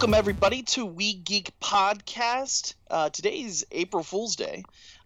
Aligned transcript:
Welcome 0.00 0.14
everybody 0.14 0.62
to 0.62 0.86
We 0.86 1.12
Geek 1.12 1.50
Podcast. 1.60 2.72
Uh, 2.90 3.10
today 3.10 3.42
is 3.42 3.66
April 3.70 4.02
Fool's 4.02 4.34
Day, 4.34 4.62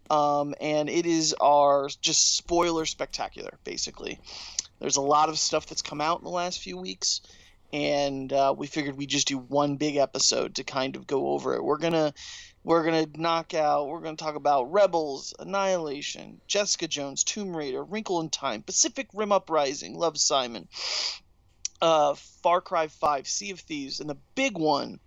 um, 0.09 0.55
and 0.61 0.89
it 0.89 1.05
is 1.05 1.35
our 1.41 1.89
just 2.01 2.37
spoiler 2.37 2.87
spectacular. 2.87 3.59
Basically, 3.65 4.21
there's 4.79 4.95
a 4.95 5.01
lot 5.01 5.31
of 5.31 5.37
stuff 5.37 5.67
that's 5.67 5.83
come 5.83 6.01
out 6.01 6.21
in 6.21 6.25
the 6.25 6.31
last 6.31 6.63
few 6.63 6.77
weeks, 6.77 7.23
and 7.73 8.33
uh, 8.33 8.55
we 8.57 8.69
figured 8.69 8.97
we'd 8.97 9.09
just 9.09 9.27
do 9.27 9.37
one 9.39 9.75
big 9.75 9.97
episode 9.97 10.55
to 10.55 10.63
kind 10.63 10.95
of 10.95 11.09
go 11.09 11.31
over 11.31 11.57
it. 11.57 11.65
We're 11.65 11.79
gonna 11.79 12.15
we're 12.63 12.85
gonna 12.85 13.09
knock 13.17 13.53
out. 13.53 13.89
We're 13.89 14.01
gonna 14.01 14.17
talk 14.17 14.37
about 14.37 14.71
Rebels, 14.71 15.35
Annihilation, 15.41 16.41
Jessica 16.47 16.87
Jones, 16.87 17.25
Tomb 17.25 17.57
Raider, 17.57 17.83
Wrinkle 17.83 18.21
in 18.21 18.31
Time, 18.31 18.63
Pacific 18.63 19.09
Rim 19.13 19.33
Uprising, 19.33 19.97
Love 19.97 20.17
Simon, 20.17 20.69
uh, 21.85 22.15
Far 22.43 22.63
Cry 22.63 22.87
5, 22.89 23.29
Sea 23.29 23.51
of 23.51 23.61
Thieves, 23.61 24.01
and 24.01 24.09
the 24.09 24.17
big 24.35 24.57
one 24.57 25.01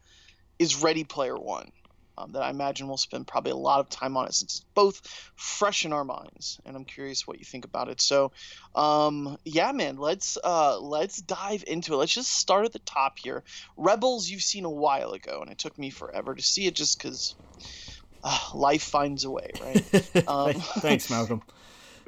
is 0.60 0.84
Ready 0.84 1.04
Player 1.04 1.36
One. 1.36 1.72
Um, 2.20 2.32
that 2.32 2.42
I 2.42 2.50
imagine 2.50 2.88
we'll 2.88 2.98
spend 2.98 3.28
probably 3.28 3.52
a 3.52 3.56
lot 3.56 3.80
of 3.80 3.90
time 3.90 4.18
on 4.18 4.26
it 4.26 4.34
since 4.34 4.58
it's 4.58 4.66
both 4.74 5.02
fresh 5.36 5.86
in 5.86 5.94
our 5.94 6.04
minds, 6.04 6.60
and 6.66 6.76
I'm 6.76 6.86
curious 6.86 7.28
what 7.28 7.40
you 7.40 7.46
think 7.46 7.66
about 7.66 7.90
it. 7.90 8.02
So, 8.02 8.32
um, 8.76 9.38
yeah, 9.44 9.72
man, 9.72 9.98
let's 9.98 10.38
uh, 10.44 10.80
let's 10.80 11.22
dive 11.22 11.64
into 11.68 11.94
it. 11.94 11.98
Let's 11.98 12.14
just 12.14 12.32
start 12.32 12.66
at 12.66 12.74
the 12.74 12.80
top 12.80 13.20
here. 13.20 13.44
Rebels, 13.76 14.30
you've 14.30 14.42
seen 14.42 14.66
a 14.66 14.70
while 14.70 15.12
ago, 15.12 15.42
and 15.42 15.52
it 15.52 15.60
took 15.60 15.78
me 15.78 15.92
forever 15.92 16.34
to 16.34 16.42
see 16.42 16.66
it 16.66 16.76
just 16.76 16.98
because 16.98 17.36
uh, 18.24 18.40
life 18.54 18.84
finds 18.84 19.24
a 19.24 19.32
way, 19.32 19.50
right? 19.62 19.86
Um, 20.28 20.54
Thanks, 20.54 21.10
Malcolm. 21.10 21.42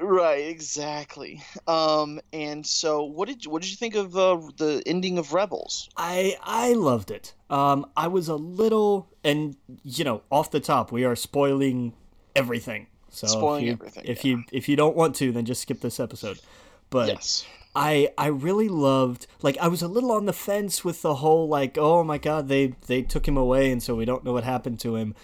Right, 0.00 0.48
exactly. 0.48 1.42
Um, 1.66 2.20
and 2.32 2.66
so, 2.66 3.04
what 3.04 3.28
did 3.28 3.46
what 3.46 3.60
did 3.60 3.70
you 3.70 3.76
think 3.76 3.94
of 3.94 4.16
uh, 4.16 4.40
the 4.56 4.82
ending 4.86 5.18
of 5.18 5.34
Rebels? 5.34 5.90
I 5.96 6.36
I 6.42 6.72
loved 6.72 7.10
it. 7.10 7.34
Um, 7.50 7.86
I 7.96 8.08
was 8.08 8.28
a 8.28 8.36
little, 8.36 9.10
and 9.22 9.56
you 9.84 10.04
know, 10.04 10.22
off 10.30 10.50
the 10.50 10.60
top, 10.60 10.90
we 10.90 11.04
are 11.04 11.14
spoiling 11.14 11.92
everything. 12.34 12.86
So 13.10 13.26
Spoiling 13.26 13.62
if 13.62 13.66
you, 13.66 13.72
everything, 13.72 14.04
If 14.06 14.24
yeah. 14.24 14.30
you 14.36 14.44
if 14.52 14.68
you 14.68 14.76
don't 14.76 14.96
want 14.96 15.16
to, 15.16 15.32
then 15.32 15.44
just 15.44 15.62
skip 15.62 15.80
this 15.80 16.00
episode. 16.00 16.40
But 16.88 17.08
Yes. 17.08 17.44
I 17.74 18.08
I 18.16 18.28
really 18.28 18.68
loved 18.68 19.26
like 19.42 19.58
I 19.58 19.68
was 19.68 19.82
a 19.82 19.88
little 19.88 20.12
on 20.12 20.26
the 20.26 20.32
fence 20.32 20.84
with 20.84 21.02
the 21.02 21.16
whole 21.16 21.46
like 21.48 21.76
oh 21.78 22.02
my 22.02 22.18
god 22.18 22.48
they 22.48 22.74
they 22.86 23.02
took 23.02 23.28
him 23.28 23.36
away 23.36 23.70
and 23.70 23.80
so 23.82 23.94
we 23.94 24.04
don't 24.04 24.24
know 24.24 24.32
what 24.32 24.42
happened 24.42 24.80
to 24.80 24.96
him 24.96 25.14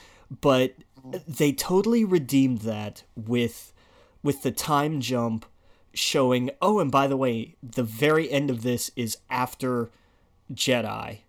but 0.41 0.75
they 1.27 1.51
totally 1.53 2.05
redeemed 2.05 2.59
that 2.59 3.03
with 3.17 3.73
with 4.27 4.43
the 4.43 4.51
time 4.51 5.01
jump 5.01 5.47
showing 5.95 6.51
oh 6.61 6.79
and 6.81 6.91
by 6.91 7.07
the 7.07 7.17
way 7.17 7.55
the 7.63 7.83
very 7.83 8.31
end 8.31 8.51
of 8.51 8.63
this 8.63 8.91
is 8.97 9.17
after 9.31 9.89
Jedi 10.53 11.21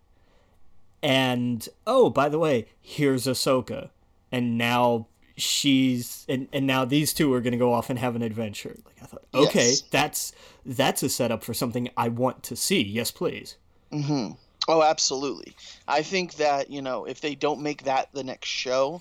and 1.02 1.68
oh 1.86 2.10
by 2.10 2.28
the 2.28 2.38
way 2.38 2.66
here's 2.80 3.24
Ahsoka 3.26 3.90
and 4.32 4.58
now 4.58 5.06
she's 5.36 6.26
and, 6.28 6.48
and 6.52 6.66
now 6.66 6.84
these 6.84 7.12
two 7.14 7.32
are 7.32 7.40
going 7.40 7.52
to 7.52 7.58
go 7.58 7.72
off 7.72 7.88
and 7.88 7.98
have 8.00 8.16
an 8.16 8.22
adventure 8.22 8.76
like 8.84 8.96
i 9.00 9.06
thought 9.06 9.22
okay 9.32 9.68
Yes. 9.68 9.82
that's 9.92 10.32
that's 10.66 11.00
a 11.04 11.08
setup 11.08 11.44
for 11.44 11.54
something 11.54 11.88
i 11.96 12.08
want 12.08 12.42
to 12.42 12.56
see 12.56 12.82
yes 12.82 13.10
please 13.12 13.56
Mm-hmm. 13.92 14.32
Oh, 14.70 14.82
absolutely. 14.82 15.54
I 15.86 16.02
think 16.02 16.34
that 16.34 16.70
you 16.70 16.82
know 16.82 17.06
if 17.06 17.22
they 17.22 17.34
don't 17.34 17.62
make 17.62 17.84
that 17.84 18.12
the 18.12 18.22
next 18.22 18.48
show, 18.48 19.00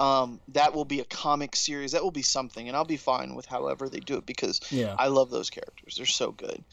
um, 0.00 0.40
that 0.48 0.74
will 0.74 0.86
be 0.86 1.00
a 1.00 1.04
comic 1.04 1.54
series. 1.54 1.92
That 1.92 2.02
will 2.02 2.10
be 2.10 2.22
something, 2.22 2.66
and 2.66 2.76
I'll 2.76 2.86
be 2.86 2.96
fine 2.96 3.34
with 3.34 3.44
however 3.44 3.88
they 3.88 4.00
do 4.00 4.16
it 4.16 4.24
because 4.24 4.60
Yeah. 4.70 4.96
I 4.98 5.08
love 5.08 5.30
those 5.30 5.50
characters. 5.50 5.96
They're 5.96 6.06
so 6.06 6.32
good. 6.32 6.64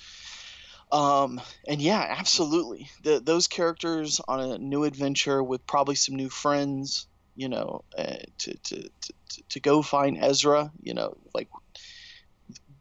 Um, 0.94 1.42
and 1.68 1.82
yeah, 1.82 2.16
absolutely. 2.18 2.90
The, 3.04 3.20
those 3.20 3.48
characters 3.48 4.22
on 4.30 4.40
a 4.40 4.58
new 4.58 4.86
adventure 4.86 5.44
with 5.44 5.68
probably 5.68 5.96
some 5.96 6.16
new 6.16 6.30
friends. 6.30 7.08
You 7.36 7.50
know, 7.50 7.84
uh, 7.96 8.16
to, 8.40 8.58
to, 8.58 8.82
to 8.82 9.14
to 9.50 9.60
go 9.60 9.84
find 9.84 10.18
Ezra. 10.20 10.72
You 10.82 10.96
know, 10.96 11.18
like 11.36 11.50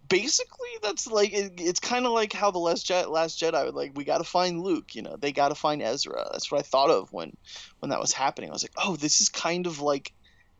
basically 0.09 0.69
that's 0.83 1.07
like 1.07 1.33
it, 1.35 1.55
it's 1.59 1.81
kind 1.81 2.07
of 2.07 2.13
like 2.13 2.33
how 2.33 2.51
the 2.51 2.59
last 2.59 2.87
Jedi, 2.87 3.09
last 3.09 3.41
Jedi 3.41 3.65
would 3.65 3.75
like 3.75 3.93
we 3.95 4.05
got 4.05 4.19
to 4.19 4.25
find 4.25 4.63
Luke 4.63 4.95
you 4.95 5.03
know 5.03 5.17
they 5.17 5.33
got 5.33 5.49
to 5.49 5.55
find 5.55 5.83
Ezra 5.83 6.25
that's 6.31 6.51
what 6.51 6.61
I 6.61 6.63
thought 6.63 6.91
of 6.91 7.13
when 7.13 7.37
when 7.81 7.91
that 7.91 8.01
was 8.01 8.13
happening 8.13 8.49
I 8.49 8.53
was 8.53 8.63
like 8.63 8.73
oh 8.79 8.97
this 8.97 9.21
is 9.21 9.29
kind 9.29 9.67
of 9.67 9.81
like 9.81 10.13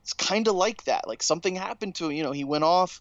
it's 0.07 0.13
kind 0.13 0.47
of 0.47 0.55
like 0.55 0.85
that 0.85 1.09
like 1.09 1.21
something 1.21 1.57
happened 1.57 1.97
to 1.97 2.05
him 2.05 2.13
you 2.13 2.23
know 2.23 2.31
he 2.31 2.45
went 2.45 2.63
off 2.63 3.01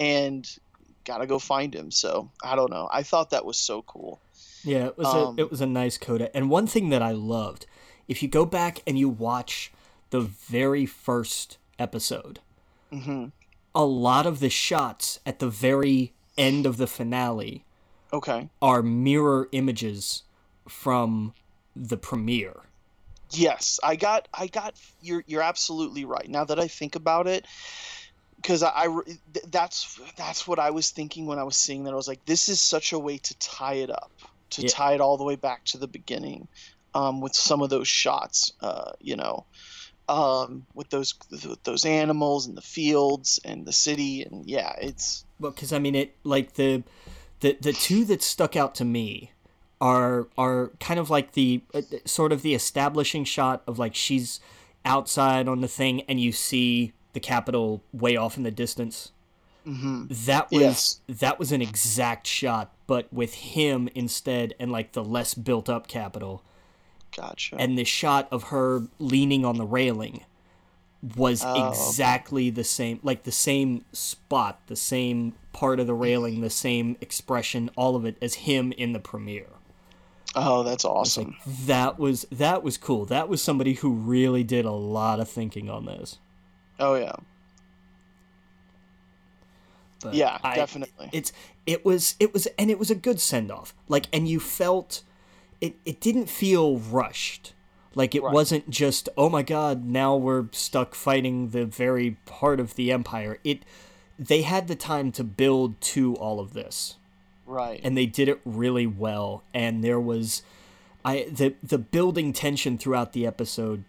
and 0.00 0.58
got 1.04 1.18
to 1.18 1.26
go 1.26 1.38
find 1.38 1.74
him 1.74 1.90
so 1.90 2.30
I 2.42 2.56
don't 2.56 2.70
know 2.70 2.88
I 2.90 3.02
thought 3.02 3.28
that 3.30 3.44
was 3.44 3.58
so 3.58 3.82
cool. 3.82 4.18
Yeah 4.64 4.86
it 4.86 4.96
was 4.96 5.06
Um, 5.06 5.36
a 5.36 5.42
it 5.42 5.50
was 5.50 5.60
a 5.60 5.66
nice 5.66 5.98
coda 5.98 6.34
and 6.34 6.48
one 6.48 6.66
thing 6.66 6.88
that 6.88 7.02
i 7.02 7.12
loved 7.12 7.66
if 8.08 8.22
you 8.22 8.28
go 8.28 8.46
back 8.46 8.82
and 8.86 8.98
you 8.98 9.06
watch 9.06 9.70
the 10.08 10.20
very 10.22 10.86
first 10.86 11.58
episode 11.78 12.40
hmm 12.90 13.26
a 13.74 13.84
lot 13.84 14.24
of 14.24 14.40
the 14.40 14.48
shots 14.48 15.20
at 15.26 15.38
the 15.38 15.50
very 15.50 16.14
end 16.38 16.64
of 16.64 16.78
the 16.78 16.86
finale 16.86 17.64
okay. 18.14 18.48
are 18.62 18.82
mirror 18.82 19.50
images 19.52 20.22
from 20.66 21.34
the 21.74 21.98
premiere 21.98 22.60
Yes, 23.30 23.80
I 23.82 23.96
got, 23.96 24.28
I 24.32 24.46
got. 24.46 24.74
You're, 25.00 25.24
you're 25.26 25.42
absolutely 25.42 26.04
right. 26.04 26.28
Now 26.28 26.44
that 26.44 26.58
I 26.60 26.68
think 26.68 26.94
about 26.96 27.26
it, 27.26 27.46
because 28.36 28.62
I, 28.62 28.70
I 28.70 29.02
that's, 29.48 30.00
that's 30.16 30.46
what 30.46 30.58
I 30.58 30.70
was 30.70 30.90
thinking 30.90 31.26
when 31.26 31.38
I 31.38 31.42
was 31.42 31.56
seeing 31.56 31.84
that. 31.84 31.92
I 31.92 31.96
was 31.96 32.08
like, 32.08 32.24
this 32.24 32.48
is 32.48 32.60
such 32.60 32.92
a 32.92 32.98
way 32.98 33.18
to 33.18 33.38
tie 33.38 33.74
it 33.74 33.90
up, 33.90 34.12
to 34.50 34.62
Yeah. 34.62 34.68
tie 34.68 34.94
it 34.94 35.00
all 35.00 35.16
the 35.16 35.24
way 35.24 35.36
back 35.36 35.64
to 35.66 35.78
the 35.78 35.88
beginning, 35.88 36.46
um, 36.94 37.20
with 37.20 37.34
some 37.34 37.62
of 37.62 37.70
those 37.70 37.88
shots. 37.88 38.52
Uh, 38.60 38.92
you 39.00 39.16
know, 39.16 39.46
um, 40.08 40.66
with 40.74 40.88
those, 40.90 41.14
with 41.30 41.62
those 41.64 41.84
animals 41.84 42.46
and 42.46 42.56
the 42.56 42.62
fields 42.62 43.40
and 43.44 43.66
the 43.66 43.72
city, 43.72 44.22
and 44.22 44.48
yeah, 44.48 44.72
it's 44.80 45.24
Well, 45.40 45.50
because 45.50 45.72
I 45.72 45.80
mean, 45.80 45.96
it 45.96 46.16
like 46.22 46.54
the 46.54 46.84
the 47.40 47.56
the 47.60 47.72
two 47.72 48.04
that 48.04 48.22
stuck 48.22 48.54
out 48.54 48.74
to 48.76 48.84
me 48.84 49.32
are 49.80 50.26
are 50.38 50.70
kind 50.80 50.98
of 50.98 51.10
like 51.10 51.32
the 51.32 51.62
uh, 51.74 51.82
sort 52.04 52.32
of 52.32 52.42
the 52.42 52.54
establishing 52.54 53.24
shot 53.24 53.62
of 53.66 53.78
like 53.78 53.94
she's 53.94 54.40
outside 54.84 55.48
on 55.48 55.60
the 55.60 55.68
thing, 55.68 56.02
and 56.02 56.20
you 56.20 56.32
see 56.32 56.92
the 57.12 57.20
capital 57.20 57.82
way 57.92 58.16
off 58.16 58.36
in 58.36 58.42
the 58.42 58.50
distance. 58.50 59.12
That 59.64 60.48
was 60.52 60.60
Yes. 60.62 61.00
that 61.08 61.38
was 61.40 61.50
an 61.50 61.60
exact 61.60 62.26
shot, 62.28 62.72
but 62.86 63.12
with 63.12 63.34
him 63.34 63.88
instead, 63.96 64.54
and 64.60 64.70
like 64.70 64.92
the 64.92 65.02
less 65.02 65.34
built 65.34 65.68
up 65.68 65.88
capital, 65.88 66.44
gotcha. 67.16 67.56
and 67.58 67.76
the 67.76 67.82
shot 67.84 68.28
of 68.30 68.44
her 68.44 68.82
leaning 69.00 69.44
on 69.44 69.56
the 69.56 69.66
railing 69.66 70.22
was 71.16 71.42
Oh, 71.44 71.50
okay. 71.50 71.68
exactly 71.68 72.48
the 72.50 72.62
same 72.64 73.00
like 73.02 73.24
the 73.24 73.32
same 73.32 73.84
spot 73.92 74.60
the 74.68 74.76
same 74.76 75.34
part 75.52 75.78
of 75.80 75.86
the 75.86 75.94
railing 75.94 76.40
the 76.40 76.50
same 76.50 76.96
expression 77.00 77.68
all 77.76 77.96
of 77.96 78.04
it 78.04 78.16
as 78.22 78.34
him 78.34 78.72
in 78.72 78.92
the 78.92 78.98
premiere 78.98 79.48
oh, 80.36 80.62
that's 80.62 80.84
awesome. 80.84 81.36
that 81.64 81.98
was 81.98 82.26
that 82.30 82.62
was 82.62 82.76
cool. 82.78 83.04
That 83.06 83.28
was 83.28 83.42
somebody 83.42 83.74
who 83.74 83.90
really 83.92 84.44
did 84.44 84.64
a 84.64 84.70
lot 84.72 85.18
of 85.18 85.28
thinking 85.28 85.68
on 85.68 85.86
this. 85.86 86.18
Oh 86.78 86.94
yeah, 86.94 87.12
but 90.02 90.14
yeah, 90.14 90.38
I- 90.42 90.54
definitely. 90.56 91.08
it's 91.12 91.32
it 91.66 91.84
was 91.84 92.14
it 92.20 92.32
was 92.32 92.46
and 92.58 92.70
it 92.70 92.78
was 92.78 92.90
a 92.90 92.94
good 92.94 93.20
send 93.20 93.50
off 93.50 93.74
like 93.88 94.06
and 94.12 94.28
you 94.28 94.38
felt 94.40 95.02
it 95.60 95.74
it 95.84 96.00
didn't 96.00 96.26
feel 96.28 96.78
rushed. 96.78 97.52
Like 97.94 98.14
it 98.14 98.22
Right. 98.22 98.34
wasn't 98.34 98.68
just 98.68 99.08
oh 99.16 99.30
my 99.30 99.42
god 99.42 99.86
now 99.86 100.14
we're 100.16 100.46
stuck 100.52 100.94
fighting 100.94 101.48
the 101.48 101.64
very 101.64 102.18
heart 102.30 102.60
of 102.60 102.74
the 102.74 102.92
empire. 102.92 103.38
It 103.42 103.62
they 104.18 104.42
had 104.42 104.68
the 104.68 104.76
time 104.76 105.12
to 105.12 105.24
build 105.24 105.80
to 105.80 106.14
all 106.16 106.38
of 106.40 106.52
this 106.52 106.96
right. 107.46 107.80
and 107.82 107.96
they 107.96 108.06
did 108.06 108.28
it 108.28 108.40
really 108.44 108.86
well. 108.86 109.42
And 109.54 109.82
there 109.84 110.00
was 110.00 110.42
i 111.04 111.26
the 111.30 111.54
the 111.62 111.78
building 111.78 112.32
tension 112.32 112.78
throughout 112.78 113.12
the 113.12 113.26
episode 113.26 113.84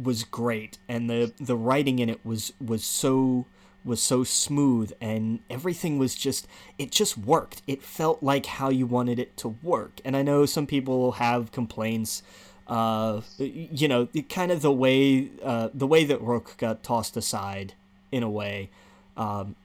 was 0.00 0.24
great. 0.24 0.78
And 0.88 1.08
the 1.10 1.32
the 1.40 1.56
writing 1.56 1.98
in 1.98 2.08
it 2.08 2.24
was 2.24 2.52
was 2.60 2.84
so 2.84 3.46
was 3.84 4.00
so 4.00 4.24
smooth. 4.24 4.92
And 5.00 5.40
everything 5.50 5.98
was 5.98 6.14
just 6.14 6.46
it 6.78 6.90
just 6.92 7.18
worked. 7.18 7.62
It 7.66 7.82
felt 7.82 8.22
like 8.22 8.46
how 8.46 8.68
you 8.70 8.86
wanted 8.86 9.18
it 9.18 9.36
to 9.38 9.48
work. 9.62 10.00
And 10.04 10.16
i 10.16 10.22
know 10.22 10.46
some 10.46 10.66
people 10.66 11.12
have 11.12 11.52
complaints 11.52 12.22
Uh, 12.68 13.20
you 13.38 13.88
know, 13.88 14.06
kind 14.28 14.52
of 14.52 14.62
the 14.62 14.72
way 14.72 15.28
uh, 15.42 15.68
the 15.74 15.86
way 15.86 16.04
that 16.04 16.20
Rook 16.22 16.54
got 16.58 16.82
tossed 16.82 17.16
aside 17.16 17.74
in 18.12 18.22
a 18.22 18.30
way, 18.30 18.70
um 19.16 19.56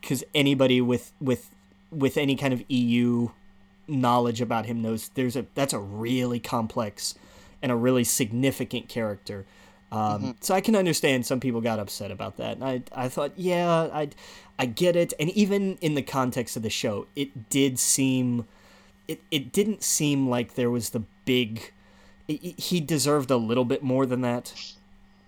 because 0.00 0.24
anybody 0.34 0.80
with 0.80 1.12
with 1.20 1.50
with 1.90 2.16
any 2.16 2.36
kind 2.36 2.52
of 2.52 2.62
EU 2.68 3.30
knowledge 3.88 4.40
about 4.40 4.66
him 4.66 4.82
knows 4.82 5.08
there's 5.14 5.36
a 5.36 5.46
that's 5.54 5.72
a 5.72 5.78
really 5.78 6.38
complex 6.38 7.14
and 7.62 7.72
a 7.72 7.76
really 7.76 8.04
significant 8.04 8.88
character. 8.88 9.46
Um, 9.92 10.36
So 10.40 10.54
I 10.54 10.60
can 10.60 10.76
understand 10.76 11.26
some 11.26 11.40
people 11.40 11.60
got 11.60 11.80
upset 11.80 12.10
about 12.10 12.36
that. 12.36 12.56
And 12.56 12.64
I 12.64 12.82
I 12.94 13.08
thought, 13.08 13.32
yeah, 13.36 13.88
I 13.92 14.10
I 14.58 14.66
get 14.66 14.94
it. 14.96 15.12
And 15.18 15.30
even 15.30 15.76
in 15.80 15.94
the 15.94 16.02
context 16.02 16.56
of 16.56 16.62
the 16.62 16.70
show, 16.70 17.06
it 17.16 17.50
did 17.50 17.78
seem 17.78 18.46
it, 19.08 19.20
it 19.30 19.52
didn't 19.52 19.82
seem 19.82 20.28
like 20.28 20.54
there 20.54 20.70
was 20.70 20.90
the 20.90 21.02
big 21.24 21.72
he 22.28 22.54
he 22.56 22.80
deserved 22.80 23.30
a 23.30 23.36
little 23.36 23.64
bit 23.64 23.82
more 23.82 24.06
than 24.06 24.20
that. 24.20 24.54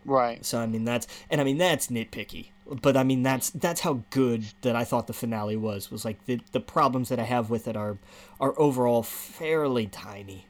Right. 0.04 0.44
So 0.44 0.60
I 0.60 0.66
mean 0.66 0.84
that's 0.84 1.06
and 1.28 1.40
I 1.40 1.44
mean 1.44 1.58
that's 1.58 1.88
nitpicky. 1.88 2.51
But 2.80 2.96
I 2.96 3.02
mean 3.02 3.22
that's 3.22 3.50
that's 3.50 3.80
how 3.82 4.02
good 4.10 4.44
that 4.62 4.74
I 4.76 4.84
thought 4.84 5.06
the 5.06 5.12
finale 5.12 5.56
was. 5.56 5.90
Was 5.90 6.04
like 6.04 6.24
the 6.26 6.40
the 6.52 6.60
problems 6.60 7.08
that 7.10 7.18
I 7.18 7.24
have 7.24 7.50
with 7.50 7.68
it 7.68 7.76
are 7.76 7.98
are 8.40 8.58
overall 8.58 9.02
fairly 9.02 9.86
tiny. 9.86 10.46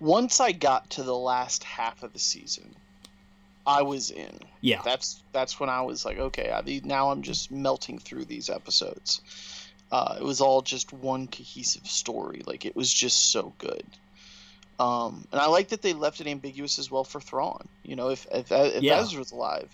Once 0.00 0.40
I 0.40 0.52
got 0.52 0.88
to 0.90 1.02
the 1.02 1.14
last 1.16 1.62
half 1.62 2.02
of 2.02 2.12
the 2.12 2.18
season, 2.18 2.74
I 3.66 3.82
was 3.82 4.10
in. 4.10 4.38
Yeah. 4.60 4.80
That's 4.84 5.22
that's 5.32 5.60
when 5.60 5.68
I 5.68 5.82
was 5.82 6.04
like, 6.04 6.18
okay, 6.18 6.50
I, 6.50 6.80
now 6.84 7.10
I'm 7.10 7.22
just 7.22 7.50
melting 7.50 7.98
through 7.98 8.24
these 8.24 8.48
episodes. 8.48 9.20
Uh, 9.90 10.16
it 10.18 10.24
was 10.24 10.40
all 10.40 10.62
just 10.62 10.92
one 10.92 11.26
cohesive 11.26 11.86
story. 11.86 12.42
Like 12.46 12.64
it 12.64 12.74
was 12.74 12.92
just 12.92 13.30
so 13.30 13.52
good. 13.58 13.84
Um, 14.80 15.28
and 15.30 15.40
I 15.40 15.46
like 15.46 15.68
that 15.68 15.82
they 15.82 15.92
left 15.92 16.20
it 16.20 16.26
ambiguous 16.26 16.78
as 16.78 16.90
well 16.90 17.04
for 17.04 17.20
Thrawn. 17.20 17.68
You 17.84 17.94
know, 17.94 18.08
if 18.08 18.26
if, 18.32 18.50
if 18.50 18.82
Yeah. 18.82 19.00
Ezra's 19.00 19.32
alive, 19.32 19.70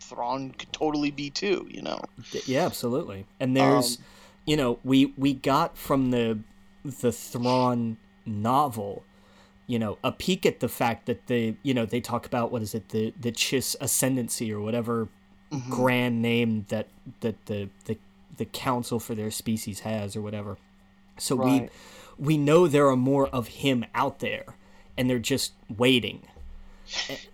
Thrawn 0.00 0.50
could 0.52 0.72
totally 0.72 1.10
be 1.10 1.30
too. 1.30 1.66
You 1.70 1.82
know. 1.82 2.00
Yeah, 2.46 2.64
absolutely. 2.66 3.26
And 3.38 3.56
there's, 3.56 3.98
Um, 3.98 4.04
you 4.46 4.56
know, 4.56 4.78
we 4.84 5.06
we 5.16 5.34
got 5.34 5.76
from 5.76 6.10
the 6.10 6.40
the 6.84 7.12
Thrawn 7.12 7.98
novel, 8.26 9.04
you 9.66 9.78
know, 9.78 9.98
a 10.02 10.12
peek 10.12 10.46
at 10.46 10.60
the 10.60 10.68
fact 10.68 11.06
that 11.06 11.26
they, 11.26 11.56
you 11.62 11.74
know, 11.74 11.84
they 11.86 12.00
talk 12.00 12.26
about 12.26 12.50
what 12.50 12.62
is 12.62 12.74
it, 12.74 12.88
the 12.90 13.12
the 13.20 13.32
Chiss 13.32 13.76
ascendancy 13.80 14.52
or 14.52 14.60
whatever 14.60 15.08
Mm-hmm. 15.52 15.70
grand 15.72 16.22
name 16.22 16.64
that 16.68 16.86
that 17.20 17.46
the 17.46 17.68
the 17.86 17.98
the 18.36 18.44
council 18.44 19.00
for 19.00 19.16
their 19.16 19.32
species 19.32 19.80
has 19.80 20.14
or 20.14 20.22
whatever. 20.22 20.58
So 21.18 21.34
Right. 21.36 21.70
we 22.18 22.26
we 22.26 22.38
know 22.38 22.68
there 22.68 22.86
are 22.88 22.96
more 22.96 23.26
of 23.28 23.48
him 23.48 23.84
out 23.94 24.20
there, 24.20 24.44
and 24.96 25.10
they're 25.10 25.18
just 25.18 25.52
waiting. 25.68 26.22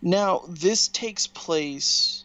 Now, 0.02 0.44
this 0.48 0.88
takes 0.88 1.26
place. 1.26 2.24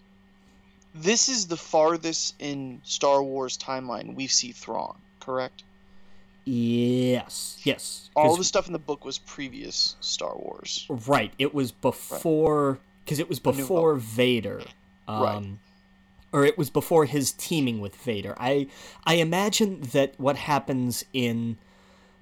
This 0.93 1.29
is 1.29 1.47
the 1.47 1.57
farthest 1.57 2.35
in 2.39 2.81
Star 2.83 3.23
Wars 3.23 3.57
timeline 3.57 4.15
we 4.15 4.27
see 4.27 4.51
Thrawn, 4.51 4.97
correct? 5.19 5.63
Yes, 6.43 7.59
yes. 7.63 8.09
All 8.15 8.35
the 8.35 8.43
stuff 8.43 8.67
in 8.67 8.73
the 8.73 8.79
book 8.79 9.05
was 9.05 9.17
previous 9.19 9.95
Star 10.01 10.35
Wars. 10.35 10.85
Right. 10.89 11.31
It 11.37 11.53
was 11.53 11.71
before 11.71 12.79
because 13.05 13.19
it 13.19 13.29
was 13.29 13.39
before 13.39 13.95
Vader. 13.95 14.61
Um, 15.07 15.21
Right. 15.21 15.47
Or 16.33 16.45
it 16.45 16.57
was 16.57 16.69
before 16.69 17.03
his 17.05 17.33
teaming 17.33 17.81
with 17.81 17.93
Vader. 17.97 18.33
I 18.37 18.67
I 19.05 19.15
imagine 19.15 19.81
that 19.91 20.17
what 20.17 20.37
happens 20.37 21.03
in 21.13 21.57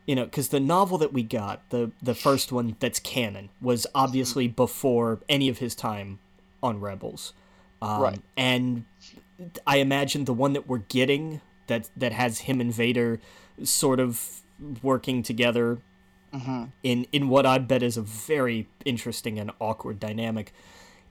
you 0.08 0.16
know 0.16 0.26
because 0.26 0.50
the 0.50 0.60
novel 0.60 0.98
that 0.98 1.14
we 1.14 1.22
got 1.22 1.70
the 1.70 1.92
the 2.02 2.16
first 2.16 2.52
one 2.52 2.76
that's 2.80 3.00
canon 3.00 3.50
was 3.62 3.86
obviously 3.94 4.48
before 4.48 5.20
any 5.30 5.48
of 5.48 5.60
his 5.60 5.76
time 5.76 6.18
on 6.64 6.80
Rebels. 6.80 7.34
Um, 7.82 8.02
Right. 8.02 8.22
And 8.36 8.86
I 9.66 9.78
imagine 9.78 10.26
the 10.26 10.34
one 10.34 10.54
that 10.54 10.68
we're 10.68 10.80
getting 10.80 11.42
that 11.68 11.90
that 11.96 12.12
has 12.12 12.40
him 12.40 12.60
and 12.60 12.74
Vader 12.74 13.20
sort 13.64 14.00
of 14.00 14.42
working 14.82 15.24
together 15.24 15.80
in 16.84 17.08
in 17.12 17.30
what 17.30 17.46
I 17.46 17.58
bet 17.58 17.82
is 17.82 17.98
a 17.98 18.02
very 18.02 18.68
interesting 18.86 19.40
and 19.40 19.52
awkward 19.60 20.00
dynamic 20.00 20.52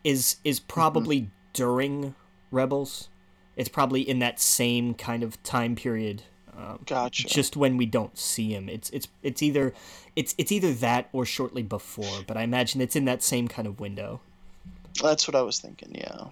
is 0.04 0.36
is 0.44 0.60
probably 0.60 1.30
during 1.52 2.14
Rebels. 2.50 3.08
It's 3.56 3.68
probably 3.68 4.02
in 4.02 4.20
that 4.20 4.38
same 4.38 4.94
kind 4.94 5.22
of 5.22 5.42
time 5.42 5.74
period. 5.74 6.22
Um, 6.56 6.80
Gotcha. 6.86 7.26
just 7.26 7.56
when 7.56 7.76
we 7.76 7.86
don't 7.86 8.16
see 8.18 8.52
him, 8.52 8.68
it's 8.68 8.90
it's 8.90 9.08
it's 9.22 9.42
either 9.42 9.74
it's 10.16 10.34
it's 10.38 10.52
either 10.52 10.72
that 10.74 11.08
or 11.12 11.24
shortly 11.24 11.62
before. 11.62 12.22
But 12.26 12.36
I 12.36 12.42
imagine 12.42 12.80
it's 12.80 12.96
in 12.96 13.04
that 13.06 13.22
same 13.22 13.48
kind 13.48 13.66
of 13.66 13.80
window. 13.80 14.20
That's 15.02 15.26
what 15.26 15.34
I 15.34 15.42
was 15.42 15.58
thinking. 15.60 15.94
Yeah. 15.94 16.26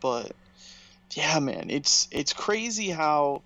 But 0.00 0.32
yeah, 1.14 1.38
man, 1.40 1.70
it's 1.70 2.08
it's 2.10 2.32
crazy 2.32 2.90
how 2.90 3.42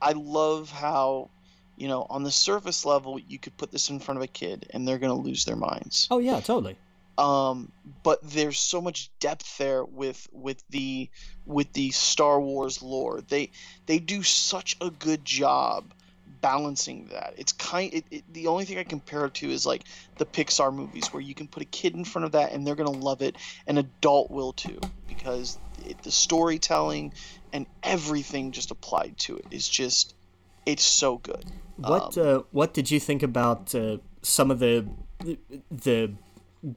I 0.00 0.12
love 0.12 0.70
how 0.70 1.30
you 1.76 1.88
know 1.88 2.06
on 2.08 2.22
the 2.22 2.30
surface 2.30 2.84
level 2.84 3.18
you 3.18 3.38
could 3.38 3.56
put 3.56 3.70
this 3.70 3.90
in 3.90 4.00
front 4.00 4.18
of 4.18 4.22
a 4.22 4.28
kid 4.28 4.66
and 4.70 4.86
they're 4.86 4.98
gonna 4.98 5.14
lose 5.14 5.44
their 5.44 5.56
minds. 5.56 6.08
Oh 6.10 6.18
yeah, 6.18 6.40
totally. 6.40 6.76
um 7.16 7.72
but 8.02 8.18
there's 8.22 8.60
so 8.60 8.80
much 8.80 9.10
depth 9.20 9.58
there 9.58 9.84
with 9.84 10.28
with 10.32 10.62
the 10.70 11.08
with 11.46 11.72
the 11.72 11.90
Star 11.90 12.40
Wars 12.40 12.82
lore. 12.82 13.20
They 13.20 13.50
they 13.86 13.98
do 13.98 14.22
such 14.22 14.76
a 14.80 14.90
good 14.90 15.24
job 15.24 15.92
balancing 16.40 17.08
that. 17.10 17.34
It's 17.36 17.52
kind 17.52 17.92
it, 17.92 18.04
it, 18.10 18.24
the 18.32 18.46
only 18.48 18.64
thing 18.64 18.78
I 18.78 18.84
compare 18.84 19.24
it 19.26 19.34
to 19.34 19.50
is 19.50 19.66
like 19.66 19.84
the 20.18 20.26
Pixar 20.26 20.72
movies 20.74 21.12
where 21.12 21.22
you 21.22 21.34
can 21.34 21.48
put 21.48 21.62
a 21.62 21.66
kid 21.66 21.94
in 21.94 22.04
front 22.04 22.26
of 22.26 22.32
that 22.32 22.52
and 22.52 22.66
they're 22.66 22.76
going 22.76 22.92
to 22.92 23.04
love 23.04 23.22
it 23.22 23.36
an 23.66 23.78
adult 23.78 24.30
will 24.30 24.52
too 24.52 24.78
because 25.08 25.58
it, 25.86 26.02
the 26.02 26.10
storytelling 26.10 27.12
and 27.52 27.66
everything 27.82 28.52
just 28.52 28.70
applied 28.70 29.16
to 29.18 29.36
it 29.36 29.46
is 29.50 29.68
just 29.68 30.14
it's 30.66 30.84
so 30.84 31.18
good. 31.18 31.44
What 31.76 32.18
Um, 32.18 32.26
uh, 32.26 32.42
what 32.50 32.74
did 32.74 32.90
you 32.90 33.00
think 33.00 33.22
about 33.22 33.74
uh, 33.74 33.98
some 34.22 34.50
of 34.50 34.58
the 34.58 34.86
the 35.70 36.12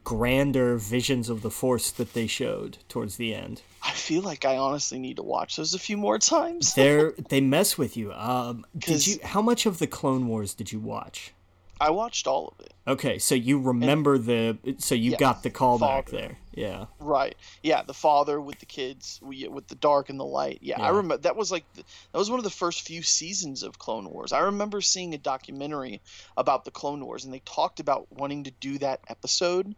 grander 0.04 0.76
visions 0.76 1.28
of 1.28 1.42
the 1.42 1.50
Force 1.50 1.90
that 1.90 2.14
they 2.14 2.26
showed 2.26 2.78
towards 2.88 3.16
the 3.16 3.34
end? 3.34 3.62
I 3.82 3.90
feel 3.92 4.22
like 4.22 4.44
I 4.44 4.56
honestly 4.56 4.98
need 4.98 5.16
to 5.16 5.22
watch 5.22 5.56
those 5.56 5.74
a 5.74 5.78
few 5.78 5.96
more 5.96 6.18
times. 6.18 6.74
They're 6.76 7.12
they 7.28 7.40
mess 7.40 7.76
with 7.76 7.96
you. 7.96 8.12
Um, 8.12 8.64
did 8.78 9.06
you? 9.06 9.18
How 9.24 9.42
much 9.42 9.66
of 9.66 9.78
the 9.78 9.86
Clone 9.86 10.28
Wars 10.28 10.54
did 10.54 10.72
you 10.72 10.78
watch? 10.80 11.32
I 11.80 11.90
watched 11.90 12.28
all 12.28 12.54
of 12.56 12.64
it. 12.64 12.72
Okay, 12.86 13.18
so 13.18 13.34
you 13.34 13.58
remember 13.58 14.16
the 14.18 14.56
so 14.78 14.94
you 14.94 15.12
Yeah, 15.12 15.16
got 15.16 15.42
the 15.42 15.50
callback 15.50 16.06
father. 16.08 16.10
there. 16.12 16.38
Yeah. 16.54 16.86
Right. 16.98 17.34
Yeah, 17.62 17.82
the 17.82 17.94
father 17.94 18.40
with 18.40 18.58
the 18.58 18.66
kids, 18.66 19.18
we- 19.22 19.48
with 19.48 19.68
the 19.68 19.74
dark 19.74 20.10
and 20.10 20.20
the 20.20 20.24
light. 20.24 20.58
Yeah, 20.60 20.80
I 20.80 20.88
remember 20.88 21.16
that 21.18 21.36
was 21.36 21.50
like 21.50 21.64
the, 21.74 21.82
that 22.12 22.18
was 22.18 22.30
one 22.30 22.38
of 22.38 22.44
the 22.44 22.50
first 22.50 22.82
few 22.82 23.02
seasons 23.02 23.62
of 23.62 23.78
Clone 23.78 24.08
Wars. 24.08 24.32
I 24.32 24.40
remember 24.40 24.80
seeing 24.80 25.14
a 25.14 25.18
documentary 25.18 26.00
about 26.36 26.64
the 26.64 26.70
Clone 26.70 27.04
Wars, 27.04 27.24
and 27.24 27.32
they 27.32 27.40
talked 27.44 27.80
about 27.80 28.10
wanting 28.12 28.44
to 28.44 28.50
do 28.50 28.78
that 28.78 29.00
episode 29.08 29.74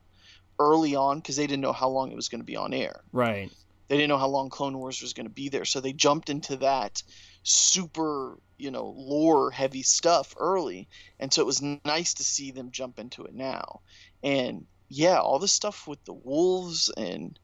early 0.58 0.94
on 0.94 1.18
because 1.18 1.36
they 1.36 1.46
didn't 1.46 1.62
know 1.62 1.72
how 1.72 1.88
long 1.88 2.10
it 2.12 2.16
was 2.16 2.28
going 2.28 2.40
to 2.40 2.46
be 2.46 2.56
on 2.56 2.72
air. 2.74 3.00
Right. 3.12 3.50
They 3.88 3.96
didn't 3.96 4.08
know 4.08 4.18
how 4.18 4.28
long 4.28 4.48
Clone 4.50 4.78
Wars 4.78 5.02
was 5.02 5.12
going 5.12 5.26
to 5.26 5.32
be 5.32 5.48
there, 5.48 5.64
so 5.64 5.80
they 5.80 5.92
jumped 5.92 6.30
into 6.30 6.56
that 6.56 7.02
super, 7.42 8.38
you 8.56 8.70
know, 8.70 8.86
lore 8.96 9.50
heavy 9.50 9.82
stuff 9.82 10.34
early, 10.38 10.88
and 11.20 11.32
so 11.32 11.42
it 11.42 11.46
was 11.46 11.62
nice 11.84 12.14
to 12.14 12.24
see 12.24 12.50
them 12.50 12.70
jump 12.70 12.98
into 12.98 13.24
it 13.24 13.34
now. 13.34 13.80
And 14.22 14.66
yeah, 14.94 15.18
all 15.18 15.38
the 15.38 15.48
stuff 15.48 15.86
with 15.86 16.02
the 16.04 16.12
wolves 16.12 16.90
and 16.96 17.38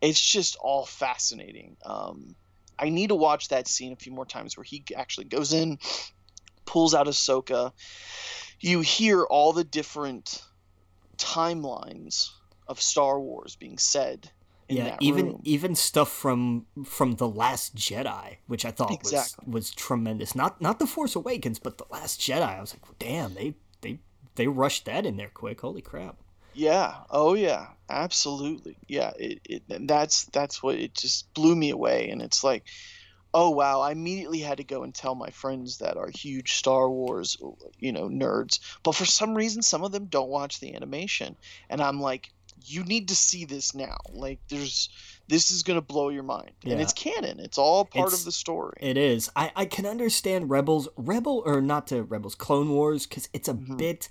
it's 0.00 0.20
just 0.20 0.56
all 0.56 0.86
fascinating. 0.86 1.76
Um, 1.84 2.34
I 2.78 2.88
need 2.88 3.08
to 3.08 3.14
watch 3.14 3.48
that 3.48 3.68
scene 3.68 3.92
a 3.92 3.96
few 3.96 4.12
more 4.12 4.26
times 4.26 4.56
where 4.56 4.64
he 4.64 4.84
actually 4.96 5.26
goes 5.26 5.52
in, 5.52 5.78
pulls 6.64 6.94
out 6.94 7.06
Ahsoka. 7.06 7.72
You 8.60 8.80
hear 8.80 9.22
all 9.22 9.52
the 9.52 9.64
different 9.64 10.42
timelines 11.16 12.30
of 12.66 12.80
Star 12.80 13.20
Wars 13.20 13.56
being 13.56 13.78
said 13.78 14.30
yeah. 14.68 14.96
Even 15.00 15.26
room. 15.26 15.40
even 15.44 15.74
stuff 15.74 16.10
from 16.10 16.66
from 16.84 17.16
the 17.16 17.28
Last 17.28 17.74
Jedi, 17.76 18.36
which 18.46 18.64
I 18.64 18.70
thought 18.70 18.92
Exactly. 18.92 19.44
was 19.46 19.54
was 19.54 19.70
tremendous. 19.74 20.34
Not 20.34 20.60
not 20.60 20.78
the 20.78 20.86
Force 20.86 21.14
Awakens, 21.14 21.58
but 21.58 21.78
the 21.78 21.84
Last 21.90 22.20
Jedi. 22.20 22.56
I 22.56 22.60
was 22.60 22.74
like, 22.74 22.98
damn, 22.98 23.34
they 23.34 23.54
they 23.82 24.00
they 24.36 24.46
rushed 24.46 24.86
that 24.86 25.04
in 25.04 25.16
there 25.16 25.30
quick. 25.32 25.60
Holy 25.60 25.82
crap. 25.82 26.16
Yeah. 26.54 26.94
Oh 27.10 27.34
yeah. 27.34 27.66
Absolutely. 27.88 28.76
Yeah. 28.88 29.12
It, 29.18 29.40
it 29.44 29.62
and 29.70 29.88
that's 29.88 30.24
that's 30.26 30.62
what 30.62 30.76
it 30.76 30.94
just 30.94 31.32
blew 31.34 31.54
me 31.54 31.70
away. 31.70 32.08
And 32.10 32.22
it's 32.22 32.42
like, 32.44 32.64
oh 33.32 33.50
wow. 33.50 33.80
I 33.80 33.92
immediately 33.92 34.38
had 34.40 34.58
to 34.58 34.64
go 34.64 34.82
and 34.82 34.94
tell 34.94 35.14
my 35.14 35.30
friends 35.30 35.78
that 35.78 35.96
are 35.96 36.08
huge 36.08 36.54
Star 36.54 36.88
Wars, 36.90 37.36
you 37.78 37.92
know, 37.92 38.08
nerds. 38.08 38.60
But 38.82 38.94
for 38.94 39.04
some 39.04 39.34
reason, 39.34 39.62
some 39.62 39.82
of 39.84 39.92
them 39.92 40.06
don't 40.06 40.28
watch 40.30 40.60
the 40.60 40.74
animation, 40.74 41.36
and 41.68 41.80
I'm 41.82 42.00
like, 42.00 42.32
you 42.66 42.82
need 42.84 43.08
to 43.08 43.16
see 43.16 43.44
this 43.44 43.74
now. 43.74 43.96
Like, 44.12 44.38
there's 44.48 44.88
this 45.26 45.50
is 45.50 45.62
gonna 45.62 45.80
blow 45.82 46.10
your 46.10 46.22
mind, 46.22 46.52
Yeah. 46.62 46.72
and 46.74 46.82
it's 46.82 46.92
canon. 46.92 47.40
It's 47.40 47.58
all 47.58 47.84
part 47.86 48.08
It's- 48.08 48.20
of 48.20 48.24
the 48.26 48.32
story. 48.32 48.76
It 48.80 48.96
is. 48.98 49.30
I, 49.34 49.50
I 49.56 49.64
can 49.64 49.86
understand 49.86 50.50
Rebels, 50.50 50.88
Rebel 50.96 51.42
or 51.46 51.60
not 51.62 51.86
to 51.88 52.02
Rebels, 52.02 52.34
Clone 52.34 52.68
Wars, 52.70 53.06
because 53.06 53.28
it's 53.32 53.48
a 53.48 53.54
Mhm. 53.54 53.78
bit, 53.78 54.08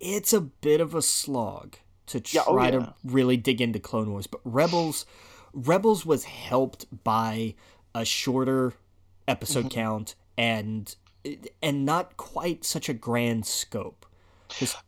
it's 0.00 0.32
a 0.32 0.40
bit 0.40 0.80
of 0.80 0.94
a 0.94 1.02
slog 1.02 1.76
to 2.06 2.22
Yeah, 2.30 2.42
try 2.44 2.70
oh, 2.70 2.72
yeah. 2.72 2.78
to 2.86 2.94
really 3.04 3.36
dig 3.36 3.60
into 3.60 3.78
Clone 3.78 4.10
Wars, 4.10 4.26
but 4.26 4.40
Rebels 4.44 5.04
Rebels 5.52 6.04
was 6.06 6.24
helped 6.24 6.86
by 7.04 7.54
a 7.94 8.04
shorter 8.04 8.74
episode 9.26 9.66
Mm-hmm. 9.66 9.68
count 9.80 10.14
and 10.36 10.94
and 11.62 11.84
not 11.84 12.16
quite 12.16 12.64
such 12.64 12.88
a 12.88 12.94
grand 12.94 13.44
scope. 13.46 14.06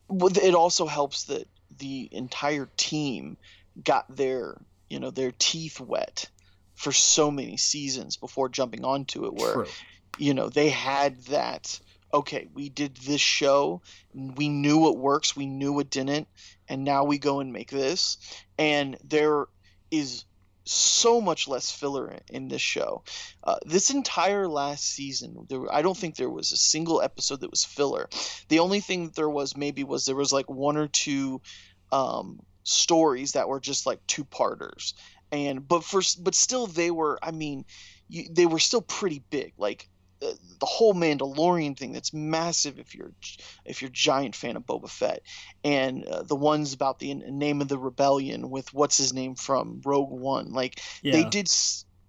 Well, 0.07 0.31
it 0.41 0.55
also 0.55 0.87
helps 0.87 1.25
that 1.25 1.47
the 1.77 2.09
entire 2.11 2.69
team 2.77 3.37
got 3.83 4.15
their 4.15 4.59
you 4.89 4.99
know 4.99 5.11
their 5.11 5.31
teeth 5.37 5.79
wet 5.79 6.29
for 6.75 6.91
so 6.91 7.29
many 7.29 7.57
seasons 7.57 8.17
before 8.17 8.49
jumping 8.49 8.83
onto 8.83 9.25
it 9.25 9.33
where 9.33 9.53
True. 9.53 9.65
you 10.17 10.33
know 10.33 10.49
they 10.49 10.69
had 10.69 11.21
that 11.25 11.79
okay 12.13 12.47
we 12.53 12.69
did 12.69 12.95
this 12.97 13.21
show 13.21 13.81
we 14.13 14.49
knew 14.49 14.77
what 14.77 14.97
works 14.97 15.35
we 15.35 15.45
knew 15.45 15.73
what 15.73 15.89
didn't 15.89 16.27
and 16.71 16.85
now 16.85 17.03
we 17.03 17.17
go 17.17 17.41
and 17.41 17.51
make 17.51 17.69
this. 17.69 18.17
And 18.57 18.97
there 19.03 19.47
is 19.91 20.23
so 20.63 21.19
much 21.19 21.49
less 21.49 21.69
filler 21.69 22.17
in 22.29 22.47
this 22.47 22.61
show. 22.61 23.03
Uh, 23.43 23.57
this 23.65 23.89
entire 23.89 24.47
last 24.47 24.85
season 24.85 25.45
there 25.49 25.73
i 25.73 25.81
don't 25.81 25.97
think 25.97 26.15
there 26.15 26.29
was 26.29 26.51
a 26.51 26.57
single 26.57 27.01
episode 27.01 27.41
that 27.41 27.51
was 27.51 27.65
filler. 27.65 28.07
The 28.47 28.59
only 28.59 28.79
thing 28.79 29.05
that 29.05 29.15
there 29.15 29.29
was 29.29 29.57
maybe 29.57 29.83
was 29.83 30.05
there 30.05 30.15
was 30.15 30.31
like 30.31 30.49
one 30.49 30.77
or 30.77 30.87
two 30.87 31.41
um, 31.91 32.39
stories 32.63 33.33
that 33.33 33.49
were 33.49 33.59
just 33.59 33.85
like 33.85 33.99
two 34.07 34.23
parters 34.23 34.93
and 35.29 35.67
but 35.67 35.83
for 35.83 36.01
but 36.19 36.35
still 36.35 36.67
they 36.67 36.91
were 36.91 37.17
i 37.21 37.31
mean 37.31 37.65
you, 38.11 38.25
they 38.29 38.45
were 38.45 38.59
still 38.59 38.81
pretty 38.81 39.23
big. 39.29 39.53
Like 39.57 39.87
uh, 40.21 40.33
the 40.59 40.65
whole 40.65 40.93
Mandalorian 40.93 41.77
thing 41.77 41.93
that's 41.93 42.13
massive 42.13 42.79
if 42.79 42.93
you're 42.93 43.11
if 43.65 43.81
you're 43.81 43.89
a 43.89 43.93
giant 43.93 44.35
fan 44.35 44.55
of 44.55 44.65
Boba 44.65 44.89
Fett, 44.89 45.21
and 45.63 46.05
uh, 46.05 46.23
the 46.23 46.35
ones 46.35 46.73
about 46.73 46.99
the 46.99 47.13
name 47.13 47.61
of 47.61 47.67
the 47.67 47.77
rebellion 47.79 48.49
with 48.49 48.73
what's 48.73 48.97
his 48.97 49.13
name 49.13 49.35
from 49.35 49.81
Rogue 49.83 50.11
One, 50.11 50.51
like 50.51 50.79
Yeah. 51.01 51.13
they 51.13 51.23
did, 51.29 51.47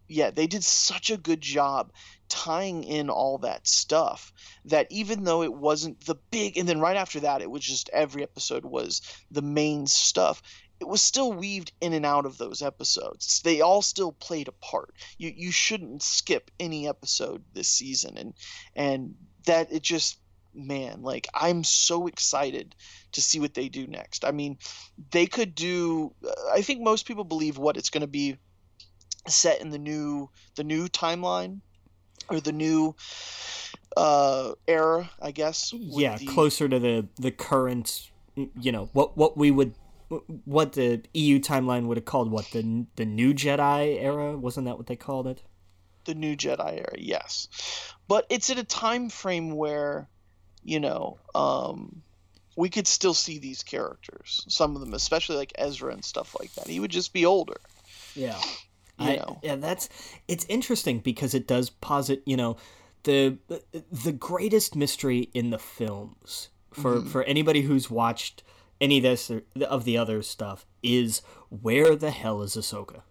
yeah, 0.09 0.31
they 0.31 0.47
did 0.47 0.65
such 0.65 1.11
a 1.11 1.17
good 1.17 1.41
job 1.41 1.93
tying 2.29 2.85
in 2.85 3.11
all 3.11 3.39
that 3.39 3.67
stuff 3.67 4.33
that 4.65 4.87
even 4.91 5.25
though 5.25 5.43
it 5.43 5.53
wasn't 5.53 6.05
the 6.07 6.17
big, 6.31 6.57
and 6.57 6.69
then 6.69 6.81
right 6.81 6.97
after 6.97 7.21
that 7.21 7.43
it 7.43 7.51
was 7.51 7.63
just 7.63 7.91
every 7.93 8.23
episode 8.23 8.65
was 8.65 9.03
the 9.31 9.43
main 9.43 9.87
stuff. 9.87 10.43
It 10.83 10.89
was 10.89 11.01
still 11.01 11.33
weaved 11.33 11.71
in 11.81 11.93
and 11.93 12.05
out 12.05 12.27
of 12.27 12.39
those 12.39 12.61
episodes. 12.61 13.41
They 13.45 13.61
all 13.61 13.83
still 13.83 14.11
played 14.11 14.49
a 14.49 14.53
part. 14.53 14.93
You 15.17 15.33
you 15.35 15.53
shouldn't 15.53 16.03
skip 16.03 16.51
any 16.59 16.89
episode 16.89 17.45
this 17.55 17.69
season, 17.69 18.17
and 18.17 18.35
and 18.75 19.15
that 19.47 19.73
it 19.73 19.83
just 19.83 20.19
man 20.55 21.01
like 21.01 21.27
i'm 21.33 21.65
so 21.65 22.07
excited 22.07 22.75
to 23.13 23.23
see 23.23 23.41
what 23.41 23.55
they 23.55 23.71
do 23.71 23.87
next 23.87 24.23
i 24.23 24.31
mean 24.31 24.59
they 25.11 25.25
could 25.25 25.55
do 25.55 26.15
i 26.53 26.61
think 26.61 26.83
most 26.83 27.07
people 27.07 27.25
believe 27.25 27.57
what 27.57 27.79
it's 27.79 27.89
going 27.89 28.03
to 28.03 28.07
be 28.07 28.37
set 29.27 29.63
in 29.63 29.71
the 29.71 29.79
new 29.79 30.29
the 30.57 30.63
new 30.63 30.89
timeline 30.89 31.61
or 32.29 32.39
the 32.39 32.53
new 32.53 32.95
uh 33.97 34.53
era 34.69 35.11
i 35.23 35.31
guess 35.31 35.73
yeah, 35.75 36.19
the- 36.19 36.27
closer 36.27 36.69
to 36.69 36.79
the 36.79 37.09
the 37.19 37.31
current 37.31 38.11
you 38.35 38.73
know, 38.73 38.89
what 38.93 39.17
what 39.17 39.37
we 39.37 39.51
would 39.51 39.75
what 40.45 40.73
the 40.75 41.03
EU 41.15 41.39
timeline 41.39 41.87
would 41.87 41.97
have 41.97 42.05
called 42.05 42.31
what 42.31 42.47
the 42.53 42.87
the 42.97 43.05
new 43.05 43.33
Jedi 43.35 44.01
era, 44.03 44.37
wasn't 44.37 44.67
that 44.67 44.77
what 44.77 44.87
they 44.87 44.97
called 44.97 45.27
it? 45.27 45.43
the 46.05 46.15
new 46.15 46.37
Jedi 46.37 46.79
era, 46.79 46.95
yes. 46.99 47.47
But 48.09 48.27
it's 48.29 48.51
at 48.51 48.59
a 48.59 48.65
time 48.65 49.09
frame 49.09 49.55
where, 49.55 50.09
you 50.65 50.81
know, 50.81 51.19
um, 51.33 52.03
we 52.57 52.69
could 52.71 52.89
still 52.89 53.15
see 53.15 53.39
these 53.39 53.63
characters. 53.63 54.45
Some 54.49 54.75
of 54.75 54.81
them, 54.81 54.95
especially 54.95 55.37
like 55.37 55.53
Ezra 55.57 55.93
and 55.93 56.05
stuff 56.05 56.35
like 56.41 56.53
that. 56.55 56.67
He 56.67 56.81
would 56.81 56.91
just 56.91 57.13
be 57.13 57.25
older. 57.25 57.61
Yeah. 58.17 58.37
You 58.99 59.11
I, 59.11 59.17
know. 59.17 59.39
yeah, 59.43 59.55
that's 59.55 59.89
it's 60.27 60.45
interesting 60.49 60.99
because 60.99 61.35
it 61.35 61.47
does 61.47 61.71
posit, 61.71 62.23
you 62.27 62.37
know, 62.37 62.57
the 63.05 63.39
the 63.91 64.13
greatest 64.13 64.75
mystery 64.75 65.31
in 65.35 65.51
the 65.51 65.59
films 65.59 66.49
for 66.73 66.97
Mm-hmm. 66.97 67.09
for 67.09 67.23
anybody 67.25 67.63
who's 67.63 67.91
watched 67.91 68.43
any 68.83 68.99
of 68.99 69.03
this 69.05 69.31
or 69.31 69.43
of 69.67 69.85
the 69.85 69.97
other 69.97 70.21
stuff 70.23 70.67
is 70.83 71.23
where 71.49 71.97
the 71.97 72.11
hell 72.11 72.43
is 72.43 72.57
Ahsoka? 72.57 73.03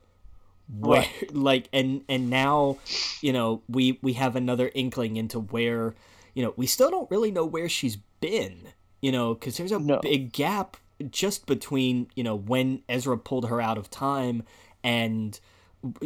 Where 0.68 1.06
like 1.32 1.70
and 1.74 2.04
and 2.08 2.30
now, 2.30 2.78
you 3.22 3.34
know, 3.34 3.64
we 3.68 3.98
we 4.04 4.14
have 4.14 4.36
another 4.36 4.70
inkling 4.76 5.18
into 5.18 5.40
where, 5.40 5.96
you 6.36 6.44
know, 6.44 6.54
we 6.58 6.68
still 6.68 6.92
don't 6.92 7.10
really 7.10 7.32
know 7.32 7.46
where 7.46 7.70
she's 7.70 7.96
been, 8.20 8.68
you 9.02 9.12
know, 9.12 9.34
cuz 9.34 9.58
there's 9.58 9.72
a 9.72 9.80
No. 9.80 10.00
big 10.02 10.34
gap 10.34 10.78
just 11.10 11.48
between, 11.48 12.08
you 12.16 12.24
know, 12.24 12.36
when 12.36 12.84
Ezra 12.88 13.18
pulled 13.18 13.48
her 13.48 13.60
out 13.60 13.78
of 13.78 13.90
time 13.90 14.44
and 14.84 15.40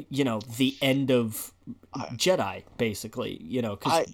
you 0.10 0.24
know 0.24 0.40
the 0.58 0.76
end 0.82 1.12
of 1.12 1.52
Jedi, 2.14 2.64
basically. 2.78 3.42
You 3.44 3.62
know, 3.62 3.78
I 3.86 4.06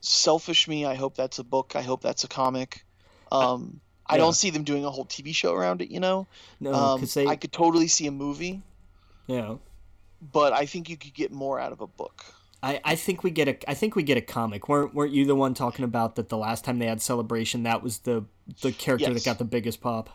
selfish 0.00 0.68
me. 0.68 0.84
I 0.84 0.94
hope 0.94 1.16
that's 1.16 1.38
a 1.38 1.44
book. 1.44 1.74
I 1.74 1.82
hope 1.82 2.02
that's 2.02 2.24
a 2.24 2.28
comic. 2.28 2.84
Um, 3.32 3.80
I 3.80 3.85
yeah. 4.14 4.18
don't 4.18 4.34
see 4.34 4.50
them 4.50 4.64
doing 4.64 4.84
a 4.84 4.90
whole 4.90 5.04
TV 5.06 5.34
show 5.34 5.52
around 5.52 5.82
it. 5.82 5.90
You 5.90 6.00
know, 6.00 6.26
no, 6.60 6.72
um, 6.72 7.08
they, 7.14 7.26
I 7.26 7.36
could 7.36 7.52
totally 7.52 7.88
see 7.88 8.06
a 8.06 8.12
movie, 8.12 8.62
know, 9.28 9.60
but 10.32 10.52
I 10.52 10.66
think 10.66 10.88
you 10.88 10.96
could 10.96 11.14
get 11.14 11.32
more 11.32 11.58
out 11.58 11.72
of 11.72 11.80
a 11.80 11.86
book. 11.86 12.24
I, 12.62 12.80
I 12.84 12.94
think 12.96 13.22
we 13.22 13.30
get 13.30 13.48
a 13.48 13.70
I 13.70 13.74
think 13.74 13.96
we 13.96 14.02
get 14.02 14.16
a 14.16 14.22
comic. 14.22 14.68
weren't 14.68 14.94
weren't 14.94 15.12
you 15.12 15.26
the 15.26 15.36
one 15.36 15.54
talking 15.54 15.84
about 15.84 16.16
that 16.16 16.28
the 16.28 16.38
last 16.38 16.64
time 16.64 16.78
they 16.78 16.86
had 16.86 17.02
celebration 17.02 17.64
that 17.64 17.82
was 17.82 17.98
the 17.98 18.24
the 18.62 18.72
character 18.72 19.10
Yes. 19.12 19.22
that 19.22 19.30
got 19.30 19.38
the 19.38 19.44
biggest 19.44 19.80
pop? 19.80 20.10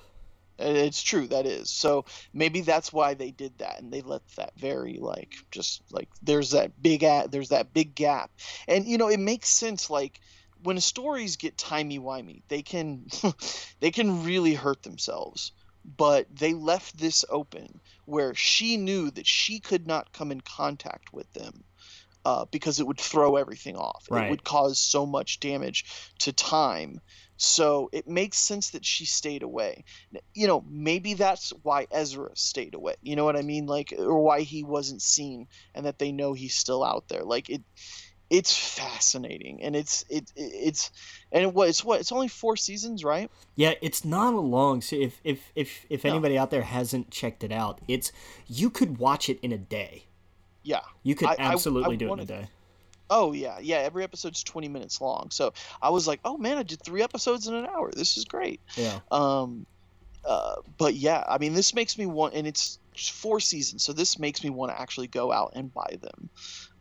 It's 0.58 1.02
true 1.02 1.28
that 1.28 1.46
is. 1.46 1.70
So 1.70 2.06
maybe 2.34 2.62
that's 2.62 2.92
why 2.92 3.14
they 3.14 3.32
did 3.32 3.58
that, 3.60 3.80
and 3.80 3.92
they 3.92 4.02
let 4.02 4.28
that 4.36 4.54
very 4.58 4.98
like 5.00 5.34
just 5.50 5.82
like 5.92 6.10
there's 6.22 6.52
that 6.52 6.82
big 6.82 7.04
a 7.04 7.28
there's 7.30 7.50
that 7.50 7.74
big 7.74 7.96
gap, 7.96 8.32
and 8.68 8.86
you 8.86 8.98
know 8.98 9.08
it 9.08 9.20
makes 9.20 9.50
sense. 9.50 9.90
Like 9.90 10.20
when 10.64 10.80
stories 10.80 11.38
get 11.38 11.58
timey 11.58 12.00
wimey, 12.00 12.44
they 12.48 12.62
can 12.62 13.08
they 13.80 13.92
can 13.92 14.24
really 14.24 14.54
hurt 14.54 14.84
themselves. 14.84 15.52
But 15.84 16.28
they 16.36 16.54
left 16.54 16.98
this 16.98 17.26
open 17.28 17.80
where 18.06 18.36
she 18.36 18.78
knew 18.78 19.10
that 19.12 19.26
she 19.26 19.60
could 19.60 19.88
not 19.88 20.14
come 20.14 20.32
in 20.32 20.42
contact 20.42 21.12
with 21.12 21.32
them 21.34 21.64
uh, 22.26 22.46
because 22.52 22.80
it 22.80 22.86
would 22.86 23.00
throw 23.00 23.36
everything 23.36 23.76
off. 23.76 24.06
Right. 24.10 24.26
It 24.26 24.30
would 24.30 24.44
cause 24.44 24.78
so 24.78 25.06
much 25.06 25.40
damage 25.40 25.86
to 26.20 26.34
time. 26.34 27.02
So 27.38 27.90
it 27.92 28.08
makes 28.08 28.38
sense 28.38 28.70
that 28.72 28.86
she 28.86 29.06
stayed 29.06 29.42
away. 29.42 29.84
You 30.36 30.46
know, 30.46 30.64
maybe 30.70 31.16
that's 31.16 31.52
why 31.64 31.88
Ezra 31.90 32.30
stayed 32.36 32.76
away. 32.76 32.96
You 33.02 33.16
know 33.16 33.26
what 33.26 33.36
I 33.36 33.42
mean? 33.42 33.66
Like, 33.66 33.96
or 33.98 34.22
why 34.22 34.42
he 34.42 34.64
wasn't 34.64 35.02
seen, 35.02 35.48
and 35.74 35.88
that 35.88 35.98
they 35.98 36.12
know 36.12 36.34
he's 36.34 36.56
still 36.56 36.84
out 36.84 37.08
there. 37.08 37.24
Like 37.24 37.50
it, 37.50 37.64
it's 38.32 38.58
fascinating, 38.58 39.62
and 39.62 39.76
it's 39.76 40.06
it 40.10 40.32
it's 40.38 40.90
and 41.34 41.44
it, 41.44 41.54
what 41.54 41.68
it's 41.68 41.84
what 41.84 42.00
it's 42.00 42.12
only 42.14 42.30
four 42.30 42.56
seasons, 42.56 43.04
right? 43.04 43.30
Yeah, 43.56 43.74
it's 43.82 44.06
not 44.06 44.34
a 44.34 44.40
long. 44.40 44.82
So 44.82 44.96
if 44.96 45.20
if 45.26 45.52
if 45.54 45.86
if 45.90 46.04
No. 46.06 46.12
anybody 46.12 46.38
out 46.38 46.50
there 46.50 46.62
hasn't 46.62 47.12
checked 47.12 47.44
it 47.44 47.52
out, 47.52 47.80
it's 47.90 48.12
you 48.48 48.70
could 48.70 48.98
watch 48.98 49.30
it 49.30 49.38
in 49.42 49.52
a 49.52 49.58
day. 49.58 50.06
Yeah. 50.64 50.80
You 51.04 51.14
could 51.16 51.28
I- 51.28 51.36
I- 51.40 51.52
absolutely 51.54 51.96
I 51.96 51.98
do 51.98 52.10
it 52.10 52.14
in 52.14 52.20
a 52.20 52.26
day. 52.26 52.48
Oh 53.10 53.34
yeah, 53.34 53.60
yeah. 53.60 53.80
Every 53.80 54.06
episode's 54.06 54.42
twenty 54.44 54.70
minutes 54.70 55.02
long, 55.02 55.30
so 55.32 55.52
I 55.82 55.90
was 55.90 56.08
like, 56.08 56.22
oh 56.24 56.38
man, 56.38 56.58
I 56.58 56.64
did 56.64 56.82
three 56.82 57.02
episodes 57.04 57.48
in 57.48 57.54
an 57.54 57.66
hour. 57.66 57.92
This 57.92 58.16
is 58.16 58.24
great. 58.24 58.62
Yeah. 58.78 59.00
Um, 59.12 59.66
uh, 60.24 60.56
but 60.78 60.94
yeah, 60.96 61.22
I 61.28 61.38
mean, 61.38 61.54
this 61.54 61.74
makes 61.76 61.98
me 61.98 62.06
want, 62.06 62.36
and 62.36 62.48
it's 62.48 62.80
four 62.96 63.42
seasons, 63.42 63.84
so 63.84 63.92
this 63.92 64.18
makes 64.20 64.42
me 64.44 64.50
want 64.50 64.72
to 64.72 64.80
actually 64.80 65.08
go 65.08 65.32
out 65.32 65.52
and 65.56 65.74
buy 65.74 65.98
them, 66.00 66.30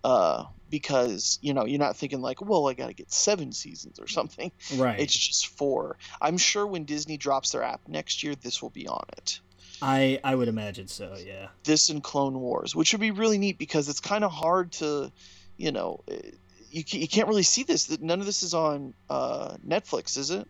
uh, 0.04 0.44
because 0.70 1.38
you 1.42 1.52
know 1.52 1.64
you're 1.66 1.78
not 1.78 1.96
thinking 1.96 2.20
like, 2.20 2.40
well, 2.40 2.68
I 2.68 2.74
got 2.74 2.86
to 2.86 2.94
get 2.94 3.12
seven 3.12 3.52
seasons 3.52 3.98
or 3.98 4.06
something. 4.06 4.52
Right. 4.76 5.00
It's 5.00 5.14
just 5.16 5.48
four. 5.48 5.96
I'm 6.20 6.38
sure 6.38 6.66
when 6.66 6.84
Disney 6.84 7.16
drops 7.16 7.50
their 7.52 7.62
app 7.62 7.80
next 7.88 8.22
year, 8.22 8.34
this 8.34 8.62
will 8.62 8.70
be 8.70 8.86
on 8.88 9.04
it. 9.18 9.40
I 9.82 10.20
I 10.22 10.34
would 10.34 10.48
imagine 10.48 10.88
so. 10.88 11.16
Yeah. 11.24 11.48
This 11.64 11.88
and 11.90 12.02
Clone 12.02 12.38
Wars, 12.38 12.74
which 12.76 12.92
would 12.92 13.00
be 13.00 13.10
really 13.10 13.38
neat 13.38 13.58
because 13.58 13.88
it's 13.88 14.00
kind 14.00 14.24
of 14.24 14.30
hard 14.30 14.72
to, 14.72 15.10
you 15.56 15.72
know. 15.72 16.00
eh, 16.08 16.30
You, 16.70 16.84
you 16.86 17.08
can't 17.08 17.26
really 17.28 17.42
see 17.42 17.64
this. 17.64 17.86
That 17.86 18.00
None 18.00 18.20
of 18.20 18.26
this 18.26 18.42
is 18.44 18.54
on 18.54 18.94
uh, 19.08 19.56
Netflix, 19.66 20.16
is 20.16 20.30
it? 20.30 20.46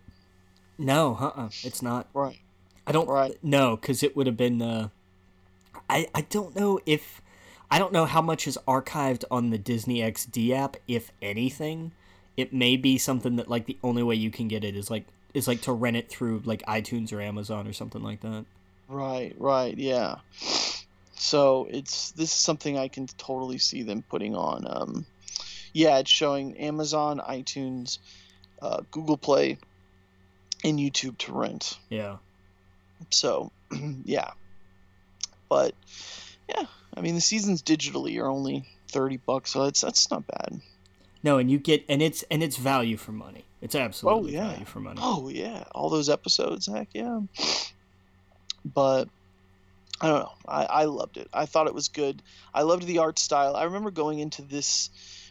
No, 0.76 1.16
uh, 1.18 1.40
uh 1.42 1.48
it's 1.62 1.80
not. 1.80 2.08
Right. 2.12 2.38
I 2.86 2.92
don't 2.92 3.08
Right. 3.08 3.38
no, 3.42 3.76
because 3.76 4.02
it 4.02 4.14
would 4.16 4.26
have 4.26 4.36
been. 4.36 4.60
Uh, 4.60 4.88
I 5.88 6.08
I 6.14 6.22
don't 6.22 6.54
know 6.56 6.78
if 6.84 7.19
I 7.70 7.78
don't 7.78 7.92
know 7.92 8.04
how 8.04 8.20
much 8.20 8.46
is 8.46 8.58
archived 8.66 9.24
on 9.30 9.50
the 9.50 9.58
Disney 9.58 10.00
XD 10.00 10.52
app, 10.52 10.76
if 10.88 11.12
anything. 11.22 11.92
It 12.36 12.52
may 12.52 12.76
be 12.76 12.98
something 12.98 13.36
that 13.36 13.48
like 13.48 13.66
the 13.66 13.76
only 13.82 14.02
way 14.02 14.14
you 14.16 14.30
can 14.30 14.48
get 14.48 14.64
it 14.64 14.76
is 14.76 14.90
like 14.90 15.06
is 15.34 15.46
like 15.46 15.60
to 15.62 15.72
rent 15.72 15.96
it 15.96 16.08
through 16.08 16.42
like 16.44 16.62
iTunes 16.62 17.12
or 17.12 17.20
Amazon 17.20 17.66
or 17.66 17.72
something 17.72 18.02
like 18.02 18.20
that. 18.22 18.44
Right, 18.88 19.34
right, 19.38 19.76
yeah. 19.76 20.16
So 21.14 21.68
it's 21.70 22.10
this 22.12 22.30
is 22.30 22.34
something 22.34 22.76
I 22.76 22.88
can 22.88 23.06
totally 23.06 23.58
see 23.58 23.82
them 23.82 24.02
putting 24.08 24.34
on. 24.34 24.66
Um, 24.68 25.06
yeah, 25.72 25.98
it's 25.98 26.10
showing 26.10 26.56
Amazon, 26.56 27.20
iTunes, 27.20 27.98
uh, 28.60 28.80
Google 28.90 29.16
Play, 29.16 29.58
and 30.64 30.78
YouTube 30.78 31.18
to 31.18 31.32
rent. 31.32 31.78
Yeah. 31.88 32.16
So 33.10 33.52
yeah. 34.04 34.30
But 35.48 35.74
yeah, 36.54 36.66
I 36.96 37.00
mean 37.00 37.14
the 37.14 37.20
seasons 37.20 37.62
digitally 37.62 38.20
are 38.20 38.28
only 38.28 38.64
thirty 38.88 39.16
bucks, 39.18 39.52
so 39.52 39.64
it's 39.64 39.80
that's 39.80 40.10
not 40.10 40.26
bad. 40.26 40.60
No, 41.22 41.38
and 41.38 41.50
you 41.50 41.58
get 41.58 41.84
and 41.88 42.00
it's 42.00 42.22
and 42.30 42.42
it's 42.42 42.56
value 42.56 42.96
for 42.96 43.12
money. 43.12 43.44
It's 43.60 43.74
absolutely 43.74 44.36
oh, 44.36 44.40
yeah. 44.40 44.50
value 44.50 44.64
for 44.64 44.80
money. 44.80 45.00
Oh 45.02 45.28
yeah, 45.28 45.64
all 45.74 45.90
those 45.90 46.08
episodes, 46.08 46.66
heck 46.66 46.88
yeah. 46.92 47.20
But 48.64 49.08
I 50.00 50.08
don't 50.08 50.20
know. 50.20 50.32
I, 50.48 50.64
I 50.64 50.84
loved 50.84 51.18
it. 51.18 51.28
I 51.32 51.46
thought 51.46 51.66
it 51.66 51.74
was 51.74 51.88
good. 51.88 52.22
I 52.54 52.62
loved 52.62 52.86
the 52.86 52.98
art 52.98 53.18
style. 53.18 53.54
I 53.54 53.64
remember 53.64 53.90
going 53.90 54.18
into 54.18 54.42
this 54.42 54.88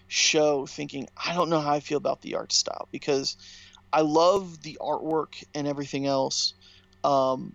show 0.08 0.66
thinking, 0.68 1.08
I 1.24 1.34
don't 1.34 1.50
know 1.50 1.60
how 1.60 1.74
I 1.74 1.80
feel 1.80 1.98
about 1.98 2.22
the 2.22 2.36
art 2.36 2.52
style 2.52 2.88
because 2.92 3.36
I 3.92 4.02
love 4.02 4.62
the 4.62 4.78
artwork 4.80 5.44
and 5.56 5.68
everything 5.68 6.06
else. 6.06 6.54
Um, 7.04 7.54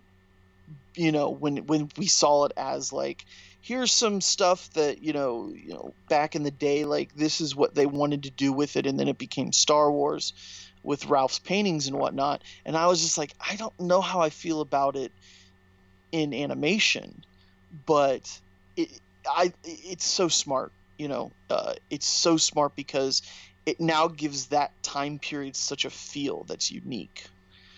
you 0.97 1.13
know, 1.13 1.31
when 1.31 1.59
when 1.67 1.91
we 1.97 2.07
saw 2.07 2.47
it 2.47 2.53
as 2.57 2.93
like, 2.93 3.25
here's 3.65 3.93
some 3.93 4.21
stuff 4.21 4.71
that 4.75 5.03
you 5.03 5.15
know, 5.15 5.51
you 5.55 5.73
know, 5.73 5.95
back 6.11 6.37
in 6.37 6.43
the 6.43 6.51
day, 6.51 6.85
like 6.85 7.17
this 7.17 7.41
is 7.41 7.57
what 7.57 7.75
they 7.75 7.87
wanted 7.87 8.25
to 8.25 8.31
do 8.31 8.53
with 8.53 8.77
it, 8.77 8.87
and 8.87 9.01
then 9.01 9.09
it 9.09 9.17
became 9.17 9.53
Star 9.53 9.91
Wars 9.91 10.35
with 10.83 11.07
Ralph's 11.07 11.39
paintings 11.39 11.89
and 11.89 11.99
whatnot. 11.99 12.43
And 12.67 12.77
I 12.77 12.87
was 12.89 13.01
just 13.01 13.17
like, 13.17 13.33
I 13.41 13.57
don't 13.57 13.79
know 13.81 14.03
how 14.03 14.21
I 14.21 14.29
feel 14.29 14.61
about 14.61 14.97
it 14.97 15.13
in 16.13 16.35
animation, 16.35 17.25
but 17.87 18.39
it, 18.77 18.91
I, 19.27 19.51
it's 19.65 20.05
so 20.05 20.29
smart. 20.29 20.71
You 20.99 21.09
know, 21.09 21.33
uh, 21.49 21.73
it's 21.89 22.07
so 22.07 22.37
smart 22.37 22.77
because 22.77 23.23
it 23.65 23.81
now 23.81 24.09
gives 24.09 24.49
that 24.49 24.71
time 24.83 25.19
period 25.19 25.57
such 25.57 25.87
a 25.87 25.91
feel 25.91 26.45
that's 26.45 26.71
unique. 26.71 27.25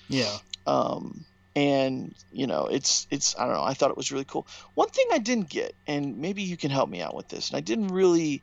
Yeah. 0.09 0.37
Um, 0.67 1.25
and 1.57 2.15
you 2.31 2.47
know, 2.47 2.67
it's 2.67 3.09
it's 3.11 3.35
I 3.37 3.47
don't 3.47 3.55
know. 3.55 3.63
I 3.63 3.73
thought 3.73 3.91
it 3.91 3.97
was 3.97 4.13
really 4.13 4.27
cool. 4.27 4.47
One 4.75 4.91
thing 4.91 5.07
I 5.11 5.19
didn't 5.19 5.49
get, 5.49 5.75
and 5.87 6.19
maybe 6.19 6.43
you 6.43 6.57
can 6.57 6.71
help 6.71 6.91
me 6.91 7.01
out 7.01 7.17
with 7.17 7.29
this, 7.29 7.49
and 7.49 7.57
I 7.57 7.61
didn't 7.61 7.89
really, 7.89 8.43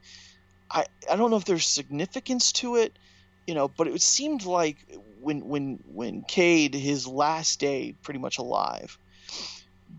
I 0.69 0.85
I 1.09 1.15
don't 1.15 1.29
know 1.29 1.37
if 1.37 1.45
there's 1.45 1.67
significance 1.67 2.51
to 2.53 2.75
it, 2.75 2.97
you 3.45 3.53
know, 3.53 3.67
but 3.67 3.87
it 3.87 4.01
seemed 4.01 4.45
like 4.45 4.77
when 5.21 5.47
when 5.47 5.79
when 5.85 6.23
Cade 6.23 6.73
his 6.73 7.07
last 7.07 7.59
day, 7.59 7.95
pretty 8.01 8.19
much 8.19 8.39
alive, 8.39 8.97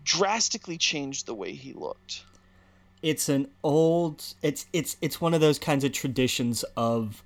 drastically 0.03 0.77
changed 0.77 1.25
the 1.25 1.33
way 1.33 1.53
he 1.53 1.71
looked. 1.71 2.25
It's 3.01 3.29
an 3.29 3.47
old 3.63 4.25
it's 4.41 4.65
it's 4.73 4.97
it's 4.99 5.21
one 5.21 5.33
of 5.33 5.39
those 5.39 5.57
kinds 5.57 5.85
of 5.85 5.93
traditions 5.93 6.65
of 6.75 7.23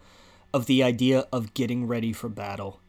of 0.54 0.68
the 0.68 0.84
idea 0.84 1.26
of 1.34 1.56
getting 1.56 1.88
ready 1.88 2.14
for 2.14 2.30
battle. 2.30 2.80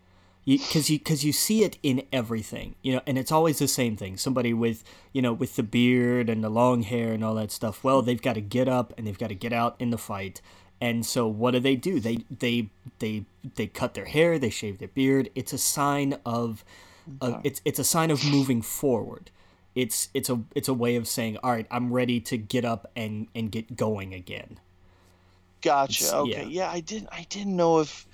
Because 0.59 0.91
you, 0.91 0.99
because 0.99 1.23
you, 1.23 1.29
you 1.29 1.33
see 1.33 1.63
it 1.63 1.79
in 1.83 2.03
everything, 2.13 2.75
you 2.83 2.95
know, 2.95 3.01
and 3.07 3.17
it's 3.17 3.31
always 3.31 3.59
the 3.59 3.69
same 3.69 3.97
thing. 3.97 4.17
Somebody 4.17 4.53
with, 4.53 4.83
you 5.13 5.23
know, 5.23 5.33
with 5.33 5.57
the 5.57 5.63
beard 5.63 6.29
and 6.29 6.43
the 6.43 6.49
long 6.49 6.83
hair 6.83 7.13
and 7.13 7.23
all 7.23 7.35
that 7.37 7.53
stuff. 7.53 7.85
Well, 7.85 8.03
they've 8.03 8.21
got 8.21 8.35
to 8.35 8.41
get 8.41 8.69
up 8.69 8.93
and 8.99 9.07
they've 9.07 9.19
got 9.19 9.29
to 9.29 9.35
get 9.35 9.53
out 9.53 9.77
in 9.79 9.91
the 9.91 9.99
fight. 9.99 10.41
And 10.81 11.07
so, 11.07 11.29
what 11.29 11.53
do 11.53 11.61
they 11.61 11.77
do? 11.77 12.01
They 12.01 12.25
they 12.31 12.71
they 12.99 13.27
they 13.55 13.67
cut 13.69 13.95
their 13.95 14.07
hair, 14.07 14.39
they 14.39 14.51
shave 14.51 14.79
their 14.79 14.89
beard. 14.89 15.31
It's 15.35 15.53
a 15.53 15.59
sign 15.59 16.17
of, 16.27 16.65
uh, 17.21 17.41
it's 17.45 17.61
it's 17.65 17.79
a 17.79 17.85
sign 17.85 18.11
of 18.11 18.25
moving 18.25 18.63
forward 18.63 19.31
it's 19.75 20.09
it's 20.15 20.29
a 20.29 20.41
it's 20.55 20.69
a 20.69 20.75
way 20.75 20.97
of 20.97 21.07
saying 21.07 21.37
all 21.43 21.53
right 21.53 21.67
i'm 21.71 21.93
ready 21.93 22.21
to 22.21 22.37
get 22.37 22.65
up 22.65 22.91
and 22.97 23.29
and 23.35 23.53
get 23.53 23.77
going 23.77 24.13
again 24.13 24.59
gotcha 25.63 26.05
it's, 26.05 26.13
okay 26.13 26.43
yeah. 26.43 26.65
yeah. 26.65 26.71
i 26.71 26.81
didn't 26.81 27.09
i 27.13 27.25
didn't 27.29 27.55
know 27.55 27.79
if 27.79 28.07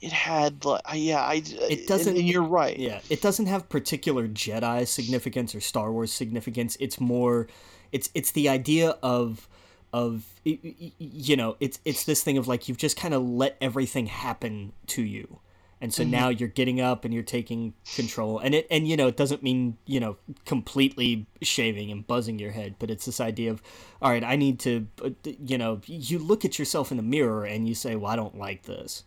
it 0.00 0.12
had 0.12 0.64
like 0.64 0.80
yeah 0.94 1.20
i 1.20 1.42
it 1.44 1.86
doesn't 1.88 2.10
and, 2.10 2.18
and 2.18 2.28
you're 2.28 2.42
right. 2.42 2.78
Yeah 2.78 3.00
it 3.10 3.20
doesn't 3.20 3.46
have 3.46 3.68
particular 3.68 4.28
jedi 4.28 4.86
significance 4.86 5.54
or 5.54 5.60
star 5.60 5.92
wars 5.92 6.12
significance. 6.12 6.76
It's 6.80 7.00
more 7.00 7.48
it's 7.92 8.10
it's 8.14 8.32
the 8.32 8.48
idea 8.48 8.96
of 9.02 9.48
of 9.92 10.24
you 10.44 11.36
know 11.36 11.56
it's 11.60 11.80
it's 11.84 12.04
this 12.04 12.22
thing 12.22 12.38
of 12.38 12.46
like 12.46 12.68
you've 12.68 12.78
just 12.78 12.96
kind 12.96 13.14
of 13.14 13.22
let 13.22 13.56
everything 13.60 14.06
happen 14.06 14.72
to 14.88 15.02
you. 15.02 15.40
And 15.80 15.94
so 15.94 16.02
mm-hmm. 16.02 16.10
now 16.10 16.28
you're 16.28 16.48
getting 16.48 16.80
up 16.80 17.04
and 17.04 17.14
you're 17.14 17.22
taking 17.22 17.72
control. 17.94 18.40
And 18.40 18.52
it 18.54 18.66
and 18.70 18.86
you 18.86 18.96
know 18.96 19.06
it 19.06 19.16
doesn't 19.16 19.42
mean 19.42 19.76
you 19.86 20.00
know 20.00 20.16
completely 20.44 21.26
shaving 21.42 21.90
and 21.90 22.06
buzzing 22.06 22.38
your 22.38 22.50
head 22.50 22.74
but 22.78 22.90
it's 22.90 23.06
this 23.06 23.20
idea 23.20 23.50
of 23.50 23.62
all 24.02 24.10
right 24.10 24.24
i 24.24 24.34
need 24.34 24.58
to 24.58 24.88
uh, 25.04 25.10
you 25.24 25.56
know 25.56 25.80
you 25.86 26.18
look 26.18 26.44
at 26.44 26.58
yourself 26.58 26.90
in 26.90 26.96
the 26.96 27.02
mirror 27.02 27.44
and 27.44 27.68
you 27.68 27.74
say 27.74 27.94
well 27.94 28.10
i 28.10 28.16
don't 28.16 28.36
like 28.36 28.64
this 28.64 29.04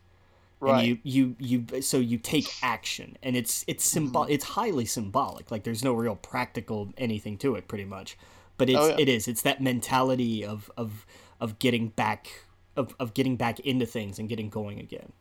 right 0.61 0.79
and 0.79 0.99
you 1.03 1.35
you 1.39 1.65
you 1.69 1.81
so 1.81 1.97
you 1.97 2.17
take 2.17 2.47
action 2.61 3.17
and 3.21 3.35
it's 3.35 3.65
it's 3.67 3.83
symbol 3.83 4.21
mm-hmm. 4.21 4.31
it's 4.31 4.45
highly 4.45 4.85
symbolic 4.85 5.51
like 5.51 5.63
there's 5.63 5.83
no 5.83 5.93
real 5.93 6.15
practical 6.15 6.93
anything 6.97 7.37
to 7.37 7.55
it 7.55 7.67
pretty 7.67 7.85
much 7.85 8.17
but 8.57 8.69
it's 8.69 8.79
oh, 8.79 8.87
yeah. 8.89 8.95
it 8.97 9.09
is 9.09 9.27
it's 9.27 9.41
that 9.41 9.61
mentality 9.61 10.45
of 10.45 10.71
of 10.77 11.05
of 11.39 11.59
getting 11.59 11.89
back 11.89 12.45
of, 12.77 12.95
of 12.99 13.13
getting 13.13 13.35
back 13.35 13.59
into 13.61 13.85
things 13.85 14.19
and 14.19 14.29
getting 14.29 14.49
going 14.49 14.79
again 14.79 15.11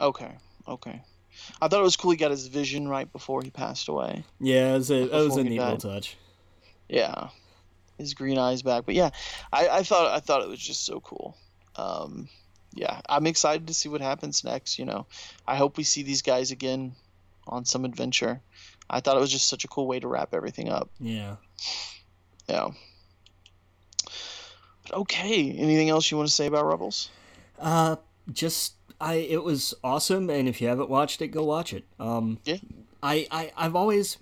okay 0.00 0.36
okay. 0.68 1.02
I 1.60 1.68
thought 1.68 1.80
it 1.80 1.84
was 1.84 1.96
cool 1.96 2.12
he 2.12 2.16
got 2.16 2.30
his 2.30 2.46
vision 2.46 2.88
right 2.88 3.10
before 3.12 3.42
he 3.42 3.50
passed 3.50 3.88
away. 3.88 4.24
Yeah, 4.40 4.74
it 4.74 4.78
was 4.78 4.90
a, 4.90 5.02
it 5.02 5.24
was 5.24 5.36
a 5.36 5.44
neat 5.44 5.58
little 5.58 5.76
touch. 5.76 6.16
Yeah, 6.88 7.28
his 7.98 8.14
green 8.14 8.38
eyes 8.38 8.62
back. 8.62 8.86
But 8.86 8.94
yeah, 8.94 9.10
I, 9.52 9.68
I 9.68 9.82
thought 9.82 10.10
I 10.14 10.20
thought 10.20 10.42
it 10.42 10.48
was 10.48 10.58
just 10.58 10.84
so 10.86 11.00
cool. 11.00 11.36
Um, 11.76 12.28
yeah, 12.76 13.00
I'm 13.08 13.26
excited 13.26 13.66
to 13.66 13.74
see 13.74 13.88
what 13.88 14.00
happens 14.00 14.44
next. 14.44 14.78
You 14.78 14.84
know, 14.84 15.06
I 15.46 15.56
hope 15.56 15.76
we 15.76 15.84
see 15.84 16.02
these 16.02 16.22
guys 16.22 16.50
again 16.50 16.92
on 17.46 17.64
some 17.64 17.84
adventure. 17.84 18.40
I 18.88 19.00
thought 19.00 19.16
it 19.16 19.20
was 19.20 19.32
just 19.32 19.48
such 19.48 19.64
a 19.64 19.68
cool 19.68 19.86
way 19.86 19.98
to 19.98 20.06
wrap 20.06 20.34
everything 20.34 20.68
up. 20.68 20.90
Yeah. 21.00 21.36
Yeah. 22.48 22.68
But 24.82 24.94
okay, 24.98 25.50
anything 25.50 25.88
else 25.88 26.10
you 26.10 26.16
want 26.16 26.28
to 26.28 26.34
say 26.34 26.46
about 26.46 26.66
Rebels? 26.66 27.10
Uh, 27.58 27.96
just 28.32 28.74
I 29.00 29.14
it 29.14 29.42
was 29.42 29.74
awesome, 29.82 30.30
and 30.30 30.48
if 30.48 30.60
you 30.60 30.68
haven't 30.68 30.90
watched 30.90 31.20
it, 31.22 31.28
go 31.28 31.44
watch 31.44 31.72
it. 31.72 31.84
Um, 31.98 32.38
yeah. 32.44 32.58
I, 33.02 33.26
I 33.30 33.52
I've 33.56 33.74
always 33.74 34.18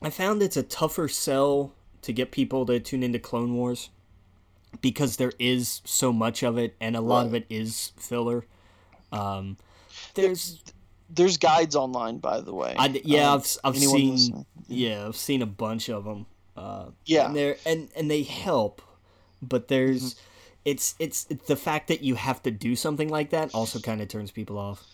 I 0.00 0.10
found 0.10 0.42
it's 0.42 0.56
a 0.56 0.62
tougher 0.62 1.08
sell 1.08 1.72
to 2.02 2.12
get 2.12 2.32
people 2.32 2.66
to 2.66 2.80
tune 2.80 3.02
into 3.02 3.18
Clone 3.18 3.54
Wars 3.54 3.90
because 4.80 5.16
there 5.16 5.32
is 5.38 5.82
so 5.84 6.12
much 6.12 6.42
of 6.42 6.58
it, 6.58 6.74
and 6.80 6.96
a 6.96 7.00
lot 7.00 7.18
right. 7.18 7.26
of 7.26 7.34
it 7.34 7.46
is 7.50 7.92
filler. 7.96 8.46
Um, 9.10 9.56
there's 10.14 10.62
there's 11.10 11.36
guides 11.36 11.76
online, 11.76 12.18
by 12.18 12.40
the 12.40 12.54
way. 12.54 12.74
I, 12.78 13.00
yeah, 13.04 13.30
um, 13.30 13.38
I've 13.40 13.56
I've 13.64 13.78
seen 13.78 14.12
listening. 14.12 14.46
yeah 14.68 15.06
I've 15.06 15.16
seen 15.16 15.42
a 15.42 15.46
bunch 15.46 15.88
of 15.88 16.04
them. 16.04 16.26
Uh, 16.56 16.86
yeah, 17.04 17.26
and 17.26 17.36
they 17.36 17.56
and 17.66 17.88
and 17.96 18.10
they 18.10 18.22
help, 18.22 18.82
but 19.40 19.68
there's. 19.68 20.14
Mm-hmm 20.14 20.28
it's 20.64 20.94
it's 20.98 21.24
the 21.24 21.56
fact 21.56 21.88
that 21.88 22.02
you 22.02 22.14
have 22.14 22.42
to 22.42 22.50
do 22.50 22.76
something 22.76 23.08
like 23.08 23.30
that 23.30 23.54
also 23.54 23.80
kind 23.80 24.00
of 24.00 24.08
turns 24.08 24.30
people 24.30 24.58
off. 24.58 24.84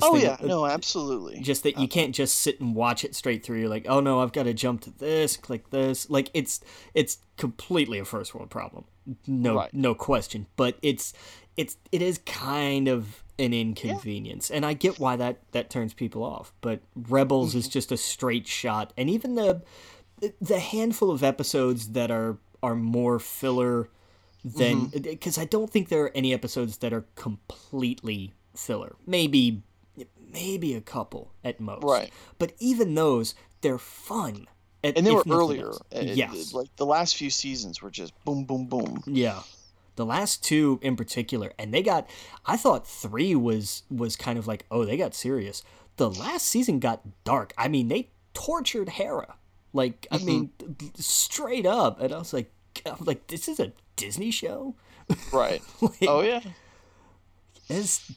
Oh 0.00 0.14
thing, 0.14 0.22
yeah, 0.22 0.36
no, 0.42 0.66
absolutely. 0.66 1.40
Just 1.40 1.62
that 1.62 1.78
you 1.78 1.88
can't 1.88 2.14
just 2.14 2.36
sit 2.36 2.60
and 2.60 2.74
watch 2.74 3.04
it 3.04 3.14
straight 3.14 3.44
through. 3.44 3.60
You're 3.60 3.68
like, 3.68 3.86
oh 3.88 4.00
no, 4.00 4.20
I've 4.20 4.32
got 4.32 4.42
to 4.44 4.52
jump 4.52 4.82
to 4.82 4.90
this, 4.90 5.36
click 5.36 5.70
this. 5.70 6.10
Like 6.10 6.30
it's 6.34 6.60
it's 6.94 7.18
completely 7.36 7.98
a 7.98 8.04
first 8.04 8.34
world 8.34 8.50
problem, 8.50 8.84
no 9.26 9.56
right. 9.56 9.72
no 9.72 9.94
question. 9.94 10.46
But 10.56 10.76
it's 10.82 11.14
it's 11.56 11.76
it 11.90 12.02
is 12.02 12.18
kind 12.26 12.88
of 12.88 13.22
an 13.38 13.54
inconvenience, 13.54 14.50
yeah. 14.50 14.56
and 14.56 14.66
I 14.66 14.74
get 14.74 14.98
why 14.98 15.16
that 15.16 15.38
that 15.52 15.70
turns 15.70 15.94
people 15.94 16.22
off. 16.22 16.52
But 16.60 16.80
Rebels 16.94 17.50
mm-hmm. 17.50 17.58
is 17.58 17.68
just 17.68 17.90
a 17.90 17.96
straight 17.96 18.46
shot, 18.46 18.92
and 18.96 19.08
even 19.08 19.36
the 19.36 19.62
the 20.40 20.60
handful 20.60 21.10
of 21.10 21.22
episodes 21.22 21.92
that 21.92 22.10
are 22.10 22.36
are 22.62 22.74
more 22.74 23.18
filler 23.18 23.88
than 24.44 24.86
because 24.88 25.34
mm-hmm. 25.34 25.40
I 25.40 25.44
don't 25.46 25.70
think 25.70 25.88
there 25.88 26.04
are 26.04 26.12
any 26.14 26.34
episodes 26.34 26.78
that 26.78 26.92
are 26.92 27.06
completely 27.14 28.34
filler. 28.54 28.96
Maybe 29.06 29.62
maybe 30.32 30.74
a 30.74 30.80
couple 30.80 31.32
at 31.44 31.60
most. 31.60 31.84
Right. 31.84 32.10
But 32.38 32.52
even 32.58 32.94
those, 32.94 33.34
they're 33.60 33.78
fun. 33.78 34.46
At, 34.84 34.96
and 34.96 35.06
they 35.06 35.10
were 35.10 35.24
earlier. 35.28 35.72
yes. 35.92 36.52
like 36.52 36.74
the 36.76 36.86
last 36.86 37.16
few 37.16 37.30
seasons 37.30 37.82
were 37.82 37.90
just 37.90 38.12
boom, 38.24 38.44
boom, 38.44 38.66
boom. 38.66 39.02
Yeah. 39.06 39.42
The 39.96 40.06
last 40.06 40.44
two 40.44 40.78
in 40.80 40.94
particular, 40.94 41.52
and 41.58 41.74
they 41.74 41.82
got. 41.82 42.08
I 42.46 42.56
thought 42.56 42.86
three 42.86 43.34
was 43.34 43.82
was 43.90 44.14
kind 44.14 44.38
of 44.38 44.46
like, 44.46 44.64
oh, 44.70 44.84
they 44.84 44.96
got 44.96 45.12
serious. 45.12 45.64
The 45.96 46.08
last 46.08 46.46
season 46.46 46.78
got 46.78 47.02
dark. 47.24 47.52
I 47.58 47.66
mean, 47.66 47.88
they 47.88 48.10
tortured 48.32 48.90
Hera, 48.90 49.34
like 49.72 50.06
I 50.12 50.18
mm-hmm. 50.18 50.26
mean, 50.26 50.50
straight 50.94 51.66
up. 51.66 52.00
And 52.00 52.14
I 52.14 52.18
was 52.18 52.32
like, 52.32 52.52
I'm 52.86 53.04
like, 53.04 53.26
this 53.26 53.48
is 53.48 53.58
a 53.58 53.72
Disney 53.96 54.30
show. 54.30 54.76
Right. 55.32 55.60
like, 55.80 56.04
oh 56.06 56.20
yeah. 56.20 56.42
It's 57.68 58.12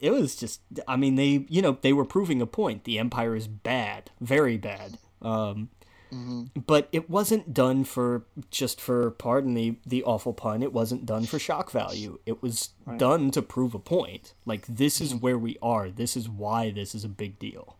it 0.00 0.10
was 0.10 0.36
just 0.36 0.60
I 0.86 0.96
mean 0.96 1.14
they 1.16 1.46
you 1.48 1.62
know 1.62 1.78
they 1.80 1.92
were 1.92 2.04
proving 2.04 2.40
a 2.42 2.46
point. 2.46 2.84
The 2.84 2.98
Empire 2.98 3.34
is 3.34 3.48
bad, 3.48 4.10
very 4.20 4.56
bad. 4.56 4.98
Um, 5.20 5.70
mm-hmm. 6.12 6.60
But 6.66 6.88
it 6.92 7.08
wasn't 7.08 7.54
done 7.54 7.84
for 7.84 8.24
just 8.50 8.80
for 8.80 9.10
pardon 9.12 9.54
the 9.54 9.76
the 9.86 10.02
awful 10.04 10.32
pun. 10.32 10.62
It 10.62 10.72
wasn't 10.72 11.06
done 11.06 11.24
for 11.24 11.38
shock 11.38 11.70
value. 11.70 12.18
It 12.26 12.42
was 12.42 12.70
right. 12.84 12.98
done 12.98 13.30
to 13.32 13.42
prove 13.42 13.74
a 13.74 13.78
point. 13.78 14.34
Like 14.44 14.66
this 14.66 15.00
is 15.00 15.10
mm-hmm. 15.10 15.18
where 15.18 15.38
we 15.38 15.56
are. 15.62 15.90
This 15.90 16.16
is 16.16 16.28
why 16.28 16.70
this 16.70 16.94
is 16.94 17.04
a 17.04 17.08
big 17.08 17.38
deal. 17.38 17.76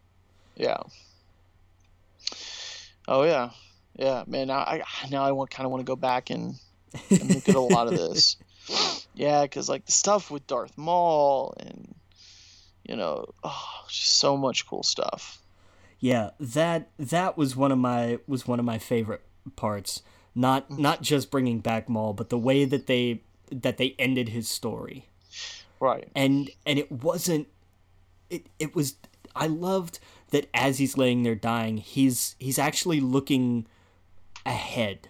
Yeah. 0.56 0.80
Oh 3.08 3.24
yeah. 3.24 3.50
yeah, 3.96 4.24
man. 4.26 4.48
Now 4.48 4.58
I 4.58 4.82
now 5.10 5.24
I 5.24 5.32
want 5.32 5.50
kind 5.50 5.64
of 5.64 5.70
want 5.70 5.80
to 5.80 5.90
go 5.90 5.96
back 5.96 6.30
and, 6.30 6.54
and 7.10 7.34
look 7.34 7.48
at 7.48 7.54
a 7.54 7.60
lot 7.60 7.88
of 7.88 7.94
this. 7.94 8.36
Yeah, 9.14 9.42
because 9.42 9.68
like 9.68 9.84
the 9.86 9.92
stuff 9.92 10.30
with 10.30 10.46
Darth 10.46 10.76
Maul 10.78 11.54
and 11.58 11.94
you 12.88 12.96
know, 12.96 13.26
oh, 13.44 13.84
just 13.88 14.16
so 14.16 14.36
much 14.36 14.66
cool 14.66 14.82
stuff. 14.82 15.40
Yeah, 16.00 16.30
that 16.40 16.90
that 16.98 17.36
was 17.36 17.54
one 17.54 17.70
of 17.72 17.78
my 17.78 18.18
was 18.26 18.46
one 18.46 18.58
of 18.58 18.64
my 18.64 18.78
favorite 18.78 19.22
parts. 19.56 20.02
Not 20.34 20.68
Mm. 20.70 20.78
not 20.78 21.02
just 21.02 21.30
bringing 21.30 21.60
back 21.60 21.88
Maul, 21.88 22.12
but 22.12 22.28
the 22.30 22.38
way 22.38 22.64
that 22.64 22.86
they 22.86 23.22
that 23.50 23.76
they 23.76 23.94
ended 23.98 24.30
his 24.30 24.48
story. 24.48 25.06
Right. 25.80 26.08
and 26.14 26.48
and 26.64 26.78
it 26.78 26.92
wasn't 26.92 27.48
it 28.30 28.46
it 28.60 28.72
was 28.76 28.94
i 29.34 29.48
loved 29.48 29.98
that 30.30 30.48
as 30.54 30.78
he's 30.78 30.96
laying 30.96 31.24
there 31.24 31.34
dying 31.34 31.78
he's 31.78 32.36
he's 32.38 32.56
actually 32.56 33.00
looking 33.00 33.66
ahead 34.46 35.08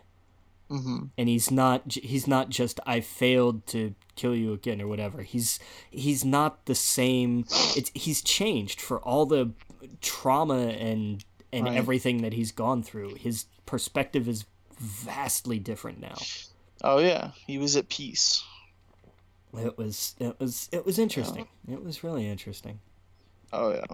Mm-hmm. 0.73 1.05
and 1.19 1.29
he's 1.29 1.51
not 1.51 1.93
he's 1.93 2.27
not 2.27 2.49
just 2.49 2.81
i 2.87 3.01
failed 3.01 3.67
to 3.67 3.95
kill 4.17 4.35
you 4.35 4.55
again 4.55 4.81
or 4.81 4.87
whatever 4.89 5.21
he's 5.23 5.59
he's 5.91 6.25
not 6.25 6.65
the 6.65 6.75
same 6.75 7.45
it's 7.77 7.91
he's 7.95 8.23
changed 8.23 8.81
for 8.81 8.99
all 9.01 9.27
the 9.27 9.53
trauma 10.01 10.69
and 10.69 11.25
and 11.53 11.67
Right. 11.67 11.77
everything 11.77 12.23
that 12.23 12.33
he's 12.33 12.53
gone 12.53 12.83
through 12.83 13.17
his 13.17 13.45
perspective 13.67 14.27
is 14.27 14.47
vastly 14.81 15.59
different 15.59 16.01
now 16.01 16.17
Oh 16.85 16.99
yeah, 16.99 17.33
he 17.47 17.59
was 17.59 17.77
at 17.77 17.89
peace. 17.89 18.43
it 19.57 19.77
was 19.79 20.17
it 20.19 20.41
was 20.41 20.69
it 20.73 20.87
was 20.87 20.99
interesting 20.99 21.47
it 21.71 21.85
was 21.85 22.03
really 22.03 22.27
interesting 22.27 22.81
Oh 23.53 23.73
yeah. 23.75 23.85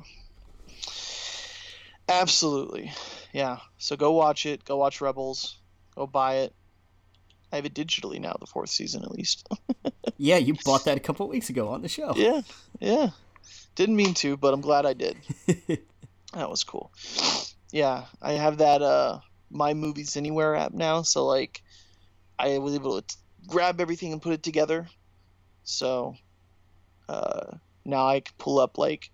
Absolutely. 2.08 2.92
Yeah. 3.32 3.58
So 3.78 3.96
go 3.96 4.12
watch 4.12 4.46
it. 4.46 4.64
Go 4.64 4.76
watch 4.76 5.00
Rebels. 5.00 5.58
Go 5.94 6.06
buy 6.06 6.36
it. 6.36 6.54
I 7.52 7.56
have 7.56 7.66
it 7.66 7.74
digitally 7.74 8.20
now, 8.20 8.36
the 8.38 8.46
fourth 8.46 8.70
season 8.70 9.02
at 9.02 9.10
least. 9.10 9.48
yeah 10.18 10.36
you 10.36 10.54
bought 10.64 10.84
that 10.84 10.96
a 10.96 11.00
couple 11.00 11.28
weeks 11.28 11.48
ago 11.50 11.68
on 11.68 11.82
the 11.82 11.88
show 11.88 12.12
yeah. 12.16 12.40
Yeah. 12.80 13.10
Didn't 13.74 13.96
mean 13.96 14.14
to, 14.14 14.36
but 14.36 14.52
I'm 14.52 14.60
glad 14.60 14.86
I 14.86 14.92
did. 14.92 15.16
that 16.34 16.50
was 16.50 16.64
cool. 16.64 16.90
Yeah, 17.70 18.06
I 18.20 18.32
have 18.32 18.58
that 18.58 18.82
uh 18.82 19.20
My 19.50 19.74
Movies 19.74 20.16
Anywhere 20.16 20.56
app 20.56 20.72
now, 20.72 21.02
so 21.02 21.26
like 21.26 21.62
I 22.38 22.58
was 22.58 22.74
able 22.74 23.00
to 23.00 23.06
t- 23.06 23.16
grab 23.46 23.80
everything 23.80 24.12
and 24.12 24.20
put 24.20 24.32
it 24.32 24.42
together. 24.42 24.88
So 25.64 26.16
uh 27.08 27.56
now 27.84 28.08
I 28.08 28.20
can 28.20 28.34
pull 28.38 28.58
up 28.58 28.78
like 28.78 29.10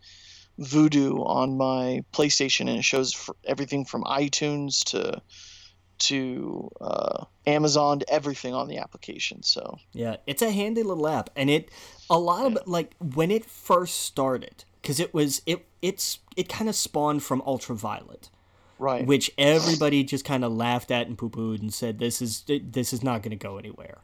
Vudu 0.60 1.24
on 1.26 1.56
my 1.56 2.04
PlayStation 2.12 2.68
and 2.68 2.78
it 2.78 2.84
shows 2.84 3.28
everything 3.44 3.84
from 3.84 4.04
iTunes 4.04 4.84
to 4.84 5.20
to 5.98 6.70
uh, 6.80 7.24
Amazon 7.46 7.98
to 8.00 8.10
everything 8.10 8.54
on 8.54 8.68
the 8.68 8.78
application. 8.78 9.42
So 9.42 9.78
Yeah, 9.92 10.16
it's 10.26 10.42
a 10.42 10.50
handy 10.50 10.82
little 10.82 11.06
app, 11.08 11.30
and 11.36 11.48
it 11.50 11.70
a 12.10 12.18
lot 12.18 12.46
of 12.46 12.58
like 12.66 12.94
when 12.98 13.30
it 13.30 13.44
first 13.44 14.00
started, 14.02 14.64
because 14.82 15.00
it 15.00 15.12
was 15.14 15.42
it 15.46 15.66
it's 15.82 16.18
it 16.36 16.48
kind 16.48 16.68
of 16.68 16.74
spawned 16.76 17.22
from 17.22 17.40
Ultraviolet, 17.46 18.28
right, 18.78 19.06
which 19.06 19.30
everybody 19.38 20.04
just 20.04 20.24
kind 20.24 20.44
of 20.44 20.52
laughed 20.52 20.90
at 20.90 21.06
and 21.06 21.16
poo 21.16 21.30
pooed 21.30 21.60
and 21.60 21.72
said 21.72 21.98
this 21.98 22.20
is 22.20 22.42
this 22.46 22.92
is 22.92 23.02
not 23.02 23.22
going 23.22 23.30
to 23.38 23.46
go 23.48 23.56
anywhere, 23.58 23.98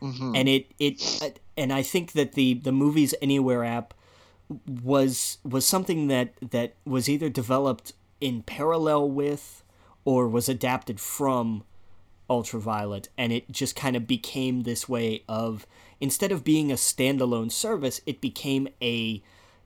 Mhm. 0.00 0.36
and 0.36 0.48
it 0.48 0.66
it 0.78 1.40
and 1.56 1.72
I 1.72 1.82
think 1.82 2.12
that 2.12 2.32
the 2.32 2.54
the 2.54 2.72
movies 2.72 3.14
anywhere 3.20 3.64
app 3.64 3.94
was 4.82 5.38
was 5.44 5.66
something 5.66 6.08
that 6.08 6.34
that 6.50 6.74
was 6.84 7.08
either 7.08 7.28
developed 7.28 7.92
in 8.20 8.42
parallel 8.42 9.10
with 9.10 9.61
or 10.04 10.28
was 10.28 10.48
adapted 10.48 11.00
from 11.00 11.64
ultraviolet 12.30 13.08
and 13.18 13.32
it 13.32 13.50
just 13.50 13.76
kind 13.76 13.94
of 13.94 14.06
became 14.06 14.62
this 14.62 14.88
way 14.88 15.22
of 15.28 15.66
instead 16.00 16.32
of 16.32 16.44
being 16.44 16.72
a 16.72 16.76
standalone 16.76 17.50
service 17.50 18.00
it 18.06 18.20
became 18.20 18.66
a 18.80 19.22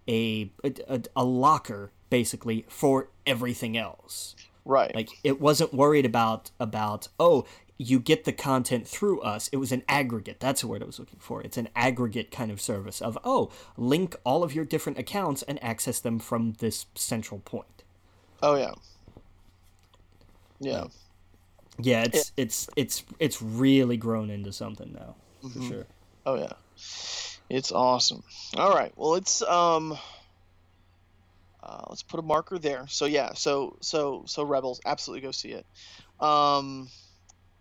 a 0.09 0.51
a, 0.64 1.03
a 1.14 1.25
locker 1.25 1.92
basically 2.11 2.64
for 2.68 3.09
everything 3.27 3.77
else. 3.77 4.35
Right, 4.64 4.94
like 4.94 5.11
it 5.22 5.40
wasn't 5.40 5.72
worried 5.72 6.07
about 6.07 6.51
about 6.59 7.09
oh 7.20 7.46
you 7.79 8.01
get 8.01 8.25
the 8.25 8.33
content 8.33 8.88
through 8.88 9.20
us. 9.20 9.49
It 9.49 9.59
was 9.59 9.70
an 9.70 9.83
aggregate. 9.87 10.40
That's 10.40 10.62
the 10.62 10.66
word 10.66 10.83
i 10.83 10.87
was 10.87 10.99
looking 10.99 11.18
for. 11.20 11.42
It's 11.42 11.59
an 11.59 11.68
aggregate 11.77 12.31
kind 12.31 12.51
of 12.51 12.61
service 12.61 13.01
of 13.01 13.18
oh 13.22 13.51
link 13.77 14.16
all 14.25 14.42
of 14.42 14.55
your 14.55 14.64
different 14.64 14.99
accounts 14.99 15.42
and 15.42 15.62
access 15.62 16.01
them 16.01 16.18
from 16.18 16.55
this 16.59 16.87
central 16.94 17.40
point. 17.40 17.85
Oh 18.42 18.57
yeah, 18.57 18.72
yeah. 20.61 20.85
yeah 21.79 22.05
it's 22.05 22.33
it's 22.37 22.69
it's 22.77 23.05
it's 23.19 23.42
really 23.42 23.97
grown 23.97 24.31
into 24.31 24.53
something 24.53 24.92
now 24.92 25.14
for 25.42 25.49
Mhm. 25.59 25.69
sure 25.69 25.87
Oh 26.27 26.35
yeah, 26.35 26.55
it's 27.49 27.71
awesome. 27.71 28.25
All 28.57 28.75
right, 28.75 28.92
well 28.97 29.11
let's 29.11 29.42
um, 29.42 29.97
uh, 31.62 31.83
let's 31.88 32.03
put 32.03 32.19
a 32.19 32.23
marker 32.23 32.59
there. 32.59 32.87
So 32.88 33.05
yeah, 33.07 33.33
so 33.35 33.77
so 33.81 34.25
so 34.27 34.42
Rebels, 34.42 34.81
absolutely 34.85 35.23
go 35.23 35.31
see 35.31 35.53
it. 35.53 35.66
Um, 36.19 36.88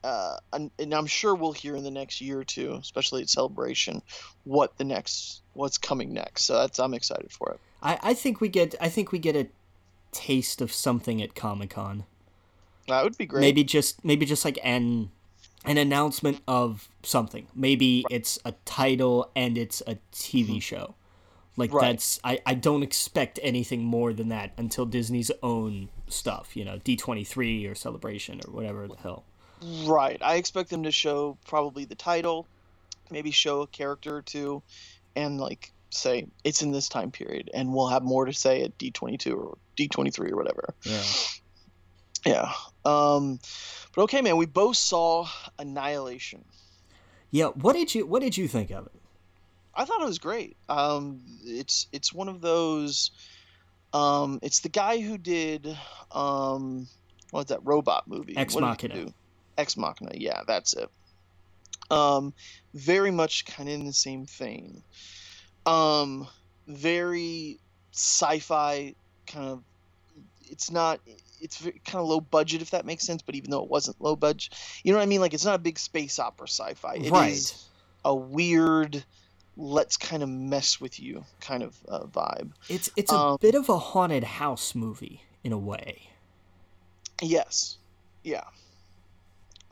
uh, 0.03 0.37
and, 0.53 0.71
and 0.79 0.93
I'm 0.93 1.05
sure 1.07 1.35
we'll 1.35 1.51
hear 1.51 1.75
in 1.75 1.83
the 1.83 1.91
next 1.91 2.21
year 2.21 2.39
or 2.39 2.43
two, 2.43 2.73
especially 2.73 3.21
at 3.21 3.29
Celebration, 3.29 4.01
what 4.43 4.77
the 4.77 4.83
next 4.83 5.41
what's 5.53 5.77
coming 5.77 6.13
next. 6.13 6.45
So 6.45 6.53
that's 6.59 6.79
I'm 6.79 6.93
excited 6.95 7.31
for 7.31 7.51
it. 7.51 7.59
I, 7.83 7.99
I 8.01 8.13
think 8.15 8.41
we 8.41 8.49
get 8.49 8.73
I 8.81 8.89
think 8.89 9.11
we 9.11 9.19
get 9.19 9.35
a 9.35 9.47
taste 10.11 10.59
of 10.61 10.71
something 10.71 11.21
at 11.21 11.35
Comic 11.35 11.71
Con. 11.71 12.05
That 12.87 13.03
would 13.03 13.17
be 13.17 13.25
great. 13.25 13.41
Maybe 13.41 13.63
just 13.63 14.03
maybe 14.03 14.25
just 14.25 14.45
like 14.45 14.59
an 14.63 15.11
an 15.65 15.77
announcement 15.77 16.41
of 16.47 16.89
something. 17.03 17.47
Maybe 17.55 18.05
it's 18.09 18.39
a 18.45 18.53
title 18.65 19.31
and 19.35 19.57
it's 19.57 19.81
a 19.87 19.97
TV 20.11 20.53
hmm. 20.53 20.59
show. 20.59 20.95
Like. 21.57 21.73
Right. 21.73 21.91
that's 21.91 22.19
I, 22.23 22.39
I 22.45 22.53
don't 22.53 22.83
expect 22.83 23.39
anything 23.41 23.83
more 23.83 24.13
than 24.13 24.29
that 24.29 24.51
until 24.57 24.85
Disney's 24.85 25.31
own 25.41 25.89
stuff, 26.07 26.55
you 26.55 26.65
know, 26.65 26.79
D 26.83 26.95
twenty 26.95 27.23
three 27.23 27.65
or 27.65 27.75
celebration 27.75 28.41
or 28.45 28.53
whatever 28.53 28.87
the 28.87 28.97
hell. 28.97 29.23
Right. 29.85 30.21
I 30.21 30.35
expect 30.35 30.69
them 30.69 30.83
to 30.83 30.91
show 30.91 31.37
probably 31.47 31.85
the 31.85 31.95
title, 31.95 32.45
maybe 33.09 33.31
show 33.31 33.61
a 33.61 33.67
character 33.67 34.17
or 34.17 34.21
two, 34.21 34.61
and 35.15 35.39
like 35.39 35.71
say 35.89 36.27
it's 36.43 36.61
in 36.61 36.71
this 36.71 36.89
time 36.89 37.11
period, 37.11 37.49
and 37.53 37.73
we'll 37.73 37.87
have 37.87 38.03
more 38.03 38.25
to 38.25 38.33
say 38.33 38.63
at 38.63 38.77
D22 38.77 39.35
or 39.35 39.57
D23 39.77 40.31
or 40.31 40.35
whatever. 40.35 40.73
Yeah. 40.83 41.03
Yeah. 42.25 42.51
Um, 42.85 43.39
but 43.95 44.03
okay, 44.03 44.21
man. 44.21 44.37
We 44.37 44.45
both 44.45 44.77
saw 44.77 45.27
Annihilation. 45.57 46.45
Yeah, 47.31 47.47
what 47.47 47.73
did 47.73 47.93
you 47.93 48.05
what 48.05 48.21
did 48.21 48.37
you 48.37 48.47
think 48.47 48.71
of 48.71 48.85
it? 48.85 48.93
I 49.73 49.85
thought 49.85 50.01
it 50.01 50.05
was 50.05 50.19
great. 50.19 50.55
Um, 50.69 51.21
it's 51.43 51.87
it's 51.91 52.13
one 52.13 52.29
of 52.29 52.41
those. 52.41 53.11
Um, 53.93 54.39
it's 54.41 54.59
the 54.59 54.69
guy 54.69 54.99
who 54.99 55.17
did 55.17 55.77
um, 56.11 56.87
what's 57.31 57.49
that 57.49 57.59
robot 57.63 58.07
movie? 58.07 58.37
Ex 58.37 58.55
What 58.55 58.77
did 58.77 58.91
he 58.91 58.97
Machina. 58.97 59.13
Ex 59.57 59.77
Machina. 59.77 60.11
Yeah, 60.13 60.41
that's 60.47 60.73
it. 60.73 60.89
Um, 61.91 62.33
very 62.73 63.11
much 63.11 63.45
kind 63.45 63.69
of 63.69 63.75
in 63.75 63.85
the 63.85 63.93
same 63.93 64.25
vein. 64.25 64.81
Um, 65.65 66.27
very 66.67 67.59
sci-fi 67.91 68.95
kind 69.27 69.47
of. 69.49 69.63
It's 70.49 70.71
not. 70.71 70.99
It's 71.45 71.61
kind 71.61 72.01
of 72.01 72.07
low 72.07 72.19
budget, 72.19 72.61
if 72.61 72.71
that 72.71 72.85
makes 72.85 73.05
sense. 73.05 73.21
But 73.21 73.35
even 73.35 73.49
though 73.51 73.63
it 73.63 73.69
wasn't 73.69 74.01
low 74.01 74.15
budget, 74.15 74.53
you 74.83 74.91
know 74.91 74.97
what 74.99 75.03
I 75.03 75.07
mean. 75.07 75.21
Like 75.21 75.33
it's 75.33 75.45
not 75.45 75.55
a 75.55 75.59
big 75.59 75.79
space 75.79 76.19
opera 76.19 76.47
sci-fi. 76.47 76.95
It 76.95 77.01
is 77.05 77.11
right. 77.11 77.55
a 78.03 78.13
weird 78.13 79.03
let's 79.57 79.95
kind 79.95 80.21
of 80.21 80.27
mess 80.27 80.81
with 80.81 80.99
you 80.99 81.23
kind 81.39 81.63
of 81.63 81.77
uh, 81.87 82.03
vibe 82.03 82.51
It's 82.67 82.89
it's 82.97 83.09
a 83.09 83.15
Um, 83.15 83.37
bit 83.39 83.55
of 83.55 83.69
a 83.69 83.77
haunted 83.77 84.25
house 84.25 84.75
movie 84.75 85.23
in 85.45 85.53
a 85.53 85.57
way. 85.57 86.09
yes 87.21 87.77
yeah 88.23 88.43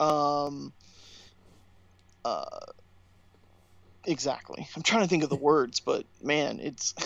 um 0.00 0.72
uh 2.24 2.46
exactly 4.06 4.66
i'm 4.76 4.82
trying 4.82 5.02
to 5.02 5.08
think 5.08 5.22
of 5.22 5.30
the 5.30 5.36
words 5.36 5.80
but 5.80 6.04
man 6.22 6.60
it's 6.60 6.94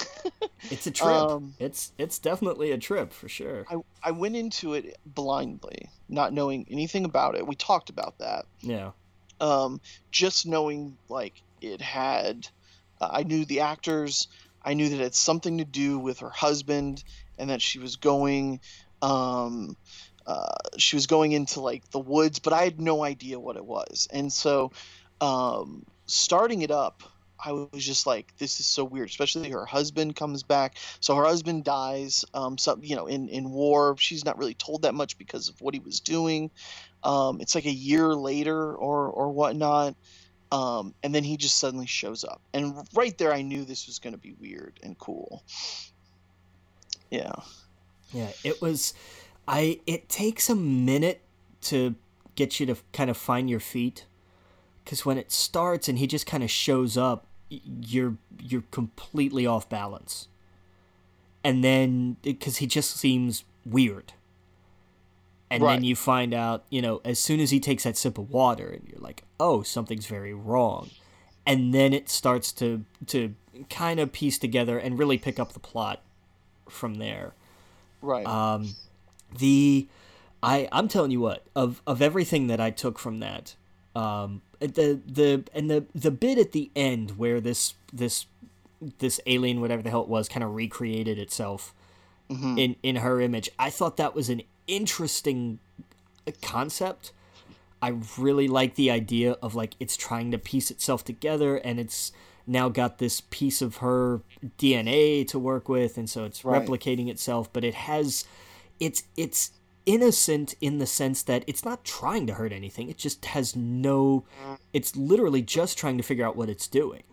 It's 0.71 0.87
a 0.87 0.91
trip. 0.91 1.09
Um, 1.09 1.55
it's 1.61 1.93
it's 1.99 2.19
definitely 2.19 2.73
a 2.73 2.79
trip 2.79 3.13
for 3.13 3.29
sure. 3.29 3.65
I, 3.71 3.77
I 4.03 4.11
went 4.11 4.35
into 4.37 4.75
it 4.75 4.97
blindly 5.07 5.89
not 6.09 6.33
knowing 6.33 6.67
anything 6.71 7.05
about 7.05 7.37
it 7.37 7.47
we 7.47 7.55
talked 7.55 7.91
about 7.91 8.19
that 8.19 8.45
Yeah. 8.61 8.91
um, 9.41 9.81
just 10.11 10.47
knowing 10.47 10.99
like 11.09 11.41
it 11.61 11.81
had 11.81 12.49
uh, 13.01 13.09
i 13.13 13.23
knew 13.23 13.45
the 13.45 13.61
actors 13.61 14.27
i 14.63 14.75
knew 14.75 14.89
that 14.89 14.97
it 14.97 15.03
had 15.03 15.15
something 15.15 15.59
to 15.59 15.65
do 15.65 15.99
with 15.99 16.19
her 16.21 16.31
husband 16.31 17.03
and 17.39 17.51
that 17.51 17.63
she 17.63 17.79
was 17.79 17.97
going 17.97 18.61
um, 19.01 19.77
uh, 20.27 20.55
she 20.77 20.97
was 20.97 21.07
going 21.07 21.33
into 21.33 21.61
like 21.61 21.89
the 21.91 22.01
woods 22.01 22.41
but 22.41 22.53
i 22.53 22.65
had 22.65 22.81
no 22.81 23.05
idea 23.05 23.39
what 23.41 23.57
it 23.57 23.65
was 23.65 24.09
and 24.13 24.33
so 24.33 24.73
um, 25.21 25.85
starting 26.09 26.63
it 26.63 26.71
up 26.71 27.03
I 27.39 27.53
was 27.53 27.85
just 27.87 28.07
like, 28.07 28.37
this 28.39 28.59
is 28.59 28.67
so 28.67 28.85
weird. 28.85 29.09
Especially 29.09 29.51
her 29.51 29.65
husband 29.65 30.17
comes 30.17 30.43
back. 30.43 30.77
So 31.01 31.15
her 31.15 31.25
husband 31.25 31.65
dies. 31.65 32.25
Um, 32.35 32.59
so 32.59 32.79
you 32.83 32.97
know, 32.97 33.07
in 33.07 33.29
in 33.29 33.51
war, 33.51 33.97
she's 33.99 34.25
not 34.25 34.39
really 34.39 34.55
told 34.55 34.83
that 34.83 34.95
much 34.95 35.19
because 35.19 35.49
of 35.49 35.61
what 35.61 35.75
he 35.75 35.81
was 35.81 36.01
doing. 36.01 36.51
Um, 37.05 37.41
it's 37.41 37.55
like 37.55 37.67
a 37.67 37.73
year 37.73 38.15
later 38.15 38.75
or 38.75 39.07
or 39.07 39.31
whatnot. 39.31 39.95
Um, 40.51 40.95
and 41.03 41.15
then 41.15 41.25
he 41.25 41.37
just 41.37 41.59
suddenly 41.59 41.87
shows 41.87 42.25
up, 42.25 42.41
and 42.55 42.75
right 42.95 43.17
there, 43.19 43.35
I 43.35 43.43
knew 43.43 43.65
this 43.65 43.87
was 43.87 43.99
going 43.99 44.15
to 44.15 44.19
be 44.19 44.33
weird 44.33 44.81
and 44.83 44.99
cool. 44.99 45.45
Yeah. 47.11 47.35
Yeah, 48.13 48.31
it 48.43 48.63
was. 48.63 48.95
I. 49.47 49.81
It 49.87 50.09
takes 50.09 50.49
a 50.49 50.55
minute 50.55 51.21
to 51.63 51.95
get 52.35 52.59
you 52.59 52.65
to 52.67 52.77
kind 52.95 53.11
of 53.11 53.19
find 53.19 53.51
your 53.51 53.61
feet, 53.61 54.07
because 54.89 55.05
when 55.05 55.19
it 55.19 55.31
starts 55.31 55.87
and 55.87 55.99
he 55.99 56.07
just 56.07 56.25
kind 56.25 56.43
of 56.43 56.51
shows 56.51 56.97
up, 56.97 57.27
you're 57.51 58.17
you're 58.41 58.65
completely 58.71 59.47
off 59.47 59.69
balance. 59.69 60.29
And 61.45 61.63
then 61.63 62.17
because 62.23 62.57
he 62.57 62.67
just 62.67 62.97
seems 62.97 63.45
weird. 63.67 64.15
And 65.51 65.63
Right. 65.63 65.75
then 65.75 65.85
you 65.85 65.95
find 65.95 66.33
out, 66.33 66.65
you 66.71 66.81
know, 66.81 67.03
as 67.05 67.19
soon 67.19 67.39
as 67.39 67.51
he 67.51 67.61
takes 67.61 67.85
that 67.85 67.99
sip 67.99 68.17
of 68.17 68.31
water, 68.31 68.69
and 68.69 68.89
you're 68.89 68.99
like, 69.01 69.25
oh, 69.39 69.63
something's 69.63 70.07
very 70.07 70.33
wrong. 70.33 70.89
And 71.45 71.75
then 71.75 71.93
it 71.93 72.09
starts 72.09 72.51
to 72.53 72.87
to 73.09 73.35
kind 73.69 74.01
of 74.01 74.11
piece 74.11 74.39
together 74.39 74.79
and 74.79 74.99
really 74.99 75.19
pick 75.19 75.39
up 75.39 75.53
the 75.53 75.61
plot 75.61 76.01
from 76.67 76.95
there 76.95 77.35
Right. 78.01 78.27
um, 78.27 78.75
the 79.39 79.87
I 80.43 80.67
I'm 80.73 80.89
telling 80.89 81.11
you 81.11 81.21
what 81.21 81.45
of 81.55 81.83
of 81.87 82.01
everything 82.01 82.47
that 82.47 82.59
I 82.61 82.71
took 82.71 82.99
from 82.99 83.19
that 83.21 83.55
um, 83.95 84.41
the 84.61 85.01
the 85.07 85.45
and 85.55 85.71
the 85.71 85.85
the 85.95 86.11
bit 86.11 86.39
at 86.39 86.53
the 86.53 86.71
end 86.75 87.13
where 87.19 87.41
this 87.41 87.75
this 87.93 88.27
this 88.99 89.21
alien 89.27 89.61
whatever 89.61 89.83
the 89.83 89.91
hell 89.91 90.03
it 90.03 90.09
was 90.09 90.29
kind 90.29 90.43
of 90.45 90.55
recreated 90.55 91.19
itself 91.19 91.75
Mhm. 92.31 92.59
in 92.59 92.77
in 92.83 92.97
her 92.97 93.21
image 93.21 93.49
I 93.59 93.71
thought 93.71 93.97
that 93.97 94.15
was 94.15 94.29
an 94.29 94.43
interesting 94.67 95.59
concept 96.43 97.13
I 97.81 97.95
really 98.19 98.49
like 98.49 98.75
the 98.75 98.91
idea 98.91 99.33
of 99.41 99.55
like 99.55 99.75
it's 99.81 99.97
trying 99.97 100.31
to 100.33 100.39
piece 100.39 100.71
itself 100.71 101.05
together 101.05 101.57
and 101.57 101.79
it's 101.79 102.13
now 102.47 102.69
got 102.69 102.99
this 102.99 103.23
piece 103.31 103.63
of 103.63 103.77
her 103.77 104.21
DNA 104.59 105.27
to 105.29 105.39
work 105.39 105.69
with 105.69 105.97
and 105.97 106.09
so 106.11 106.25
it's 106.25 106.45
Right. 106.45 106.65
replicating 106.67 107.09
itself 107.09 107.51
but 107.53 107.65
it 107.65 107.75
has 107.75 108.25
it's 108.81 109.05
it's 109.17 109.53
innocent 109.95 110.55
in 110.61 110.79
the 110.79 110.87
sense 110.87 111.23
that 111.23 111.43
it's 111.47 111.65
not 111.65 111.83
trying 111.85 112.27
to 112.27 112.35
hurt 112.35 112.53
anything 112.53 112.91
it 112.91 112.99
just 112.99 113.25
has 113.25 113.57
no 113.57 114.25
it's 114.75 114.95
literally 114.97 115.41
just 115.41 115.79
trying 115.79 115.97
to 115.97 116.03
figure 116.05 116.27
out 116.27 116.37
what 116.37 116.51
it's 116.51 116.69
doing. 116.69 117.05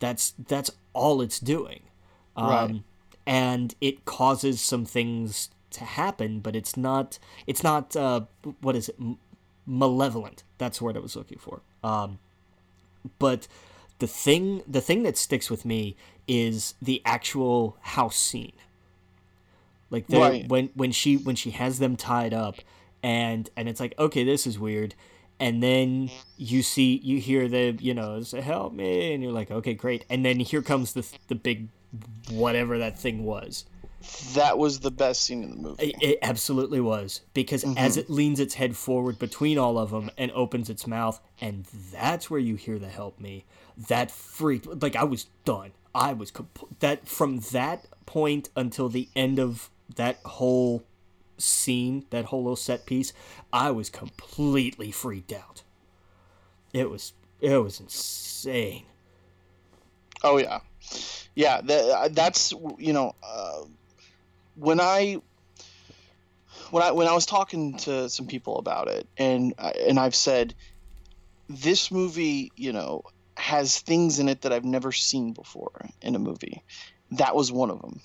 That's 0.00 0.34
that's 0.48 0.70
all 0.92 1.20
it's 1.22 1.38
doing. 1.38 1.82
Um, 2.36 2.48
Right. 2.50 2.82
and 3.26 3.74
it 3.80 4.04
causes 4.04 4.60
some 4.60 4.84
things 4.84 5.50
to 5.70 5.84
happen 5.84 6.40
but 6.40 6.54
it's 6.56 6.76
not 6.76 7.18
it's 7.46 7.62
not 7.62 7.94
uh, 7.96 8.22
what 8.60 8.74
is 8.76 8.88
it? 8.88 8.96
M- 9.00 9.18
malevolent. 9.66 10.42
That's 10.58 10.78
the 10.78 10.84
word 10.84 10.96
i 10.96 11.00
was 11.00 11.16
looking 11.16 11.38
for. 11.38 11.62
Um, 11.82 12.18
but 13.18 13.46
the 14.00 14.06
thing 14.24 14.62
the 14.66 14.80
thing 14.80 15.04
that 15.04 15.16
sticks 15.16 15.48
with 15.50 15.64
me 15.64 15.94
is 16.26 16.74
the 16.82 17.00
actual 17.04 17.76
house 17.96 18.16
scene 18.16 18.52
like 19.90 20.04
Right. 20.08 20.48
when 20.48 20.70
when 20.74 20.92
she 20.92 21.16
when 21.16 21.36
she 21.36 21.50
has 21.50 21.78
them 21.78 21.96
tied 21.96 22.34
up 22.34 22.56
and 23.02 23.50
and 23.56 23.68
it's 23.68 23.80
like 23.80 23.94
okay 23.98 24.24
this 24.24 24.46
is 24.46 24.58
weird 24.58 24.94
and 25.40 25.62
then 25.62 26.10
you 26.36 26.62
see 26.62 27.00
you 27.02 27.20
hear 27.20 27.48
the 27.48 27.76
you 27.80 27.94
know 27.94 28.22
say 28.22 28.40
help 28.40 28.72
me 28.72 29.12
and 29.12 29.22
you're 29.22 29.32
like 29.32 29.50
okay 29.50 29.74
great 29.74 30.04
and 30.08 30.24
then 30.24 30.40
here 30.40 30.62
comes 30.62 30.92
the 30.92 31.06
the 31.28 31.34
big 31.34 31.68
whatever 32.30 32.78
that 32.78 32.98
thing 32.98 33.24
was 33.24 33.66
that 34.34 34.58
was 34.58 34.80
the 34.80 34.90
best 34.90 35.22
scene 35.22 35.42
in 35.42 35.50
the 35.50 35.56
movie. 35.56 35.86
it, 35.88 36.02
it 36.02 36.18
absolutely 36.22 36.80
was 36.80 37.22
because 37.32 37.64
mm-hmm. 37.64 37.78
as 37.78 37.96
it 37.96 38.10
leans 38.10 38.40
its 38.40 38.54
head 38.54 38.76
forward 38.76 39.18
between 39.18 39.58
all 39.58 39.78
of 39.78 39.90
them 39.90 40.10
and 40.18 40.30
opens 40.32 40.68
its 40.68 40.86
mouth, 40.86 41.20
and 41.40 41.64
that's 41.92 42.30
where 42.30 42.40
you 42.40 42.56
hear 42.56 42.78
the 42.78 42.88
"help 42.88 43.18
me." 43.18 43.44
That 43.88 44.10
freaked 44.10 44.82
like 44.82 44.96
I 44.96 45.04
was 45.04 45.24
done. 45.44 45.72
I 45.94 46.12
was 46.12 46.30
comp- 46.30 46.78
that 46.80 47.08
from 47.08 47.40
that 47.52 47.86
point 48.06 48.50
until 48.56 48.88
the 48.88 49.08
end 49.16 49.38
of 49.38 49.70
that 49.96 50.18
whole 50.24 50.84
scene, 51.38 52.04
that 52.10 52.26
whole 52.26 52.42
little 52.42 52.56
set 52.56 52.86
piece. 52.86 53.12
I 53.52 53.70
was 53.70 53.90
completely 53.90 54.90
freaked 54.90 55.32
out. 55.32 55.62
It 56.72 56.90
was 56.90 57.12
it 57.40 57.56
was 57.58 57.80
insane. 57.80 58.84
Oh 60.22 60.38
yeah, 60.38 60.60
yeah. 61.34 61.60
That, 61.60 62.14
that's 62.14 62.52
you 62.78 62.92
know, 62.92 63.14
uh, 63.22 63.62
when 64.56 64.80
I 64.80 65.20
when 66.70 66.82
I 66.82 66.92
when 66.92 67.06
I 67.06 67.12
was 67.12 67.26
talking 67.26 67.76
to 67.78 68.08
some 68.08 68.26
people 68.26 68.58
about 68.58 68.88
it, 68.88 69.06
and 69.16 69.54
I- 69.58 69.74
and 69.88 69.98
I've 69.98 70.14
said 70.14 70.54
this 71.48 71.90
movie, 71.90 72.52
you 72.56 72.72
know, 72.72 73.02
has 73.36 73.80
things 73.80 74.18
in 74.18 74.28
it 74.28 74.42
that 74.42 74.52
I've 74.52 74.64
never 74.64 74.92
seen 74.92 75.32
before 75.32 75.88
in 76.00 76.14
a 76.14 76.18
movie. 76.18 76.62
That 77.12 77.36
was 77.36 77.52
one 77.52 77.70
of 77.70 77.80
them. 77.80 78.00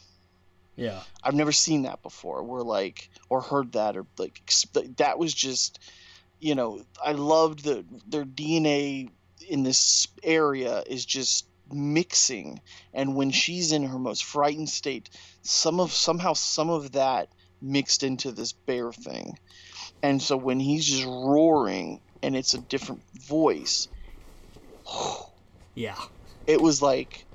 Yeah. 0.80 1.02
I've 1.24 1.36
never 1.36 1.52
seen 1.52 1.84
that 1.84 2.02
before. 2.02 2.44
Where 2.44 2.64
like 2.64 3.10
or 3.30 3.42
heard 3.42 3.74
that 3.74 3.98
or 3.98 4.06
like 4.18 4.42
that 4.98 5.20
was 5.20 5.34
just, 5.34 5.80
you 6.40 6.56
know, 6.56 6.82
I 7.04 7.12
loved 7.14 7.64
the 7.64 7.86
their 8.08 8.26
DNA 8.26 9.10
in 9.48 9.64
this 9.64 10.08
area 10.24 10.84
is 10.88 11.06
just 11.06 11.46
mixing, 11.72 12.60
and 12.94 13.16
when 13.16 13.32
she's 13.32 13.72
in 13.72 13.84
her 13.84 14.00
most 14.00 14.24
frightened 14.24 14.70
state, 14.70 15.10
some 15.44 15.80
of 15.80 15.92
somehow 15.92 16.34
some 16.34 16.70
of 16.70 16.94
that 16.94 17.30
mixed 17.62 18.04
into 18.04 18.32
this 18.32 18.54
bear 18.54 18.92
thing, 18.92 19.38
and 20.02 20.22
so 20.22 20.38
when 20.38 20.60
he's 20.60 20.86
just 20.86 21.06
roaring 21.06 22.02
and 22.24 22.36
it's 22.36 22.54
a 22.54 22.60
different 22.60 23.04
voice, 23.28 23.88
Yeah. 25.76 25.98
it 26.48 26.62
was 26.62 26.82
like. 26.82 27.26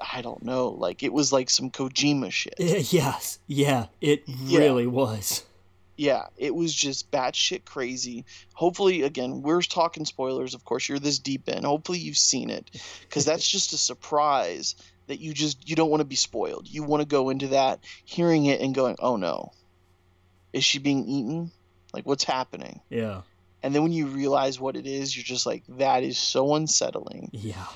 I 0.00 0.22
don't 0.22 0.42
know, 0.44 0.68
like 0.68 1.02
it 1.02 1.12
was 1.12 1.32
like 1.32 1.50
some 1.50 1.70
Kojima 1.70 2.30
shit. 2.30 2.54
Yes. 2.92 3.38
Yeah. 3.46 3.86
It 4.00 4.22
Yeah. 4.26 4.58
really 4.60 4.86
was. 4.86 5.44
yeah, 5.96 6.26
it 6.36 6.54
was 6.54 6.72
just 6.72 7.10
batshit 7.10 7.64
crazy. 7.64 8.24
Hopefully, 8.54 9.02
again, 9.02 9.42
we're 9.42 9.62
talking 9.62 10.04
spoilers. 10.04 10.54
Of 10.54 10.64
course, 10.64 10.88
you're 10.88 11.00
this 11.00 11.18
deep 11.18 11.48
in. 11.48 11.64
Hopefully, 11.64 11.98
you've 11.98 12.16
seen 12.16 12.50
it, 12.50 12.70
because 13.02 13.24
that's 13.24 13.48
just 13.56 13.72
a 13.72 13.78
surprise 13.78 14.76
that 15.08 15.18
you 15.18 15.32
just 15.34 15.68
you 15.68 15.74
don't 15.74 15.90
want 15.90 16.00
to 16.00 16.04
be 16.06 16.14
spoiled. 16.16 16.68
You 16.68 16.84
want 16.84 17.00
to 17.02 17.08
go 17.08 17.30
into 17.30 17.48
that 17.48 17.80
hearing 18.04 18.46
it 18.46 18.60
and 18.60 18.74
going, 18.74 18.94
"Oh 19.00 19.16
no, 19.16 19.52
is 20.52 20.62
she 20.64 20.78
being 20.78 21.04
eaten? 21.08 21.50
Like 21.92 22.06
what's 22.06 22.24
happening?" 22.24 22.80
Yeah. 22.90 23.22
And 23.64 23.74
then 23.74 23.82
when 23.82 23.92
you 23.92 24.06
realize 24.06 24.60
what 24.60 24.76
it 24.76 24.86
is, 24.86 25.16
you're 25.16 25.24
just 25.24 25.46
like, 25.46 25.64
"That 25.68 26.04
is 26.04 26.16
so 26.16 26.54
unsettling." 26.54 27.30
Yeah. 27.32 27.66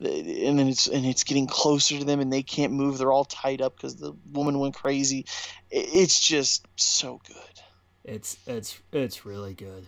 And 0.00 0.58
then 0.58 0.68
it's 0.68 0.86
and 0.86 1.04
it's 1.04 1.24
getting 1.24 1.46
closer 1.46 1.98
to 1.98 2.04
them, 2.04 2.20
and 2.20 2.32
they 2.32 2.42
can't 2.42 2.72
move. 2.72 2.98
They're 2.98 3.12
all 3.12 3.26
tied 3.26 3.60
up 3.60 3.76
because 3.76 3.96
the 3.96 4.14
woman 4.32 4.58
went 4.58 4.74
crazy. 4.74 5.26
It's 5.70 6.18
just 6.20 6.66
so 6.76 7.20
good. 7.26 7.60
It's 8.04 8.38
it's 8.46 8.78
it's 8.92 9.26
really 9.26 9.52
good, 9.52 9.86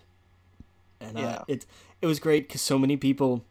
and 1.01 1.19
Yeah. 1.19 1.25
uh, 1.25 1.45
it 1.49 1.67
it 2.03 2.07
was 2.07 2.21
great 2.21 2.47
because 2.47 2.61
so 2.61 2.79
many 2.79 2.97
people 2.97 3.43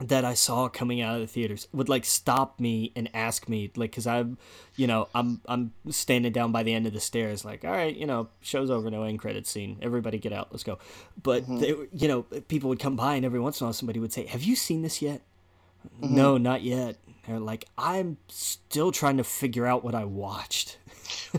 that 0.00 0.24
I 0.24 0.34
saw 0.34 0.68
coming 0.68 1.00
out 1.00 1.14
of 1.14 1.20
the 1.20 1.26
theaters 1.28 1.68
would 1.72 1.88
like 1.88 2.04
stop 2.04 2.58
me 2.58 2.90
and 2.96 3.08
ask 3.14 3.48
me 3.48 3.70
like 3.76 3.92
because 3.92 4.06
I'm 4.08 4.36
you 4.74 4.88
know 4.88 5.06
I'm 5.14 5.40
I'm 5.46 5.72
standing 5.90 6.32
down 6.32 6.50
by 6.50 6.64
the 6.64 6.74
end 6.74 6.88
of 6.88 6.92
the 6.92 6.98
stairs 6.98 7.44
like 7.44 7.64
all 7.64 7.70
right 7.70 7.94
you 7.94 8.06
know 8.06 8.26
show's 8.40 8.68
over 8.68 8.90
no 8.90 9.04
end 9.04 9.20
credit 9.20 9.46
scene 9.46 9.78
everybody 9.80 10.18
get 10.18 10.32
out 10.32 10.48
let's 10.50 10.64
go 10.64 10.78
but 11.22 11.44
they, 11.46 11.68
you 11.92 12.08
know 12.08 12.22
people 12.48 12.68
would 12.70 12.80
come 12.80 12.96
by 12.96 13.14
and 13.14 13.24
every 13.24 13.38
once 13.38 13.60
in 13.60 13.64
a 13.64 13.66
while 13.66 13.72
somebody 13.72 14.00
would 14.00 14.12
say 14.12 14.26
have 14.26 14.42
you 14.42 14.56
seen 14.56 14.82
this 14.82 15.00
yet 15.00 15.20
Mm-hmm. 16.00 16.14
no 16.16 16.38
not 16.38 16.62
yet 16.62 16.96
they're 17.26 17.38
like 17.40 17.64
I'm 17.78 18.16
still 18.28 18.90
trying 18.92 19.16
to 19.18 19.24
figure 19.24 19.66
out 19.66 19.84
what 19.84 19.94
I 19.94 20.04
watched 20.04 20.78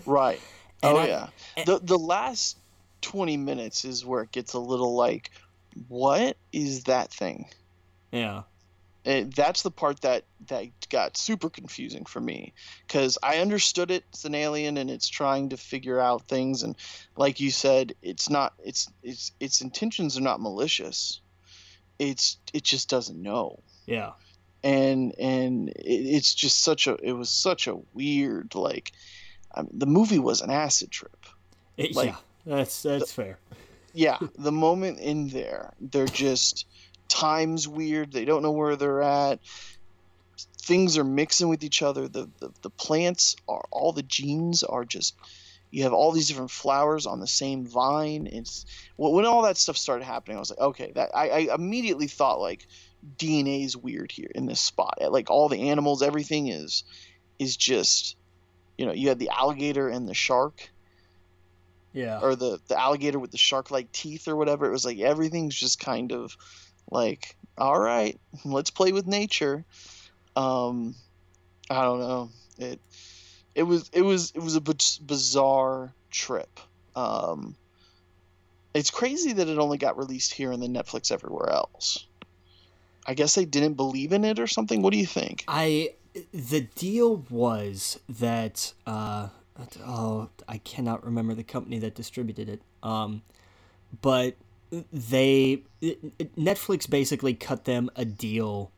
Right. 0.06 0.40
Oh 0.84 0.98
I- 0.98 1.08
yeah. 1.08 1.28
and- 1.58 1.66
the 1.66 1.80
the 1.80 1.98
last 1.98 2.58
twenty 3.02 3.38
minutes 3.38 3.86
is 3.86 4.06
where 4.06 4.24
it 4.24 4.32
gets 4.32 4.54
a 4.54 4.60
little 4.60 4.96
like, 4.96 5.32
what 5.88 6.36
is 6.52 6.84
that 6.86 7.12
thing? 7.12 7.48
yeah 8.12 8.44
It, 9.06 9.34
that's 9.36 9.64
the 9.64 9.72
part 9.72 10.02
that 10.02 10.24
that 10.48 10.66
got 10.90 11.16
super 11.18 11.50
confusing 11.50 12.06
for 12.06 12.20
me 12.22 12.54
because 12.88 13.18
I 13.24 13.38
understood 13.40 13.92
it, 13.92 14.04
it's 14.10 14.26
an 14.26 14.36
alien 14.36 14.78
and 14.78 14.90
it's 14.90 15.08
trying 15.10 15.50
to 15.50 15.58
figure 15.58 16.00
out 16.02 16.28
things 16.28 16.64
and 16.64 16.76
like 17.18 17.40
you 17.40 17.50
said, 17.52 17.94
it's 18.02 18.30
not 18.30 18.54
its 18.64 18.90
its 19.04 19.32
its 19.40 19.62
intentions 19.62 20.18
are 20.18 20.22
not 20.22 20.42
malicious. 20.42 21.22
It's 22.00 22.38
it 22.54 22.64
just 22.64 22.90
doesn't 22.90 23.22
know 23.22 23.60
yeah 23.86 24.12
and 24.64 25.14
and 25.20 25.70
it, 25.70 25.82
it's 25.84 26.34
just 26.34 26.62
such 26.64 26.88
a 26.88 26.96
it 27.04 27.14
was 27.14 27.30
such 27.30 27.68
a 27.68 27.78
weird 27.94 28.56
like 28.56 28.92
I 29.54 29.62
mean, 29.62 29.72
the 29.74 29.86
movie 29.86 30.20
was 30.20 30.42
an 30.42 30.50
acid 30.50 30.92
trip. 30.92 31.26
It- 31.78 31.96
Like- 31.96 32.08
yeah 32.10 32.16
that's 32.46 32.84
that's 32.84 33.12
fair 33.12 33.40
yeah, 33.96 34.18
the 34.40 34.52
moment 34.52 35.00
in 35.00 35.30
there, 35.30 35.72
they're 35.80 36.08
just 36.08 36.66
time's 37.08 37.68
weird. 37.68 38.12
They 38.12 38.26
don't 38.26 38.42
know 38.42 38.52
where 38.52 38.76
they're 38.76 39.04
at. 39.04 39.40
Things 40.64 40.98
are 40.98 41.04
mixing 41.04 41.48
with 41.48 41.64
each 41.64 41.84
other. 41.84 42.08
The, 42.08 42.28
the 42.40 42.50
the 42.64 42.70
plants 42.72 43.36
are 43.48 43.64
all 43.70 43.92
the 43.92 44.02
genes 44.02 44.64
are 44.64 44.84
just 44.84 45.16
you 45.70 45.84
have 45.84 45.94
all 45.94 46.12
these 46.12 46.28
different 46.28 46.52
flowers 46.52 47.06
on 47.06 47.20
the 47.20 47.28
same 47.28 47.66
vine. 47.68 48.28
It's 48.28 48.66
when 48.96 49.26
all 49.26 49.44
that 49.44 49.58
stuff 49.58 49.78
started 49.78 50.06
happening, 50.06 50.38
I 50.38 50.40
was 50.40 50.50
like, 50.50 50.60
okay, 50.60 50.92
that 50.96 51.12
I, 51.16 51.30
I 51.30 51.56
immediately 51.56 52.08
thought 52.08 52.40
like 52.40 52.66
DNA 53.18 53.66
is 53.66 53.76
weird 53.76 54.12
here 54.12 54.32
in 54.34 54.46
this 54.46 54.62
spot. 54.62 55.00
Like 55.10 55.30
all 55.30 55.50
the 55.50 55.70
animals, 55.70 56.02
everything 56.02 56.48
is 56.48 56.84
is 57.40 57.58
just 57.58 58.16
you 58.78 58.86
know, 58.86 58.92
you 58.92 59.10
had 59.10 59.20
the 59.20 59.30
alligator 59.30 59.88
and 59.88 60.08
the 60.08 60.14
shark. 60.14 60.70
Yeah. 61.94 62.20
Or 62.22 62.36
the 62.36 62.60
the 62.68 62.80
alligator 62.80 63.20
with 63.20 63.32
the 63.32 63.38
shark 63.38 63.70
like 63.70 63.92
teeth 63.92 64.28
or 64.28 64.36
whatever. 64.36 64.66
It 64.66 64.72
was 64.72 64.86
like 64.86 65.00
everything's 65.00 65.56
just 65.56 65.80
kind 65.80 66.12
of 66.12 66.36
like, 66.90 67.36
all 67.58 67.80
right, 67.80 68.20
let's 68.46 68.72
play 68.72 68.92
with 68.92 69.06
nature. 69.06 69.64
Um 70.36 70.96
I 71.70 71.84
don't 71.84 72.00
know. 72.00 72.30
It 72.58 72.80
it 73.56 73.64
was 73.64 73.90
it 73.94 74.02
was 74.02 74.32
it 74.36 74.42
was 74.42 74.56
a 74.56 74.62
bizarre 74.62 75.94
trip. 76.10 76.60
Um, 76.96 77.56
it's 78.74 78.90
crazy 78.90 79.34
that 79.34 79.48
it 79.48 79.58
only 79.60 79.78
got 79.78 79.98
released 79.98 80.34
here 80.34 80.52
and 80.52 80.62
then 80.62 80.74
Netflix 80.74 81.12
everywhere 81.12 81.50
else. 81.50 82.08
I 83.06 83.14
guess 83.14 83.36
they 83.36 83.46
didn't 83.46 83.74
believe 83.74 84.14
in 84.14 84.24
it 84.24 84.40
or 84.40 84.48
something. 84.48 84.82
What 84.82 84.94
do 84.94 85.00
you 85.00 85.06
think? 85.06 85.44
I 85.48 85.94
the 86.32 86.62
deal 86.76 87.18
was 87.30 88.00
that 88.08 88.74
uh, 88.86 89.30
oh 89.86 90.30
I 90.48 90.58
cannot 90.60 91.06
remember 91.06 91.34
the 91.34 91.44
company 91.44 91.80
that 91.80 91.96
distributed 91.96 92.50
it. 92.50 92.62
Um, 92.82 93.24
but 94.02 94.36
they 94.92 95.64
Netflix 95.82 96.90
basically 96.90 97.34
cut 97.34 97.66
them 97.66 97.90
a 97.96 98.06
deal 98.06 98.72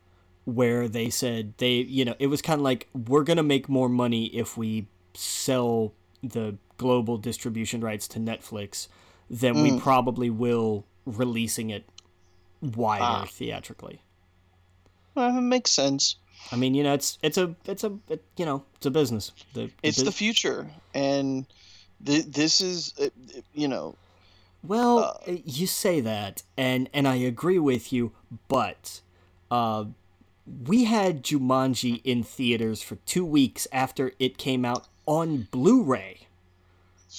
where 0.45 0.87
they 0.87 1.09
said 1.09 1.53
they 1.57 1.73
you 1.75 2.05
know 2.05 2.15
it 2.19 2.27
was 2.27 2.41
kind 2.41 2.59
of 2.59 2.63
like 2.63 2.87
we're 2.93 3.23
gonna 3.23 3.43
make 3.43 3.69
more 3.69 3.89
money 3.89 4.25
if 4.27 4.57
we 4.57 4.87
sell 5.13 5.93
the 6.21 6.57
global 6.77 7.17
distribution 7.17 7.81
rights 7.81 8.07
to 8.07 8.19
Netflix 8.19 8.87
than 9.29 9.55
mm. 9.55 9.63
we 9.63 9.79
probably 9.79 10.29
will 10.29 10.85
releasing 11.05 11.69
it 11.69 11.85
wider 12.61 13.03
ah. 13.03 13.25
theatrically. 13.29 14.01
Well, 15.15 15.37
it 15.37 15.41
makes 15.41 15.71
sense. 15.71 16.17
I 16.51 16.57
mean, 16.57 16.75
you 16.75 16.83
know, 16.83 16.93
it's 16.93 17.17
it's 17.23 17.37
a 17.37 17.55
it's 17.65 17.83
a 17.83 17.97
it, 18.09 18.23
you 18.37 18.45
know 18.45 18.63
it's 18.75 18.85
a 18.85 18.91
business. 18.91 19.31
The, 19.53 19.65
the 19.65 19.71
it's 19.81 19.97
bu- 19.97 20.05
the 20.05 20.11
future, 20.11 20.67
and 20.93 21.45
th- 22.05 22.25
this 22.25 22.61
is 22.61 22.93
uh, 23.01 23.09
you 23.53 23.67
know. 23.67 23.95
Well, 24.63 25.21
uh, 25.27 25.33
you 25.43 25.67
say 25.67 26.01
that, 26.01 26.43
and 26.57 26.89
and 26.93 27.07
I 27.07 27.15
agree 27.15 27.59
with 27.59 27.91
you, 27.91 28.11
but 28.47 29.01
uh, 29.49 29.85
we 30.67 30.83
had 30.83 31.23
Jumanji 31.23 32.01
in 32.03 32.23
theaters 32.23 32.81
for 32.81 32.95
two 33.07 33.25
weeks 33.25 33.67
after 33.71 34.11
it 34.19 34.37
came 34.37 34.65
out 34.65 34.87
on 35.05 35.47
Blu-ray. 35.51 36.27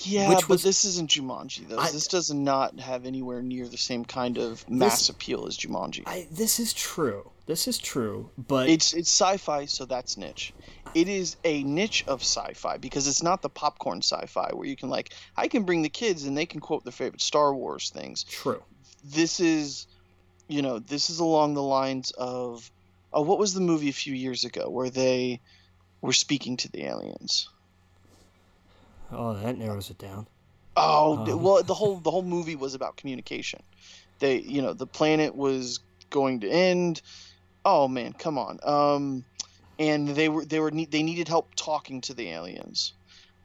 Yeah, 0.02 0.28
which 0.28 0.48
was, 0.48 0.62
but 0.62 0.68
this 0.68 0.84
isn't 0.84 1.10
Jumanji 1.10 1.68
though. 1.68 1.78
I, 1.78 1.90
this 1.90 2.06
does 2.06 2.30
not 2.32 2.78
have 2.78 3.06
anywhere 3.06 3.42
near 3.42 3.66
the 3.66 3.78
same 3.78 4.04
kind 4.04 4.36
of 4.38 4.68
mass 4.68 4.98
this, 4.98 5.08
appeal 5.08 5.46
as 5.46 5.56
Jumanji. 5.56 6.02
I, 6.06 6.26
this 6.30 6.60
is 6.60 6.72
true. 6.74 7.30
This 7.46 7.68
is 7.68 7.78
true, 7.78 8.28
but 8.36 8.68
it's 8.68 8.92
it's 8.92 9.08
sci-fi, 9.08 9.66
so 9.66 9.84
that's 9.84 10.16
niche. 10.16 10.52
It 10.94 11.08
is 11.08 11.36
a 11.44 11.62
niche 11.62 12.04
of 12.08 12.22
sci-fi 12.22 12.76
because 12.78 13.06
it's 13.06 13.22
not 13.22 13.40
the 13.40 13.48
popcorn 13.48 13.98
sci-fi 13.98 14.50
where 14.52 14.66
you 14.66 14.74
can 14.74 14.88
like 14.88 15.14
I 15.36 15.46
can 15.46 15.62
bring 15.62 15.82
the 15.82 15.88
kids 15.88 16.24
and 16.24 16.36
they 16.36 16.46
can 16.46 16.60
quote 16.60 16.82
their 16.84 16.92
favorite 16.92 17.22
Star 17.22 17.54
Wars 17.54 17.90
things. 17.90 18.24
True. 18.24 18.62
This 19.04 19.38
is, 19.38 19.86
you 20.48 20.60
know, 20.60 20.80
this 20.80 21.08
is 21.08 21.20
along 21.20 21.54
the 21.54 21.62
lines 21.62 22.10
of 22.18 22.68
oh, 23.12 23.22
what 23.22 23.38
was 23.38 23.54
the 23.54 23.60
movie 23.60 23.90
a 23.90 23.92
few 23.92 24.14
years 24.14 24.44
ago 24.44 24.68
where 24.68 24.90
they 24.90 25.40
were 26.00 26.12
speaking 26.12 26.56
to 26.56 26.70
the 26.70 26.84
aliens? 26.84 27.48
Oh, 29.12 29.34
that 29.34 29.56
narrows 29.56 29.88
it 29.90 29.98
down. 29.98 30.26
Oh, 30.76 31.18
um. 31.18 31.42
well, 31.42 31.62
the 31.62 31.74
whole 31.74 31.96
the 32.00 32.10
whole 32.10 32.22
movie 32.22 32.56
was 32.56 32.74
about 32.74 32.96
communication. 32.96 33.62
They, 34.18 34.40
you 34.40 34.62
know, 34.62 34.72
the 34.72 34.86
planet 34.86 35.36
was 35.36 35.78
going 36.10 36.40
to 36.40 36.48
end. 36.48 37.02
Oh 37.68 37.88
man, 37.88 38.12
come 38.12 38.38
on. 38.38 38.60
Um, 38.62 39.24
and 39.80 40.06
they 40.06 40.28
were 40.28 40.44
they 40.44 40.60
were 40.60 40.70
they 40.70 41.02
needed 41.02 41.26
help 41.26 41.52
talking 41.56 42.00
to 42.02 42.14
the 42.14 42.30
aliens, 42.30 42.92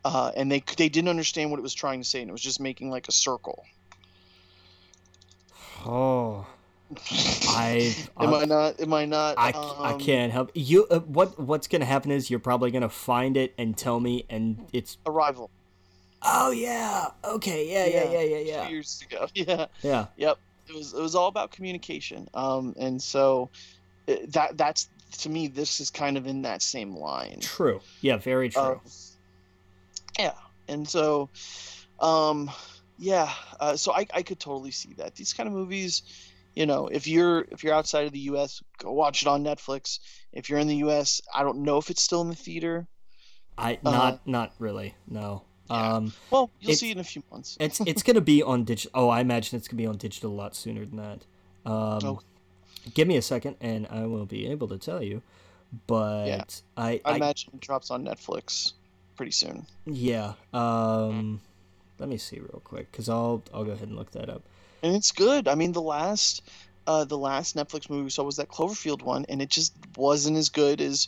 uh, 0.06 0.32
and 0.38 0.52
they 0.52 0.64
they 0.78 0.90
didn't 0.90 1.10
understand 1.10 1.50
what 1.50 1.58
it 1.58 1.64
was 1.64 1.74
trying 1.74 2.02
to 2.02 2.08
say, 2.08 2.22
and 2.22 2.30
it 2.30 2.32
was 2.32 2.42
just 2.42 2.60
making 2.60 2.92
like 2.92 3.08
a 3.08 3.12
circle. 3.12 3.64
Oh, 5.88 6.46
I 7.48 7.96
am 8.22 8.36
I 8.36 8.46
not 8.46 8.80
am 8.80 8.94
I 8.94 9.06
not 9.06 9.40
I, 9.40 9.50
um, 9.54 9.78
I 9.84 9.94
can't 9.94 10.32
help 10.32 10.52
you. 10.54 10.86
Uh, 10.92 11.00
what 11.00 11.40
what's 11.40 11.68
gonna 11.68 11.86
happen 11.86 12.12
is 12.12 12.30
you're 12.30 12.40
probably 12.40 12.70
gonna 12.70 12.90
find 12.90 13.36
it 13.36 13.56
and 13.58 13.76
tell 13.76 14.00
me, 14.00 14.28
and 14.30 14.68
it's 14.72 15.00
Arrival. 15.08 15.50
Oh 16.22 16.52
yeah. 16.52 17.08
Okay. 17.26 17.68
Yeah. 17.68 17.88
Yeah. 17.88 18.12
Yeah. 18.12 18.22
Yeah. 18.22 18.38
Yeah. 18.38 18.70
Years 18.70 19.04
ago. 19.10 19.26
Yeah. 19.34 19.66
Yeah. 19.82 20.06
Yep. 20.16 20.38
It 20.70 20.76
was 20.76 20.94
it 20.94 21.02
was 21.02 21.16
all 21.16 21.28
about 21.28 21.52
communication. 21.52 22.28
Um, 22.36 22.76
and 22.80 23.02
so 23.02 23.50
that 24.30 24.58
that's 24.58 24.90
to 25.20 25.30
me 25.30 25.48
this 25.48 25.80
is 25.80 25.90
kind 25.90 26.18
of 26.18 26.28
in 26.28 26.44
that 26.44 26.62
same 26.62 26.96
line. 26.96 27.40
True. 27.42 27.82
Yeah. 28.02 28.18
Very 28.18 28.50
true. 28.50 28.62
Uh, 28.62 28.78
yeah. 30.20 30.34
And 30.68 30.88
so, 30.88 31.30
um, 32.00 32.50
yeah. 32.98 33.32
Uh, 33.60 33.76
so 33.76 33.94
I 33.94 34.06
I 34.14 34.24
could 34.24 34.40
totally 34.40 34.72
see 34.72 34.94
that 34.94 35.16
these 35.16 35.34
kind 35.34 35.48
of 35.48 35.54
movies 35.54 36.04
you 36.56 36.66
know 36.66 36.88
if 36.88 37.08
you're 37.08 37.46
if 37.52 37.64
you're 37.64 37.74
outside 37.74 38.06
of 38.06 38.14
the 38.14 38.20
us 38.20 38.62
go 38.78 38.92
watch 38.92 39.22
it 39.22 39.28
on 39.28 39.44
netflix 39.44 40.00
if 40.34 40.50
you're 40.50 40.60
in 40.60 40.68
the 40.68 40.76
us 40.76 41.22
i 41.34 41.44
don't 41.44 41.58
know 41.58 41.78
if 41.78 41.90
it's 41.90 42.02
still 42.02 42.22
in 42.22 42.30
the 42.30 42.36
theater 42.36 42.88
i 43.58 43.78
not 43.84 44.14
uh, 44.14 44.18
not 44.26 44.52
really 44.60 44.96
no 45.08 45.44
yeah. 45.70 45.96
um 45.96 46.14
well 46.30 46.50
you'll 46.60 46.76
see 46.76 46.90
it 46.90 46.94
in 46.94 47.00
a 47.00 47.04
few 47.04 47.24
months 47.32 47.58
it's 47.60 47.80
it's 47.82 48.04
gonna 48.04 48.22
be 48.22 48.44
on 48.44 48.64
digital 48.64 48.92
oh 48.94 49.10
i 49.10 49.22
imagine 49.22 49.58
it's 49.58 49.68
gonna 49.68 49.78
be 49.78 49.88
on 49.88 49.98
digital 49.98 50.32
a 50.32 50.34
lot 50.34 50.56
sooner 50.56 50.86
than 50.86 50.98
that 50.98 51.26
um 51.70 52.00
okay. 52.04 52.26
Give 52.94 53.08
me 53.08 53.18
a 53.18 53.22
second 53.22 53.56
and 53.62 53.88
i 53.90 54.06
will 54.06 54.26
be 54.26 54.48
able 54.48 54.68
to 54.68 54.78
tell 54.78 55.04
you 55.04 55.22
but 55.88 56.28
yeah. 56.28 56.44
I, 56.76 57.02
I, 57.06 57.14
I 57.14 57.16
imagine 57.16 57.52
it 57.54 57.60
drops 57.62 57.92
on 57.92 58.06
netflix 58.06 58.74
pretty 59.16 59.32
soon 59.32 59.66
yeah 59.86 60.34
um 60.54 61.42
let 62.00 62.10
me 62.10 62.18
see 62.18 62.40
real 62.40 62.62
quick 62.64 62.92
because 62.92 63.10
i'll 63.10 63.44
i'll 63.54 63.64
go 63.64 63.72
ahead 63.72 63.88
and 63.88 63.98
look 63.98 64.12
that 64.12 64.30
up 64.30 64.44
and 64.84 64.96
it's 64.96 65.12
good. 65.12 65.48
I 65.48 65.56
mean, 65.56 65.72
the 65.72 65.82
last 65.82 66.42
uh, 66.88 67.06
the 67.06 67.18
last 67.18 67.56
Netflix 67.56 67.90
movie 67.90 68.04
we 68.04 68.10
saw 68.10 68.24
was 68.24 68.38
that 68.38 68.50
Cloverfield 68.50 69.04
one, 69.04 69.26
and 69.30 69.42
it 69.42 69.50
just 69.50 69.74
wasn't 69.96 70.38
as 70.38 70.50
good 70.50 70.82
as 70.82 71.08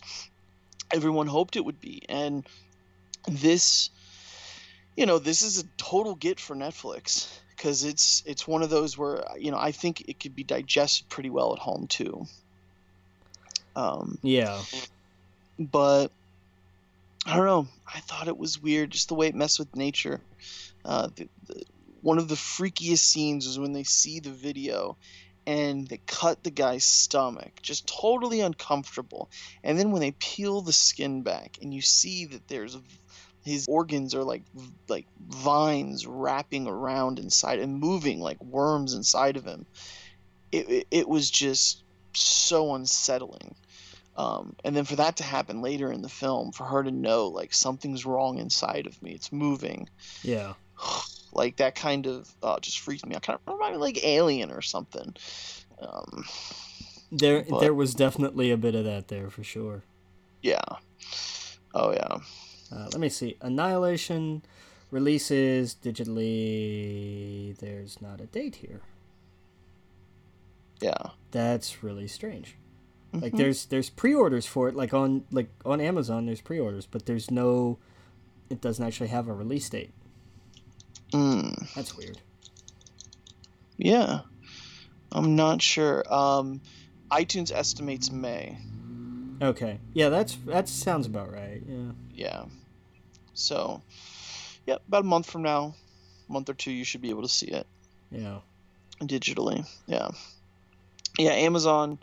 everyone 0.91 1.27
hoped 1.27 1.55
it 1.55 1.65
would 1.65 1.81
be. 1.81 2.03
And 2.07 2.45
this, 3.27 3.89
you 4.95 5.05
know, 5.05 5.17
this 5.17 5.41
is 5.41 5.59
a 5.59 5.63
total 5.77 6.15
get 6.15 6.39
for 6.39 6.55
Netflix 6.55 7.27
because 7.55 7.83
it's 7.83 8.23
it's 8.25 8.47
one 8.47 8.63
of 8.63 8.69
those 8.69 8.97
where 8.97 9.23
you 9.37 9.51
know 9.51 9.57
I 9.57 9.71
think 9.71 10.07
it 10.07 10.19
could 10.19 10.35
be 10.35 10.43
digested 10.43 11.09
pretty 11.09 11.29
well 11.29 11.53
at 11.53 11.59
home 11.59 11.87
too. 11.87 12.25
Um, 13.75 14.17
yeah, 14.21 14.61
but 15.57 16.11
I 17.25 17.35
don't 17.37 17.45
know. 17.45 17.67
I 17.93 17.99
thought 17.99 18.27
it 18.27 18.37
was 18.37 18.61
weird, 18.61 18.91
just 18.91 19.07
the 19.07 19.15
way 19.15 19.27
it 19.27 19.35
messed 19.35 19.59
with 19.59 19.75
nature. 19.75 20.21
Uh, 20.83 21.09
the, 21.15 21.27
the, 21.47 21.63
one 22.01 22.17
of 22.17 22.27
the 22.27 22.35
freakiest 22.35 22.99
scenes 22.99 23.45
is 23.45 23.57
when 23.57 23.73
they 23.73 23.83
see 23.83 24.19
the 24.19 24.29
video 24.29 24.97
and 25.45 25.87
they 25.87 25.99
cut 26.05 26.43
the 26.43 26.51
guy's 26.51 26.85
stomach 26.85 27.61
just 27.61 27.87
totally 27.87 28.39
uncomfortable 28.41 29.29
and 29.63 29.77
then 29.77 29.91
when 29.91 30.01
they 30.01 30.11
peel 30.11 30.61
the 30.61 30.71
skin 30.71 31.21
back 31.21 31.57
and 31.61 31.73
you 31.73 31.81
see 31.81 32.25
that 32.25 32.47
there's 32.47 32.77
his 33.43 33.67
organs 33.67 34.15
are 34.15 34.23
like 34.23 34.43
like 34.87 35.07
vines 35.27 36.05
wrapping 36.07 36.67
around 36.67 37.19
inside 37.19 37.59
and 37.59 37.79
moving 37.79 38.19
like 38.19 38.41
worms 38.43 38.93
inside 38.93 39.37
of 39.37 39.45
him 39.45 39.65
it, 40.51 40.69
it, 40.69 40.87
it 40.91 41.09
was 41.09 41.29
just 41.29 41.83
so 42.13 42.75
unsettling 42.75 43.55
um, 44.15 44.55
and 44.63 44.75
then 44.75 44.85
for 44.85 44.97
that 44.97 45.17
to 45.17 45.23
happen 45.23 45.63
later 45.63 45.91
in 45.91 46.03
the 46.03 46.09
film 46.09 46.51
for 46.51 46.65
her 46.65 46.83
to 46.83 46.91
know 46.91 47.27
like 47.27 47.53
something's 47.53 48.05
wrong 48.05 48.37
inside 48.37 48.85
of 48.85 49.01
me 49.01 49.11
it's 49.11 49.31
moving 49.31 49.89
yeah 50.21 50.53
like 51.33 51.57
that 51.57 51.75
kind 51.75 52.07
of 52.07 52.29
uh, 52.41 52.59
just 52.59 52.79
freaked 52.79 53.05
me 53.05 53.15
out. 53.15 53.23
Kind 53.23 53.39
of 53.45 53.53
remind 53.53 53.73
me 53.73 53.79
like 53.79 54.03
Alien 54.03 54.51
or 54.51 54.61
something. 54.61 55.15
Um, 55.79 56.25
there, 57.11 57.45
but, 57.47 57.59
there 57.59 57.73
was 57.73 57.93
definitely 57.93 58.51
a 58.51 58.57
bit 58.57 58.75
of 58.75 58.85
that 58.85 59.07
there 59.07 59.29
for 59.29 59.43
sure. 59.43 59.83
Yeah. 60.41 60.61
Oh 61.73 61.91
yeah. 61.91 62.17
Uh, 62.73 62.85
let 62.85 62.99
me 62.99 63.09
see. 63.09 63.37
Annihilation 63.41 64.41
releases 64.89 65.75
digitally. 65.75 67.57
There's 67.57 68.01
not 68.01 68.21
a 68.21 68.25
date 68.25 68.55
here. 68.55 68.81
Yeah. 70.81 71.11
That's 71.31 71.83
really 71.83 72.07
strange. 72.07 72.55
Mm-hmm. 73.13 73.23
Like 73.23 73.33
there's 73.33 73.65
there's 73.65 73.89
pre-orders 73.89 74.45
for 74.45 74.69
it 74.69 74.75
like 74.75 74.93
on 74.93 75.23
like 75.31 75.49
on 75.65 75.79
Amazon 75.79 76.25
there's 76.25 76.41
pre-orders 76.41 76.87
but 76.87 77.05
there's 77.05 77.29
no 77.29 77.77
it 78.49 78.59
doesn't 78.59 78.83
actually 78.85 79.07
have 79.07 79.27
a 79.27 79.33
release 79.33 79.69
date. 79.69 79.91
Mm. 81.11 81.73
That's 81.75 81.95
weird. 81.95 82.19
Yeah. 83.77 84.21
I'm 85.11 85.35
not 85.35 85.61
sure. 85.61 86.03
Um, 86.11 86.61
iTunes 87.11 87.51
estimates 87.51 88.11
May. 88.11 88.57
Okay. 89.41 89.79
Yeah, 89.93 90.09
that's 90.09 90.35
that 90.47 90.67
sounds 90.67 91.05
about 91.05 91.31
right. 91.31 91.61
Yeah. 91.67 91.91
Yeah. 92.13 92.45
So, 93.33 93.81
yeah, 94.65 94.77
about 94.87 95.03
a 95.03 95.07
month 95.07 95.29
from 95.29 95.41
now, 95.43 95.75
month 96.29 96.49
or 96.49 96.53
two, 96.53 96.71
you 96.71 96.83
should 96.83 97.01
be 97.01 97.09
able 97.09 97.23
to 97.23 97.29
see 97.29 97.47
it 97.47 97.67
Yeah. 98.11 98.39
digitally. 99.01 99.67
Yeah. 99.87 100.09
Yeah, 101.17 101.31
Amazon. 101.31 101.99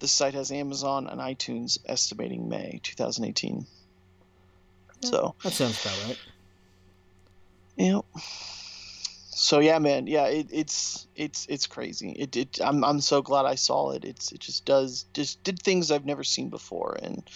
This 0.00 0.12
site 0.12 0.34
has 0.34 0.50
Amazon 0.52 1.06
and 1.06 1.20
iTunes 1.20 1.78
estimating 1.86 2.48
May 2.48 2.80
2018. 2.82 3.66
So, 5.02 5.34
That 5.42 5.52
sounds 5.52 5.80
about 5.80 6.08
right. 6.08 6.18
yeah. 7.76 8.00
So 9.36 9.58
yeah, 9.58 9.78
man. 9.78 10.06
Yeah, 10.06 10.26
it, 10.26 10.48
it's 10.52 11.06
it's 11.16 11.46
it's 11.48 11.66
crazy. 11.66 12.12
It, 12.12 12.36
it 12.36 12.58
I'm 12.62 12.84
I'm 12.84 13.00
so 13.00 13.20
glad 13.20 13.44
I 13.46 13.56
saw 13.56 13.90
it. 13.90 14.04
It's 14.04 14.32
it 14.32 14.40
just 14.40 14.64
does 14.64 15.06
just 15.12 15.42
did 15.42 15.60
things 15.60 15.90
I've 15.90 16.06
never 16.06 16.24
seen 16.24 16.50
before, 16.50 16.96
and 17.02 17.28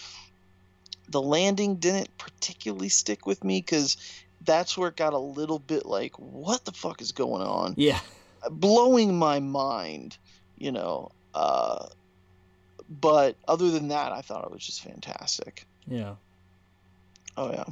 the 1.09 1.23
landing 1.23 1.77
didn't 1.77 2.17
particularly 2.19 2.89
stick 2.89 3.27
with 3.27 3.43
me 3.45 3.61
because 3.61 3.97
that's 4.45 4.77
where 4.77 4.89
it 4.89 4.97
got 4.97 5.13
a 5.13 5.19
little 5.19 5.59
bit 5.59 5.87
like, 5.87 6.15
what 6.19 6.65
the 6.65 6.73
fuck 6.73 7.01
is 7.01 7.13
going 7.13 7.43
on? 7.43 7.75
Yeah. 7.77 8.01
blowing 8.51 9.19
my 9.19 9.41
mind, 9.41 10.17
you 10.57 10.73
know. 10.73 11.11
Uh, 11.35 11.87
but 12.89 13.37
other 13.47 13.71
than 13.71 13.89
that, 13.89 14.13
I 14.13 14.23
thought 14.23 14.45
it 14.45 14.51
was 14.51 14.65
just 14.65 14.83
fantastic. 14.83 15.65
Yeah. 15.87 16.15
Oh 17.37 17.51
yeah. 17.53 17.65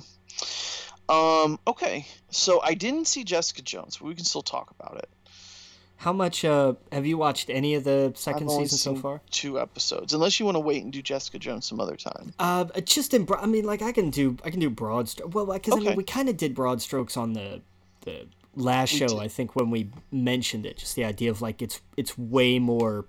Um. 1.09 1.59
Okay. 1.66 2.07
So 2.30 2.61
I 2.62 2.74
didn't 2.74 3.07
see 3.07 3.24
Jessica 3.24 3.62
Jones, 3.62 3.97
but 3.97 4.07
we 4.07 4.14
can 4.14 4.24
still 4.24 4.43
talk 4.43 4.70
about 4.78 4.99
it. 4.99 5.09
How 5.99 6.12
much 6.12 6.44
uh 6.44 6.74
have 6.92 7.07
you 7.07 7.16
watched 7.18 7.49
any 7.51 7.74
of 7.74 7.84
the 7.84 8.12
2nd 8.14 8.34
I've 8.36 8.42
only 8.49 8.66
season 8.66 8.97
so 8.97 9.01
far? 9.01 9.20
Two 9.30 9.59
episodes, 9.59 10.12
unless 10.12 10.38
you 10.38 10.44
want 10.47 10.57
to 10.57 10.61
wait 10.61 10.84
and 10.84 10.92
do 10.92 11.01
Jessica 11.03 11.38
Jones 11.38 11.64
some 11.66 11.80
other 11.80 11.97
time. 11.97 12.34
Uh, 12.38 12.66
just 12.82 13.14
in. 13.14 13.24
bro- 13.24 13.38
I 13.40 13.47
mean, 13.47 13.64
like 13.64 13.82
I 13.82 13.92
can 13.92 14.11
do. 14.11 14.36
I 14.44 14.51
can 14.51 14.61
do 14.61 14.68
broad. 14.70 15.07
Stro- 15.07 15.32
well, 15.32 15.47
because 15.47 15.74
I 15.74 15.78
mean, 15.78 15.97
we 15.97 16.05
kind 16.05 16.28
of 16.28 16.36
did 16.36 16.55
broad 16.55 16.82
strokes 16.82 17.16
on 17.16 17.32
the 17.32 17.62
the 18.03 18.26
last 18.55 18.92
We 18.92 18.99
show. 19.01 19.09
did. 19.09 19.18
I 19.18 19.28
think 19.28 19.57
when 19.57 19.70
we 19.70 19.90
mentioned 20.12 20.66
it, 20.66 20.76
just 20.78 20.97
the 20.97 21.05
idea 21.05 21.30
of 21.30 21.40
like 21.40 21.62
it's 21.62 21.80
it's 21.97 22.16
way 22.18 22.59
more 22.59 23.07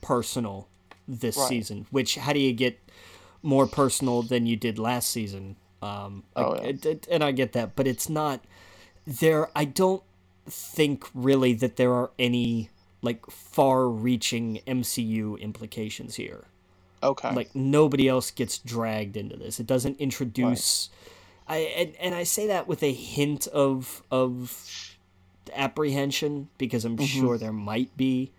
personal 0.00 0.68
this 1.06 1.36
Right. 1.36 1.48
season. 1.48 1.86
Which 1.90 2.16
how 2.16 2.32
do 2.32 2.40
you 2.40 2.52
get 2.52 2.78
more 3.42 3.66
personal 3.66 4.22
than 4.22 4.46
you 4.46 4.56
did 4.56 4.78
last 4.78 5.10
season? 5.10 5.56
Um, 5.82 6.24
Oh, 6.36 6.50
like, 6.50 6.84
yeah. 6.84 6.94
and 7.10 7.24
I 7.24 7.32
get 7.32 7.52
that, 7.52 7.74
but 7.76 7.86
it's 7.86 8.08
not 8.08 8.44
there. 9.06 9.48
I 9.56 9.64
don't 9.64 10.02
think 10.50 11.08
really 11.14 11.54
that 11.54 11.76
there 11.76 11.92
are 11.92 12.10
any 12.18 12.70
like 13.02 13.24
far-reaching 13.30 14.60
MCU 14.66 15.40
implications 15.40 16.16
here. 16.16 16.44
Okay. 17.02 17.32
like 17.34 17.54
nobody 17.54 18.08
else 18.08 18.30
gets 18.30 18.58
dragged 18.58 19.16
into 19.16 19.34
this. 19.34 19.58
It 19.58 19.66
doesn't 19.66 19.98
introduce 19.98 20.90
i 21.48 21.56
and, 21.56 21.94
and 21.98 22.14
i 22.14 22.22
say 22.22 22.46
that 22.46 22.68
with 22.68 22.82
a 22.82 22.92
hint 22.92 23.46
of 23.48 24.02
of 24.10 24.96
apprehension 25.54 26.48
because 26.58 26.84
i'm 26.84 26.98
sure 26.98 27.38
there 27.38 27.52
might 27.52 27.96
be 27.96 28.30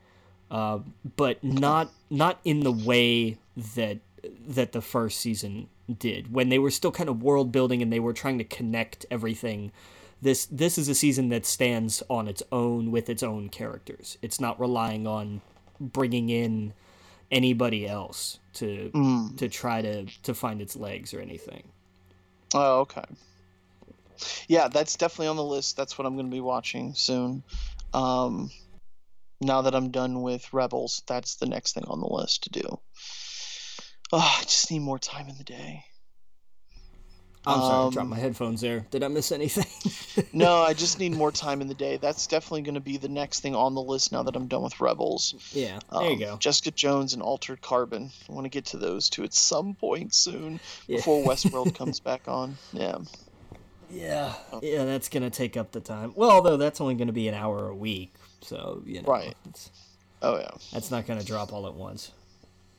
uh, 0.51 0.79
but 1.15 1.41
not 1.43 1.91
not 2.09 2.39
in 2.43 2.59
the 2.59 2.71
way 2.71 3.37
that 3.55 3.99
that 4.45 4.73
the 4.73 4.81
first 4.81 5.19
season 5.19 5.67
did. 5.97 6.33
When 6.33 6.49
they 6.49 6.59
were 6.59 6.69
still 6.69 6.91
kind 6.91 7.09
of 7.09 7.23
world 7.23 7.51
building 7.51 7.81
and 7.81 7.91
they 7.91 7.99
were 7.99 8.13
trying 8.13 8.37
to 8.37 8.43
connect 8.43 9.05
everything 9.09 9.71
this 10.21 10.45
this 10.45 10.77
is 10.77 10.87
a 10.87 10.95
season 10.95 11.29
that 11.29 11.45
stands 11.45 12.03
on 12.09 12.27
its 12.27 12.43
own 12.51 12.91
with 12.91 13.09
its 13.09 13.23
own 13.23 13.49
characters 13.49 14.17
it's 14.21 14.39
not 14.39 14.59
relying 14.59 15.07
on 15.07 15.41
bringing 15.79 16.29
in 16.29 16.73
anybody 17.31 17.87
else 17.87 18.39
to 18.53 18.91
Mm. 18.93 19.37
to 19.37 19.49
try 19.49 19.81
to 19.81 20.05
to 20.23 20.33
find 20.33 20.61
its 20.61 20.75
legs 20.75 21.13
or 21.13 21.19
anything 21.21 21.63
Oh, 22.53 22.81
okay. 22.81 23.05
Yeah, 24.49 24.67
that's 24.67 24.97
definitely 24.97 25.27
on 25.27 25.37
the 25.37 25.43
list. 25.43 25.77
That's 25.77 25.97
what 25.97 26.05
I'm 26.05 26.15
going 26.15 26.25
to 26.29 26.35
be 26.35 26.41
watching 26.41 26.93
soon. 26.95 27.43
Um, 27.93 28.51
now 29.39 29.61
that 29.61 29.73
I'm 29.73 29.89
done 29.91 30.21
with 30.21 30.51
Rebels, 30.53 31.01
that's 31.07 31.37
the 31.37 31.45
next 31.45 31.73
thing 31.73 31.85
on 31.87 32.01
the 32.01 32.07
list 32.13 32.43
to 32.43 32.49
do. 32.49 32.79
Oh, 34.11 34.19
I 34.19 34.41
just 34.43 34.69
need 34.69 34.79
more 34.79 34.99
time 34.99 35.29
in 35.29 35.37
the 35.37 35.45
day. 35.45 35.85
I'm 37.45 37.59
sorry 37.59 37.73
i 37.73 37.83
Um, 37.85 37.91
dropped 37.93 38.09
my 38.09 38.19
headphones 38.19 38.61
there 38.61 38.85
did 38.91 39.03
i 39.03 39.07
miss 39.07 39.31
anything 39.31 39.65
No, 40.33 40.57
I 40.61 40.73
just 40.73 40.99
need 40.99 41.13
more 41.13 41.31
time 41.31 41.61
in 41.61 41.67
the 41.67 41.73
day. 41.73 41.95
That's 41.97 42.27
definitely 42.27 42.61
going 42.63 42.75
to 42.75 42.81
be 42.81 42.97
the 42.97 43.07
next 43.09 43.39
thing 43.39 43.55
on 43.55 43.75
the 43.75 43.81
list 43.81 44.11
now 44.11 44.23
that 44.23 44.35
I'm 44.35 44.47
done 44.47 44.61
with 44.61 44.79
Rebels. 44.81 45.33
yeah 45.53 45.79
there 45.91 46.03
you 46.03 46.11
Um, 46.13 46.19
go 46.19 46.37
Jessica 46.37 46.71
Jones 46.71 47.13
and 47.13 47.21
Altered 47.21 47.61
Carbon. 47.61 48.11
I 48.29 48.33
want 48.33 48.43
to 48.45 48.49
get 48.49 48.65
to 48.67 48.77
those 48.77 49.09
two 49.09 49.23
at 49.23 49.33
some 49.33 49.73
point 49.73 50.13
soon 50.13 50.59
Yeah. 50.87 50.97
before 50.97 51.23
Westworld 51.23 51.75
comes 51.81 51.99
back 52.01 52.27
on. 52.27 52.57
Yeah. 52.73 52.97
yeah 53.89 54.33
yeah 54.61 54.83
that's 54.85 55.07
gonna 55.09 55.29
take 55.29 55.55
up 55.57 55.71
the 55.71 55.79
time 55.81 56.11
well 56.15 56.31
although 56.31 56.57
that's 56.57 56.79
only 56.81 56.95
gonna 56.95 57.11
be 57.13 57.27
an 57.27 57.33
hour 57.33 57.67
a 57.69 57.75
week 57.75 58.13
so 58.41 58.83
you 58.85 59.01
know 59.01 59.07
Right. 59.09 59.35
Oh 60.21 60.37
yeah. 60.39 60.51
that's 60.73 60.91
not 60.91 61.05
gonna 61.07 61.23
drop 61.23 61.51
all 61.53 61.67
at 61.67 61.73
once 61.73 62.11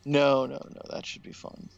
No, 0.05 0.45
no, 0.45 0.59
no. 0.73 0.81
That 0.91 1.05
should 1.05 1.23
be 1.23 1.33
fun. 1.33 1.69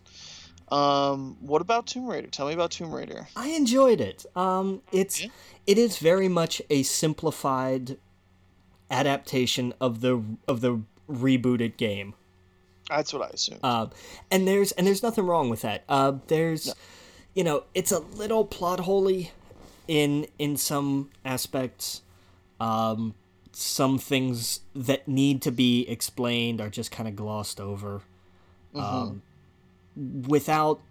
Um, 0.70 1.38
what 1.42 1.62
about 1.62 1.86
Tomb 1.88 2.08
Raider? 2.08 2.28
Tell 2.28 2.48
me 2.48 2.54
about 2.54 2.72
Tomb 2.72 2.92
Raider. 2.94 3.28
I 3.36 3.50
enjoyed 3.50 4.02
it. 4.02 4.26
Um, 4.36 4.82
it's 4.92 5.22
Yeah. 5.22 5.30
it 5.68 5.78
is 5.78 5.98
very 5.98 6.28
much 6.28 6.62
a 6.70 6.84
simplified 6.84 7.98
adaptation 8.90 9.74
of 9.80 10.02
the 10.02 10.24
of 10.48 10.62
the 10.62 10.82
rebooted 11.10 11.78
game. 11.78 12.14
That's 12.90 13.14
what 13.14 13.24
I 13.24 13.30
assume. 13.30 13.60
Uh, 13.64 13.88
and 14.30 14.48
there's 14.48 14.72
and 14.74 14.86
there's 14.86 15.04
nothing 15.04 15.26
wrong 15.26 15.50
with 15.50 15.62
that. 15.62 15.84
Uh, 15.90 16.14
there's, 16.28 16.74
you 17.34 17.44
know, 17.44 17.64
it's 17.74 17.92
a 17.92 18.00
little 18.00 18.46
plot 18.46 18.82
holy 18.82 19.32
in 19.88 20.28
in 20.40 20.58
some 20.58 21.10
aspects. 21.24 22.02
Um, 22.60 23.16
some 23.52 23.98
things 23.98 24.62
that 24.76 25.08
need 25.08 25.42
to 25.44 25.52
be 25.52 25.88
explained 25.90 26.60
are 26.60 26.70
just 26.70 26.92
kind 26.92 27.08
of 27.08 27.16
glossed 27.16 27.60
over, 27.62 28.02
um, 28.74 29.22
without 29.96 30.82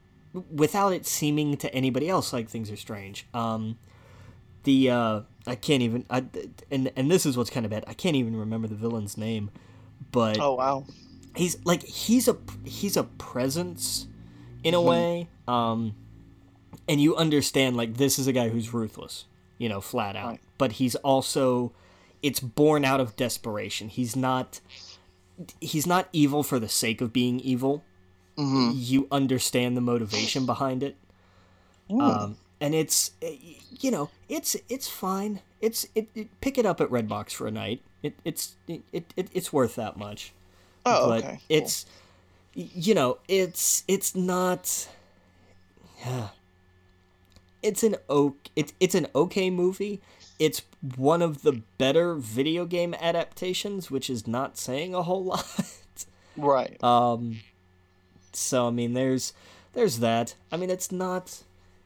without 0.51 0.93
it 0.93 1.07
seeming 1.07 1.57
to 1.59 1.73
anybody 1.75 2.09
else 2.09 2.33
like 2.33 2.49
things 2.49 2.71
are 2.71 2.77
strange. 2.77 3.27
Um, 3.35 3.79
the 4.65 4.91
uh, 4.91 5.21
I 5.47 5.55
can't 5.55 5.83
even 5.83 6.05
I, 6.11 6.25
and 6.71 6.91
and 6.97 7.11
this 7.11 7.27
is 7.27 7.37
what's 7.37 7.51
kind 7.51 7.65
of 7.67 7.71
bad. 7.71 7.85
I 7.87 7.95
can't 7.95 8.17
even 8.17 8.37
remember 8.37 8.67
the 8.69 8.75
villain's 8.75 9.17
name, 9.17 9.51
but 10.11 10.39
oh 10.41 10.55
wow. 10.55 10.85
he's 11.37 11.57
like 11.65 11.83
he's 11.83 12.29
a 12.29 12.37
he's 12.65 12.97
a 12.97 13.05
presence 13.05 14.07
in 14.63 14.73
a 14.73 14.81
way 14.81 15.29
um 15.47 15.95
and 16.89 16.99
you 17.01 17.15
understand 17.17 17.77
like 17.77 17.99
this 17.99 18.19
is 18.19 18.27
a 18.27 18.33
guy 18.33 18.49
who's 18.49 18.73
ruthless 18.73 19.27
you 19.59 19.69
know 19.69 19.79
flat 19.79 20.17
out 20.17 20.29
Right. 20.29 20.41
but 20.57 20.73
he's 20.73 20.95
also 20.97 21.75
it's 22.23 22.41
born 22.41 22.83
out 22.83 22.99
of 22.99 23.15
desperation 23.15 23.91
he's 23.91 24.17
not 24.17 24.61
he's 25.61 25.87
not 25.87 26.09
evil 26.15 26.43
for 26.43 26.59
the 26.59 26.69
sake 26.71 27.03
of 27.03 27.13
being 27.13 27.41
evil 27.41 27.85
Mm-hmm. 28.37 28.73
you 28.75 29.07
understand 29.13 29.77
the 29.77 29.81
motivation 29.81 30.45
behind 30.47 30.83
it 30.83 30.97
um 31.91 32.37
and 32.61 32.75
it's 32.75 33.13
you 33.81 33.91
know 33.91 34.11
it's 34.29 34.57
it's 34.69 34.89
fine 34.89 35.41
it's 35.61 35.87
it, 35.95 36.09
it 36.15 36.41
pick 36.41 36.59
it 36.59 36.67
up 36.67 36.81
at 36.81 36.89
redbox 36.89 37.31
for 37.33 37.47
a 37.47 37.51
night 37.51 37.81
it 38.03 38.15
it's 38.25 38.57
it, 38.67 38.83
it, 38.93 39.29
it's 39.33 39.53
worth 39.53 39.77
that 39.77 39.97
much 39.97 40.33
Oh, 40.87 41.09
but 41.09 41.25
okay. 41.25 41.39
it's 41.49 41.87
you 42.55 42.95
know 42.95 43.19
it's 43.29 43.85
it's 43.89 44.15
not 44.15 44.89
Yeah. 46.05 46.29
it's 47.63 47.83
an 47.83 47.97
o 48.09 48.35
it's 48.57 48.73
it's 48.81 48.95
an 48.95 49.07
okay 49.15 49.49
movie 49.49 50.01
it's 50.39 50.63
one 50.97 51.23
of 51.23 51.43
the 51.43 51.63
better 51.79 52.15
video 52.17 52.67
game 52.67 52.95
adaptations 53.01 53.91
which 53.91 54.11
is 54.11 54.27
not 54.27 54.59
saying 54.59 54.95
a 54.95 55.03
whole 55.03 55.25
lot 55.33 55.47
right. 56.37 56.83
um 56.83 57.39
so 58.37 58.69
i 58.69 58.71
mean 58.71 58.93
there's 58.95 59.33
there's 59.73 59.99
that 60.01 60.35
i 60.53 60.57
mean 60.57 60.71
it's 60.71 60.91
not 60.93 61.43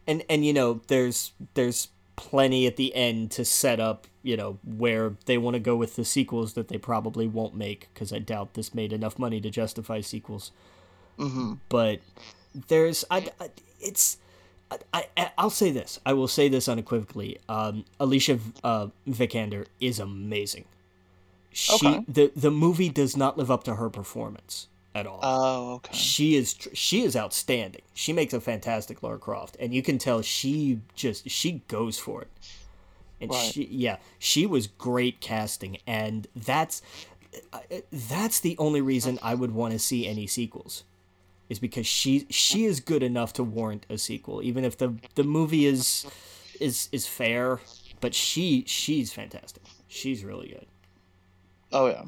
and 0.06 0.24
and 0.28 0.44
you 0.44 0.52
know 0.52 0.80
there's 0.88 1.32
there's 1.54 1.88
plenty 2.16 2.66
at 2.66 2.76
the 2.76 2.94
end 2.96 3.30
to 3.30 3.44
set 3.44 3.78
up 3.78 4.06
you 4.22 4.36
know 4.36 4.58
where 4.64 5.14
they 5.26 5.38
want 5.38 5.54
to 5.54 5.60
go 5.60 5.76
with 5.76 5.94
the 5.94 6.04
sequels 6.04 6.54
that 6.54 6.68
they 6.68 6.78
probably 6.78 7.28
won't 7.28 7.54
make 7.54 7.88
because 7.94 8.12
i 8.12 8.18
doubt 8.18 8.54
this 8.54 8.74
made 8.74 8.92
enough 8.92 9.18
money 9.18 9.40
to 9.40 9.50
justify 9.50 10.00
sequels 10.00 10.50
mm-hmm. 11.18 11.54
but 11.68 12.00
there's 12.66 13.04
I, 13.10 13.28
I 13.40 13.50
it's 13.80 14.18
I, 14.92 15.06
I 15.16 15.30
I'll 15.38 15.48
say 15.50 15.70
this 15.70 16.00
I 16.04 16.12
will 16.12 16.28
say 16.28 16.48
this 16.48 16.68
unequivocally 16.68 17.38
um 17.48 17.84
Alicia 18.00 18.40
uh, 18.64 18.88
Vikander 19.08 19.66
is 19.80 19.98
amazing 20.00 20.64
she 21.52 21.86
Okay. 21.86 22.04
the 22.08 22.32
the 22.34 22.50
movie 22.50 22.88
does 22.88 23.16
not 23.16 23.38
live 23.38 23.50
up 23.50 23.64
to 23.64 23.76
her 23.76 23.88
performance 23.88 24.66
at 24.98 25.06
all 25.06 25.20
Oh, 25.22 25.74
okay. 25.76 25.94
she 25.96 26.36
is 26.36 26.56
she 26.74 27.02
is 27.02 27.16
outstanding. 27.16 27.82
She 27.94 28.12
makes 28.12 28.32
a 28.34 28.40
fantastic 28.40 29.02
Lara 29.02 29.18
Croft, 29.18 29.56
and 29.60 29.74
you 29.74 29.82
can 29.82 29.98
tell 29.98 30.22
she 30.22 30.80
just 30.94 31.28
she 31.30 31.62
goes 31.68 31.98
for 31.98 32.22
it. 32.22 32.28
And 33.20 33.30
Right. 33.30 33.52
she 33.52 33.64
yeah, 33.70 33.98
she 34.18 34.46
was 34.46 34.66
great 34.66 35.20
casting, 35.20 35.78
and 35.86 36.26
that's 36.36 36.82
that's 37.90 38.40
the 38.40 38.56
only 38.58 38.80
reason 38.80 39.18
I 39.22 39.34
would 39.34 39.52
want 39.52 39.72
to 39.72 39.78
see 39.78 40.06
any 40.06 40.26
sequels, 40.26 40.84
is 41.48 41.58
because 41.58 41.86
she 41.86 42.26
she 42.30 42.64
is 42.64 42.80
good 42.80 43.02
enough 43.02 43.32
to 43.34 43.44
warrant 43.44 43.86
a 43.90 43.98
sequel, 43.98 44.42
even 44.42 44.64
if 44.64 44.76
the 44.78 44.94
the 45.14 45.24
movie 45.24 45.66
is 45.66 46.06
is 46.60 46.88
is 46.92 47.06
fair. 47.06 47.60
But 48.00 48.14
she 48.14 48.64
she's 48.66 49.12
fantastic. 49.12 49.62
She's 49.88 50.24
really 50.24 50.48
good. 50.48 50.66
Oh 51.72 51.86
yeah. 51.88 52.04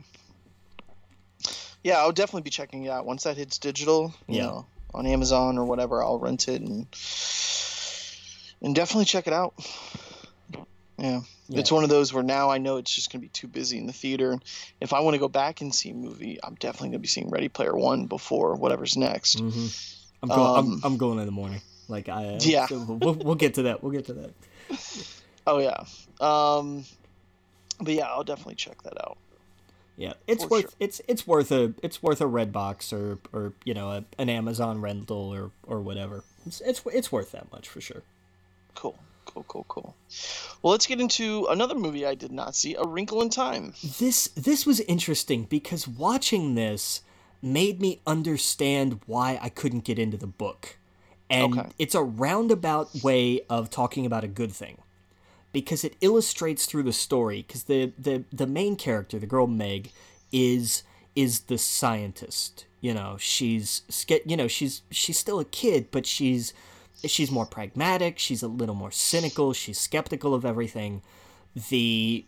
Yeah, 1.83 1.99
I'll 1.99 2.13
definitely 2.13 2.43
be 2.43 2.51
checking 2.51 2.85
it 2.85 2.91
out 2.91 3.07
once 3.07 3.25
that 3.25 3.37
hits 3.37 3.59
digital. 3.59 4.15
You 4.29 4.37
Yeah. 4.37 4.43
know, 4.47 4.67
on 4.93 5.07
Amazon 5.07 5.59
or 5.59 5.65
whatever. 5.65 6.03
I'll 6.03 6.19
rent 6.19 6.49
it 6.49 6.61
and 6.61 6.87
and 8.63 8.75
definitely 8.75 9.07
check 9.07 9.27
it 9.27 9.33
out. 9.33 9.55
Yeah. 10.99 11.23
Yeah. 11.49 11.61
It's 11.61 11.73
one 11.73 11.83
of 11.83 11.91
those 11.91 12.13
where 12.13 12.23
now 12.23 12.51
I 12.51 12.59
know 12.59 12.77
it's 12.77 12.95
just 12.95 13.11
gonna 13.11 13.23
be 13.23 13.29
too 13.29 13.49
busy 13.49 13.79
in 13.79 13.87
the 13.87 13.93
theater. 13.93 14.39
If 14.81 14.93
I 14.93 15.01
want 15.01 15.15
to 15.15 15.19
go 15.19 15.29
back 15.29 15.63
and 15.63 15.75
see 15.75 15.91
a 15.91 15.95
movie, 15.95 16.39
I'm 16.45 16.55
definitely 16.57 16.91
gonna 16.91 16.99
be 16.99 17.09
seeing 17.09 17.31
Ready 17.31 17.49
Player 17.49 17.75
One 17.75 18.07
before 18.07 18.55
whatever's 18.57 18.97
next. 18.97 19.41
hmm 19.41 19.67
I'm 20.23 20.29
going. 20.29 20.57
Um, 20.57 20.81
I'm, 20.85 20.93
I'm 20.93 20.99
going 20.99 21.19
in 21.19 21.25
the 21.25 21.33
morning. 21.33 21.63
Like 21.89 22.09
I. 22.11 22.27
Uh, 22.27 22.39
Yeah. 22.43 22.67
so 22.67 22.79
we'll, 22.79 23.15
we'll 23.15 23.35
get 23.35 23.55
to 23.55 23.63
that. 23.63 23.83
We'll 23.83 23.93
get 23.93 24.07
to 24.07 24.13
that. 24.15 24.31
Oh 25.47 25.59
yeah. 25.59 25.85
Um, 26.21 26.85
but 27.81 27.95
yeah, 27.95 28.05
I'll 28.05 28.23
definitely 28.23 28.57
check 28.57 28.83
that 28.83 29.01
out. 29.01 29.17
Yeah, 30.01 30.15
it's 30.27 30.47
worth 30.47 30.63
sure. 30.63 30.71
it's 30.81 31.03
it's 31.09 31.27
worth 31.27 31.53
a 31.53 31.75
it's 31.83 32.03
worth 32.03 32.23
a 32.23 32.27
red 32.27 32.53
box 32.53 32.91
or 32.91 33.19
or 33.35 33.53
you 33.65 33.75
know 33.75 33.91
a, 33.91 34.05
an 34.19 34.31
Amazon 34.31 34.81
rental 34.81 35.29
or 35.35 35.51
or 35.67 35.81
whatever. 35.81 36.25
It's, 36.47 36.63
it's 36.63 36.81
it's 36.87 37.13
worth 37.13 37.33
that 37.33 37.53
much 37.53 37.69
for 37.69 37.81
sure. 37.83 38.03
Cool. 38.75 38.99
Cool. 39.27 39.45
Cool. 39.47 39.65
Cool. 39.69 39.95
Well, 40.63 40.71
let's 40.73 40.87
get 40.87 41.01
into 41.01 41.47
another 41.51 41.75
movie 41.75 42.07
I 42.07 42.15
did 42.15 42.33
not 42.33 42.57
see, 42.57 42.75
A 42.77 42.85
Wrinkle 42.85 43.21
in 43.21 43.29
Time. 43.29 43.75
This 43.99 44.29
this 44.29 44.65
was 44.65 44.81
interesting 44.81 45.45
because 45.45 45.87
watching 45.87 46.55
this 46.55 47.03
made 47.43 47.81
me 47.81 48.01
understand 48.07 49.01
why 49.07 49.39
I 49.43 49.51
couldn't 49.51 49.85
get 49.85 49.99
into 49.99 50.17
the 50.17 50.27
book. 50.27 50.79
And 51.29 51.59
Okay. 51.59 51.69
it's 51.79 51.95
a 51.95 52.03
roundabout 52.03 52.89
way 53.05 53.43
of 53.51 53.69
talking 53.71 54.05
about 54.07 54.25
a 54.25 54.29
good 54.29 54.51
thing. 54.53 54.79
Because 55.53 55.85
it 55.85 55.97
illustrates 56.01 56.67
through 56.67 56.85
the 56.85 56.93
story 56.93 57.45
because 57.47 57.65
the, 57.65 57.93
the 57.99 58.25
the 58.33 58.47
main 58.47 58.77
character, 58.77 59.19
the 59.19 59.27
girl 59.27 59.47
Meg, 59.49 59.91
is 60.31 60.85
is 61.17 61.41
the 61.41 61.59
scientist. 61.59 62.67
You 62.81 62.95
know, 62.95 63.17
she's 63.19 63.83
you 64.25 64.37
know, 64.37 64.49
she's 64.49 64.83
she's 64.91 65.19
still 65.19 65.41
a 65.41 65.45
kid, 65.45 65.89
but 65.91 66.07
she's 66.07 66.55
she's 67.05 67.31
more 67.31 67.47
pragmatic, 67.47 68.19
she's 68.19 68.43
a 68.43 68.49
little 68.49 68.75
more 68.75 68.91
cynical, 68.91 69.53
she's 69.53 69.79
skeptical 69.79 70.35
of 70.35 70.45
everything. 70.45 71.03
The 71.69 72.25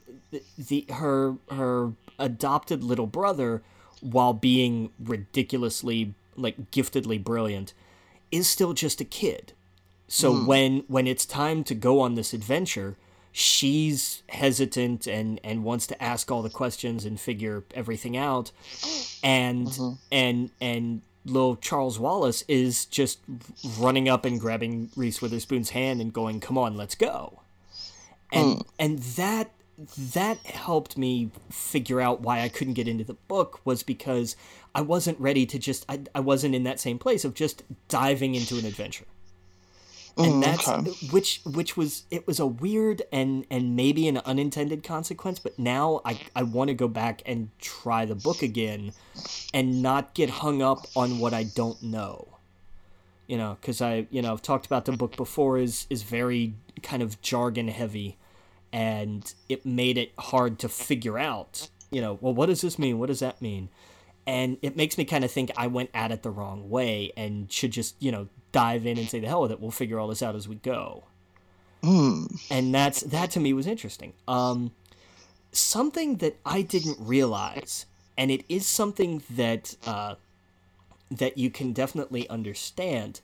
the 0.58 0.86
her 0.90 1.36
her 1.50 1.92
adopted 2.18 2.82
little 2.82 3.06
brother 3.06 3.62
while 4.00 4.32
being 4.32 4.90
ridiculously 4.98 6.14
like 6.36 6.70
giftedly 6.70 7.22
brilliant 7.22 7.72
is 8.30 8.48
still 8.48 8.72
just 8.72 9.00
a 9.00 9.04
kid. 9.04 9.52
So 10.08 10.32
hmm. 10.32 10.46
when 10.46 10.84
when 10.88 11.06
it's 11.06 11.24
time 11.24 11.64
to 11.64 11.74
go 11.74 12.00
on 12.00 12.14
this 12.14 12.34
adventure 12.34 12.96
she's 13.32 14.22
hesitant 14.28 15.06
and 15.06 15.40
and 15.42 15.64
wants 15.64 15.86
to 15.88 16.02
ask 16.02 16.30
all 16.30 16.42
the 16.42 16.50
questions 16.50 17.04
and 17.04 17.18
figure 17.18 17.64
everything 17.74 18.16
out. 18.16 18.52
And 19.24 19.66
mm-hmm. 19.66 19.92
and 20.12 20.50
and 20.60 21.02
little 21.24 21.56
Charles 21.56 21.98
Wallace 21.98 22.44
is 22.46 22.84
just 22.84 23.20
running 23.78 24.08
up 24.08 24.24
and 24.24 24.38
grabbing 24.38 24.90
Reese 24.96 25.22
Witherspoon's 25.22 25.70
hand 25.70 26.00
and 26.00 26.12
going 26.12 26.40
come 26.40 26.58
on 26.58 26.76
let's 26.76 26.94
go. 26.94 27.40
And 28.30 28.56
hmm. 28.56 28.60
and 28.78 28.98
that 28.98 29.50
that 29.96 30.38
helped 30.46 30.98
me 30.98 31.30
figure 31.50 32.00
out 32.00 32.20
why 32.20 32.42
I 32.42 32.48
couldn't 32.48 32.74
get 32.74 32.86
into 32.86 33.04
the 33.04 33.14
book 33.14 33.60
was 33.64 33.82
because 33.82 34.36
I 34.74 34.82
wasn't 34.82 35.18
ready 35.18 35.46
to 35.46 35.58
just 35.58 35.84
I, 35.88 36.00
I 36.14 36.20
wasn't 36.20 36.54
in 36.54 36.64
that 36.64 36.80
same 36.80 36.98
place 36.98 37.24
of 37.24 37.34
just 37.34 37.62
diving 37.88 38.34
into 38.34 38.58
an 38.58 38.66
adventure 38.66 39.06
and 40.16 40.42
Mm, 40.42 40.42
that's 40.42 40.68
okay. 40.68 40.90
which 41.10 41.40
which 41.44 41.76
was 41.76 42.04
it 42.10 42.26
was 42.26 42.38
a 42.38 42.46
weird 42.46 43.02
and 43.12 43.46
and 43.50 43.74
maybe 43.76 44.06
an 44.08 44.18
unintended 44.18 44.82
consequence 44.84 45.38
but 45.38 45.58
now 45.58 46.00
I 46.04 46.18
I 46.36 46.42
want 46.42 46.68
to 46.68 46.74
go 46.74 46.88
back 46.88 47.22
and 47.26 47.48
try 47.60 48.04
the 48.04 48.14
book 48.14 48.42
again 48.42 48.92
and 49.54 49.82
not 49.82 50.14
get 50.14 50.30
hung 50.30 50.62
up 50.62 50.86
on 50.94 51.18
what 51.18 51.32
I 51.34 51.44
don't 51.44 51.82
know. 51.82 52.28
You 53.26 53.38
know 53.38 53.56
because 53.60 53.80
i 53.80 54.06
you 54.10 54.20
know 54.20 54.32
i've 54.32 54.42
talked 54.42 54.66
about 54.66 54.84
the 54.84 54.92
book 54.92 55.16
before 55.16 55.56
is 55.56 55.86
is 55.88 56.02
very 56.02 56.54
kind 56.82 57.02
of 57.02 57.22
jargon 57.22 57.68
heavy 57.68 58.18
and 58.72 59.32
it 59.48 59.64
made 59.64 59.96
it 59.96 60.12
hard 60.18 60.58
to 60.58 60.68
figure 60.68 61.18
out 61.18 61.68
you 61.90 62.00
know 62.02 62.18
well 62.20 62.34
what 62.34 62.46
does 62.46 62.60
this 62.60 62.78
mean? 62.78 62.98
What 62.98 63.06
does 63.06 63.20
that 63.20 63.40
mean 63.40 63.70
and 64.26 64.56
it 64.62 64.76
makes 64.76 64.96
me 64.96 65.04
kind 65.04 65.24
of 65.24 65.30
think 65.30 65.50
i 65.56 65.66
went 65.66 65.90
at 65.94 66.10
it 66.12 66.22
the 66.22 66.30
wrong 66.30 66.70
way 66.70 67.12
and 67.16 67.50
should 67.50 67.70
just 67.72 67.94
you 67.98 68.12
know 68.12 68.28
dive 68.52 68.86
in 68.86 68.98
and 68.98 69.08
say 69.08 69.18
the 69.18 69.26
hell 69.26 69.42
with 69.42 69.50
it. 69.50 69.60
We'll 69.60 69.70
figure 69.70 69.98
all 69.98 70.08
this 70.08 70.22
out 70.22 70.36
as 70.36 70.46
we 70.46 70.56
go. 70.56 71.04
Hmm. 71.82 72.26
and 72.50 72.72
that's 72.72 73.00
that 73.00 73.32
to 73.32 73.40
me 73.40 73.52
was 73.52 73.66
interesting. 73.66 74.12
Um 74.28 74.70
something 75.50 76.16
that 76.16 76.36
i 76.46 76.62
didn't 76.62 76.96
realize 76.98 77.84
and 78.16 78.30
it 78.30 78.42
is 78.48 78.66
something 78.66 79.22
that 79.28 79.76
uh 79.86 80.14
that 81.10 81.36
you 81.36 81.50
can 81.50 81.74
definitely 81.74 82.26
understand 82.30 83.20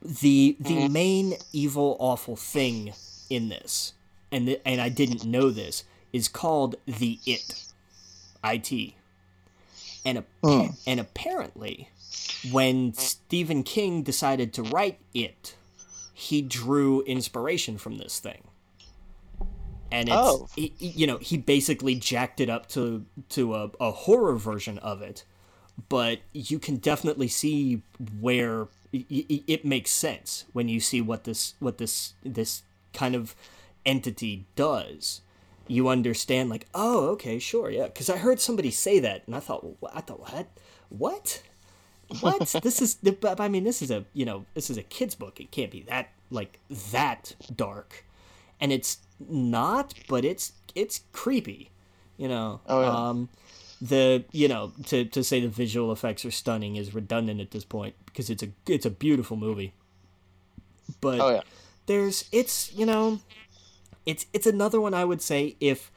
the 0.00 0.56
the 0.60 0.88
main 0.88 1.34
evil 1.52 1.96
awful 1.98 2.36
thing 2.36 2.92
in 3.28 3.48
this 3.48 3.94
and 4.30 4.46
th- 4.46 4.60
and 4.64 4.80
I 4.80 4.88
didn't 4.88 5.24
know 5.24 5.50
this 5.50 5.82
is 6.12 6.28
called 6.28 6.76
the 6.86 7.18
it 7.26 7.64
it 8.44 8.94
and 10.04 10.18
a, 10.18 10.24
hmm. 10.42 10.66
and 10.86 11.00
apparently 11.00 11.88
when 12.50 12.94
Stephen 12.94 13.62
King 13.62 14.02
decided 14.02 14.52
to 14.54 14.62
write 14.62 14.98
it 15.14 15.56
he 16.20 16.42
drew 16.42 17.00
inspiration 17.02 17.78
from 17.78 17.96
this 17.96 18.18
thing. 18.18 18.42
And 19.90 20.08
it's 20.08 20.16
Oh. 20.18 20.48
he- 20.54 20.74
you 20.78 21.06
know 21.06 21.16
he 21.18 21.36
basically 21.38 21.94
jacked 21.94 22.40
it 22.40 22.50
up 22.50 22.68
to 22.70 23.06
to 23.30 23.54
a, 23.54 23.70
a 23.80 23.90
horror 23.90 24.36
version 24.36 24.78
of 24.78 25.00
it. 25.02 25.24
But 25.88 26.20
you 26.34 26.58
can 26.58 26.76
definitely 26.76 27.28
see 27.28 27.82
where 28.20 28.68
it 28.92 29.64
makes 29.64 29.90
sense 29.92 30.44
when 30.52 30.68
you 30.68 30.78
see 30.80 31.00
what 31.00 31.24
this 31.24 31.54
what 31.58 31.78
this 31.78 32.12
this 32.22 32.62
kind 32.92 33.14
of 33.14 33.34
entity 33.86 34.46
does 34.56 35.22
you 35.70 35.88
understand 35.88 36.50
like 36.50 36.66
oh 36.74 37.10
okay 37.10 37.38
sure 37.38 37.70
yeah. 37.70 37.84
Because 37.84 38.10
i 38.10 38.16
heard 38.16 38.40
somebody 38.40 38.70
say 38.70 38.98
that 38.98 39.22
and 39.26 39.36
i 39.36 39.40
thought 39.40 39.64
well, 39.80 39.92
i 39.94 40.00
thought 40.00 40.20
what? 40.20 40.48
What? 40.88 41.42
What? 42.20 42.56
This 42.62 42.82
is 42.82 42.94
but 42.96 43.40
i 43.40 43.48
mean 43.48 43.62
this 43.64 43.80
is 43.80 43.90
a 43.90 44.04
you 44.12 44.24
know 44.24 44.44
this 44.54 44.68
is 44.68 44.76
a 44.76 44.82
kid's 44.82 45.14
book. 45.14 45.40
It 45.40 45.50
can't 45.52 45.70
be 45.70 45.82
that 45.82 46.08
like 46.30 46.58
that 46.90 47.36
dark. 47.54 48.04
And 48.60 48.72
it's 48.72 48.98
not 49.28 49.94
but 50.08 50.24
it's 50.24 50.52
it's 50.74 51.02
creepy 51.12 51.70
you 52.16 52.28
know? 52.28 52.60
Oh, 52.66 52.80
yeah. 52.82 53.08
um 53.08 53.28
the 53.80 54.24
you 54.32 54.48
know 54.48 54.72
to, 54.86 55.04
to 55.06 55.24
say 55.24 55.40
the 55.40 55.48
visual 55.48 55.90
effects 55.92 56.24
are 56.24 56.30
stunning 56.30 56.76
is 56.76 56.92
redundant 56.94 57.40
at 57.40 57.52
this 57.52 57.64
point 57.64 57.94
because 58.06 58.28
it's 58.28 58.42
a 58.42 58.48
it's 58.66 58.84
a 58.84 58.90
beautiful 58.90 59.36
movie. 59.36 59.72
But 61.00 61.20
Oh 61.20 61.30
yeah. 61.30 61.40
there's 61.86 62.24
it's 62.32 62.72
you 62.74 62.84
know 62.84 63.20
it's 64.06 64.26
it's 64.32 64.46
another 64.46 64.80
one 64.80 64.94
I 64.94 65.04
would 65.04 65.22
say 65.22 65.56
if 65.60 65.90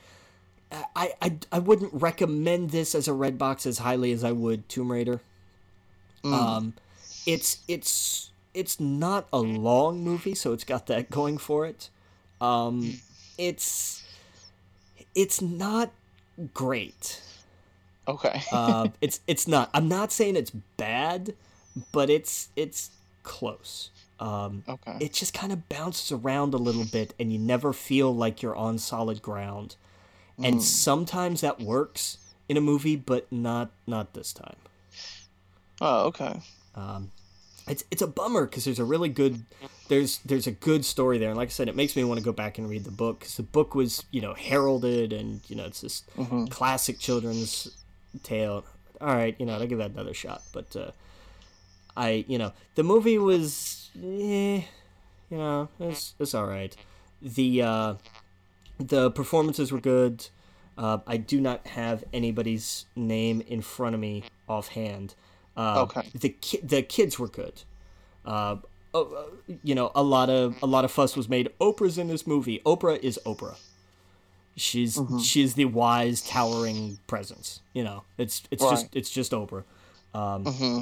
I, 0.95 1.13
I 1.21 1.37
I 1.51 1.59
wouldn't 1.59 1.93
recommend 1.93 2.71
this 2.71 2.95
as 2.95 3.07
a 3.07 3.13
red 3.13 3.37
box 3.37 3.65
as 3.65 3.79
highly 3.79 4.11
as 4.11 4.23
I 4.23 4.31
would 4.31 4.67
Tomb 4.69 4.91
Raider. 4.91 5.21
Um, 6.23 6.73
it's 7.25 7.59
it's 7.67 8.31
it's 8.53 8.79
not 8.79 9.27
a 9.33 9.39
long 9.39 10.03
movie, 10.03 10.35
so 10.35 10.53
it's 10.53 10.63
got 10.63 10.87
that 10.87 11.09
going 11.09 11.37
for 11.37 11.65
it. 11.65 11.89
Um, 12.39 12.99
it's 13.37 14.03
it's 15.15 15.41
not 15.41 15.91
great. 16.53 17.21
Okay. 18.07 18.41
Uh, 18.51 18.89
it's 19.01 19.19
it's 19.27 19.47
not. 19.47 19.69
I'm 19.73 19.87
not 19.87 20.11
saying 20.11 20.35
it's 20.35 20.51
bad, 20.77 21.33
but 21.91 22.09
it's 22.09 22.49
it's 22.55 22.91
close. 23.23 23.89
Um, 24.19 24.63
okay. 24.69 24.97
it 25.01 25.13
just 25.13 25.33
kind 25.33 25.51
of 25.51 25.67
bounces 25.67 26.11
around 26.11 26.53
a 26.53 26.57
little 26.57 26.85
bit 26.85 27.13
and 27.19 27.33
you 27.33 27.39
never 27.39 27.73
feel 27.73 28.15
like 28.15 28.41
you're 28.41 28.55
on 28.55 28.77
solid 28.77 29.21
ground. 29.21 29.75
And 30.41 30.63
sometimes 30.63 31.41
that 31.41 31.59
works 31.59 32.17
in 32.49 32.57
a 32.57 32.61
movie 32.61 32.95
but 32.95 33.31
not 33.31 33.71
not 33.85 34.13
this 34.13 34.33
time. 34.33 34.55
Oh, 35.79 36.05
okay. 36.07 36.39
Um, 36.75 37.11
it's 37.67 37.83
it's 37.91 38.01
a 38.01 38.07
bummer 38.07 38.45
because 38.45 38.65
there's 38.65 38.79
a 38.79 38.83
really 38.83 39.09
good 39.09 39.45
there's 39.89 40.19
there's 40.19 40.47
a 40.47 40.51
good 40.51 40.85
story 40.85 41.17
there. 41.17 41.29
And 41.29 41.37
like 41.37 41.49
i 41.49 41.51
said 41.51 41.69
it 41.69 41.75
makes 41.75 41.95
me 41.95 42.03
want 42.03 42.19
to 42.19 42.23
go 42.23 42.31
back 42.31 42.57
and 42.57 42.69
read 42.69 42.83
the 42.83 42.91
book 42.91 43.19
because 43.19 43.37
the 43.37 43.43
book 43.43 43.75
was 43.75 44.03
you 44.11 44.21
know 44.21 44.33
heralded 44.33 45.13
and 45.13 45.41
you 45.47 45.55
know 45.55 45.65
it's 45.65 45.81
this 45.81 46.03
classic 46.49 46.99
children's 46.99 47.69
tale. 48.23 48.65
All 49.01 49.15
right 49.15 49.35
you 49.37 49.45
know 49.45 49.53
i'll 49.53 49.65
give 49.67 49.79
that 49.79 49.91
another 49.91 50.13
shot 50.13 50.43
but 50.53 50.73
uh 50.75 50.91
i 51.97 52.25
you 52.27 52.37
know 52.37 52.51
the 52.75 52.83
movie 52.83 53.17
was 53.17 53.89
eh, 53.97 54.61
you 55.29 55.37
know 55.37 55.67
it's 55.79 56.13
it's 56.19 56.33
all 56.33 56.45
right 56.45 56.75
the 57.21 57.61
uh 57.61 57.93
the 58.79 59.11
performances 59.11 59.71
were 59.71 59.79
good 59.81 60.27
Uh, 60.75 60.97
I 61.05 61.17
do 61.17 61.39
not 61.39 61.59
have 61.77 62.03
anybody's 62.11 62.85
name 62.95 63.41
in 63.47 63.61
front 63.61 63.93
of 63.93 64.01
me 64.01 64.23
offhand. 64.47 65.13
Uh, 65.55 65.83
Okay. 65.85 66.09
The 66.19 66.29
ki- 66.29 66.63
the 66.63 66.81
kids 66.81 67.19
were 67.19 67.27
good. 67.29 67.61
Uh, 68.25 68.55
oh, 68.91 69.05
uh, 69.21 69.53
you 69.63 69.75
know, 69.75 69.91
a 69.93 70.01
lot 70.01 70.29
of 70.31 70.55
a 70.63 70.65
lot 70.65 70.83
of 70.83 70.89
fuss 70.91 71.15
was 71.15 71.29
made. 71.29 71.45
Oprah's 71.59 71.99
in 71.99 72.07
this 72.07 72.25
movie. 72.25 72.57
Oprah 72.65 72.97
is 73.03 73.19
Oprah. 73.23 73.57
She's 74.55 74.97
Mm-hmm. 74.97 75.19
she's 75.19 75.53
the 75.53 75.65
wise, 75.65 76.21
towering 76.21 76.97
presence. 77.05 77.61
You 77.73 77.83
know, 77.83 78.03
it's 78.17 78.41
it's 78.49 78.63
just 78.63 78.85
it's 78.95 79.11
just 79.11 79.31
Oprah. 79.31 79.65
Um, 80.13 80.43
hmm 80.45 80.81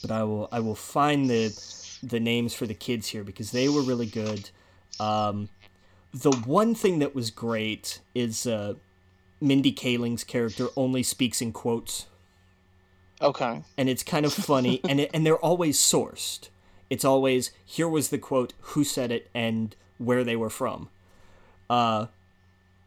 but 0.00 0.10
I 0.10 0.22
will 0.24 0.48
I 0.52 0.60
will 0.60 0.74
find 0.74 1.28
the 1.30 1.56
the 2.02 2.20
names 2.20 2.54
for 2.54 2.66
the 2.66 2.74
kids 2.74 3.08
here 3.08 3.24
because 3.24 3.52
they 3.52 3.68
were 3.68 3.82
really 3.82 4.06
good. 4.06 4.50
Um, 4.98 5.48
the 6.12 6.32
one 6.32 6.74
thing 6.74 6.98
that 6.98 7.14
was 7.14 7.30
great 7.30 8.00
is 8.14 8.46
uh, 8.46 8.74
Mindy 9.40 9.72
Kaling's 9.72 10.24
character 10.24 10.68
only 10.76 11.02
speaks 11.02 11.40
in 11.40 11.52
quotes, 11.52 12.06
Okay. 13.20 13.62
and 13.76 13.88
it's 13.88 14.02
kind 14.02 14.26
of 14.26 14.32
funny, 14.34 14.82
and 14.88 15.00
it, 15.00 15.10
and 15.14 15.24
they're 15.26 15.36
always 15.36 15.78
sourced. 15.78 16.48
It's 16.90 17.04
always 17.04 17.50
here 17.64 17.88
was 17.88 18.10
the 18.10 18.18
quote, 18.18 18.52
who 18.60 18.84
said 18.84 19.10
it, 19.10 19.30
and 19.34 19.74
where 19.98 20.24
they 20.24 20.36
were 20.36 20.50
from. 20.50 20.88
Uh, 21.70 22.06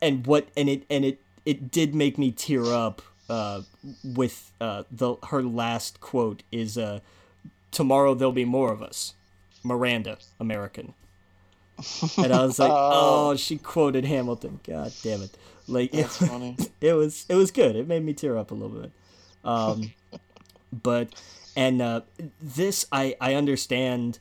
and 0.02 0.28
what 0.28 0.48
and 0.58 0.70
it 0.70 0.84
and 0.90 1.06
it 1.06 1.20
it 1.46 1.72
did 1.72 1.96
make 1.96 2.18
me 2.18 2.32
tear 2.32 2.66
up. 2.66 3.02
Uh, 3.28 3.62
with 4.04 4.52
uh 4.62 4.84
the 4.92 5.16
her 5.30 5.42
last 5.42 6.00
quote 6.00 6.44
is 6.52 6.78
uh, 6.78 7.00
tomorrow 7.72 8.14
there'll 8.14 8.32
be 8.32 8.46
more 8.46 8.72
of 8.72 8.82
us, 8.84 9.14
Miranda, 9.64 10.18
American. 10.40 10.94
And 12.18 12.32
I 12.32 12.46
was 12.46 12.60
like, 12.60 12.72
Oh. 12.74 13.32
oh, 13.32 13.36
she 13.36 13.58
quoted 13.58 14.06
Hamilton. 14.06 14.60
God 14.66 14.94
damn 15.04 15.22
it! 15.24 15.36
Like 15.68 15.94
it, 15.94 16.08
funny. 16.08 16.56
it 16.82 16.94
was 16.94 17.26
it 17.28 17.36
was 17.36 17.52
good. 17.52 17.76
It 17.76 17.88
made 17.88 18.04
me 18.04 18.14
tear 18.14 18.38
up 18.38 18.52
a 18.52 18.54
little 18.54 18.78
bit. 18.80 18.92
Um, 19.44 19.92
but 20.84 21.10
and 21.56 21.82
uh, 21.82 22.02
this 22.42 22.86
I 22.92 23.16
I 23.20 23.34
understand 23.34 24.20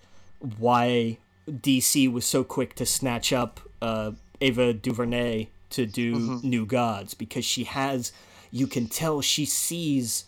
why 0.59 1.19
DC 1.49 2.11
was 2.11 2.25
so 2.25 2.43
quick 2.43 2.75
to 2.77 2.87
snatch 2.87 3.33
up 3.33 3.61
uh, 3.83 4.13
Ava 4.41 4.73
DuVernay 4.73 5.49
to 5.71 5.87
do 5.87 6.41
New 6.43 6.65
Gods 6.67 7.15
because 7.15 7.45
she 7.45 7.65
has 7.65 8.13
you 8.55 8.67
can 8.69 8.87
tell 8.87 9.21
she 9.21 9.45
sees 9.45 10.25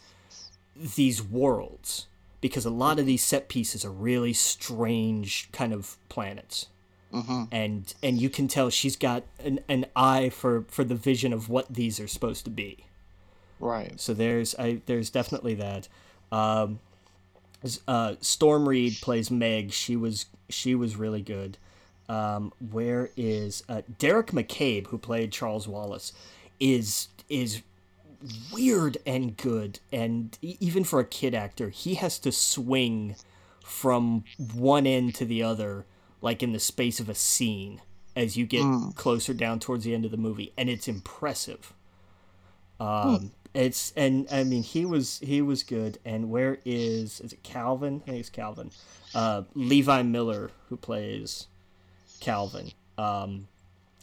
these 0.97 1.23
worlds 1.23 2.07
because 2.41 2.67
a 2.67 2.71
lot 2.71 2.99
of 2.99 3.07
these 3.07 3.23
set 3.23 3.49
pieces 3.49 3.85
are 3.85 3.91
really 3.93 4.33
strange 4.33 5.49
kind 5.53 5.73
of 5.73 5.97
planets 6.09 6.67
and 7.53 7.95
and 8.03 8.21
you 8.21 8.29
can 8.29 8.47
tell 8.49 8.69
she's 8.69 8.97
got 8.97 9.23
an, 9.43 9.61
an 9.69 9.87
eye 9.95 10.29
for 10.29 10.65
for 10.69 10.85
the 10.85 10.95
vision 10.97 11.33
of 11.33 11.49
what 11.49 11.67
these 11.73 11.99
are 12.01 12.09
supposed 12.09 12.45
to 12.45 12.51
be 12.51 12.85
Right. 13.61 13.99
so 13.99 14.13
there's 14.13 14.55
I 14.59 14.83
there's 14.87 15.09
definitely 15.09 15.55
that. 15.55 15.89
Um, 16.31 16.81
uh, 17.89 18.15
Storm 18.21 18.69
Reid 18.69 18.99
plays 19.01 19.31
Meg. 19.31 19.73
She 19.73 19.97
was 19.97 20.27
she 20.51 20.75
was 20.75 20.97
really 20.97 21.23
good. 21.23 21.57
Um, 22.09 22.53
where 22.71 23.11
is 23.17 23.63
uh, 23.69 23.83
Deric 23.99 24.33
McCabe, 24.33 24.89
who 24.89 24.99
played 24.99 25.33
Charles 25.33 25.67
Wallace, 25.67 26.13
is 26.61 27.09
is 27.31 27.63
weird 28.53 28.99
and 29.07 29.37
good, 29.37 29.81
and 29.93 30.37
even 30.43 30.85
for 30.85 31.01
a 31.01 31.05
kid 31.05 31.35
actor, 31.35 31.71
he 31.71 31.95
has 31.95 32.19
to 32.21 32.33
swing 32.33 33.17
from 33.65 34.25
one 34.55 34.87
end 34.87 35.15
to 35.17 35.25
the 35.25 35.43
other, 35.43 35.87
like 36.21 36.43
in 36.43 36.53
the 36.53 36.59
space 36.59 37.01
of 37.01 37.09
a 37.09 37.15
scene, 37.15 37.81
as 38.15 38.37
you 38.37 38.47
get 38.47 38.65
closer 38.95 39.35
down 39.35 39.61
towards 39.61 39.85
the 39.85 39.95
end 39.95 40.05
of 40.05 40.11
the 40.11 40.17
movie, 40.17 40.53
and 40.57 40.69
it's 40.69 40.89
impressive. 40.89 41.73
Um, 42.79 43.33
it's 43.55 43.93
and 43.97 44.27
I 44.31 44.45
mean 44.45 44.63
he 44.63 44.85
was 44.85 45.19
he 45.21 45.41
was 45.41 45.63
good. 45.63 45.99
And 46.05 46.31
where 46.31 46.59
is 46.65 47.21
is 47.21 47.33
it 47.33 47.43
Calvin? 47.43 48.03
I 48.07 48.11
think 48.11 48.21
it's 48.21 48.31
Calvin. 48.31 48.71
Uh, 49.15 49.43
Levi 49.55 50.03
Miller 50.03 50.51
who 50.69 50.77
plays 50.77 51.47
Calvin. 52.21 52.73
Um, 52.99 53.49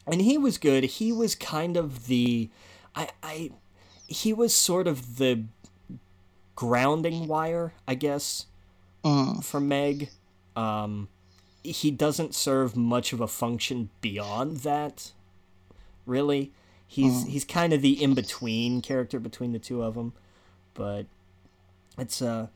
and 0.05 0.21
he 0.21 0.37
was 0.37 0.57
good. 0.57 0.83
He 0.83 1.11
was 1.11 1.35
kind 1.35 1.77
of 1.77 2.07
the, 2.07 2.49
I 2.95 3.09
I, 3.21 3.51
he 4.07 4.33
was 4.33 4.53
sort 4.55 4.87
of 4.87 5.17
the 5.17 5.43
grounding 6.55 7.27
wire, 7.27 7.73
I 7.87 7.95
guess, 7.95 8.45
Mm. 9.03 9.43
for 9.43 9.59
Meg. 9.59 10.09
Um, 10.55 11.09
he 11.63 11.91
doesn't 11.91 12.35
serve 12.35 12.75
much 12.75 13.11
of 13.13 13.19
a 13.21 13.27
function 13.27 13.89
beyond 14.01 14.57
that. 14.57 15.11
Really, 16.05 16.51
he's 16.87 17.25
he's 17.25 17.43
kind 17.45 17.73
of 17.73 17.81
the 17.81 18.01
in 18.01 18.13
between 18.13 18.81
character 18.81 19.19
between 19.19 19.51
the 19.51 19.59
two 19.59 19.81
of 19.81 19.95
them, 19.95 20.13
but 20.73 21.05
it's 21.97 22.21
uh, 22.21 22.47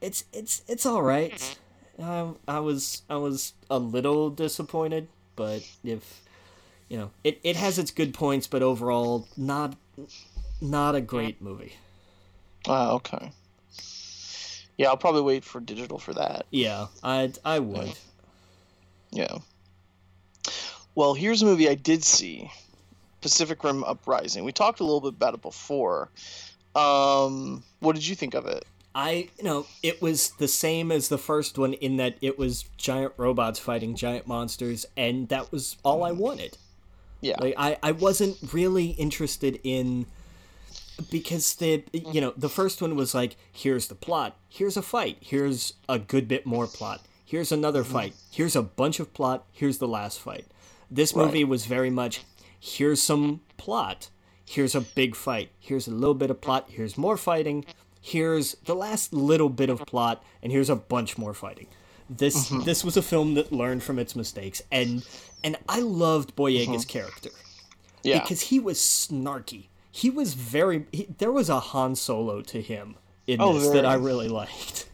it's 0.00 0.24
it's 0.32 0.62
it's 0.68 0.86
all 0.86 1.02
right. 1.02 1.56
I, 2.02 2.30
I 2.48 2.58
was 2.60 3.02
I 3.10 3.16
was 3.16 3.52
a 3.70 3.78
little 3.78 4.30
disappointed, 4.30 5.08
but 5.36 5.62
if 5.84 6.20
you 6.88 6.96
know, 6.96 7.10
it, 7.24 7.40
it 7.42 7.56
has 7.56 7.78
its 7.78 7.90
good 7.90 8.14
points, 8.14 8.46
but 8.46 8.62
overall 8.62 9.26
not 9.36 9.74
not 10.60 10.94
a 10.94 11.00
great 11.00 11.40
movie. 11.42 11.74
Ah, 12.66 12.92
okay. 12.92 13.32
Yeah, 14.76 14.88
I'll 14.88 14.96
probably 14.96 15.22
wait 15.22 15.44
for 15.44 15.60
digital 15.60 15.98
for 15.98 16.14
that. 16.14 16.46
Yeah, 16.50 16.86
I 17.02 17.32
I 17.44 17.58
would. 17.60 17.94
Yeah. 19.10 19.38
Well, 20.94 21.14
here's 21.14 21.42
a 21.42 21.44
movie 21.44 21.68
I 21.68 21.74
did 21.74 22.04
see, 22.04 22.50
Pacific 23.20 23.62
Rim 23.62 23.84
Uprising. 23.84 24.44
We 24.44 24.52
talked 24.52 24.80
a 24.80 24.84
little 24.84 25.00
bit 25.00 25.14
about 25.14 25.34
it 25.34 25.42
before. 25.42 26.10
Um, 26.74 27.62
what 27.80 27.94
did 27.94 28.06
you 28.06 28.14
think 28.14 28.34
of 28.34 28.46
it? 28.46 28.64
I 28.96 29.28
you 29.38 29.44
know 29.44 29.66
it 29.82 30.00
was 30.00 30.30
the 30.38 30.46
same 30.46 30.92
as 30.92 31.08
the 31.08 31.18
first 31.18 31.58
one 31.58 31.72
in 31.74 31.96
that 31.96 32.16
it 32.20 32.38
was 32.38 32.64
giant 32.76 33.12
robots 33.16 33.58
fighting 33.58 33.96
giant 33.96 34.26
monsters, 34.26 34.86
and 34.96 35.28
that 35.28 35.50
was 35.50 35.76
all 35.84 36.04
I 36.04 36.12
wanted. 36.12 36.56
Yeah. 37.20 37.36
Like 37.40 37.54
I 37.56 37.76
I 37.82 37.92
wasn't 37.92 38.36
really 38.52 38.90
interested 38.90 39.60
in 39.64 40.06
because 41.10 41.54
the 41.56 41.84
you 41.92 42.20
know 42.20 42.32
the 42.36 42.48
first 42.48 42.80
one 42.80 42.96
was 42.96 43.14
like 43.14 43.36
here's 43.52 43.88
the 43.88 43.94
plot, 43.94 44.36
here's 44.48 44.76
a 44.76 44.82
fight, 44.82 45.18
here's 45.20 45.74
a 45.88 45.98
good 45.98 46.28
bit 46.28 46.46
more 46.46 46.66
plot, 46.66 47.02
here's 47.24 47.52
another 47.52 47.82
mm. 47.82 47.86
fight, 47.86 48.14
here's 48.30 48.56
a 48.56 48.62
bunch 48.62 49.00
of 49.00 49.12
plot, 49.12 49.44
here's 49.52 49.78
the 49.78 49.88
last 49.88 50.20
fight. 50.20 50.46
This 50.90 51.16
movie 51.16 51.44
was 51.44 51.66
very 51.66 51.90
much 51.90 52.22
here's 52.60 53.02
some 53.02 53.40
plot, 53.56 54.08
here's 54.46 54.74
a 54.74 54.80
big 54.80 55.16
fight, 55.16 55.50
here's 55.58 55.86
a 55.86 55.90
little 55.90 56.14
bit 56.14 56.30
of 56.30 56.40
plot, 56.40 56.66
here's 56.68 56.96
more 56.96 57.16
fighting, 57.16 57.64
here's 58.00 58.54
the 58.64 58.74
last 58.74 59.12
little 59.12 59.48
bit 59.48 59.70
of 59.70 59.80
plot, 59.86 60.22
and 60.42 60.52
here's 60.52 60.70
a 60.70 60.76
bunch 60.76 61.18
more 61.18 61.34
fighting. 61.34 61.66
This 62.08 62.50
mm-hmm. 62.50 62.64
this 62.64 62.84
was 62.84 62.96
a 62.96 63.02
film 63.02 63.34
that 63.34 63.50
learned 63.50 63.82
from 63.82 63.98
its 63.98 64.14
mistakes, 64.14 64.62
and 64.70 65.04
and 65.42 65.56
I 65.68 65.80
loved 65.80 66.36
Boyega's 66.36 66.84
mm-hmm. 66.84 66.98
character 66.98 67.30
yeah. 68.02 68.20
because 68.20 68.42
he 68.42 68.60
was 68.60 68.78
snarky. 68.78 69.68
He 69.94 70.10
was 70.10 70.34
very. 70.34 70.86
He, 70.90 71.06
there 71.18 71.30
was 71.30 71.48
a 71.48 71.60
Han 71.60 71.94
Solo 71.94 72.42
to 72.42 72.60
him 72.60 72.96
in 73.28 73.40
Oh, 73.40 73.56
this 73.56 73.70
that 73.70 73.86
I 73.86 73.94
really 73.94 74.26
liked. 74.26 74.88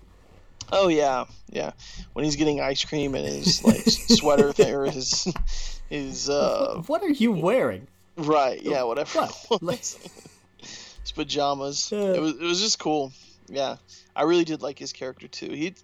Oh 0.70 0.88
yeah, 0.88 1.24
yeah. 1.48 1.72
When 2.12 2.26
he's 2.26 2.36
getting 2.36 2.60
ice 2.60 2.84
cream 2.84 3.14
and 3.14 3.26
his 3.26 3.64
like 3.64 3.80
sweater 3.86 4.52
thing 4.52 4.74
or 4.74 4.84
his 4.84 5.26
his 5.88 6.28
uh 6.28 6.82
What 6.86 7.02
are 7.02 7.08
you 7.08 7.32
wearing? 7.32 7.86
right, 8.18 8.60
yeah, 8.62 8.82
whatever. 8.82 9.20
What? 9.48 9.62
was. 9.62 9.98
his 10.58 11.12
pajamas. 11.14 11.90
Yeah. 11.90 12.12
It 12.12 12.20
was 12.20 12.34
it 12.34 12.42
was 12.42 12.60
just 12.60 12.78
cool. 12.78 13.10
Yeah. 13.48 13.76
I 14.14 14.24
really 14.24 14.44
did 14.44 14.60
like 14.60 14.78
his 14.78 14.92
character 14.92 15.28
too. 15.28 15.50
He 15.50 15.74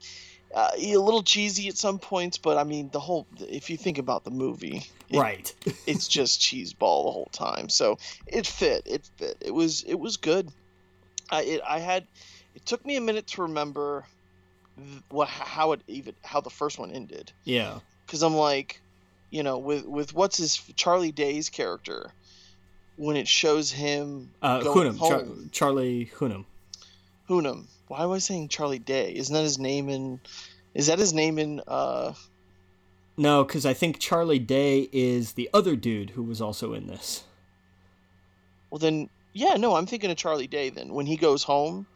uh, 0.55 0.71
a 0.77 0.97
little 0.97 1.23
cheesy 1.23 1.69
at 1.69 1.77
some 1.77 1.99
points, 1.99 2.39
but 2.39 2.57
I 2.57 2.65
mean 2.65 2.89
the 2.93 3.01
whole 3.01 3.27
if 3.41 3.69
you 3.71 3.77
think 3.77 3.99
about 3.99 4.25
the 4.25 4.31
movie, 4.31 4.83
it- 5.09 5.19
right. 5.19 5.53
it's 5.87 6.09
just 6.09 6.41
cheese 6.41 6.73
ball 6.73 7.05
the 7.05 7.11
whole 7.13 7.29
time. 7.33 7.69
So 7.69 7.99
it 8.27 8.47
fit. 8.47 8.83
It 8.87 9.09
fit. 9.17 9.37
It 9.41 9.53
was 9.53 9.83
it 9.83 9.97
was 9.99 10.17
good. 10.17 10.51
I 11.31 11.43
it 11.43 11.61
I 11.67 11.79
had 11.81 12.07
it 12.55 12.65
took 12.65 12.85
me 12.87 12.97
a 12.97 13.01
minute 13.01 13.27
to 13.29 13.43
remember 13.43 14.07
what 15.11 15.29
how 15.29 15.73
it 15.73 15.81
even 15.89 16.15
how 16.23 16.41
the 16.41 16.51
first 16.51 16.79
one 16.79 16.91
ended 16.91 17.33
yeah. 17.45 17.79
because 18.05 18.23
I'm 18.23 18.35
like, 18.37 18.81
you 19.31 19.43
know, 19.43 19.59
with 19.59 19.85
with 19.87 20.15
what's 20.15 20.37
his 20.37 20.57
Charlie 20.77 21.13
Day's 21.13 21.49
character 21.51 22.13
when 22.97 23.17
it 23.17 23.27
shows 23.29 23.71
him 23.73 24.31
Uh, 24.43 24.61
Hunnam. 24.61 24.99
Char- 24.99 25.27
Charlie 25.51 26.11
Hunnam. 26.17 26.45
Hunnam. 27.29 27.65
Why 27.89 28.03
am 28.03 28.11
I 28.11 28.19
saying 28.19 28.49
Charlie 28.49 28.79
Day? 28.79 29.15
Isn't 29.15 29.35
that 29.35 29.43
his 29.43 29.59
name 29.59 29.89
in? 29.89 30.21
Is 30.75 30.89
that 30.89 30.99
his 30.99 31.13
name 31.15 31.39
in? 31.39 31.61
uh 31.67 32.13
No, 33.17 33.45
because 33.45 33.65
I 33.65 33.75
think 33.75 33.99
Charlie 33.99 34.39
Day 34.39 34.89
is 34.93 35.33
the 35.33 35.49
other 35.55 35.77
dude 35.77 36.11
who 36.11 36.23
was 36.23 36.41
also 36.41 36.75
in 36.75 36.87
this. 36.87 37.25
Well 38.71 38.79
then, 38.79 39.09
yeah, 39.33 39.55
no, 39.55 39.77
I'm 39.77 39.87
thinking 39.87 40.11
of 40.11 40.17
Charlie 40.17 40.49
Day. 40.49 40.71
Then 40.71 40.93
when 40.93 41.07
he 41.07 41.17
goes 41.17 41.43
home, 41.43 41.87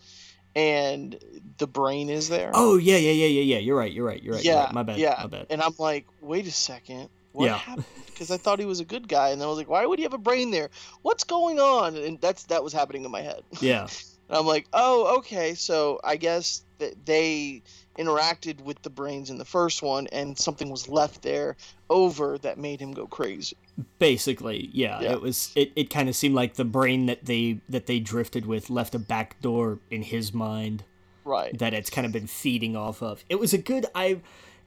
and 0.57 1.18
the 1.59 1.66
brain 1.66 2.09
is 2.09 2.28
there. 2.28 2.51
Oh 2.55 2.76
yeah, 2.76 2.97
yeah, 2.97 3.12
yeah, 3.12 3.26
yeah, 3.26 3.43
yeah. 3.43 3.59
You're 3.59 3.76
right. 3.76 3.93
You're 3.93 4.07
right. 4.07 4.22
You're 4.22 4.34
right. 4.34 4.45
you're 4.45 4.55
yeah, 4.55 4.64
right. 4.64 4.72
My 4.72 4.82
bad. 4.82 4.99
yeah. 4.99 5.16
My 5.22 5.26
bad. 5.26 5.47
And 5.51 5.61
I'm 5.62 5.74
like, 5.78 6.07
wait 6.20 6.47
a 6.47 6.51
second, 6.53 7.09
what 7.32 7.47
Yeah. 7.47 7.57
happened? 7.57 7.86
Because 8.07 8.30
I 8.30 8.36
thought 8.36 8.59
he 8.59 8.64
was 8.66 8.80
a 8.80 8.84
good 8.84 9.09
guy, 9.09 9.30
and 9.30 9.43
I 9.43 9.47
was 9.47 9.57
like, 9.59 9.68
why 9.68 9.86
would 9.86 9.99
he 9.99 10.03
have 10.03 10.12
a 10.12 10.18
brain 10.18 10.51
there? 10.51 10.68
What's 11.03 11.24
going 11.24 11.59
on? 11.59 11.97
And 11.97 12.20
that's 12.20 12.45
that 12.45 12.62
was 12.62 12.72
happening 12.72 13.05
in 13.05 13.11
my 13.11 13.22
head. 13.22 13.43
Yeah. 13.61 13.88
And 14.30 14.38
I'm 14.38 14.46
like, 14.46 14.66
oh, 14.72 15.18
okay. 15.18 15.54
So 15.54 16.00
I 16.04 16.16
guess 16.16 16.62
that 16.78 17.04
they 17.04 17.62
interacted 17.98 18.60
with 18.62 18.80
the 18.82 18.88
brains 18.88 19.28
in 19.28 19.36
the 19.36 19.44
first 19.44 19.82
one, 19.82 20.06
and 20.12 20.38
something 20.38 20.70
was 20.70 20.88
left 20.88 21.20
there 21.20 21.56
over 21.90 22.38
that 22.38 22.56
made 22.56 22.80
him 22.80 22.92
go 22.92 23.06
crazy. 23.06 23.56
Basically, 23.98 24.70
yeah, 24.72 25.00
Yeah. 25.00 25.12
It 25.12 25.20
was 25.20 25.52
it, 25.56 25.72
it 25.74 25.90
kind 25.90 26.08
of 26.08 26.14
seemed 26.14 26.34
like 26.36 26.54
the 26.54 26.64
brain 26.64 27.06
that 27.06 27.24
they 27.26 27.60
that 27.68 27.86
they 27.86 27.98
drifted 27.98 28.46
with 28.46 28.70
left 28.70 28.94
a 28.94 28.98
back 28.98 29.40
door 29.42 29.80
in 29.90 30.02
his 30.02 30.32
mind 30.32 30.84
Right. 31.24 31.56
that 31.58 31.74
it's 31.74 31.90
kind 31.90 32.06
of 32.06 32.12
been 32.12 32.26
feeding 32.28 32.76
off 32.76 33.02
of. 33.02 33.24
It 33.28 33.40
was 33.40 33.52
a 33.52 33.58
good 33.58 33.86
I 33.94 34.20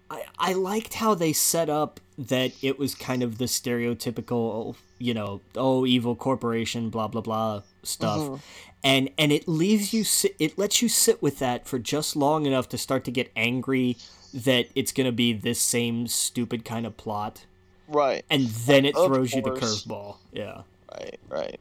I, 0.10 0.26
I 0.38 0.54
liked 0.54 0.96
how 0.96 1.16
they 1.16 1.34
set 1.34 1.70
up 1.70 2.00
that 2.18 2.52
it 2.62 2.78
was 2.78 2.94
kind 2.94 3.24
of 3.24 3.38
the 3.40 3.46
stereotypical, 3.46 4.76
you 5.04 5.14
know, 5.14 5.42
oh 5.56 5.86
evil 5.86 6.16
corporation, 6.16 6.90
blah 6.90 7.08
blah 7.08 7.22
blah 7.22 7.62
stuff, 7.84 8.20
Mhm. 8.20 8.40
and 8.84 9.10
and 9.18 9.32
it 9.32 9.48
leaves 9.48 9.94
you 9.94 10.04
sit, 10.04 10.36
it 10.40 10.58
lets 10.58 10.82
you 10.82 10.88
sit 10.90 11.22
with 11.22 11.40
that 11.40 11.68
for 11.68 11.78
just 11.80 12.16
long 12.16 12.46
enough 12.46 12.70
to 12.70 12.78
start 12.78 13.04
to 13.06 13.12
get 13.12 13.32
angry 13.36 13.98
that 14.34 14.68
it's 14.76 14.92
gonna 14.92 15.12
be 15.12 15.34
this 15.34 15.60
same 15.62 16.08
stupid 16.08 16.64
kind 16.66 16.86
of 16.86 16.96
plot, 16.98 17.46
Right. 17.88 18.24
and 18.30 18.48
then 18.48 18.86
it 18.86 18.96
Of 18.96 19.08
throws 19.08 19.34
you 19.34 19.42
the 19.42 19.52
curveball. 19.52 20.16
Yeah, 20.32 20.62
Right. 20.92 21.20
Right. 21.30 21.60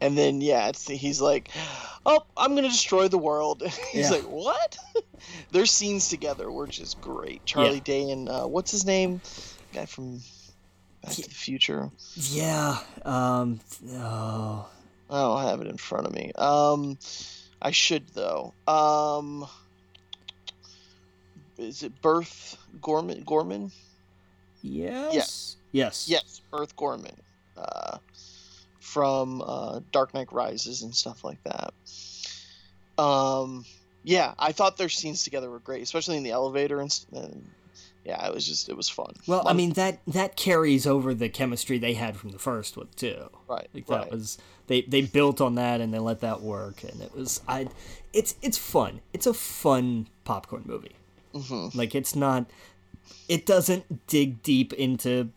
And 0.00 0.16
then 0.16 0.40
yeah, 0.40 0.68
it's 0.68 0.86
he's 0.86 1.20
like, 1.20 1.50
oh, 2.06 2.20
I'm 2.36 2.54
gonna 2.54 2.68
destroy 2.68 3.08
the 3.08 3.18
world. 3.18 3.62
he's 3.92 4.06
Yeah. 4.10 4.16
like, 4.16 4.22
what? 4.30 4.76
Their 5.52 5.66
scenes 5.66 6.08
together 6.08 6.50
were 6.50 6.68
just 6.68 7.00
great. 7.00 7.44
Charlie 7.44 7.74
Yeah. 7.74 7.80
Day 7.92 8.10
and 8.10 8.28
uh, 8.28 8.46
what's 8.46 8.70
his 8.70 8.84
name? 8.86 9.20
guy 9.74 9.84
from 9.84 10.20
Back 11.02 11.12
to 11.12 11.22
the 11.22 11.30
Future. 11.30 11.90
yeah. 12.14 12.78
Um. 13.04 13.60
Oh. 13.92 14.68
I 15.10 15.20
don't 15.20 15.42
have 15.42 15.60
it 15.60 15.68
in 15.68 15.76
front 15.76 16.06
of 16.06 16.12
me. 16.12 16.32
Um, 16.34 16.98
I 17.62 17.70
should 17.70 18.06
though. 18.08 18.52
Um, 18.66 19.46
is 21.56 21.82
it 21.82 22.00
Burn 22.02 22.26
Gorman? 22.80 23.22
Gorman? 23.24 23.72
Yes. 24.62 25.56
Yes. 25.72 26.08
Yes, 26.08 26.40
Burn 26.50 26.66
Gorman. 26.76 27.16
Uh, 27.56 27.98
from 28.78 29.42
uh, 29.44 29.80
Dark 29.92 30.14
Knight 30.14 30.32
Rises 30.32 30.82
and 30.82 30.94
stuff 30.94 31.24
like 31.24 31.42
that. 31.44 31.74
Um, 33.02 33.64
yeah, 34.04 34.34
I 34.38 34.52
thought 34.52 34.76
their 34.76 34.88
scenes 34.88 35.24
together 35.24 35.50
were 35.50 35.58
great, 35.58 35.82
especially 35.82 36.16
in 36.16 36.22
the 36.22 36.30
elevator 36.30 36.80
and, 36.80 36.98
and 37.12 37.50
yeah, 38.08 38.26
it 38.26 38.34
was 38.34 38.46
just 38.46 38.68
it 38.68 38.76
was 38.76 38.88
fun. 38.88 39.12
Well, 39.26 39.42
I 39.46 39.52
mean 39.52 39.74
that 39.74 40.00
that 40.06 40.34
carries 40.36 40.86
over 40.86 41.12
the 41.14 41.28
chemistry 41.28 41.76
they 41.78 41.94
had 41.94 42.16
from 42.16 42.30
the 42.30 42.38
first 42.38 42.76
one 42.76 42.88
too. 42.96 43.28
right, 43.46 43.68
Like 43.74 43.86
that 43.86 43.94
right. 44.04 44.10
was 44.10 44.38
they 44.66 44.80
they 44.82 45.02
built 45.02 45.40
on 45.40 45.54
that 45.56 45.80
and 45.82 45.92
they 45.92 45.98
let 45.98 46.20
that 46.20 46.40
work 46.40 46.82
and 46.82 47.00
it 47.02 47.14
was 47.14 47.40
I 47.46 47.68
it's 48.12 48.34
it's 48.42 48.56
fun. 48.58 49.00
It's 49.12 49.26
a 49.26 49.34
fun 49.34 50.08
popcorn 50.24 50.62
movie. 50.66 50.96
Mhm. 51.34 51.74
Like 51.74 51.94
it's 51.94 52.16
not 52.16 52.46
it 53.28 53.44
doesn't 53.46 54.06
dig 54.06 54.42
deep 54.42 54.72
into 54.72 55.30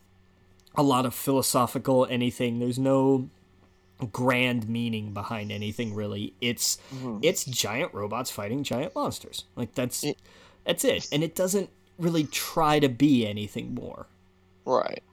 a 0.76 0.82
lot 0.84 1.06
of 1.06 1.14
philosophical 1.14 2.06
anything. 2.10 2.60
There's 2.60 2.80
no 2.80 3.30
grand 4.12 4.68
meaning 4.68 5.14
behind 5.14 5.52
anything 5.52 5.94
really. 5.94 6.34
It's 6.42 6.78
Mhm. 6.96 7.20
it's 7.22 7.44
giant 7.46 7.94
robots 7.94 8.32
fighting 8.32 8.64
giant 8.64 8.96
monsters. 8.96 9.44
Like 9.56 9.76
that's 9.76 10.04
It- 10.04 10.18
that's 10.64 10.84
it. 10.86 11.08
And 11.12 11.24
it 11.24 11.36
doesn't 11.36 11.70
really 12.02 12.26
try 12.26 12.80
to 12.80 12.90
be 12.90 13.26
anything 13.28 13.74
more. 13.74 14.08
Right. 14.66 15.04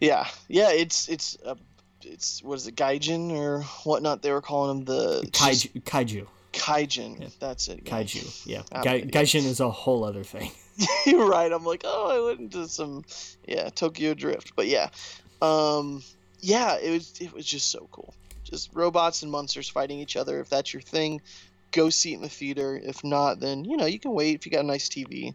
Yeah, 0.00 0.26
yeah. 0.48 0.70
It's 0.70 1.08
it's 1.08 1.36
uh, 1.44 1.56
it's 2.02 2.42
what 2.42 2.54
is 2.54 2.66
it, 2.66 2.76
Gaijin 2.76 3.32
or 3.32 3.62
whatnot? 3.84 4.22
They 4.22 4.32
were 4.32 4.40
calling 4.40 4.84
them 4.84 4.96
the 4.96 5.22
Kaiju 5.32 5.82
kaiju. 5.82 6.26
Kaijin. 6.52 7.32
That's 7.38 7.68
it. 7.68 7.82
yeah. 7.84 7.92
Kaiju. 7.92 8.46
Yeah. 8.46 8.62
Ah, 8.72 8.82
Gai- 8.82 9.02
Gaijin 9.02 9.44
is 9.44 9.60
a 9.60 9.70
whole 9.70 10.04
other 10.04 10.24
thing. 10.24 10.50
You're 11.06 11.28
right. 11.28 11.52
I'm 11.52 11.64
like, 11.64 11.82
oh, 11.84 12.10
I 12.10 12.26
went 12.26 12.40
into 12.40 12.66
some, 12.68 13.04
yeah, 13.46 13.68
Tokyo 13.68 14.14
Drift. 14.14 14.54
But 14.56 14.66
yeah, 14.66 14.88
um, 15.42 16.02
yeah, 16.40 16.76
it 16.78 16.90
was 16.90 17.20
it 17.20 17.32
was 17.32 17.44
just 17.46 17.70
so 17.70 17.86
cool. 17.92 18.14
Just 18.44 18.70
robots 18.72 19.22
and 19.22 19.30
monsters 19.30 19.68
fighting 19.68 19.98
each 20.00 20.16
other. 20.16 20.40
If 20.40 20.48
that's 20.48 20.72
your 20.72 20.80
thing, 20.80 21.20
go 21.72 21.90
see 21.90 22.12
it 22.12 22.16
in 22.16 22.22
the 22.22 22.28
theater. 22.28 22.80
If 22.82 23.04
not, 23.04 23.38
then 23.38 23.64
you 23.64 23.76
know 23.76 23.86
you 23.86 24.00
can 24.00 24.12
wait. 24.12 24.34
If 24.34 24.46
you 24.46 24.52
got 24.52 24.60
a 24.64 24.66
nice 24.66 24.88
TV, 24.88 25.34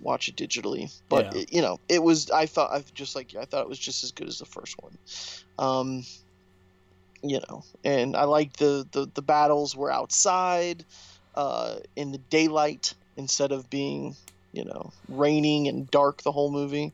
watch 0.00 0.28
it 0.28 0.36
digitally. 0.36 0.90
But 1.08 1.26
Yeah. 1.26 1.40
it, 1.40 1.52
you 1.52 1.62
know, 1.62 1.78
it 1.88 2.02
was. 2.02 2.30
I 2.30 2.46
thought 2.46 2.72
I 2.72 2.84
just 2.94 3.14
like. 3.14 3.34
I 3.38 3.44
thought 3.44 3.62
it 3.62 3.68
was 3.68 3.78
just 3.78 4.04
as 4.04 4.12
good 4.12 4.28
as 4.28 4.38
the 4.38 4.46
first 4.46 4.74
one. 4.80 4.98
Um, 5.58 6.04
you 7.22 7.40
know, 7.48 7.62
and 7.84 8.16
I 8.16 8.24
liked 8.24 8.58
the 8.58 8.86
the 8.92 9.10
the 9.14 9.22
battles 9.22 9.74
were 9.76 9.90
outside, 9.90 10.84
uh, 11.34 11.76
in 11.96 12.12
the 12.12 12.18
daylight 12.18 12.94
instead 13.16 13.52
of 13.52 13.70
being 13.70 14.16
you 14.54 14.64
know, 14.64 14.92
raining 15.08 15.66
and 15.66 15.90
dark 15.90 16.22
the 16.22 16.30
whole 16.32 16.50
movie. 16.50 16.92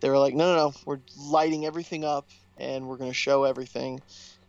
They 0.00 0.10
were 0.10 0.18
like, 0.18 0.34
no, 0.34 0.54
no, 0.54 0.68
no, 0.68 0.72
we're 0.84 1.00
lighting 1.16 1.64
everything 1.64 2.04
up 2.04 2.28
and 2.58 2.86
we're 2.86 2.98
going 2.98 3.10
to 3.10 3.14
show 3.14 3.44
everything. 3.44 4.00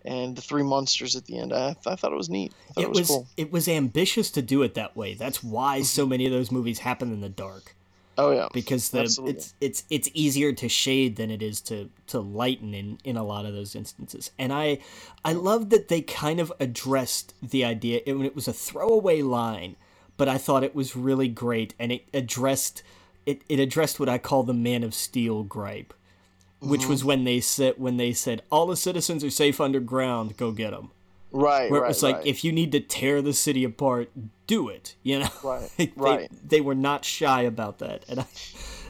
And 0.03 0.35
the 0.35 0.41
three 0.41 0.63
monsters 0.63 1.15
at 1.15 1.25
the 1.25 1.39
end, 1.39 1.53
I, 1.53 1.75
I 1.85 1.95
thought 1.95 2.11
it 2.11 2.17
was 2.17 2.29
neat. 2.29 2.53
I 2.69 2.73
thought 2.73 2.83
It 2.83 2.89
was 2.89 3.07
cool. 3.07 3.27
it 3.37 3.51
was 3.51 3.67
ambitious 3.69 4.31
to 4.31 4.41
do 4.41 4.63
it 4.63 4.73
that 4.73 4.97
way. 4.97 5.13
That's 5.13 5.41
why 5.43 5.81
so 5.83 6.05
many 6.05 6.25
of 6.25 6.31
those 6.33 6.51
movies 6.51 6.79
happen 6.79 7.13
in 7.13 7.21
the 7.21 7.29
dark 7.29 7.75
Oh 8.21 8.31
yeah, 8.31 8.49
because 8.51 8.89
the 8.91 8.99
Absolutely. 9.01 9.31
it's 9.31 9.53
it's 9.61 9.83
it's 9.89 10.09
easier 10.13 10.53
to 10.53 10.69
shade 10.69 11.15
than 11.15 11.31
it 11.31 11.41
is 11.41 11.61
to 11.61 11.89
to 12.07 12.19
lighten 12.19 12.73
in 12.73 12.99
in 13.03 13.17
a 13.17 13.23
lot 13.23 13.45
of 13.45 13.53
those 13.53 13.75
instances. 13.75 14.31
And 14.37 14.53
I 14.53 14.79
I 15.25 15.33
love 15.33 15.69
that 15.71 15.87
they 15.87 16.01
kind 16.01 16.39
of 16.39 16.51
addressed 16.59 17.33
the 17.41 17.65
idea 17.65 18.01
it, 18.05 18.15
it 18.15 18.35
was 18.35 18.47
a 18.47 18.53
throwaway 18.53 19.21
line, 19.21 19.75
but 20.17 20.29
I 20.29 20.37
thought 20.37 20.63
it 20.63 20.75
was 20.75 20.95
really 20.95 21.29
great 21.29 21.73
and 21.79 21.91
it 21.91 22.07
addressed 22.13 22.83
it, 23.25 23.43
it 23.49 23.59
addressed 23.59 23.99
what 23.99 24.09
I 24.09 24.17
call 24.17 24.43
the 24.43 24.53
Man 24.53 24.83
of 24.83 24.93
Steel 24.93 25.43
gripe, 25.43 25.93
which 26.59 26.87
Mm-hmm. 26.87 26.89
was 26.89 27.03
when 27.05 27.23
they 27.25 27.39
said 27.41 27.75
when 27.77 27.97
they 27.97 28.13
said 28.13 28.43
all 28.51 28.67
the 28.67 28.77
citizens 28.77 29.23
are 29.23 29.29
safe 29.31 29.61
underground, 29.61 30.37
go 30.37 30.51
get 30.51 30.71
them. 30.71 30.91
Right, 31.31 31.69
Where 31.71 31.81
right, 31.81 31.87
it 31.87 31.89
was 31.89 32.03
like, 32.03 32.17
right. 32.17 32.25
if 32.25 32.43
you 32.43 32.51
need 32.51 32.71
to 32.73 32.79
tear 32.79 33.21
the 33.21 33.33
city 33.33 33.63
apart, 33.63 34.11
do 34.47 34.69
it. 34.69 34.95
You 35.03 35.19
know, 35.19 35.29
Right, 35.43 35.69
they, 35.77 35.91
right. 35.95 36.31
They 36.47 36.61
were 36.61 36.75
not 36.75 37.05
shy 37.05 37.43
about 37.43 37.79
that, 37.79 38.05
and 38.09 38.19
I, 38.21 38.25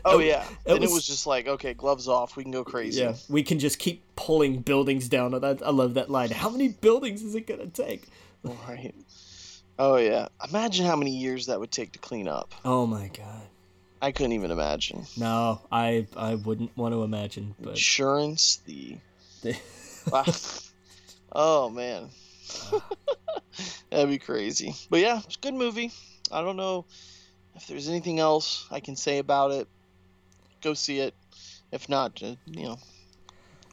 oh 0.05 0.19
it- 0.19 0.27
yeah, 0.27 0.43
it 0.65 0.71
and 0.73 0.77
it 0.77 0.81
was- 0.81 0.93
was 0.93 1.07
just 1.07 1.27
like, 1.27 1.47
okay, 1.47 1.73
gloves 1.73 2.07
off, 2.07 2.35
we 2.35 2.43
can 2.43 2.51
go 2.51 2.63
crazy. 2.63 3.01
yeah, 3.01 3.15
we 3.29 3.43
can 3.43 3.59
just 3.59 3.79
keep 3.79 4.03
pulling 4.15 4.57
buildings 4.61 5.07
down. 5.09 5.33
I, 5.43 5.57
I 5.65 5.69
love 5.71 5.93
that 5.95 6.09
line. 6.09 6.29
How 6.31 6.49
many 6.49 6.69
buildings 6.69 7.21
is 7.23 7.35
it 7.35 7.47
gonna 7.47 7.67
take? 7.67 8.07
Right. 8.43 8.93
Oh 9.79 9.95
yeah, 9.97 10.27
imagine 10.47 10.85
how 10.85 10.95
many 10.95 11.11
years 11.11 11.45
that 11.47 11.59
would 11.59 11.71
take 11.71 11.91
to 11.93 11.99
clean 11.99 12.27
up. 12.27 12.53
Oh 12.65 12.85
my 12.85 13.07
god. 13.09 13.41
I 14.03 14.11
couldn't 14.11 14.31
even 14.31 14.49
imagine. 14.49 15.05
No, 15.15 15.61
I 15.71 16.07
I 16.17 16.33
wouldn't 16.35 16.75
want 16.75 16.93
to 16.95 17.03
imagine, 17.03 17.53
but 17.61 17.71
Insurance, 17.71 18.61
the 18.65 18.97
the... 19.43 19.55
Oh 21.31 21.69
man, 21.69 22.09
that'd 23.89 24.09
be 24.09 24.17
crazy. 24.17 24.75
But 24.89 24.99
yeah, 24.99 25.19
it's 25.25 25.35
a 25.35 25.39
good 25.39 25.53
movie. 25.53 25.91
I 26.31 26.41
don't 26.41 26.55
know 26.57 26.85
if 27.55 27.67
there's 27.67 27.89
anything 27.89 28.19
else 28.19 28.65
I 28.71 28.79
can 28.79 28.95
say 28.95 29.17
about 29.17 29.51
it. 29.51 29.67
Go 30.61 30.73
see 30.73 30.99
it. 30.99 31.13
If 31.71 31.87
not, 31.89 32.21
you 32.21 32.37
know, 32.47 32.77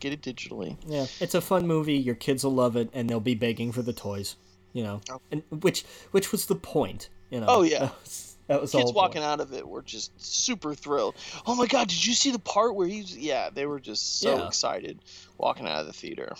get 0.00 0.12
it 0.12 0.22
digitally. 0.22 0.76
yeah, 0.86 1.06
it's 1.20 1.34
a 1.34 1.40
fun 1.40 1.66
movie. 1.66 1.94
Your 1.96 2.14
kids 2.14 2.44
will 2.44 2.54
love 2.54 2.76
it, 2.76 2.90
and 2.92 3.10
they'll 3.10 3.18
be 3.20 3.34
begging 3.34 3.72
for 3.72 3.82
the 3.82 3.92
toys. 3.92 4.36
You 4.72 4.84
know, 4.84 5.00
Oh. 5.10 5.20
and 5.32 5.42
which 5.50 5.84
which 6.12 6.30
was 6.30 6.46
the 6.46 6.54
point. 6.54 7.08
You 7.30 7.40
know. 7.40 7.46
Oh, 7.48 7.62
yeah. 7.62 7.78
That 7.80 8.00
was, 8.00 8.36
that 8.46 8.60
was 8.62 8.70
Kids 8.72 8.82
whole 8.84 8.92
point. 8.92 8.96
walking 8.96 9.22
out 9.22 9.40
of 9.40 9.52
it 9.52 9.66
were 9.66 9.82
just 9.82 10.12
super 10.22 10.74
thrilled. 10.74 11.14
Oh 11.46 11.54
my 11.56 11.66
god, 11.66 11.88
did 11.88 12.06
you 12.06 12.14
see 12.14 12.30
the 12.30 12.38
part 12.38 12.74
where 12.74 12.86
he's? 12.86 13.16
Yeah, 13.16 13.50
they 13.50 13.66
were 13.66 13.80
just 13.80 14.20
so 14.20 14.36
Yeah. 14.38 14.46
excited 14.46 14.98
walking 15.36 15.66
out 15.66 15.80
of 15.80 15.86
the 15.86 15.92
theater. 15.92 16.34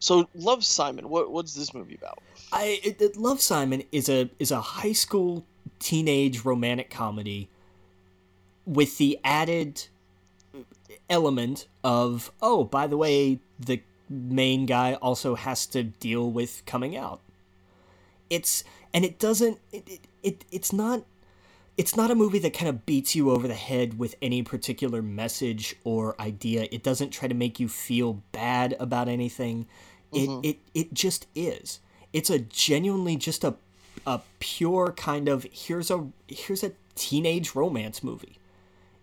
So, 0.00 0.28
Love 0.34 0.64
Simon. 0.64 1.08
What 1.08 1.30
what's 1.30 1.54
this 1.54 1.72
movie 1.72 1.94
about? 1.94 2.18
I 2.52 2.80
it, 2.82 3.00
it- 3.00 3.16
Love 3.16 3.40
Simon 3.40 3.84
is 3.92 4.08
a 4.08 4.28
is 4.38 4.50
a 4.50 4.60
high 4.60 4.92
school 4.92 5.44
teenage 5.78 6.44
romantic 6.44 6.90
comedy 6.90 7.48
with 8.66 8.98
the 8.98 9.18
added 9.24 9.86
element 11.08 11.66
of 11.84 12.32
oh 12.42 12.64
by 12.64 12.86
the 12.86 12.96
way 12.96 13.38
the 13.58 13.80
main 14.08 14.66
guy 14.66 14.94
also 14.94 15.34
has 15.34 15.66
to 15.66 15.82
deal 15.84 16.30
with 16.30 16.62
coming 16.66 16.96
out. 16.96 17.20
It's 18.28 18.64
and 18.92 19.04
it 19.04 19.18
doesn't 19.18 19.58
it, 19.72 19.86
it, 19.88 20.00
it 20.22 20.44
it's 20.50 20.72
not 20.72 21.04
it's 21.76 21.96
not 21.96 22.10
a 22.10 22.14
movie 22.14 22.38
that 22.40 22.52
kind 22.52 22.68
of 22.68 22.84
beats 22.84 23.14
you 23.14 23.30
over 23.30 23.48
the 23.48 23.54
head 23.54 23.98
with 23.98 24.14
any 24.20 24.42
particular 24.42 25.00
message 25.00 25.76
or 25.84 26.20
idea. 26.20 26.68
It 26.70 26.82
doesn't 26.82 27.10
try 27.10 27.28
to 27.28 27.34
make 27.34 27.58
you 27.58 27.68
feel 27.68 28.22
bad 28.32 28.76
about 28.78 29.08
anything. 29.08 29.66
It 30.12 30.30
it 30.42 30.58
it 30.74 30.94
just 30.94 31.26
is. 31.34 31.80
It's 32.12 32.30
a 32.30 32.38
genuinely 32.38 33.16
just 33.16 33.44
a 33.44 33.54
a 34.06 34.20
pure 34.38 34.92
kind 34.92 35.28
of 35.28 35.46
here's 35.52 35.90
a 35.90 36.08
here's 36.28 36.62
a 36.62 36.72
teenage 36.94 37.54
romance 37.54 38.02
movie. 38.02 38.38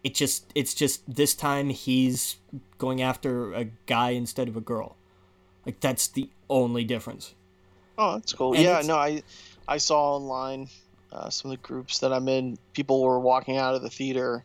It 0.04 0.16
just 0.16 0.52
it's 0.56 0.74
just 0.74 1.02
this 1.14 1.34
time 1.34 1.70
he's 1.70 2.38
going 2.78 3.02
after 3.02 3.54
a 3.54 3.66
guy 3.86 4.12
instead 4.12 4.48
of 4.48 4.58
a 4.58 4.62
girl. 4.62 4.96
Like 5.66 5.80
that's 5.80 6.08
the 6.08 6.30
only 6.50 6.84
difference. 6.84 7.34
Oh, 7.98 8.14
that's 8.14 8.34
cool. 8.34 8.54
And 8.54 8.64
yeah, 8.64 8.82
no, 8.86 8.96
I 8.96 9.24
I 9.68 9.78
saw 9.78 10.16
online 10.16 10.70
uh, 11.12 11.30
some 11.30 11.52
of 11.52 11.58
the 11.58 11.68
groups 11.68 12.00
that 12.00 12.14
I'm 12.14 12.28
in. 12.28 12.58
People 12.74 13.02
were 13.02 13.20
walking 13.20 13.58
out 13.58 13.76
of 13.76 13.82
the 13.82 13.90
theater, 13.90 14.44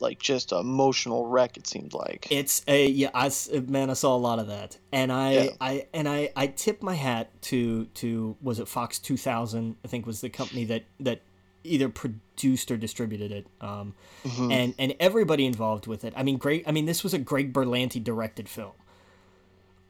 like 0.00 0.18
just 0.18 0.52
emotional 0.52 1.26
wreck. 1.26 1.56
It 1.56 1.66
seemed 1.66 1.94
like. 1.94 2.26
It's 2.30 2.62
a 2.68 2.86
yeah, 2.88 3.10
I 3.14 3.30
man, 3.66 3.90
I 3.90 3.94
saw 3.94 4.14
a 4.14 4.18
lot 4.18 4.38
of 4.38 4.46
that, 4.48 4.78
and 4.92 5.12
I 5.12 5.32
Yeah. 5.32 5.50
I 5.60 5.86
and 5.92 6.08
I 6.08 6.30
I 6.36 6.46
tip 6.46 6.82
my 6.82 6.94
hat 6.94 7.30
to 7.42 7.86
to 7.86 8.36
was 8.42 8.58
it 8.58 8.68
Fox 8.68 8.98
two 8.98 9.16
thousand 9.16 9.76
I 9.84 9.88
think 9.88 10.06
was 10.06 10.20
the 10.20 10.30
company 10.30 10.64
that 10.66 10.84
that 11.00 11.20
either 11.64 11.88
produced 11.88 12.70
or 12.72 12.76
distributed 12.76 13.30
it, 13.30 13.46
um, 13.60 13.94
Mhm. 14.24 14.52
and 14.52 14.74
and 14.78 14.94
everybody 14.98 15.46
involved 15.46 15.86
with 15.86 16.04
it. 16.04 16.12
I 16.16 16.22
mean, 16.24 16.36
great. 16.36 16.64
I 16.66 16.72
mean, 16.72 16.86
this 16.86 17.02
was 17.04 17.14
a 17.14 17.18
Greg 17.18 17.52
Berlanti 17.52 18.02
directed 18.02 18.48
film. 18.48 18.72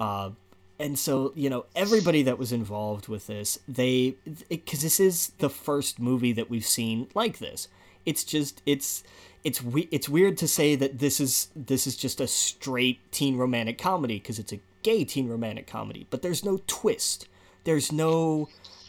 Uh, 0.00 0.30
and 0.78 0.98
so 0.98 1.32
you 1.36 1.48
know 1.48 1.64
everybody 1.76 2.22
that 2.24 2.38
was 2.38 2.50
involved 2.52 3.08
with 3.08 3.26
this, 3.26 3.58
they 3.68 4.16
because 4.48 4.82
this 4.82 4.98
is 4.98 5.28
the 5.38 5.48
first 5.48 6.00
movie 6.00 6.32
that 6.32 6.50
we've 6.50 6.66
seen 6.66 7.08
like 7.14 7.38
this. 7.38 7.68
It's 8.04 8.24
just 8.24 8.62
it's 8.66 9.04
it's 9.44 9.62
we 9.62 9.88
it's 9.90 10.08
weird 10.08 10.36
to 10.38 10.48
say 10.48 10.76
that 10.76 10.98
this 10.98 11.20
is 11.20 11.48
this 11.56 11.86
is 11.86 11.96
just 11.96 12.20
a 12.20 12.26
straight 12.26 13.00
teen 13.10 13.36
romantic 13.36 13.78
comedy 13.78 14.18
because 14.18 14.38
it's 14.38 14.52
a 14.52 14.60
gay 14.82 15.04
teen 15.04 15.28
romantic 15.28 15.66
comedy, 15.66 16.06
but 16.10 16.22
there's 16.22 16.44
no 16.44 16.60
twist. 16.66 17.28
There's 17.64 17.92
no 17.92 18.48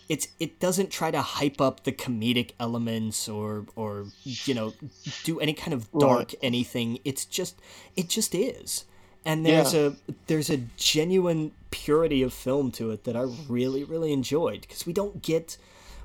it's 0.10 0.28
it 0.39 0.60
doesn't 0.60 0.91
try 0.91 1.12
to 1.12 1.22
hype 1.22 1.62
up 1.62 1.84
the 1.84 1.91
comedic 1.91 2.51
elements 2.60 3.28
or 3.30 3.66
or 3.76 4.06
you 4.24 4.54
know 4.54 4.74
do 5.24 5.39
any 5.39 5.54
kind 5.54 5.74
of 5.74 5.91
dark 5.93 6.34
anything. 6.41 6.99
It's 7.06 7.26
just 7.26 7.60
it 7.95 8.10
just 8.10 8.36
is. 8.36 8.86
And 9.26 9.45
there's 9.45 9.74
a 9.74 9.95
there's 10.28 10.49
a 10.49 10.58
genuine 10.76 11.51
purity 11.72 12.22
of 12.22 12.34
film 12.34 12.72
to 12.74 12.91
it 12.91 13.06
that 13.06 13.16
I 13.16 13.26
really 13.47 13.84
really 13.84 14.12
enjoyed 14.12 14.62
because 14.62 14.86
we 14.86 14.93
don't 14.93 15.22
get 15.22 15.58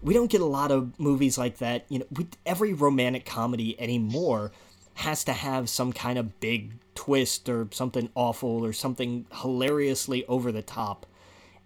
we 0.02 0.14
don't 0.14 0.30
get 0.30 0.40
a 0.40 0.46
lot 0.46 0.70
of 0.70 0.98
movies 0.98 1.38
like 1.38 1.58
that. 1.58 1.84
You 1.88 2.00
know, 2.00 2.06
we, 2.10 2.28
every 2.46 2.72
romantic 2.72 3.24
comedy 3.24 3.80
anymore 3.80 4.52
has 4.94 5.24
to 5.24 5.32
have 5.32 5.68
some 5.68 5.92
kind 5.92 6.18
of 6.18 6.40
big 6.40 6.72
twist 6.94 7.48
or 7.48 7.68
something 7.70 8.10
awful 8.14 8.64
or 8.64 8.72
something 8.72 9.26
hilariously 9.32 10.26
over 10.26 10.50
the 10.50 10.62
top. 10.62 11.06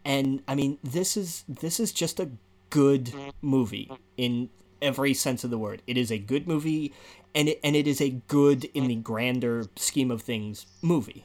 And 0.05 0.43
I 0.47 0.55
mean, 0.55 0.79
this 0.83 1.17
is 1.17 1.45
this 1.49 1.81
is 1.81 1.93
just 1.93 2.21
a 2.21 2.31
good 2.71 3.13
movie 3.41 3.91
in 4.17 4.51
every 4.81 5.15
sense 5.15 5.45
of 5.45 5.51
the 5.51 5.59
word. 5.59 5.81
It 5.87 5.97
is 5.97 6.11
a 6.11 6.19
good 6.19 6.47
movie, 6.49 6.93
and 7.35 7.49
it, 7.49 7.61
and 7.63 7.77
it 7.77 7.87
is 7.87 8.01
a 8.01 8.11
good 8.11 8.65
in 8.75 8.89
the 8.89 8.97
grander 8.97 9.67
scheme 9.77 10.11
of 10.11 10.23
things 10.23 10.67
movie. 10.83 11.25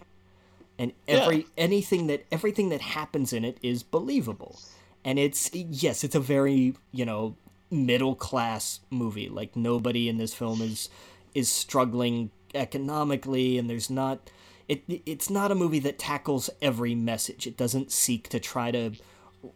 And 0.79 0.93
every 1.07 1.47
anything 1.57 2.07
that 2.07 2.25
everything 2.31 2.69
that 2.69 2.81
happens 2.81 3.33
in 3.33 3.43
it 3.43 3.57
is 3.63 3.81
believable, 3.81 4.59
and 5.07 5.17
it's 5.17 5.49
yes, 5.55 6.03
it's 6.03 6.15
a 6.15 6.19
very 6.19 6.75
you 6.91 7.05
know 7.05 7.37
middle 7.71 8.13
class 8.13 8.81
movie. 8.89 9.29
Like 9.29 9.55
nobody 9.55 10.09
in 10.09 10.17
this 10.17 10.33
film 10.33 10.61
is 10.61 10.89
is 11.33 11.49
struggling 11.49 12.29
economically, 12.53 13.57
and 13.57 13.69
there's 13.69 13.89
not. 13.89 14.29
It, 14.67 14.83
it's 15.05 15.29
not 15.29 15.49
a 15.49 15.55
movie 15.55 15.79
that 15.79 15.97
tackles 15.97 16.49
every 16.61 16.93
message. 16.93 17.47
It 17.47 17.55
doesn't 17.55 17.89
seek 17.89 18.27
to 18.29 18.39
try 18.39 18.69
to 18.71 18.91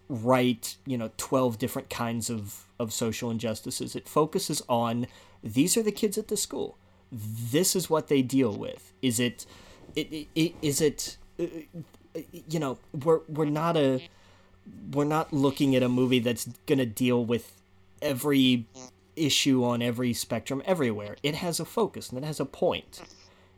write 0.08 0.78
you 0.86 0.98
know 0.98 1.12
12 1.18 1.58
different 1.58 1.90
kinds 1.90 2.30
of 2.30 2.68
of 2.80 2.94
social 2.94 3.32
injustices 3.32 3.96
it 3.96 4.08
focuses 4.08 4.62
on 4.70 5.08
these 5.44 5.76
are 5.76 5.82
the 5.82 5.92
kids 5.92 6.20
at 6.20 6.28
the 6.28 6.38
school 6.38 6.78
this 7.12 7.76
is 7.76 7.90
what 7.90 8.08
they 8.08 8.22
deal 8.22 8.56
with 8.56 8.94
is 9.02 9.20
it 9.20 9.46
it, 9.96 10.28
it 10.36 10.54
is 10.62 10.82
it 10.82 11.18
uh, 11.40 11.46
you 12.48 12.60
know 12.60 12.78
we're 13.04 13.22
we're 13.28 13.46
not 13.46 13.76
a 13.76 14.08
we're 14.92 15.06
not 15.06 15.32
looking 15.34 15.76
at 15.76 15.84
a 15.84 15.90
movie 15.90 16.20
that's 16.20 16.48
going 16.66 16.80
to 16.80 16.86
deal 16.86 17.24
with 17.24 17.54
every 18.02 18.66
issue 19.16 19.64
on 19.64 19.82
every 19.82 20.14
spectrum 20.14 20.62
everywhere. 20.66 21.18
It 21.24 21.36
has 21.36 21.60
a 21.60 21.66
focus 21.66 22.10
and 22.10 22.18
it 22.18 22.26
has 22.26 22.40
a 22.40 22.46
point. 22.46 23.02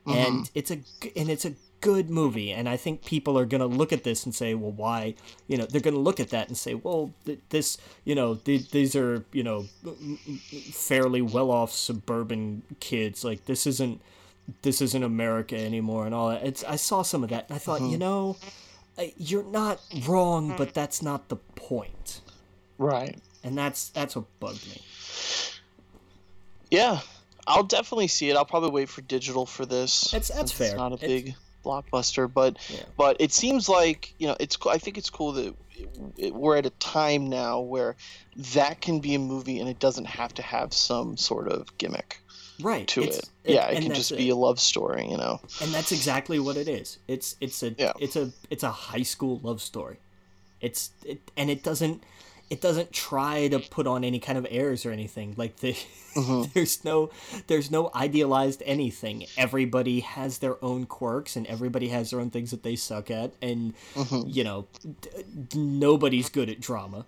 Mm-hmm. 0.06 0.18
And 0.18 0.52
it's 0.54 0.72
a 0.72 0.80
and 1.16 1.30
it's 1.30 1.46
a 1.46 1.54
good 1.80 2.10
movie 2.10 2.50
and 2.50 2.70
i 2.70 2.78
think 2.78 3.04
people 3.04 3.38
are 3.38 3.46
going 3.46 3.60
to 3.60 3.68
look 3.68 3.92
at 3.92 4.06
this 4.06 4.24
and 4.24 4.34
say 4.34 4.54
well 4.54 4.72
why? 4.72 5.16
You 5.48 5.58
know 5.58 5.66
they're 5.66 5.82
going 5.82 5.94
to 5.94 6.00
look 6.00 6.22
at 6.22 6.30
that 6.30 6.48
and 6.48 6.58
say 6.58 6.76
well 6.76 7.12
th- 7.26 7.40
this 7.50 7.78
you 8.06 8.16
know 8.16 8.36
th- 8.36 8.72
these 8.72 8.96
are 8.96 9.26
you 9.34 9.44
know 9.44 9.66
fairly 10.72 11.22
well-off 11.22 11.72
suburban 11.72 12.64
kids. 12.80 13.26
Like 13.26 13.46
this 13.46 13.68
isn't 13.68 14.02
this 14.62 14.82
isn't 14.82 15.04
america 15.04 15.58
anymore 15.58 16.06
and 16.06 16.14
all 16.16 16.30
that. 16.30 16.46
It's 16.46 16.64
i 16.66 16.76
saw 16.76 17.02
some 17.02 17.24
of 17.24 17.30
that 17.30 17.48
and 17.50 17.56
i 17.56 17.60
thought 17.60 17.82
mm-hmm. 17.82 17.92
you 17.92 17.98
know 17.98 18.38
Uh, 18.98 19.06
you're 19.18 19.44
not 19.44 19.80
wrong 20.08 20.54
but 20.58 20.74
that's 20.74 21.02
not 21.02 21.28
the 21.30 21.36
point 21.36 22.22
Right. 22.78 23.20
and 23.44 23.58
that's 23.58 23.90
that's 23.90 24.16
what 24.16 24.26
bugged 24.40 24.68
me 24.68 24.82
Yeah, 26.70 27.00
I'll 27.46 27.64
definitely 27.64 28.08
see 28.08 28.30
it. 28.30 28.36
I'll 28.36 28.46
probably 28.46 28.72
wait 28.72 28.90
for 28.90 29.02
digital 29.02 29.46
for 29.46 29.66
this. 29.66 30.10
That's- 30.12 30.30
that's 30.36 30.52
fair. 30.52 30.70
It's 30.70 30.76
not 30.78 30.92
a 30.92 30.96
It's- 30.96 31.08
big 31.08 31.36
blockbuster, 31.64 32.32
but 32.32 32.58
Yeah. 32.70 32.84
but 32.98 33.18
it 33.20 33.32
seems 33.32 33.70
like 33.70 34.14
you 34.18 34.28
know 34.28 34.36
it's. 34.40 34.58
I 34.68 34.78
think 34.80 34.98
it's 34.98 35.10
cool 35.10 35.34
that 35.34 35.46
it, 35.48 35.90
it, 36.18 36.34
we're 36.34 36.58
at 36.58 36.66
a 36.66 36.72
time 36.72 37.30
now 37.30 37.60
where 37.60 37.96
that 38.54 38.82
can 38.82 39.00
be 39.00 39.14
a 39.16 39.20
movie 39.20 39.60
and 39.60 39.70
it 39.70 39.78
doesn't 39.80 40.06
have 40.06 40.34
to 40.36 40.42
have 40.42 40.74
some 40.74 41.16
sort 41.16 41.48
of 41.48 41.78
gimmick 41.78 42.20
right 42.62 42.88
to 42.90 43.02
it's- 43.04 43.20
it. 43.20 43.30
Yeah, 43.46 43.68
it 43.68 43.82
can 43.82 43.94
just 43.94 44.16
be 44.16 44.30
a 44.30 44.36
love 44.36 44.60
story. 44.60 45.06
You 45.10 45.18
know. 45.18 45.42
and 45.62 45.74
that's 45.74 45.92
exactly 45.92 46.40
what 46.40 46.56
it 46.58 46.68
is. 46.68 46.98
It's 47.08 47.36
it's 47.42 47.62
a 47.64 47.76
Yeah. 47.78 47.94
it's 48.00 48.16
a 48.16 48.32
it's 48.50 48.64
a 48.64 48.72
high 48.72 49.04
school 49.04 49.40
love 49.44 49.62
story. 49.62 49.98
It's 50.62 50.92
it, 51.04 51.20
and 51.36 51.50
it 51.50 51.62
doesn't 51.64 52.04
it 52.50 52.62
doesn't 52.62 52.92
try 52.94 53.48
to 53.48 53.60
put 53.60 53.88
on 53.88 54.04
any 54.04 54.20
kind 54.20 54.38
of 54.38 54.46
airs 54.50 54.86
or 54.86 54.92
anything. 54.92 55.34
Like 55.38 55.58
the 55.58 55.76
Mm-hmm. 56.16 56.44
there's 56.54 56.86
no 56.86 57.10
there's 57.48 57.72
no 57.72 57.90
idealized 57.96 58.62
anything. 58.68 59.26
Everybody 59.36 60.02
has 60.02 60.38
their 60.38 60.64
own 60.64 60.86
quirks 60.86 61.36
and 61.36 61.48
everybody 61.48 61.88
has 61.90 62.12
their 62.12 62.20
own 62.20 62.30
things 62.30 62.52
that 62.52 62.62
they 62.64 62.76
suck 62.76 63.10
at 63.12 63.32
and 63.42 63.74
Mm-hmm. 63.96 64.30
you 64.30 64.44
know 64.44 64.68
d- 65.02 65.10
nobody's 65.56 66.30
good 66.30 66.50
at 66.50 66.62
drama. 66.62 67.06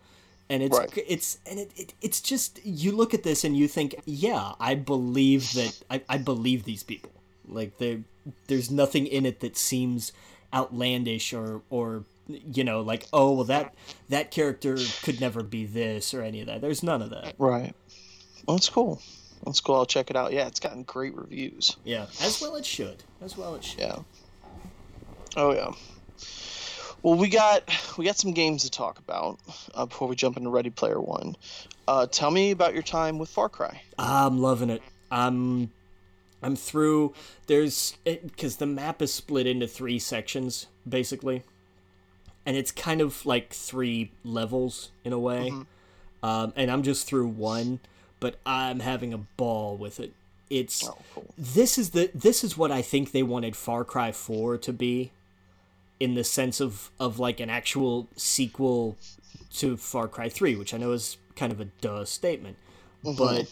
And 0.50 0.62
it's 0.62 0.78
Right. 0.78 0.92
it's 1.08 1.40
and 1.48 1.60
it, 1.60 1.72
it 1.76 1.94
it's 2.02 2.22
just 2.22 2.60
you 2.64 2.92
look 2.92 3.14
at 3.14 3.24
this 3.24 3.44
and 3.44 3.58
you 3.58 3.68
think, 3.68 3.96
yeah, 4.06 4.54
I 4.60 4.76
believe 4.76 5.54
that 5.54 5.82
I, 5.90 6.02
I 6.08 6.18
believe 6.20 6.64
these 6.66 6.84
people. 6.84 7.12
Like 7.48 7.78
there 7.80 8.02
there's 8.48 8.70
nothing 8.70 9.08
in 9.08 9.26
it 9.26 9.40
that 9.40 9.58
seems 9.58 10.12
outlandish 10.54 11.34
or 11.34 11.62
or 11.70 12.04
you 12.28 12.64
know 12.64 12.82
like 12.82 13.06
oh 13.14 13.34
well 13.34 13.44
that 13.46 13.74
that 14.10 14.32
character 14.32 14.78
could 15.04 15.20
never 15.20 15.44
be 15.44 15.66
this 15.66 16.14
or 16.14 16.22
any 16.22 16.42
of 16.42 16.48
that. 16.48 16.62
There's 16.62 16.84
none 16.84 17.02
of 17.02 17.10
that. 17.10 17.34
Right. 17.40 17.74
Well, 18.48 18.58
that's 18.58 18.70
cool. 18.70 19.02
That's 19.46 19.60
cool. 19.62 19.76
I'll 19.76 19.86
check 19.86 20.10
it 20.10 20.16
out. 20.16 20.32
Yeah, 20.32 20.48
it's 20.48 20.60
gotten 20.60 20.84
great 20.84 21.16
reviews. 21.16 21.76
Yeah, 21.84 22.06
as 22.22 22.40
well 22.42 22.56
it 22.56 22.66
should. 22.66 23.04
As 23.22 23.36
well 23.38 23.56
it 23.56 23.64
should. 23.64 23.80
Yeah. 23.80 23.98
Oh 25.36 25.54
yeah. 25.54 25.72
Well, 27.06 27.14
we 27.14 27.30
got 27.30 27.70
we 28.00 28.06
got 28.06 28.18
some 28.18 28.32
games 28.32 28.64
to 28.64 28.72
talk 28.72 28.98
about 28.98 29.38
uh, 29.76 29.86
before 29.86 30.08
we 30.08 30.16
jump 30.16 30.38
into 30.38 30.50
Ready 30.50 30.72
Player 30.72 31.00
One. 31.00 31.36
Uh, 31.88 32.08
tell 32.08 32.32
me 32.32 32.50
about 32.50 32.74
your 32.74 32.82
time 32.82 33.20
with 33.20 33.30
Far 33.30 33.48
Cry. 33.48 33.84
I'm 34.00 34.40
loving 34.40 34.72
it. 34.72 34.82
I'm 35.12 35.72
I'm 36.42 36.56
through. 36.56 37.14
There's 37.46 37.96
because 38.06 38.56
the 38.56 38.66
map 38.66 39.04
is 39.04 39.14
split 39.14 39.46
into 39.46 39.68
three 39.68 40.00
sections 40.00 40.66
basically, 40.90 41.44
and 42.44 42.58
it's 42.58 42.72
kind 42.72 43.02
of 43.02 43.24
like 43.24 43.54
three 43.54 44.12
levels 44.24 44.90
in 45.04 45.14
a 45.14 45.20
way. 45.20 45.54
Um, 46.24 46.54
and 46.56 46.72
I'm 46.72 46.82
just 46.82 47.06
through 47.06 47.28
one, 47.28 47.82
but 48.20 48.38
I'm 48.48 48.80
having 48.80 49.14
a 49.14 49.20
ball 49.20 49.78
with 49.78 50.00
it. 50.00 50.12
It's 50.50 50.84
Oh, 50.84 50.98
cool. 51.14 51.28
this 51.38 51.78
is 51.78 51.92
the 51.92 52.10
this 52.16 52.44
is 52.44 52.58
what 52.58 52.72
I 52.72 52.82
think 52.82 53.12
they 53.12 53.22
wanted 53.22 53.56
Far 53.56 53.84
Cry 53.84 54.12
4 54.12 54.58
to 54.58 54.74
be 54.74 55.12
in 56.00 56.14
the 56.14 56.24
sense 56.24 56.60
of 56.60 56.92
of 57.00 57.20
like 57.20 57.40
an 57.40 57.50
actual 57.50 58.08
sequel 58.16 58.98
to 59.56 59.78
Far 59.78 60.08
Cry 60.08 60.30
3, 60.30 60.56
which 60.56 60.74
I 60.74 60.78
know 60.78 60.92
is 60.92 61.18
kind 61.36 61.52
of 61.52 61.60
a 61.62 61.66
duh 61.82 62.06
statement. 62.06 62.58
But 63.04 63.48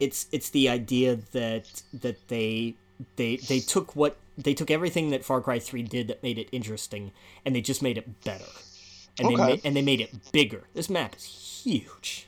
it's 0.00 0.26
it's 0.32 0.50
the 0.50 0.68
idea 0.68 1.18
that 1.32 1.82
that 1.92 2.28
they 2.28 2.74
they 3.16 3.36
they 3.36 3.60
took 3.60 3.94
what 3.96 4.16
they 4.36 4.54
took 4.54 4.70
everything 4.70 5.10
that 5.10 5.24
Far 5.24 5.40
Cry 5.40 5.58
3 5.58 5.82
did 5.82 6.08
that 6.08 6.22
made 6.22 6.38
it 6.38 6.48
interesting 6.52 7.12
and 7.44 7.54
they 7.54 7.60
just 7.60 7.82
made 7.82 7.96
it 7.98 8.22
better. 8.24 8.44
And 9.18 9.30
they 9.30 9.34
Okay. 9.34 9.46
made, 9.46 9.60
and 9.64 9.74
they 9.74 9.82
made 9.82 10.00
it 10.02 10.32
bigger. 10.32 10.64
This 10.74 10.90
map 10.90 11.16
is 11.16 11.24
huge. 11.64 12.26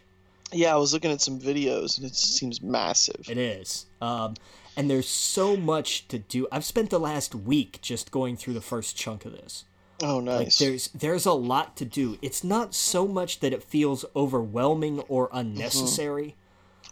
Yeah, 0.52 0.72
I 0.72 0.78
was 0.78 0.94
looking 0.94 1.10
at 1.10 1.20
some 1.20 1.38
videos 1.38 1.98
and 1.98 2.06
it 2.06 2.14
seems 2.16 2.62
massive. 2.62 3.28
It 3.28 3.36
is. 3.36 3.84
Um, 4.00 4.34
and 4.78 4.88
there's 4.88 5.08
so 5.08 5.56
much 5.56 6.06
to 6.06 6.20
do. 6.20 6.46
I've 6.52 6.64
spent 6.64 6.90
the 6.90 7.00
last 7.00 7.34
week 7.34 7.80
just 7.82 8.12
going 8.12 8.36
through 8.36 8.54
the 8.54 8.60
first 8.60 8.96
chunk 8.96 9.24
of 9.24 9.32
this. 9.32 9.64
Oh, 10.00 10.20
nice. 10.20 10.38
Like 10.38 10.54
there's 10.54 10.88
there's 10.90 11.26
a 11.26 11.32
lot 11.32 11.76
to 11.78 11.84
do. 11.84 12.16
It's 12.22 12.44
not 12.44 12.76
so 12.76 13.08
much 13.08 13.40
that 13.40 13.52
it 13.52 13.64
feels 13.64 14.04
overwhelming 14.14 15.00
or 15.08 15.30
unnecessary. 15.32 16.36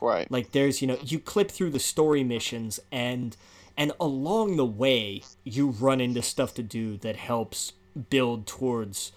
right. 0.03 0.29
Like 0.29 0.51
there's 0.51 0.83
you 0.83 0.89
know 0.89 0.99
you 1.01 1.21
clip 1.21 1.49
through 1.49 1.71
the 1.71 1.79
story 1.79 2.25
missions 2.25 2.81
and 2.91 3.37
and 3.77 3.93
along 4.01 4.57
the 4.57 4.67
way 4.67 5.23
you 5.45 5.69
run 5.69 6.01
into 6.01 6.23
stuff 6.23 6.55
to 6.55 6.65
do 6.65 6.97
that 6.97 7.15
helps 7.15 7.73
build 8.11 8.49
towards 8.49 9.13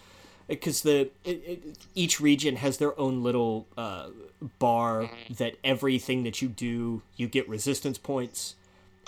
because 0.47 0.81
the 0.83 1.09
it, 1.23 1.43
it, 1.45 1.77
each 1.95 2.19
region 2.19 2.57
has 2.57 2.77
their 2.77 2.97
own 2.99 3.23
little 3.23 3.65
uh, 3.75 4.09
bar 4.59 5.09
that 5.29 5.55
everything 5.63 6.21
that 6.21 6.39
you 6.39 6.47
do 6.47 7.01
you 7.15 7.27
get 7.27 7.49
resistance 7.49 7.97
points 7.97 8.53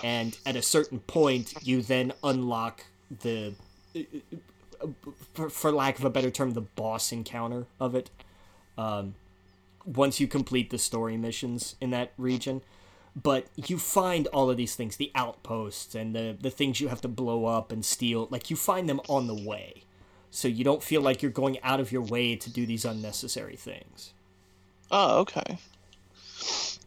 and 0.04 0.38
at 0.46 0.56
a 0.56 0.62
certain 0.62 1.00
point 1.00 1.54
you 1.62 1.82
then 1.82 2.14
unlock 2.24 2.86
the 3.22 3.54
for, 5.34 5.50
for 5.50 5.72
lack 5.72 6.00
of 6.00 6.06
a 6.06 6.10
better 6.10 6.32
term 6.32 6.52
the 6.52 6.62
boss 6.62 7.12
encounter 7.12 7.66
of 7.80 7.94
it. 7.96 8.10
Um, 8.78 9.16
once 9.86 10.20
you 10.20 10.28
complete 10.28 10.70
the 10.70 10.78
story 10.78 11.18
missions 11.18 11.76
in 11.82 11.90
that 11.90 12.14
region 12.18 12.62
but 13.16 13.48
you 13.56 13.78
find 13.78 14.28
all 14.28 14.50
of 14.50 14.58
these 14.58 14.76
things 14.76 14.96
the 14.96 15.12
outposts 15.16 15.96
and 15.96 16.16
the, 16.16 16.38
the 16.40 16.50
things 16.50 16.80
you 16.80 16.88
have 16.88 17.02
to 17.02 17.08
blow 17.08 17.46
up 17.46 17.72
and 17.72 17.84
steal 17.84 18.28
like 18.32 18.50
you 18.50 18.56
find 18.56 18.88
them 18.88 19.02
on 19.10 19.28
the 19.28 19.36
way. 19.36 19.84
So 20.30 20.48
you 20.48 20.64
don't 20.64 20.82
feel 20.82 21.02
like 21.02 21.22
you're 21.22 21.32
going 21.32 21.62
out 21.62 21.82
of 21.82 21.92
your 21.92 22.04
way 22.04 22.38
to 22.38 22.50
do 22.50 22.66
these 22.66 22.86
unnecessary 22.86 23.58
things. 23.58 24.14
Oh, 24.90 25.20
okay. 25.20 25.58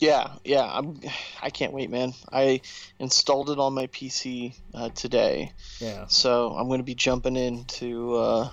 Yeah, 0.01 0.35
yeah. 0.45 0.65
I'm. 0.65 1.01
I 1.43 1.51
can't 1.51 1.73
wait, 1.73 1.91
man. 1.91 2.13
I 2.33 2.61
installed 2.99 3.51
it 3.51 3.59
on 3.59 3.75
my 3.75 3.87
PC 3.87 4.55
uh, 4.75 4.91
today, 4.91 5.53
yeah 5.81 6.07
so 6.09 6.55
I'm 6.55 6.69
gonna 6.69 6.83
be 6.83 6.95
jumping 6.95 7.37
in 7.37 7.65
to 7.65 8.15
uh, 8.15 8.51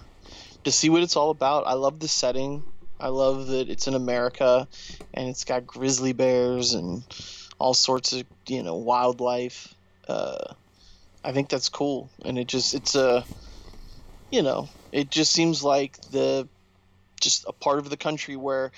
to 0.64 0.72
see 0.72 0.90
what 0.90 1.04
it's 1.04 1.16
all 1.16 1.30
about. 1.30 1.68
I 1.68 1.74
love 1.74 2.00
the 2.00 2.08
setting. 2.08 2.64
I 3.00 3.08
love 3.08 3.48
that 3.48 3.70
it's 3.70 3.88
in 3.88 3.96
America, 3.96 4.68
and 5.14 5.30
it's 5.30 5.44
got 5.44 5.66
grizzly 5.66 6.14
bears 6.14 6.74
and 6.74 7.04
all 7.60 7.74
sorts 7.74 8.14
of 8.14 8.26
you 8.48 8.64
know 8.64 8.76
wildlife. 8.76 9.74
Uh, 10.08 10.54
I 11.24 11.32
think 11.32 11.50
that's 11.50 11.70
cool, 11.70 12.10
and 12.24 12.38
it 12.38 12.48
just 12.48 12.74
it's 12.74 12.96
a, 12.96 13.26
you 14.32 14.42
know, 14.42 14.70
it 14.92 15.10
just 15.10 15.32
seems 15.32 15.64
like 15.64 15.98
the 16.12 16.48
just 17.20 17.46
a 17.48 17.54
part 17.54 17.78
of 17.78 17.90
the 17.90 17.98
country 17.98 18.36
where 18.36 18.72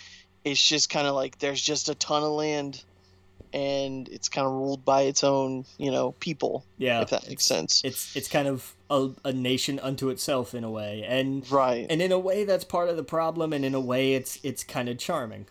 it's 0.43 0.65
just 0.65 0.89
kind 0.89 1.07
of 1.07 1.15
like 1.15 1.39
there's 1.39 1.61
just 1.61 1.89
a 1.89 1.95
ton 1.95 2.23
of 2.23 2.31
land 2.31 2.83
and 3.53 4.09
it's 4.09 4.29
kind 4.29 4.47
of 4.47 4.53
ruled 4.53 4.83
by 4.83 5.03
its 5.03 5.23
own 5.23 5.63
you 5.77 5.91
know 5.91 6.13
people 6.13 6.65
yeah. 6.77 7.01
if 7.01 7.11
that 7.11 7.27
makes 7.27 7.45
sense. 7.45 7.81
It's 7.85 8.15
it's 8.15 8.27
kind 8.27 8.47
of 8.47 8.73
a, 8.89 9.09
a 9.23 9.31
nation 9.31 9.79
unto 9.79 10.09
itself 10.09 10.53
in 10.55 10.63
a 10.63 10.71
way. 10.71 11.05
And 11.07 11.49
right. 11.51 11.85
and 11.89 12.01
in 12.01 12.11
a 12.11 12.19
way 12.19 12.43
that's 12.43 12.63
part 12.63 12.89
of 12.89 12.97
the 12.97 13.03
problem 13.03 13.53
and 13.53 13.63
in 13.63 13.75
a 13.75 13.79
way 13.79 14.15
it's 14.15 14.39
it's 14.43 14.63
kind 14.63 14.89
of 14.89 14.97
charming. 14.97 15.45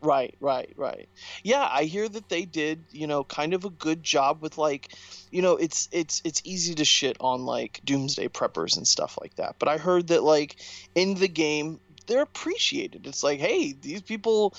Right 0.00 0.34
right 0.40 0.70
right. 0.76 1.08
Yeah 1.42 1.68
i 1.70 1.84
hear 1.84 2.08
that 2.08 2.28
they 2.28 2.44
did 2.44 2.84
you 2.90 3.06
know 3.06 3.24
kind 3.24 3.54
of 3.54 3.64
a 3.64 3.70
good 3.70 4.02
job 4.02 4.42
with 4.42 4.58
like 4.58 4.94
you 5.30 5.42
know 5.42 5.56
it's 5.56 5.88
it's 5.92 6.22
it's 6.24 6.40
easy 6.44 6.74
to 6.74 6.84
shit 6.84 7.16
on 7.20 7.44
like 7.44 7.80
doomsday 7.84 8.28
preppers 8.28 8.76
and 8.76 8.88
stuff 8.88 9.18
like 9.20 9.36
that. 9.36 9.56
But 9.58 9.68
i 9.68 9.76
heard 9.76 10.08
that 10.08 10.22
like 10.22 10.56
in 10.94 11.14
the 11.14 11.28
game 11.28 11.80
they're 12.06 12.22
appreciated. 12.22 13.06
It's 13.06 13.22
like 13.22 13.40
hey 13.40 13.72
these 13.72 14.02
people 14.02 14.54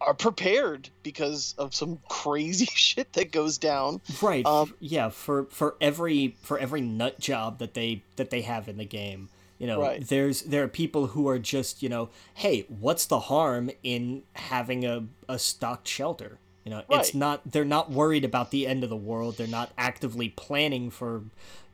are 0.00 0.14
prepared 0.14 0.88
because 1.04 1.54
of 1.58 1.74
some 1.74 1.98
crazy 2.08 2.66
shit 2.74 3.12
that 3.12 3.30
goes 3.32 3.58
down. 3.58 4.00
Right. 4.20 4.44
Um, 4.46 4.74
yeah 4.80 5.08
for 5.10 5.44
for 5.44 5.76
every 5.80 6.36
for 6.42 6.58
every 6.58 6.80
nut 6.80 7.20
job 7.20 7.58
that 7.58 7.74
they 7.74 8.02
that 8.16 8.30
they 8.30 8.42
have 8.42 8.68
in 8.68 8.78
the 8.78 8.84
game 8.84 9.28
you 9.58 9.66
know 9.68 9.80
Right. 9.80 10.04
there's 10.08 10.42
there 10.42 10.64
are 10.64 10.68
people 10.68 11.08
who 11.08 11.28
are 11.28 11.38
just 11.38 11.82
you 11.84 11.88
know 11.88 12.08
hey 12.34 12.64
what's 12.68 13.06
the 13.06 13.20
harm 13.20 13.70
in 13.84 14.24
having 14.34 14.84
a, 14.84 15.04
a 15.28 15.38
stocked 15.38 15.86
shelter 15.86 16.38
you 16.64 16.70
know 16.70 16.82
it's 16.90 17.14
not 17.14 17.40
they're 17.50 17.64
not 17.64 17.90
worried 17.90 18.24
about 18.24 18.50
the 18.50 18.66
end 18.66 18.84
of 18.84 18.90
the 18.90 18.96
world. 18.96 19.36
They're 19.36 19.46
not 19.46 19.72
actively 19.76 20.28
planning 20.28 20.90
for 20.90 21.22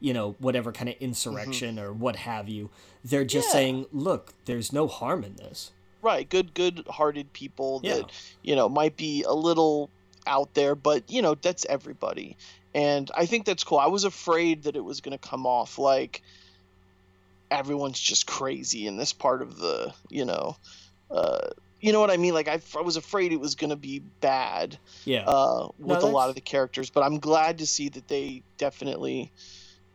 you 0.00 0.12
know 0.14 0.36
whatever 0.38 0.72
kind 0.72 0.88
of 0.88 0.94
insurrection 1.00 1.78
or 1.78 1.92
what 1.92 2.16
have 2.16 2.48
you. 2.48 2.70
They're 3.04 3.24
just 3.24 3.48
Mm-hmm. 3.48 3.56
Yeah. 3.56 3.60
saying 3.60 3.86
look 3.92 4.34
there's 4.46 4.72
no 4.72 4.86
harm 4.86 5.24
in 5.24 5.36
this. 5.36 5.72
Right. 6.00 6.28
Good 6.28 6.54
good 6.54 6.86
hearted 6.88 7.32
people 7.32 7.80
that 7.80 7.88
Yeah. 7.98 8.04
you 8.42 8.56
know 8.56 8.68
might 8.68 8.96
be 8.96 9.24
a 9.24 9.32
little 9.32 9.90
out 10.26 10.54
there 10.54 10.74
but 10.74 11.10
you 11.10 11.22
know 11.22 11.34
that's 11.34 11.64
everybody. 11.66 12.36
And 12.74 13.10
i 13.16 13.24
think 13.26 13.44
that's 13.46 13.64
cool. 13.64 13.78
I 13.78 13.86
was 13.88 14.04
afraid 14.04 14.62
that 14.64 14.76
it 14.76 14.84
was 14.84 15.00
going 15.00 15.16
to 15.18 15.28
come 15.28 15.46
off 15.46 15.78
like 15.78 16.22
everyone's 17.50 17.98
just 17.98 18.26
crazy 18.26 18.86
in 18.86 18.96
this 18.96 19.12
part 19.12 19.40
of 19.42 19.56
the 19.58 19.92
you 20.10 20.24
know 20.24 20.56
uh 21.10 21.48
you 21.80 21.92
know 21.92 22.00
what 22.00 22.10
i 22.10 22.16
mean 22.16 22.34
like 22.34 22.48
i, 22.48 22.60
I 22.76 22.82
was 22.82 22.96
afraid 22.96 23.32
it 23.32 23.40
was 23.40 23.54
going 23.54 23.70
to 23.70 23.76
be 23.76 24.02
bad 24.20 24.78
yeah 25.04 25.24
uh 25.26 25.68
with 25.78 26.02
a 26.02 26.06
lot 26.06 26.28
of 26.28 26.34
the 26.34 26.40
characters 26.40 26.90
but 26.90 27.02
i'm 27.02 27.18
glad 27.18 27.58
to 27.58 27.66
see 27.66 27.88
that 27.90 28.08
they 28.08 28.42
definitely 28.58 29.32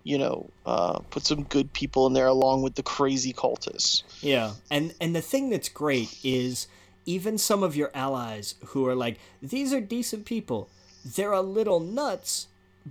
you 0.04 0.18
know 0.18 0.50
uh 0.66 1.00
put 1.10 1.26
some 1.26 1.44
good 1.44 1.72
people 1.74 2.08
in 2.08 2.14
there 2.14 2.28
along 2.28 2.62
with 2.62 2.76
the 2.76 2.84
crazy 2.84 3.34
cultists 3.34 4.04
Yeah, 4.22 4.54
and 4.70 4.94
and 5.02 5.16
the 5.16 5.22
thing 5.22 5.50
that's 5.50 5.70
great 5.70 6.18
is 6.24 6.68
even 7.06 7.38
some 7.38 7.64
of 7.64 7.76
your 7.76 7.92
allies 7.94 8.56
who 8.68 8.88
are 8.88 8.96
like 8.96 9.20
these 9.42 9.74
are 9.74 9.82
decent 9.82 10.26
people, 10.26 10.70
they're 11.04 11.32
a 11.32 11.42
little 11.42 11.80
nuts, 11.80 12.48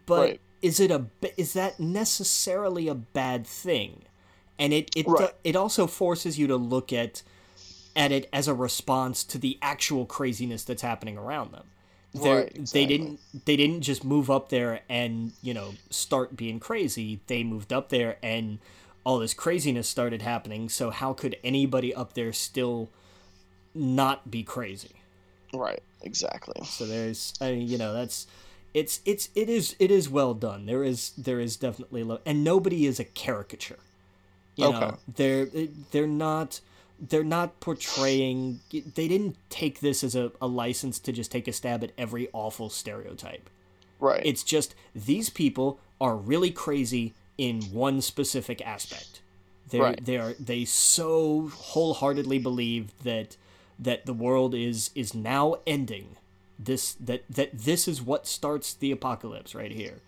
but 0.07 0.19
Right. 0.19 0.41
is 0.61 0.81
it 0.81 0.91
a 0.91 1.07
is 1.37 1.55
that 1.55 1.81
necessarily 1.81 2.89
a 2.89 2.95
bad 2.95 3.47
thing? 3.47 4.05
And 4.59 4.73
it 4.73 4.91
it 4.95 5.07
Right. 5.07 5.31
it 5.45 5.57
also 5.57 5.87
forces 5.87 6.39
you 6.39 6.47
to 6.47 6.57
look 6.57 6.93
at 6.93 7.23
at 7.97 8.13
it 8.13 8.29
as 8.33 8.49
a 8.49 8.55
response 8.55 9.25
to 9.25 9.39
the 9.39 9.59
actual 9.63 10.07
craziness 10.07 10.65
that's 10.65 10.83
happening 10.83 11.19
around 11.19 11.53
them. 11.53 11.65
Right, 12.15 12.53
They 12.73 12.87
didn't 12.87 13.21
they 13.47 13.57
didn't 13.57 13.83
just 13.83 14.05
move 14.05 14.31
up 14.31 14.49
there 14.51 14.81
and 14.89 15.33
you 15.43 15.55
know 15.55 15.77
start 15.91 16.37
being 16.37 16.61
crazy. 16.61 17.21
They 17.27 17.43
moved 17.43 17.73
up 17.73 17.89
there 17.89 18.17
and 18.23 18.59
all 19.05 19.19
this 19.19 19.35
craziness 19.35 19.89
started 19.89 20.23
happening. 20.23 20.69
So 20.69 20.91
how 20.91 21.13
could 21.13 21.37
anybody 21.43 21.95
up 21.95 22.13
there 22.15 22.33
still 22.33 22.91
not 23.75 24.31
be 24.31 24.43
crazy? 24.43 24.97
right 25.55 25.83
exactly 26.03 26.69
So 26.69 26.87
there's 26.87 27.35
I 27.41 27.53
mean, 27.53 27.69
you 27.69 27.79
know 27.79 27.93
that's 27.93 28.27
it's 28.75 29.01
it's 29.05 29.29
it 29.35 29.49
is 29.49 29.77
it 29.79 29.91
is 29.91 30.09
well 30.09 30.35
done. 30.35 30.67
There 30.67 30.83
is 30.85 31.11
there 31.17 31.41
is 31.41 31.57
definitely 31.57 32.03
lo- 32.05 32.21
and 32.25 32.43
nobody 32.45 32.87
is 32.87 32.99
a 32.99 33.05
caricature. 33.05 33.79
You 34.57 34.69
Okay. 34.69 34.71
know, 34.71 34.99
they're 35.17 35.47
they're 35.91 36.07
not 36.07 36.61
they're 37.03 37.25
not 37.25 37.59
portraying 37.59 38.61
they 38.71 39.09
didn't 39.09 39.37
take 39.51 39.81
this 39.81 40.05
as 40.05 40.15
a, 40.15 40.31
a 40.41 40.47
license 40.47 41.01
to 41.01 41.13
just 41.13 41.33
take 41.33 41.49
a 41.49 41.53
stab 41.53 41.83
at 41.83 41.91
every 41.99 42.29
awful 42.33 42.71
stereotype. 42.71 43.51
right 43.99 44.23
It's 44.25 44.45
just 44.45 44.75
these 44.95 45.29
people 45.29 45.81
are 46.01 46.17
really 46.17 46.51
crazy 46.51 47.15
in 47.37 47.63
one 47.73 48.01
specific 48.01 48.65
aspect. 48.65 49.21
They 49.71 49.81
Right. 49.81 50.05
they 50.05 50.17
are 50.17 50.35
they 50.35 50.65
so 50.65 51.49
wholeheartedly 51.53 52.39
believe 52.39 52.93
that 53.03 53.37
that 53.79 54.07
the 54.07 54.15
world 54.15 54.55
is 54.55 54.91
is 54.95 55.13
now 55.15 55.57
ending. 55.67 56.17
This 56.59 56.93
that 56.95 57.25
that 57.29 57.51
this 57.53 57.89
is 57.89 58.01
what 58.01 58.27
starts 58.27 58.75
the 58.75 58.93
apocalypse 58.93 59.55
right 59.55 59.73
here. 59.73 59.99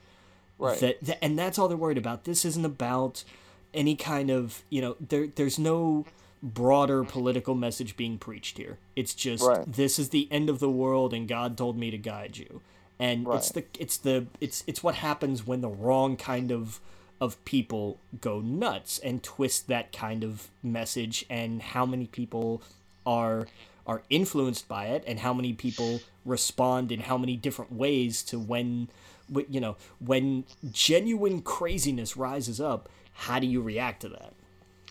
right 0.58 0.78
That, 0.78 1.02
that 1.02 1.24
and 1.24 1.36
that's 1.38 1.58
all 1.58 1.66
they're 1.66 1.76
worried 1.76 1.98
about. 1.98 2.24
This 2.24 2.44
isn't 2.44 2.64
about 2.64 3.24
any 3.72 3.96
kind 3.96 4.30
of 4.30 4.62
you 4.70 4.80
know 4.80 4.96
there 5.00 5.26
there's 5.26 5.58
no 5.58 6.04
broader 6.44 7.02
political 7.04 7.54
message 7.54 7.96
being 7.96 8.18
preached 8.18 8.58
here. 8.58 8.78
It's 8.94 9.14
just 9.14 9.42
Right. 9.44 9.64
this 9.66 9.98
is 9.98 10.10
the 10.10 10.28
end 10.30 10.50
of 10.50 10.58
the 10.60 10.70
world 10.70 11.14
and 11.14 11.26
God 11.26 11.56
told 11.56 11.76
me 11.78 11.90
to 11.90 11.98
guide 11.98 12.36
you. 12.36 12.60
And 12.98 13.26
it's 13.38 13.50
the 13.50 13.64
it's 13.80 13.96
the 13.96 14.26
it's 14.40 14.62
it's 14.66 14.82
what 14.82 14.96
happens 14.96 15.46
when 15.46 15.62
the 15.62 15.68
wrong 15.68 16.16
kind 16.16 16.52
of 16.52 16.80
of 17.20 17.42
people 17.44 17.98
go 18.20 18.40
nuts 18.40 18.98
and 18.98 19.22
twist 19.22 19.66
that 19.68 19.92
kind 19.92 20.22
of 20.22 20.48
message 20.62 21.24
and 21.30 21.62
how 21.62 21.86
many 21.86 22.06
people 22.06 22.62
are 23.06 23.46
are 23.86 24.02
influenced 24.10 24.68
by 24.68 24.86
it 24.86 25.02
and 25.06 25.20
how 25.20 25.32
many 25.34 25.52
people 25.52 26.00
respond 26.24 26.92
in 26.92 27.00
how 27.00 27.18
many 27.18 27.36
different 27.36 27.72
ways 27.72 28.22
to 28.22 28.38
when 28.38 28.88
wh- 29.34 29.48
you 29.48 29.60
know 29.60 29.76
when 29.98 30.44
genuine 30.70 31.40
craziness 31.42 32.16
rises 32.16 32.60
up 32.60 32.88
how 33.12 33.38
do 33.38 33.46
you 33.46 33.60
react 33.62 34.02
to 34.02 34.08
that 34.08 34.32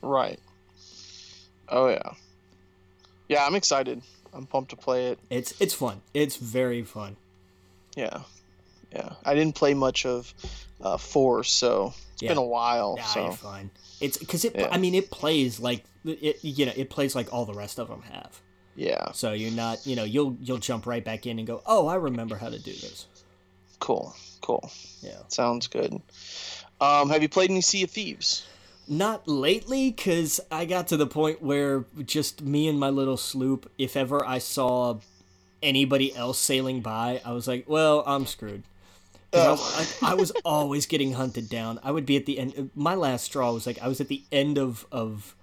Right. 0.01 0.39
Oh 1.69 1.89
yeah. 1.89 2.11
Yeah, 3.29 3.45
I'm 3.45 3.55
excited. 3.55 4.01
I'm 4.33 4.45
pumped 4.45 4.71
to 4.71 4.75
play 4.75 5.07
it. 5.07 5.19
it's 5.29 5.59
it's 5.61 5.73
fun 5.75 6.01
it's 6.13 6.37
very 6.37 6.81
fun 6.83 7.15
Yeah. 7.95 8.21
Yeah. 8.91 9.13
I 9.25 9.35
didn't 9.35 9.55
play 9.55 9.73
much 9.75 10.05
of 10.07 10.33
uh, 10.81 10.97
four, 10.97 11.43
so 11.43 11.93
it's 12.13 12.21
Yeah. 12.23 12.29
been 12.29 12.37
a 12.39 12.43
while. 12.43 12.95
yeah 12.97 13.05
so 13.05 13.31
fine 13.31 13.69
it's 14.01 14.17
because 14.17 14.43
it 14.43 14.55
Yeah. 14.55 14.69
i 14.71 14.77
mean 14.77 14.95
it 14.95 15.11
plays 15.11 15.59
like 15.59 15.83
it 16.03 16.43
you 16.43 16.65
know 16.65 16.73
it 16.75 16.89
plays 16.89 17.15
like 17.15 17.31
all 17.31 17.45
the 17.45 17.53
rest 17.53 17.77
of 17.79 17.87
them 17.89 18.01
have 18.11 18.39
yeah, 18.75 19.11
so 19.11 19.33
you're 19.33 19.51
not 19.51 19.85
you 19.85 19.95
know 19.95 20.03
you'll 20.03 20.35
you'll 20.41 20.57
jump 20.57 20.87
right 20.87 21.05
back 21.05 21.27
in 21.27 21.37
and 21.37 21.45
go 21.47 21.61
oh 21.67 21.85
i 21.87 21.93
remember 21.95 22.35
how 22.35 22.49
to 22.49 22.57
do 22.57 22.71
this 22.73 23.05
cool, 23.79 24.15
cool. 24.41 24.71
yeah 25.01 25.19
Sounds 25.27 25.67
good. 25.67 26.01
Um, 26.81 27.09
have 27.09 27.21
you 27.21 27.29
played 27.29 27.49
any 27.51 27.61
Sea 27.61 27.83
of 27.83 27.91
Thieves? 27.91 28.45
Not 28.87 29.27
lately, 29.27 29.91
because 29.91 30.39
I 30.51 30.65
got 30.65 30.87
to 30.87 30.97
the 30.97 31.07
point 31.07 31.41
where 31.41 31.85
just 32.05 32.41
me 32.41 32.67
and 32.67 32.79
my 32.79 32.89
little 32.89 33.17
sloop, 33.17 33.71
if 33.77 33.95
ever 33.95 34.25
I 34.25 34.39
saw 34.39 34.99
anybody 35.61 36.13
else 36.15 36.37
sailing 36.37 36.81
by, 36.81 37.21
I 37.23 37.31
was 37.31 37.47
like, 37.47 37.67
well, 37.67 38.03
I'm 38.05 38.25
screwed. 38.25 38.63
I, 39.33 39.49
was, 39.49 39.97
I, 40.03 40.11
I 40.11 40.13
was 40.13 40.31
always 40.45 40.85
getting 40.85 41.13
hunted 41.13 41.49
down. 41.49 41.79
I 41.83 41.91
would 41.91 42.05
be 42.05 42.17
at 42.17 42.25
the 42.27 42.37
end. 42.37 42.69
My 42.75 42.93
last 42.93 43.23
straw 43.25 43.51
was 43.51 43.65
like 43.65 43.81
I 43.81 43.87
was 43.87 43.99
at 43.99 44.07
the 44.07 44.21
end 44.31 44.59
of 44.59 44.85
of, 44.91 45.35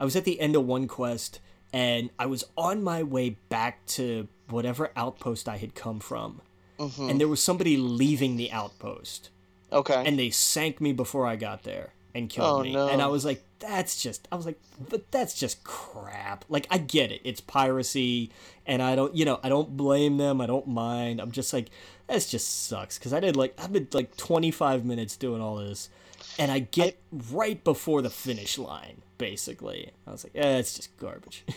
I 0.00 0.04
was 0.04 0.16
at 0.16 0.24
the 0.24 0.40
end 0.40 0.56
of 0.56 0.66
one 0.66 0.88
quest, 0.88 1.38
and 1.72 2.10
I 2.18 2.26
was 2.26 2.42
on 2.56 2.82
my 2.82 3.04
way 3.04 3.36
back 3.48 3.86
to 3.88 4.26
whatever 4.48 4.90
outpost 4.96 5.48
I 5.48 5.58
had 5.58 5.74
come 5.76 6.00
from, 6.00 6.40
Mhm. 6.78 7.08
and 7.10 7.20
there 7.20 7.28
was 7.28 7.40
somebody 7.42 7.76
leaving 7.76 8.36
the 8.36 8.50
outpost, 8.50 9.30
Okay. 9.70 10.02
and 10.04 10.18
they 10.18 10.30
sank 10.30 10.80
me 10.80 10.92
before 10.92 11.26
I 11.26 11.36
got 11.36 11.62
there 11.62 11.90
and 12.16 12.28
killed 12.30 12.60
Oh, 12.60 12.62
me. 12.62 12.72
no. 12.72 12.88
And 12.88 13.00
I 13.02 13.06
was 13.06 13.24
like, 13.24 13.42
that's 13.58 14.02
just, 14.02 14.26
I 14.32 14.36
was 14.36 14.46
like, 14.46 14.58
but 14.88 15.10
that's 15.10 15.34
just 15.38 15.62
crap. 15.64 16.44
Like, 16.48 16.66
I 16.70 16.78
get 16.78 17.10
it. 17.12 17.20
It's 17.24 17.40
piracy, 17.40 18.30
and 18.66 18.82
I 18.82 18.96
don't, 18.96 19.14
you 19.14 19.24
know, 19.24 19.38
I 19.42 19.48
don't 19.48 19.76
blame 19.76 20.16
them. 20.16 20.40
I 20.40 20.46
don't 20.46 20.66
mind. 20.68 21.20
I'm 21.20 21.30
just 21.32 21.52
like, 21.52 21.68
this 22.08 22.30
just 22.30 22.66
sucks. 22.66 22.98
Because 22.98 23.12
I 23.12 23.20
did 23.20 23.36
like, 23.36 23.54
I've 23.58 23.72
been 23.72 23.88
like 23.92 24.16
25 24.16 24.84
minutes 24.84 25.16
doing 25.16 25.40
all 25.40 25.56
this, 25.56 25.88
and 26.38 26.50
I 26.50 26.60
get 26.60 26.98
right 27.32 27.62
before 27.62 28.02
the 28.02 28.10
finish 28.10 28.58
line, 28.58 29.02
basically. 29.18 29.90
I 30.06 30.12
was 30.12 30.24
like, 30.24 30.32
eh, 30.34 30.58
it's 30.58 30.74
just 30.74 30.96
garbage. 30.98 31.44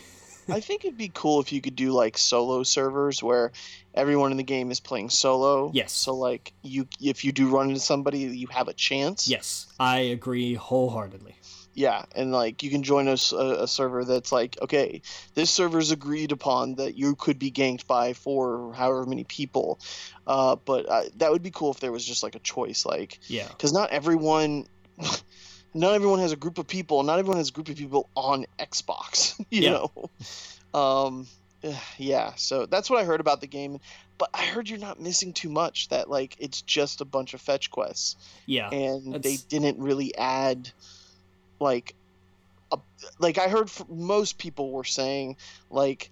I 0.52 0.60
think 0.60 0.86
it'd 0.86 0.97
be 0.97 1.12
cool 1.14 1.39
if 1.39 1.52
you 1.52 1.62
could 1.62 1.76
do 1.76 1.91
like 1.91 2.18
solo 2.18 2.64
servers 2.64 3.22
where 3.22 3.52
everyone 3.93 4.32
in 4.32 4.38
the 4.38 4.43
game 4.43 4.72
is 4.72 4.80
playing 4.80 5.10
solo. 5.10 5.72
Yes. 5.74 5.91
So 5.93 6.16
like 6.16 6.54
you, 6.62 6.88
if 7.02 7.24
you 7.24 7.32
do 7.32 7.50
run 7.50 7.70
into 7.70 7.80
somebody, 7.80 8.20
you 8.20 8.47
have 8.47 8.68
a 8.68 8.74
chance. 8.74 9.28
yes, 9.28 9.68
I 9.80 10.00
agree 10.00 10.56
wholeheartedly. 10.56 11.36
Yeah, 11.76 12.04
and 12.14 12.32
like 12.34 12.62
you 12.64 12.70
can 12.70 12.84
join 12.84 13.08
a 13.08 13.16
server 13.16 14.04
that's 14.04 14.32
like, 14.32 14.58
okay, 14.62 15.02
this 15.36 15.50
server's 15.50 15.91
agreed 15.91 16.32
upon 16.34 16.76
that 16.76 16.97
you 16.97 17.16
could 17.16 17.39
be 17.39 17.52
ganked 17.52 17.88
by 17.88 18.12
four 18.14 18.56
or 18.56 18.74
however 18.74 19.06
many 19.06 19.24
people. 19.24 19.80
Uh, 20.28 20.58
but 20.58 20.89
uh, 20.89 21.04
that 21.18 21.32
would 21.32 21.43
be 21.43 21.52
cool 21.52 21.72
if 21.72 21.80
there 21.80 21.91
was 21.91 22.04
just 22.04 22.22
like 22.22 22.36
a 22.36 22.39
choice, 22.39 22.86
like 22.86 23.20
Yeah. 23.28 23.47
because 23.47 23.72
not 23.72 23.91
everyone. 23.91 24.66
Not 25.74 25.93
everyone 25.93 26.20
has 26.20 26.32
a 26.32 26.36
group 26.36 26.57
of 26.57 26.67
people. 26.67 27.03
Not 27.03 27.20
everyone 27.20 27.38
has 27.38 27.49
a 27.49 27.51
group 27.51 27.70
of 27.70 27.76
people 27.78 28.09
on 28.15 28.45
Xbox. 28.57 29.36
You 29.51 29.61
Yeah. 29.61 29.72
know, 30.74 30.80
um, 30.80 31.28
yeah. 31.97 32.34
So 32.36 32.65
that's 32.65 32.89
what 32.89 32.99
I 32.99 33.05
heard 33.05 33.20
about 33.20 33.41
the 33.41 33.47
game. 33.47 33.80
But 34.17 34.30
I 34.34 34.43
heard 34.45 34.70
you're 34.70 34.80
not 34.80 34.99
missing 34.99 35.32
too 35.34 35.49
much. 35.49 35.89
That 35.89 36.09
like 36.09 36.36
it's 36.39 36.61
just 36.61 37.01
a 37.01 37.05
bunch 37.05 37.34
of 37.34 37.41
fetch 37.41 37.72
quests 37.72 38.15
Yeah. 38.45 38.70
and 38.70 39.22
they 39.24 39.38
didn't 39.38 39.80
really 39.80 40.15
add 40.15 40.70
like 41.59 41.95
a, 42.72 42.78
like 43.20 43.38
I 43.38 43.47
heard 43.47 43.70
most 43.89 44.38
people 44.38 44.72
were 44.72 44.84
saying 44.84 45.38
like 45.70 46.11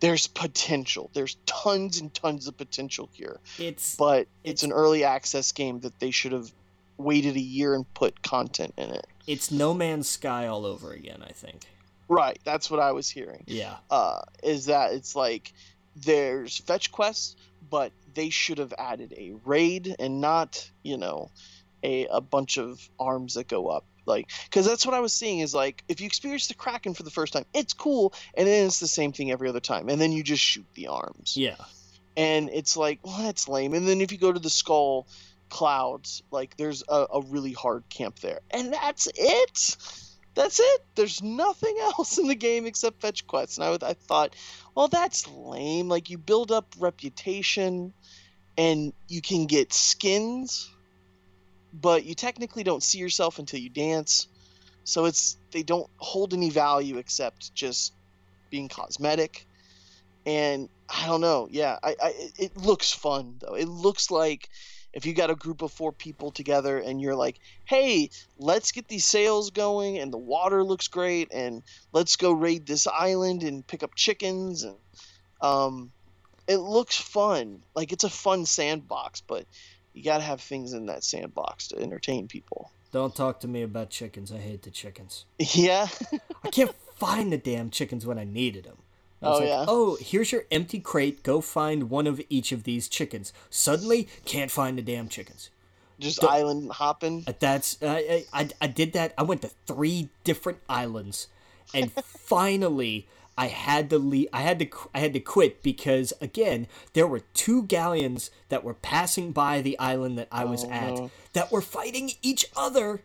there's 0.00 0.26
potential. 0.26 1.10
There's 1.14 1.36
tons 1.46 2.00
and 2.00 2.12
tons 2.12 2.48
of 2.48 2.56
potential 2.56 3.08
here. 3.12 3.40
It's, 3.58 3.96
But 3.96 4.26
it's, 4.44 4.62
It's- 4.62 4.62
an 4.64 4.72
early 4.72 5.04
access 5.04 5.52
game 5.52 5.80
that 5.80 5.98
they 6.00 6.10
should 6.10 6.32
have 6.32 6.52
waited 6.98 7.36
a 7.36 7.40
year 7.40 7.74
and 7.74 7.92
put 7.94 8.22
content 8.22 8.74
in 8.76 8.90
it. 8.90 9.06
it's 9.26 9.50
No 9.50 9.74
Man's 9.74 10.08
Sky 10.08 10.46
all 10.46 10.64
over 10.66 10.92
again, 10.92 11.22
I 11.26 11.32
think. 11.32 11.66
Right, 12.08 12.38
that's 12.44 12.70
what 12.70 12.80
I 12.80 12.92
was 12.92 13.10
hearing. 13.10 13.44
Yeah. 13.46 13.76
Uh 13.90 14.20
is 14.42 14.66
that 14.66 14.92
it's 14.92 15.16
like 15.16 15.52
there's 15.96 16.58
fetch 16.58 16.92
quests, 16.92 17.36
but 17.70 17.92
they 18.14 18.30
should 18.30 18.58
have 18.58 18.72
added 18.78 19.12
a 19.16 19.34
raid 19.44 19.96
and 19.98 20.20
not, 20.20 20.70
you 20.82 20.96
know, 20.98 21.30
a, 21.82 22.06
a 22.06 22.20
bunch 22.20 22.58
of 22.58 22.88
arms 22.98 23.34
that 23.34 23.48
go 23.48 23.68
up 23.68 23.84
like 24.06 24.30
because 24.44 24.64
that's 24.64 24.86
what 24.86 24.94
i 24.94 25.00
was 25.00 25.12
seeing 25.12 25.40
is 25.40 25.52
like 25.54 25.82
if 25.88 26.00
you 26.00 26.06
experience 26.06 26.46
the 26.46 26.54
kraken 26.54 26.94
for 26.94 27.02
the 27.02 27.10
first 27.10 27.32
time 27.32 27.44
it's 27.52 27.72
cool 27.74 28.14
and 28.34 28.46
then 28.48 28.66
it's 28.66 28.78
the 28.80 28.86
same 28.86 29.12
thing 29.12 29.30
every 29.32 29.48
other 29.48 29.60
time 29.60 29.88
and 29.88 30.00
then 30.00 30.10
you 30.12 30.22
just 30.22 30.42
shoot 30.42 30.64
the 30.74 30.86
arms 30.86 31.36
Yeah. 31.36 31.56
and 32.16 32.48
it's 32.50 32.76
like 32.76 33.00
well 33.02 33.18
that's 33.18 33.46
lame 33.48 33.74
and 33.74 33.86
then 33.86 34.00
if 34.00 34.12
you 34.12 34.18
go 34.18 34.32
to 34.32 34.38
the 34.38 34.48
skull 34.48 35.06
clouds 35.48 36.22
like 36.30 36.56
there's 36.56 36.82
a, 36.88 37.06
a 37.14 37.22
really 37.22 37.52
hard 37.52 37.84
camp 37.90 38.18
there. 38.20 38.40
And 38.50 38.72
that's 38.72 39.08
it? 39.14 39.76
That's 40.34 40.60
it? 40.60 40.80
There's 40.94 41.22
nothing 41.22 41.76
else 41.80 42.18
in 42.18 42.28
the 42.28 42.34
game 42.34 42.66
except 42.66 43.00
fetch 43.00 43.26
quests. 43.26 43.58
And 43.58 43.64
i, 43.64 43.70
would, 43.70 43.82
I 43.84 43.94
thought 43.94 44.34
well 44.74 44.88
that's 44.88 45.26
lame. 45.28 45.88
Like 45.88 46.10
you 46.10 46.18
build 46.18 46.52
up 46.52 46.74
reputation 46.78 47.94
and 48.58 48.92
you 49.08 49.22
can 49.22 49.46
get 49.46 49.72
skins 49.72 50.70
but 51.72 52.04
you 52.04 52.14
technically 52.14 52.62
don't 52.62 52.82
see 52.82 52.98
yourself 52.98 53.38
until 53.38 53.60
you 53.60 53.70
dance. 53.70 54.28
So 54.84 55.06
it's 55.06 55.38
they 55.52 55.62
don't 55.62 55.90
hold 55.98 56.34
any 56.34 56.50
value 56.50 56.98
except 56.98 57.54
just 57.54 57.94
being 58.50 58.68
cosmetic. 58.68 59.46
And 60.26 60.68
i 60.90 61.06
don't 61.06 61.20
know. 61.22 61.48
Yeah 61.50 61.78
i, 61.82 61.96
I 62.02 62.08
it- 62.10 62.34
it 62.38 62.56
looks 62.58 62.92
fun 62.92 63.36
though. 63.40 63.54
It 63.56 63.68
looks 63.68 64.10
like 64.10 64.48
if 64.96 65.04
you 65.04 65.12
got 65.12 65.28
a 65.28 65.34
group 65.34 65.60
of 65.60 65.70
four 65.70 65.92
people 65.92 66.30
together 66.30 66.78
and 66.78 67.00
you're 67.00 67.14
like 67.14 67.38
hey 67.66 68.08
let's 68.38 68.72
get 68.72 68.88
these 68.88 69.04
sails 69.04 69.50
going 69.50 69.98
and 69.98 70.12
the 70.12 70.18
water 70.18 70.64
looks 70.64 70.88
great 70.88 71.28
and 71.32 71.62
let's 71.92 72.16
go 72.16 72.32
raid 72.32 72.66
this 72.66 72.86
island 72.86 73.42
and 73.42 73.66
pick 73.66 73.82
up 73.82 73.94
chickens 73.94 74.64
and 74.64 74.76
um 75.42 75.92
it 76.48 76.56
looks 76.56 76.96
fun 76.96 77.62
like 77.74 77.92
it's 77.92 78.04
a 78.04 78.10
fun 78.10 78.46
sandbox 78.46 79.20
but 79.20 79.44
you 79.92 80.02
got 80.02 80.18
to 80.18 80.24
have 80.24 80.40
things 80.40 80.72
in 80.72 80.86
that 80.86 81.04
sandbox 81.04 81.68
to 81.68 81.78
entertain 81.78 82.26
people 82.26 82.70
Don't 82.90 83.14
talk 83.14 83.40
to 83.40 83.48
me 83.48 83.62
about 83.62 83.90
chickens. 83.90 84.32
I 84.32 84.38
hate 84.38 84.62
the 84.62 84.70
chickens. 84.70 85.26
yeah 85.38 85.88
I 86.42 86.50
can't 86.50 86.74
find 86.96 87.30
the 87.30 87.38
damn 87.38 87.70
chickens 87.70 88.06
when 88.06 88.18
I 88.18 88.24
needed 88.24 88.64
them. 88.64 88.78
Oh, 89.22 89.38
like, 89.38 89.48
yeah? 89.48 89.64
Oh, 89.66 89.96
here's 90.00 90.30
your 90.32 90.44
empty 90.50 90.78
crate. 90.78 91.22
Go 91.22 91.40
find 91.40 91.88
one 91.90 92.06
of 92.06 92.20
each 92.28 92.52
of 92.52 92.64
these 92.64 92.88
chickens. 92.88 93.32
Suddenly, 93.50 94.08
can't 94.24 94.50
find 94.50 94.76
the 94.78 94.82
damn 94.82 95.08
chickens. 95.08 95.50
just 95.98 96.20
Don't- 96.20 96.30
island 96.30 96.70
hopping 96.72 97.24
Uh, 97.26 97.32
That's 97.38 97.78
I, 97.82 98.24
I 98.32 98.48
I 98.60 98.66
did 98.66 98.92
that. 98.92 99.14
I 99.16 99.22
went 99.22 99.42
to 99.42 99.50
three 99.66 100.10
different 100.24 100.58
islands, 100.68 101.28
and 101.72 101.90
finally 102.04 103.06
I 103.38 103.46
had 103.48 103.88
to 103.90 103.98
leave. 103.98 104.28
I 104.32 104.42
had 104.42 104.58
to 104.60 104.68
I 104.94 105.00
had 105.00 105.12
to 105.14 105.20
quit 105.20 105.62
because 105.62 106.12
again 106.20 106.66
there 106.92 107.06
were 107.06 107.20
two 107.34 107.62
galleons 107.62 108.30
that 108.50 108.64
were 108.64 108.74
passing 108.74 109.32
by 109.32 109.62
the 109.62 109.78
island 109.78 110.18
that 110.18 110.28
I 110.30 110.44
was 110.44 110.64
Oh, 110.64 110.70
at 110.70 110.94
no. 110.94 111.10
that 111.32 111.50
were 111.50 111.62
fighting 111.62 112.10
each 112.22 112.46
other. 112.54 113.02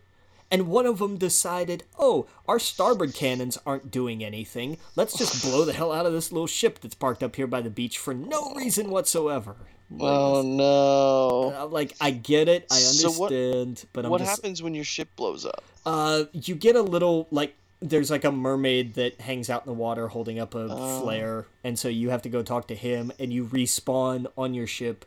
And 0.52 0.68
one 0.68 0.86
of 0.86 0.98
them 0.98 1.16
decided, 1.16 1.82
oh, 1.98 2.26
our 2.46 2.58
starboard 2.60 3.14
cannons 3.14 3.58
aren't 3.66 3.90
doing 3.90 4.22
anything. 4.22 4.76
Let's 4.94 5.16
just 5.16 5.42
blow 5.42 5.64
the 5.64 5.72
hell 5.72 5.90
out 5.92 6.04
of 6.06 6.12
this 6.12 6.30
little 6.30 6.46
ship 6.46 6.78
that's 6.80 6.94
parked 6.94 7.22
up 7.22 7.34
here 7.36 7.46
by 7.46 7.62
the 7.62 7.70
beach 7.70 7.96
for 7.98 8.12
no 8.14 8.52
reason 8.54 8.90
whatsoever. 8.90 9.56
oh 10.00 10.42
no 10.42 11.66
like, 11.70 11.94
I 12.00 12.10
get 12.12 12.48
it, 12.48 12.66
I 12.70 12.76
understand, 12.76 13.78
So 13.78 13.82
what- 13.84 13.92
but 13.92 14.04
I'm 14.04 14.10
what 14.10 14.18
just 14.20 14.30
happens 14.30 14.62
when 14.62 14.74
your 14.74 14.84
ship 14.84 15.08
blows 15.16 15.44
up 15.44 15.62
uh, 15.84 16.24
you 16.32 16.54
get 16.54 16.76
a 16.76 16.82
little 16.82 17.26
like 17.30 17.54
there's 17.80 18.10
like 18.10 18.24
a 18.24 18.32
mermaid 18.32 18.94
that 18.94 19.20
hangs 19.20 19.50
out 19.50 19.66
in 19.66 19.66
the 19.66 19.78
water 19.78 20.08
holding 20.08 20.38
up 20.38 20.54
a 20.54 20.68
Oh. 20.70 21.00
flare, 21.00 21.46
and 21.64 21.78
so 21.78 21.88
you 21.88 22.10
have 22.10 22.22
to 22.22 22.28
go 22.28 22.42
talk 22.42 22.68
to 22.68 22.74
him, 22.76 23.10
and 23.18 23.32
you 23.32 23.44
respawn 23.44 24.26
on 24.38 24.54
your 24.54 24.66
ship 24.68 25.04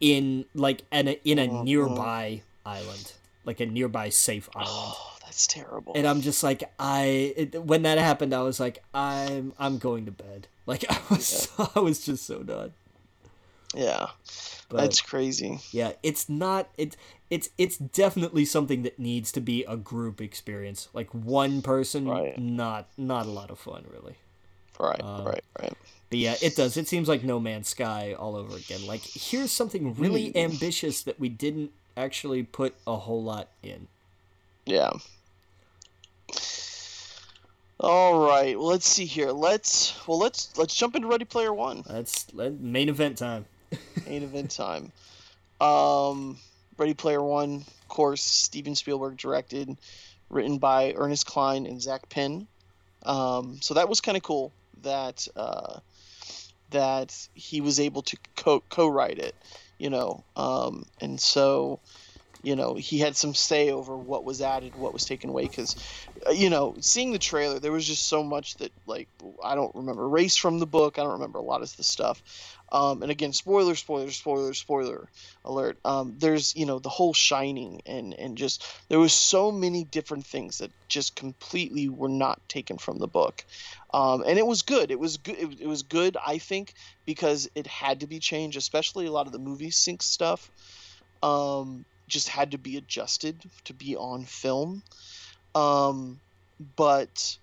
in 0.00 0.44
like 0.54 0.82
an, 0.90 1.08
in 1.24 1.38
a 1.38 1.48
Oh, 1.48 1.62
nearby 1.62 2.42
island, 2.66 3.12
like 3.46 3.60
a 3.60 3.66
nearby 3.66 4.10
safe 4.10 4.50
island. 4.54 4.68
oh 4.70 5.12
that's 5.24 5.46
terrible 5.46 5.92
And 5.96 6.06
I'm 6.06 6.20
just 6.20 6.42
like 6.42 6.70
I 6.78 7.32
it, 7.36 7.62
when 7.64 7.82
that 7.82 7.96
happened, 7.98 8.34
I 8.34 8.42
was 8.42 8.60
like 8.60 8.82
I'm 8.92 9.54
I'm 9.58 9.78
going 9.78 10.04
to 10.06 10.12
bed. 10.12 10.48
Like 10.66 10.84
I 10.90 11.00
was 11.10 11.48
I 11.74 11.80
was 11.80 12.04
just 12.04 12.26
so 12.26 12.42
done. 12.42 12.72
yeah 13.74 14.08
But 14.68 14.78
that's 14.78 15.00
crazy 15.00 15.60
yeah, 15.72 15.92
it's 16.02 16.28
not 16.28 16.68
it's 16.76 16.96
it's 17.30 17.48
it's 17.58 17.76
definitely 17.76 18.44
something 18.44 18.82
that 18.82 18.98
needs 18.98 19.32
to 19.32 19.40
be 19.40 19.64
a 19.64 19.76
group 19.76 20.20
experience. 20.20 20.88
Like 20.92 21.10
one 21.12 21.62
person, 21.62 22.06
Right. 22.08 22.38
not 22.38 22.88
not 22.96 23.26
a 23.26 23.30
lot 23.30 23.50
of 23.50 23.58
fun 23.58 23.84
really. 23.92 24.14
right 24.78 25.02
Um, 25.02 25.24
right 25.24 25.44
right 25.60 25.74
But 26.10 26.18
yeah, 26.20 26.36
it 26.40 26.54
does. 26.54 26.76
It 26.76 26.86
seems 26.86 27.08
like 27.08 27.24
No 27.24 27.40
Man's 27.40 27.68
Sky 27.68 28.14
all 28.16 28.36
over 28.36 28.56
again. 28.56 28.86
Like 28.86 29.02
here's 29.02 29.50
something 29.50 29.94
really 29.94 30.34
ambitious 30.36 31.02
that 31.02 31.18
we 31.18 31.28
didn't 31.28 31.72
actually 31.96 32.42
put 32.42 32.74
a 32.86 32.96
whole 32.96 33.22
lot 33.22 33.48
in. 33.62 33.88
Yeah. 34.64 34.92
All 37.78 38.26
right. 38.26 38.58
Well, 38.58 38.68
let's 38.68 38.88
see 38.88 39.04
here. 39.04 39.30
Let's 39.30 40.06
well 40.06 40.18
let's 40.18 40.56
let's 40.56 40.74
jump 40.74 40.96
into 40.96 41.08
Ready 41.08 41.24
Player 41.24 41.52
One. 41.52 41.84
That's 41.86 42.26
let- 42.34 42.60
main 42.60 42.88
event 42.88 43.18
time. 43.18 43.44
Main 44.06 44.22
event 44.22 44.52
time. 44.52 44.92
Um, 45.60 46.38
Ready 46.78 46.94
Player 46.94 47.22
One, 47.22 47.64
of 47.82 47.88
course, 47.88 48.22
Steven 48.22 48.76
Spielberg 48.76 49.16
directed, 49.16 49.76
written 50.30 50.58
by 50.58 50.94
Ernest 50.96 51.26
Cline 51.26 51.66
and 51.66 51.82
Zak 51.82 52.08
Penn. 52.08 52.46
Um, 53.02 53.58
so 53.60 53.74
that 53.74 53.88
was 53.88 54.00
kind 54.00 54.16
of 54.16 54.22
cool 54.22 54.52
that 54.82 55.26
uh, 55.34 55.80
that 56.70 57.28
he 57.34 57.60
was 57.60 57.80
able 57.80 58.02
to 58.02 58.16
co 58.36 58.60
co-write 58.68 59.18
it, 59.18 59.34
you 59.78 59.90
know. 59.90 60.24
Um, 60.36 60.84
and 61.00 61.20
so, 61.20 61.80
you 62.42 62.56
know, 62.56 62.74
he 62.74 62.98
had 62.98 63.16
some 63.16 63.34
say 63.34 63.70
over 63.70 63.98
what 63.98 64.24
was 64.24 64.40
added, 64.42 64.76
what 64.76 64.92
was 64.92 65.04
taken 65.04 65.30
away, 65.30 65.44
because 65.44 65.76
uh, 66.28 66.32
you 66.32 66.50
know, 66.50 66.76
seeing 66.80 67.12
the 67.12 67.18
trailer, 67.18 67.58
there 67.60 67.72
was 67.72 67.86
just 67.86 68.08
so 68.08 68.22
much 68.22 68.56
that 68.58 68.72
like 68.86 69.08
I 69.42 69.54
don't 69.54 69.74
remember. 69.74 70.08
Race 70.08 70.36
from 70.36 70.58
the 70.58 70.66
book, 70.66 70.98
I 70.98 71.02
don't 71.02 71.14
remember 71.14 71.38
a 71.38 71.42
lot 71.44 71.62
of 71.62 71.76
the 71.76 71.84
stuff. 71.84 72.22
Um, 72.72 73.02
and 73.02 73.10
again, 73.10 73.32
spoiler, 73.32 73.74
spoiler, 73.74 74.10
spoiler, 74.10 74.54
spoiler 74.54 75.08
alert. 75.44 75.78
Um, 75.84 76.16
there's 76.18 76.54
you 76.56 76.66
know 76.66 76.78
the 76.78 76.88
whole 76.90 77.14
Shining 77.14 77.80
and 77.86 78.14
and 78.14 78.36
just 78.38 78.64
there 78.88 79.00
was 79.00 79.14
so 79.14 79.52
many 79.52 79.84
different 79.84 80.26
things 80.26 80.58
that 80.58 80.72
just 80.88 81.16
completely 81.16 81.88
were 81.88 82.08
not 82.08 82.40
taken 82.48 82.78
from 82.78 82.98
the 82.98 83.08
book, 83.08 83.44
um, 83.96 84.22
and 84.26 84.38
it 84.38 84.46
was 84.46 84.60
good. 84.60 84.90
It 84.90 85.00
was 85.00 85.16
good. 85.16 85.38
It, 85.58 85.66
was 85.66 85.82
good, 85.82 86.18
I 86.24 86.36
think, 86.36 86.74
because 87.06 87.48
it 87.54 87.66
had 87.66 88.00
to 88.00 88.06
be 88.06 88.18
changed, 88.18 88.58
especially 88.58 89.06
a 89.06 89.10
lot 89.10 89.26
of 89.26 89.32
the 89.32 89.38
movie 89.38 89.70
sync 89.70 90.02
stuff. 90.02 90.50
Um, 91.22 91.86
just 92.06 92.28
had 92.28 92.50
to 92.50 92.58
be 92.58 92.76
adjusted 92.76 93.40
to 93.64 93.72
be 93.72 93.96
on 93.96 94.26
film. 94.26 94.82
Um, 95.54 96.20
but 96.76 97.38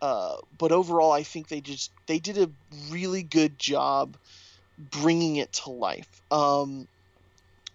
uh, 0.00 0.36
but 0.56 0.70
overall, 0.70 1.10
I 1.10 1.24
think 1.24 1.48
they 1.48 1.60
just 1.60 1.90
they 2.06 2.20
did 2.20 2.38
a 2.38 2.48
really 2.92 3.24
good 3.24 3.58
job 3.58 4.16
bringing 4.78 5.36
it 5.36 5.52
to 5.54 5.70
life. 5.70 6.22
Um, 6.30 6.86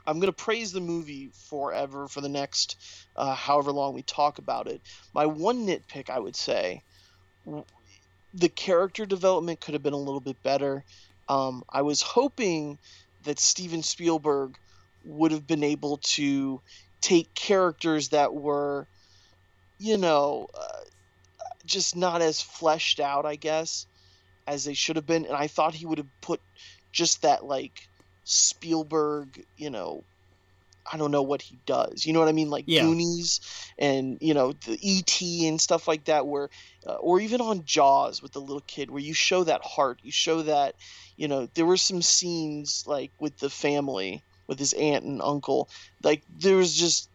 I'm 0.07 0.21
gonna 0.21 0.31
praise 0.31 0.71
the 0.71 0.79
movie 0.79 1.31
forever 1.49 2.07
for 2.07 2.21
the 2.21 2.29
next 2.29 2.77
uh, 3.17 3.35
however 3.35 3.73
long 3.73 3.93
we 3.93 4.03
talk 4.03 4.37
about 4.37 4.67
it. 4.67 4.81
My 5.13 5.25
one 5.25 5.67
nitpick, 5.67 6.09
I 6.09 6.19
would 6.19 6.37
say, 6.37 6.81
the 8.35 8.49
character 8.49 9.05
development 9.05 9.61
could 9.61 9.73
have 9.73 9.83
been 9.83 9.93
a 9.93 9.97
little 9.97 10.19
bit 10.19 10.41
better. 10.43 10.83
Um, 11.29 11.63
I 11.69 11.81
was 11.81 12.01
hoping 12.01 12.77
that 13.23 13.39
Steven 13.39 13.81
Spielberg 13.81 14.57
would 15.05 15.31
have 15.31 15.47
been 15.47 15.63
able 15.63 15.97
to 15.97 16.61
take 17.01 17.33
characters 17.33 18.09
that 18.09 18.33
were, 18.33 18.87
you 19.79 19.97
know, 19.97 20.49
uh, 20.53 20.81
just 21.65 21.95
not 21.95 22.21
as 22.21 22.41
fleshed 22.41 22.99
out, 22.99 23.25
I 23.25 23.35
guess, 23.35 23.87
as 24.47 24.65
they 24.65 24.73
should 24.73 24.97
have 24.97 25.07
been. 25.07 25.25
And 25.25 25.35
I 25.35 25.47
thought 25.47 25.73
he 25.73 25.85
would 25.85 25.97
have 25.97 26.21
put 26.21 26.41
just 26.91 27.21
that 27.21 27.45
like 27.45 27.87
Spielberg, 28.25 29.45
you 29.57 29.69
know, 29.69 30.03
I 30.91 30.97
don't 30.97 31.11
know 31.11 31.21
what 31.21 31.41
he 31.41 31.57
does. 31.65 32.05
You 32.05 32.13
know 32.13 32.19
what 32.19 32.29
I 32.29 32.33
mean? 32.33 32.49
Like 32.49 32.65
yeah. 32.67 32.83
Goonies 32.83 33.39
and 33.77 34.17
you 34.21 34.33
know 34.33 34.53
the 34.53 34.77
E.T. 34.81 35.47
and 35.47 35.59
stuff 35.59 35.87
like 35.87 36.05
that, 36.05 36.27
where 36.27 36.49
uh, 36.85 36.93
or 36.93 37.19
even 37.19 37.41
on 37.41 37.65
Jaws 37.65 38.21
with 38.21 38.33
the 38.33 38.41
little 38.41 38.63
kid, 38.67 38.91
where 38.91 39.01
you 39.01 39.13
show 39.13 39.43
that 39.43 39.63
heart, 39.63 39.99
you 40.03 40.11
show 40.11 40.43
that, 40.43 40.75
you 41.17 41.27
know, 41.27 41.47
there 41.55 41.65
were 41.65 41.77
some 41.77 42.01
scenes 42.01 42.83
like 42.85 43.11
with 43.19 43.37
the 43.39 43.49
family, 43.49 44.21
with 44.47 44.59
his 44.59 44.73
aunt 44.73 45.03
and 45.03 45.21
uncle, 45.21 45.69
like 46.03 46.21
there 46.39 46.57
was 46.57 46.75
just 46.75 47.09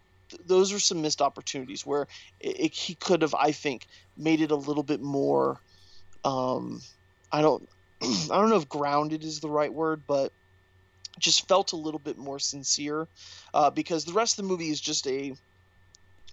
those 0.46 0.72
were 0.72 0.78
some 0.78 1.02
missed 1.02 1.22
opportunities 1.22 1.84
where 1.84 2.06
it, 2.40 2.60
it, 2.60 2.74
he 2.74 2.94
could 2.94 3.22
have, 3.22 3.34
I 3.34 3.52
think, 3.52 3.86
made 4.16 4.40
it 4.40 4.50
a 4.50 4.56
little 4.56 4.82
bit 4.82 5.00
more. 5.00 5.60
Um, 6.24 6.80
I 7.32 7.42
don't 7.42 7.68
I 8.02 8.36
don't 8.36 8.50
know 8.50 8.56
if 8.56 8.68
grounded 8.68 9.24
is 9.24 9.40
the 9.40 9.48
right 9.48 9.72
word, 9.72 10.02
but 10.06 10.32
just 11.20 11.48
felt 11.48 11.72
a 11.72 11.76
little 11.76 12.00
bit 12.00 12.18
more 12.18 12.38
sincere 12.38 13.06
uh, 13.54 13.70
because 13.70 14.04
the 14.04 14.12
rest 14.12 14.38
of 14.38 14.44
the 14.44 14.48
movie 14.48 14.70
is 14.70 14.80
just 14.80 15.06
a 15.06 15.32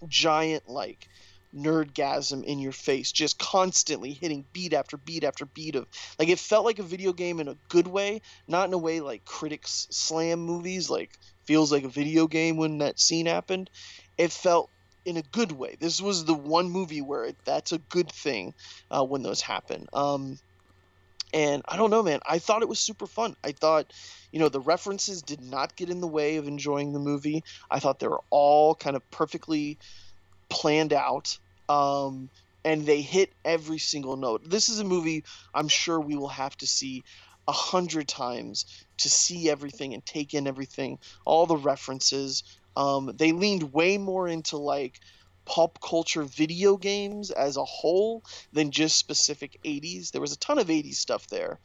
giant 0.06 0.68
like 0.68 1.08
nerdgasm 1.54 2.44
in 2.44 2.58
your 2.58 2.72
face 2.72 3.10
just 3.10 3.38
constantly 3.38 4.12
hitting 4.12 4.44
beat 4.52 4.74
after 4.74 4.98
beat 4.98 5.24
after 5.24 5.46
beat 5.46 5.74
of 5.76 5.86
like 6.18 6.28
it 6.28 6.38
felt 6.38 6.64
like 6.64 6.78
a 6.78 6.82
video 6.82 7.10
game 7.12 7.40
in 7.40 7.48
a 7.48 7.56
good 7.70 7.86
way 7.86 8.20
not 8.46 8.68
in 8.68 8.74
a 8.74 8.78
way 8.78 9.00
like 9.00 9.24
critics 9.24 9.86
slam 9.90 10.40
movies 10.40 10.90
like 10.90 11.18
feels 11.48 11.72
like 11.72 11.84
a 11.84 11.88
video 11.88 12.26
game 12.26 12.58
when 12.58 12.76
that 12.78 13.00
scene 13.00 13.24
happened. 13.24 13.70
It 14.18 14.30
felt 14.30 14.70
in 15.06 15.16
a 15.16 15.22
good 15.22 15.50
way. 15.50 15.78
This 15.80 15.98
was 15.98 16.26
the 16.26 16.34
one 16.34 16.68
movie 16.68 17.00
where 17.00 17.24
it, 17.24 17.36
that's 17.46 17.72
a 17.72 17.78
good 17.78 18.12
thing 18.12 18.52
uh, 18.90 19.02
when 19.02 19.22
those 19.22 19.40
happen. 19.40 19.86
Um, 19.94 20.38
and 21.32 21.62
I 21.68 21.76
don't 21.76 21.90
know, 21.90 22.02
man. 22.02 22.20
I 22.26 22.38
thought 22.38 22.62
it 22.62 22.68
was 22.68 22.80
super 22.80 23.06
fun. 23.06 23.36
I 23.44 23.52
thought, 23.52 23.92
you 24.32 24.38
know, 24.38 24.48
the 24.48 24.60
references 24.60 25.22
did 25.22 25.42
not 25.42 25.76
get 25.76 25.90
in 25.90 26.00
the 26.00 26.06
way 26.06 26.36
of 26.36 26.48
enjoying 26.48 26.92
the 26.92 26.98
movie. 26.98 27.42
I 27.70 27.80
thought 27.80 27.98
they 27.98 28.08
were 28.08 28.22
all 28.30 28.74
kind 28.74 28.96
of 28.96 29.08
perfectly 29.10 29.78
planned 30.48 30.92
out. 30.92 31.38
Um, 31.68 32.30
and 32.64 32.84
they 32.84 33.00
hit 33.00 33.32
every 33.44 33.78
single 33.78 34.16
note. 34.16 34.48
This 34.48 34.68
is 34.68 34.80
a 34.80 34.84
movie 34.84 35.24
I'm 35.54 35.68
sure 35.68 36.00
we 36.00 36.16
will 36.16 36.28
have 36.28 36.56
to 36.58 36.66
see 36.66 37.04
a 37.46 37.52
hundred 37.52 38.08
times 38.08 38.66
to 38.98 39.08
see 39.08 39.48
everything 39.48 39.94
and 39.94 40.04
take 40.04 40.34
in 40.34 40.46
everything, 40.46 40.98
all 41.24 41.46
the 41.46 41.56
references. 41.56 42.42
Um, 42.76 43.12
they 43.16 43.32
leaned 43.32 43.72
way 43.72 43.96
more 43.96 44.28
into 44.28 44.58
like 44.58 45.00
pop 45.48 45.78
culture 45.80 46.22
video 46.22 46.76
games 46.76 47.30
as 47.30 47.56
a 47.56 47.64
whole 47.64 48.22
than 48.52 48.70
just 48.70 48.98
specific 48.98 49.58
80s. 49.64 50.10
There 50.10 50.20
was 50.20 50.32
a 50.32 50.38
ton 50.38 50.58
of 50.58 50.68
80s 50.68 50.96
stuff 50.96 51.26
there. 51.28 51.58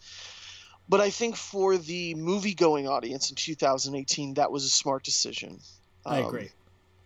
But 0.87 1.01
I 1.01 1.09
think 1.09 1.35
for 1.35 1.77
the 1.77 2.15
movie 2.15 2.55
going 2.55 2.87
audience 2.87 3.29
in 3.29 3.35
2018, 3.35 4.35
that 4.35 4.51
was 4.51 4.63
a 4.63 4.69
smart 4.69 5.03
decision. 5.03 5.59
Um, 6.05 6.13
I 6.13 6.19
agree. 6.19 6.49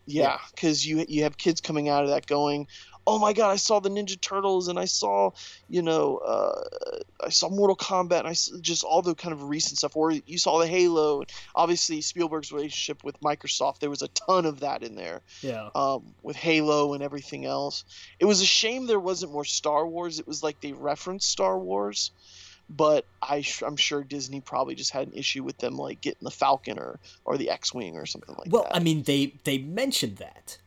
Yeah, 0.06 0.38
because 0.56 0.86
you 0.86 1.04
you 1.08 1.24
have 1.24 1.38
kids 1.38 1.60
coming 1.60 1.90
out 1.90 2.04
of 2.04 2.12
that 2.12 2.26
going, 2.28 2.68
oh 3.08 3.18
my 3.18 3.32
god, 3.32 3.52
I 3.52 3.56
saw 3.56 3.80
the 3.80 3.90
Ninja 3.90 4.20
Turtles 4.20 4.68
and 4.68 4.78
I 4.78 4.84
saw, 4.84 5.32
you 5.70 5.82
know, 5.82 6.18
uh, 6.18 7.00
I 7.26 7.30
saw 7.30 7.50
Mortal 7.50 7.78
Kombat 7.78 8.20
and 8.20 8.28
I 8.28 8.34
just 8.60 8.84
all 8.84 9.02
the 9.02 9.16
kind 9.16 9.32
of 9.32 9.44
recent 9.44 9.78
stuff. 9.78 9.96
Or 9.96 10.12
you 10.12 10.38
saw 10.38 10.60
the 10.60 10.68
Halo. 10.68 11.22
And 11.22 11.32
Obviously, 11.56 12.02
Spielberg's 12.02 12.52
relationship 12.52 13.06
with 13.06 13.20
Microsoft. 13.22 13.80
There 13.80 13.90
was 13.90 14.02
a 14.02 14.10
ton 14.10 14.46
of 14.46 14.60
that 14.60 14.84
in 14.84 14.96
there. 14.96 15.22
Yeah. 15.42 15.70
Um, 15.74 16.14
with 16.22 16.36
Halo 16.36 16.94
and 16.94 17.02
everything 17.02 17.46
else, 17.46 17.86
it 18.20 18.26
was 18.26 18.42
a 18.42 18.46
shame 18.46 18.88
there 18.88 19.00
wasn't 19.00 19.32
more 19.32 19.46
Star 19.46 19.88
Wars. 19.88 20.20
It 20.20 20.28
was 20.28 20.44
like 20.44 20.60
they 20.60 20.74
referenced 20.74 21.32
Star 21.32 21.58
Wars. 21.58 22.12
But 22.70 23.06
I, 23.22 23.46
I'm 23.66 23.78
sure 23.78 24.04
Disney 24.04 24.42
probably 24.42 24.76
just 24.76 24.92
had 24.92 25.08
an 25.08 25.14
issue 25.14 25.42
with 25.42 25.58
them 25.60 25.78
like 25.78 26.02
getting 26.02 26.26
the 26.26 26.32
Falcon 26.32 26.78
or, 26.78 27.00
or 27.24 27.38
the 27.38 27.50
X-wing 27.50 27.96
or 27.96 28.06
something 28.06 28.36
like 28.36 28.52
well, 28.52 28.64
that. 28.64 28.72
Well, 28.72 28.82
I 28.82 28.84
mean, 28.84 29.04
they 29.04 29.36
they 29.46 29.58
mentioned 29.58 30.18
that 30.18 30.58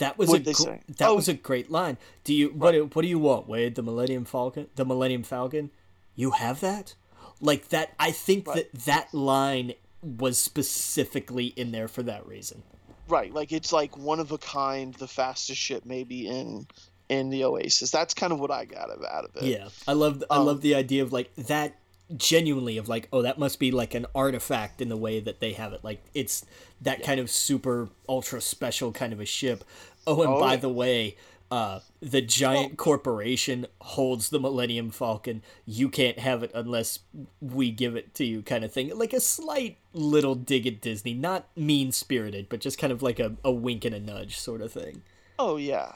that 0.00 0.18
was 0.18 0.30
What'd 0.30 0.48
a 0.48 0.52
gr- 0.52 0.70
that 0.98 1.08
oh. 1.08 1.14
was 1.14 1.28
a 1.28 1.34
great 1.34 1.70
line. 1.70 1.96
Do 2.24 2.34
you 2.34 2.48
what 2.48 2.74
what 2.96 3.02
do 3.02 3.08
you 3.08 3.18
want, 3.18 3.46
Wade? 3.46 3.74
The 3.74 3.82
Millennium 3.82 4.24
Falcon? 4.24 4.66
The 4.74 4.84
Millennium 4.84 5.22
Falcon? 5.22 5.70
You 6.16 6.32
have 6.32 6.60
that? 6.60 6.94
Like 7.40 7.68
that 7.68 7.94
I 7.98 8.10
think 8.10 8.46
right. 8.46 8.56
that 8.72 8.84
that 8.84 9.14
line 9.14 9.74
was 10.02 10.38
specifically 10.38 11.46
in 11.46 11.72
there 11.72 11.88
for 11.88 12.02
that 12.02 12.26
reason. 12.26 12.62
Right, 13.08 13.32
like 13.32 13.52
it's 13.52 13.72
like 13.72 13.96
one 13.96 14.20
of 14.20 14.32
a 14.32 14.38
kind, 14.38 14.94
the 14.94 15.08
fastest 15.08 15.60
ship 15.60 15.84
maybe 15.84 16.26
in 16.28 16.66
in 17.08 17.28
the 17.28 17.44
Oasis. 17.44 17.90
That's 17.90 18.14
kind 18.14 18.32
of 18.32 18.40
what 18.40 18.50
I 18.50 18.64
got 18.64 18.90
out 19.04 19.24
of 19.24 19.36
it. 19.36 19.42
Yeah, 19.42 19.68
I 19.86 19.92
love 19.92 20.24
I 20.30 20.36
um, 20.36 20.46
love 20.46 20.62
the 20.62 20.74
idea 20.74 21.02
of 21.02 21.12
like 21.12 21.34
that 21.36 21.76
genuinely 22.16 22.76
of 22.76 22.88
like 22.88 23.08
oh 23.12 23.22
that 23.22 23.38
must 23.38 23.58
be 23.58 23.70
like 23.70 23.94
an 23.94 24.04
artifact 24.14 24.80
in 24.80 24.88
the 24.88 24.96
way 24.96 25.20
that 25.20 25.38
they 25.38 25.52
have 25.52 25.72
it 25.72 25.84
like 25.84 26.02
it's 26.12 26.44
that 26.80 27.00
yeah. 27.00 27.06
kind 27.06 27.20
of 27.20 27.30
super 27.30 27.88
ultra 28.08 28.40
special 28.40 28.90
kind 28.90 29.12
of 29.12 29.20
a 29.20 29.24
ship 29.24 29.62
oh 30.06 30.22
and 30.22 30.32
oh, 30.32 30.40
by 30.40 30.56
the 30.56 30.68
way 30.68 31.16
uh, 31.50 31.80
the 32.00 32.20
giant 32.20 32.76
corporation 32.76 33.66
holds 33.80 34.28
the 34.28 34.38
millennium 34.38 34.90
falcon. 34.90 35.42
You 35.66 35.88
can't 35.88 36.18
have 36.20 36.44
it 36.44 36.52
unless 36.54 37.00
we 37.40 37.72
give 37.72 37.96
it 37.96 38.14
to 38.14 38.24
you 38.24 38.42
kind 38.42 38.64
of 38.64 38.72
thing. 38.72 38.96
Like 38.96 39.12
a 39.12 39.20
slight 39.20 39.78
little 39.92 40.36
dig 40.36 40.66
at 40.68 40.80
disney. 40.80 41.12
Not 41.12 41.48
mean 41.56 41.90
spirited 41.90 42.48
but 42.48 42.60
just 42.60 42.78
kind 42.78 42.92
of 42.92 43.02
like 43.02 43.18
a, 43.18 43.36
a 43.42 43.50
wink 43.50 43.84
and 43.84 43.94
a 43.94 44.00
nudge 44.00 44.38
sort 44.38 44.60
of 44.60 44.72
thing. 44.72 45.02
Oh 45.40 45.56
yeah. 45.56 45.94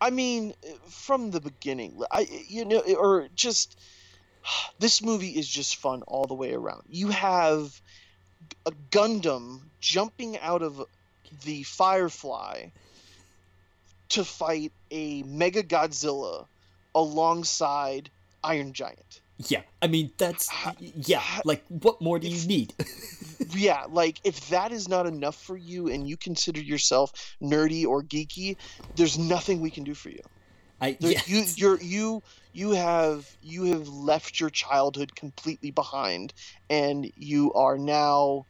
I 0.00 0.10
mean 0.10 0.54
from 0.88 1.30
the 1.30 1.40
beginning 1.40 2.02
i 2.12 2.28
you 2.48 2.64
know 2.64 2.80
or 2.80 3.28
just 3.34 3.78
this 4.78 5.02
movie 5.02 5.30
is 5.30 5.48
just 5.48 5.76
fun 5.76 6.02
all 6.02 6.26
the 6.26 6.34
way 6.34 6.52
around. 6.52 6.84
You 6.88 7.08
have 7.08 7.80
a 8.64 8.70
Gundam 8.90 9.62
jumping 9.80 10.38
out 10.38 10.62
of 10.62 10.84
the 11.44 11.64
Firefly 11.64 12.66
to 14.10 14.24
fight 14.24 14.72
a 14.90 15.22
Mechagodzilla 15.24 16.46
alongside 16.94 18.10
Iron 18.42 18.72
Giant. 18.72 19.20
Yeah, 19.38 19.62
I 19.82 19.86
mean 19.86 20.10
that's 20.16 20.48
yeah. 20.80 21.22
Like, 21.44 21.62
what 21.68 22.00
more 22.00 22.18
do 22.18 22.26
you 22.26 22.46
need? 22.48 22.72
yeah, 23.50 23.84
like 23.88 24.18
if 24.24 24.48
that 24.48 24.72
is 24.72 24.88
not 24.88 25.06
enough 25.06 25.36
for 25.36 25.58
you, 25.58 25.88
and 25.88 26.08
you 26.08 26.16
consider 26.16 26.60
yourself 26.60 27.34
nerdy 27.42 27.84
or 27.84 28.02
geeky, 28.02 28.56
there's 28.94 29.18
nothing 29.18 29.60
we 29.60 29.70
can 29.70 29.84
do 29.84 29.92
for 29.92 30.08
you. 30.08 30.22
I 30.80 30.96
there, 31.00 31.12
you 31.26 31.44
you're 31.56 31.80
you 31.80 32.22
you 32.52 32.70
have 32.72 33.28
you 33.42 33.64
have 33.64 33.88
left 33.88 34.40
your 34.40 34.50
childhood 34.50 35.14
completely 35.14 35.70
behind 35.70 36.32
and 36.70 37.10
you 37.16 37.52
are 37.52 37.78
now 37.78 38.46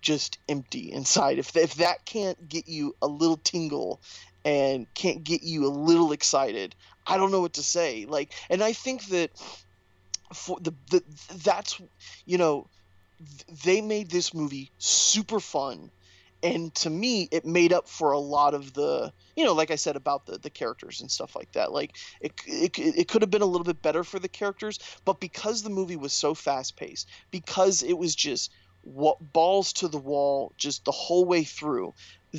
just 0.00 0.38
empty 0.48 0.92
inside 0.92 1.38
if 1.38 1.56
if 1.56 1.74
that 1.76 2.04
can't 2.04 2.48
get 2.48 2.68
you 2.68 2.94
a 3.02 3.06
little 3.06 3.36
tingle 3.38 4.00
and 4.46 4.86
can't 4.94 5.24
get 5.24 5.42
you 5.42 5.66
a 5.66 5.68
little 5.68 6.12
excited. 6.12 6.76
I 7.06 7.16
don't 7.16 7.32
know 7.32 7.40
what 7.40 7.54
to 7.54 7.62
say. 7.62 8.06
Like 8.08 8.32
and 8.48 8.62
i 8.62 8.72
think 8.72 9.04
that 9.06 9.30
for 10.32 10.58
the, 10.60 10.72
the 10.90 11.02
that's 11.44 11.80
you 12.24 12.38
know 12.38 12.68
they 13.64 13.80
made 13.80 14.10
this 14.10 14.32
movie 14.32 14.70
super 14.78 15.40
fun. 15.40 15.90
And 16.42 16.72
to 16.76 16.90
me 16.90 17.28
it 17.32 17.44
made 17.44 17.72
up 17.72 17.88
for 17.88 18.12
a 18.12 18.18
lot 18.18 18.54
of 18.54 18.72
the 18.74 19.12
you 19.34 19.44
know 19.44 19.54
like 19.54 19.70
i 19.70 19.74
said 19.74 19.96
about 19.96 20.26
the 20.26 20.38
the 20.38 20.50
characters 20.50 21.00
and 21.00 21.10
stuff 21.10 21.34
like 21.34 21.50
that. 21.52 21.72
Like 21.72 21.96
it 22.20 22.32
it, 22.46 22.78
it 22.78 23.08
could 23.08 23.22
have 23.22 23.30
been 23.30 23.42
a 23.42 23.46
little 23.46 23.64
bit 23.64 23.82
better 23.82 24.04
for 24.04 24.20
the 24.20 24.28
characters 24.28 24.78
but 25.04 25.18
because 25.18 25.62
the 25.62 25.70
movie 25.70 25.96
was 25.96 26.12
so 26.12 26.34
fast 26.34 26.76
paced 26.76 27.08
because 27.32 27.82
it 27.82 27.98
was 27.98 28.14
just 28.14 28.52
what 28.82 29.32
balls 29.32 29.72
to 29.72 29.88
the 29.88 29.98
wall 29.98 30.52
just 30.56 30.84
the 30.84 30.92
whole 30.92 31.24
way 31.24 31.42
through 31.42 31.92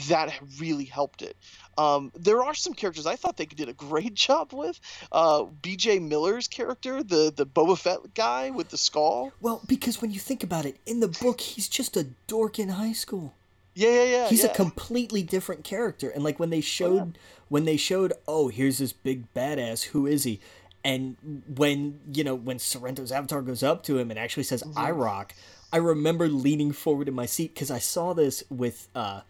that 0.06 0.34
really 0.60 0.86
helped 0.86 1.22
it. 1.22 1.36
Um, 1.78 2.12
there 2.16 2.44
are 2.44 2.54
some 2.54 2.74
characters 2.74 3.06
I 3.06 3.16
thought 3.16 3.38
they 3.38 3.46
did 3.46 3.70
a 3.70 3.74
great 3.74 4.14
job 4.28 4.54
with. 4.54 4.80
Uh, 5.12 5.46
T.J. 5.62 6.00
Miller's 6.00 6.48
character, 6.48 7.04
the 7.04 7.32
the 7.36 7.46
Boba 7.46 7.78
Fett 7.78 8.14
guy 8.14 8.50
with 8.50 8.70
the 8.70 8.78
skull. 8.78 9.32
Well, 9.42 9.62
because 9.68 10.02
when 10.02 10.12
you 10.12 10.20
think 10.20 10.44
about 10.44 10.66
it, 10.66 10.78
in 10.86 11.00
the 11.00 11.08
book, 11.08 11.42
he's 11.42 11.68
just 11.68 11.98
a 11.98 12.06
dork 12.28 12.60
in 12.60 12.70
high 12.70 12.94
school. 12.94 13.34
Yeah, 13.78 13.92
yeah, 13.92 14.04
yeah. 14.04 14.28
He's 14.30 14.44
yeah. 14.44 14.52
a 14.52 14.56
completely 14.56 15.22
different 15.22 15.64
character. 15.64 16.10
And 16.10 16.24
like 16.24 16.40
when 16.40 16.50
they 16.50 16.62
showed, 16.62 17.00
oh, 17.00 17.06
yeah. 17.14 17.22
when 17.50 17.66
they 17.66 17.78
showed, 17.78 18.12
oh, 18.28 18.48
here's 18.48 18.80
this 18.80 18.92
big 18.92 19.32
badass. 19.36 19.84
Who 19.84 20.08
is 20.08 20.24
he? 20.24 20.40
And 20.84 21.44
when 21.48 22.00
you 22.12 22.24
know 22.24 22.34
when 22.34 22.58
Sorrento's 22.58 23.12
avatar 23.12 23.42
goes 23.42 23.62
up 23.62 23.84
to 23.84 24.00
him 24.00 24.10
and 24.10 24.18
actually 24.18 24.44
says 24.44 24.64
mm-hmm. 24.64 24.80
"I 24.80 24.92
rock," 24.92 25.34
I 25.72 25.78
remember 25.78 26.28
leaning 26.28 26.72
forward 26.72 27.08
in 27.08 27.14
my 27.14 27.26
seat 27.26 27.54
because 27.54 27.70
I 27.70 27.80
saw 27.80 28.14
this 28.14 28.44
with. 28.50 28.88
Uh, 28.96 29.22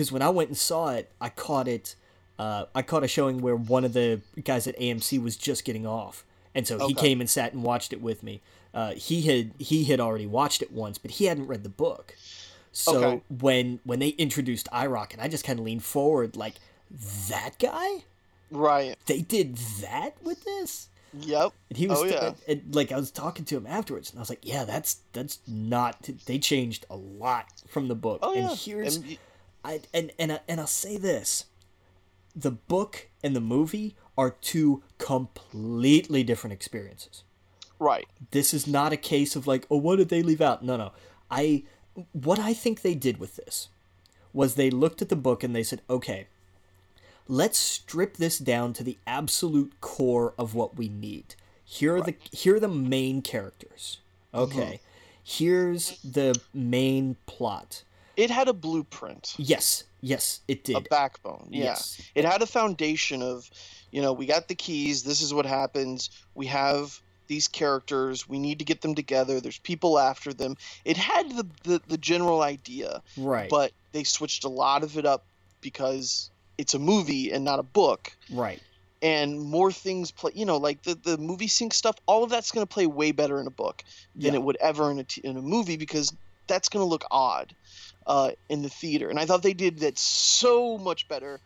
because 0.00 0.10
when 0.10 0.22
I 0.22 0.30
went 0.30 0.48
and 0.48 0.56
saw 0.56 0.92
it, 0.92 1.10
I 1.20 1.28
caught 1.28 1.68
it. 1.68 1.94
Uh, 2.38 2.64
I 2.74 2.80
caught 2.80 3.04
a 3.04 3.08
showing 3.08 3.42
where 3.42 3.54
one 3.54 3.84
of 3.84 3.92
the 3.92 4.22
guys 4.42 4.66
at 4.66 4.78
AMC 4.78 5.22
was 5.22 5.36
just 5.36 5.62
getting 5.62 5.86
off, 5.86 6.24
and 6.54 6.66
so 6.66 6.76
okay. 6.76 6.86
he 6.86 6.94
came 6.94 7.20
and 7.20 7.28
sat 7.28 7.52
and 7.52 7.62
watched 7.62 7.92
it 7.92 8.00
with 8.00 8.22
me. 8.22 8.40
Uh, 8.72 8.92
he 8.92 9.20
had 9.20 9.50
he 9.58 9.84
had 9.84 10.00
already 10.00 10.26
watched 10.26 10.62
it 10.62 10.72
once, 10.72 10.96
but 10.96 11.10
he 11.10 11.26
hadn't 11.26 11.48
read 11.48 11.64
the 11.64 11.68
book. 11.68 12.14
So 12.72 13.04
okay. 13.04 13.22
when 13.28 13.80
when 13.84 13.98
they 13.98 14.08
introduced 14.08 14.68
IROC, 14.72 15.12
and 15.12 15.20
I 15.20 15.28
just 15.28 15.44
kind 15.44 15.58
of 15.58 15.66
leaned 15.66 15.84
forward 15.84 16.34
like 16.34 16.54
that 17.28 17.58
guy, 17.58 18.04
right? 18.50 18.96
They 19.04 19.20
did 19.20 19.58
that 19.82 20.14
with 20.22 20.44
this. 20.44 20.88
Yep. 21.12 21.52
And 21.68 21.76
he 21.76 21.88
was 21.88 21.98
oh, 22.00 22.04
yeah. 22.04 22.26
and, 22.48 22.62
and, 22.62 22.74
like 22.74 22.90
I 22.90 22.96
was 22.96 23.10
talking 23.10 23.44
to 23.44 23.56
him 23.58 23.66
afterwards, 23.66 24.08
and 24.08 24.18
I 24.18 24.22
was 24.22 24.30
like, 24.30 24.46
"Yeah, 24.46 24.64
that's 24.64 25.00
that's 25.12 25.40
not. 25.46 26.08
They 26.24 26.38
changed 26.38 26.86
a 26.88 26.96
lot 26.96 27.48
from 27.68 27.88
the 27.88 27.94
book, 27.94 28.20
oh, 28.22 28.32
and 28.32 28.48
yeah. 28.48 28.54
here's." 28.54 28.96
And, 28.96 29.18
I 29.64 29.80
and 29.92 30.12
and 30.18 30.40
and 30.48 30.60
I'll 30.60 30.66
say 30.66 30.96
this: 30.96 31.46
the 32.34 32.50
book 32.50 33.08
and 33.22 33.34
the 33.34 33.40
movie 33.40 33.96
are 34.16 34.30
two 34.30 34.82
completely 34.98 36.22
different 36.22 36.52
experiences. 36.52 37.24
Right. 37.78 38.06
This 38.30 38.52
is 38.52 38.66
not 38.66 38.92
a 38.92 38.98
case 38.98 39.34
of 39.34 39.46
like, 39.46 39.66
oh, 39.70 39.78
what 39.78 39.96
did 39.96 40.10
they 40.10 40.22
leave 40.22 40.42
out? 40.42 40.62
No, 40.62 40.76
no. 40.76 40.92
I 41.30 41.64
what 42.12 42.38
I 42.38 42.52
think 42.52 42.82
they 42.82 42.94
did 42.94 43.18
with 43.18 43.36
this 43.36 43.68
was 44.32 44.54
they 44.54 44.70
looked 44.70 45.02
at 45.02 45.08
the 45.08 45.16
book 45.16 45.42
and 45.42 45.56
they 45.56 45.62
said, 45.62 45.82
okay, 45.88 46.26
let's 47.26 47.58
strip 47.58 48.16
this 48.16 48.38
down 48.38 48.72
to 48.74 48.84
the 48.84 48.98
absolute 49.06 49.80
core 49.80 50.34
of 50.38 50.54
what 50.54 50.76
we 50.76 50.88
need. 50.88 51.34
Here 51.64 51.94
are 51.94 52.00
right. 52.00 52.18
the 52.20 52.36
here 52.36 52.56
are 52.56 52.60
the 52.60 52.68
main 52.68 53.22
characters. 53.22 53.98
Okay. 54.34 54.60
Mm-hmm. 54.60 54.76
Here's 55.22 55.98
the 56.02 56.38
main 56.52 57.16
plot 57.26 57.84
it 58.20 58.30
had 58.30 58.48
a 58.48 58.52
blueprint. 58.52 59.34
Yes, 59.38 59.84
yes, 60.02 60.40
it 60.46 60.64
did. 60.64 60.76
A 60.76 60.80
backbone. 60.82 61.48
Yeah. 61.50 61.64
Yes. 61.64 62.02
It 62.14 62.26
had 62.26 62.42
a 62.42 62.46
foundation 62.46 63.22
of, 63.22 63.50
you 63.90 64.02
know, 64.02 64.12
we 64.12 64.26
got 64.26 64.48
the 64.48 64.54
keys. 64.54 65.04
This 65.04 65.22
is 65.22 65.32
what 65.32 65.46
happens. 65.46 66.10
We 66.34 66.46
have 66.46 67.00
these 67.28 67.48
characters. 67.48 68.28
We 68.28 68.38
need 68.38 68.58
to 68.58 68.64
get 68.66 68.82
them 68.82 68.94
together. 68.94 69.40
There's 69.40 69.58
people 69.58 69.98
after 69.98 70.34
them. 70.34 70.56
It 70.84 70.98
had 70.98 71.30
the 71.30 71.46
the, 71.64 71.80
the 71.88 71.96
general 71.96 72.42
idea. 72.42 73.00
Right. 73.16 73.48
But 73.48 73.72
they 73.92 74.04
switched 74.04 74.44
a 74.44 74.50
lot 74.50 74.82
of 74.82 74.98
it 74.98 75.06
up 75.06 75.24
because 75.62 76.30
it's 76.58 76.74
a 76.74 76.78
movie 76.78 77.32
and 77.32 77.42
not 77.42 77.58
a 77.58 77.62
book. 77.62 78.14
Right. 78.30 78.60
And 79.00 79.40
more 79.40 79.72
things 79.72 80.10
play, 80.10 80.32
you 80.34 80.44
know, 80.44 80.58
like 80.58 80.82
the, 80.82 80.94
the 80.94 81.16
movie 81.16 81.48
sync 81.48 81.72
stuff, 81.72 81.96
all 82.04 82.22
of 82.22 82.28
that's 82.28 82.52
going 82.52 82.66
to 82.66 82.70
play 82.70 82.84
way 82.84 83.12
better 83.12 83.40
in 83.40 83.46
a 83.46 83.50
book 83.50 83.82
than 84.14 84.34
yeah. 84.34 84.40
it 84.40 84.42
would 84.42 84.56
ever 84.56 84.90
in 84.90 84.98
a, 84.98 85.04
t- 85.04 85.22
in 85.24 85.38
a 85.38 85.42
movie 85.42 85.78
because 85.78 86.12
that's 86.48 86.68
going 86.68 86.84
to 86.84 86.86
look 86.88 87.04
odd 87.10 87.54
uh, 88.06 88.32
in 88.48 88.62
the 88.62 88.68
theater, 88.68 89.08
and 89.08 89.18
I 89.18 89.26
thought 89.26 89.42
they 89.42 89.54
did 89.54 89.80
that 89.80 89.98
so 89.98 90.78
much 90.78 91.08
better 91.08 91.40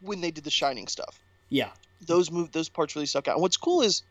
when 0.00 0.20
they 0.20 0.30
did 0.30 0.44
the 0.44 0.50
Shining 0.50 0.86
stuff. 0.86 1.20
Yeah, 1.48 1.70
those 2.06 2.30
move 2.30 2.52
those 2.52 2.68
parts 2.68 2.94
really 2.94 3.06
stuck 3.06 3.28
out. 3.28 3.34
And 3.34 3.42
what's 3.42 3.56
cool 3.56 3.82
is, 3.82 4.02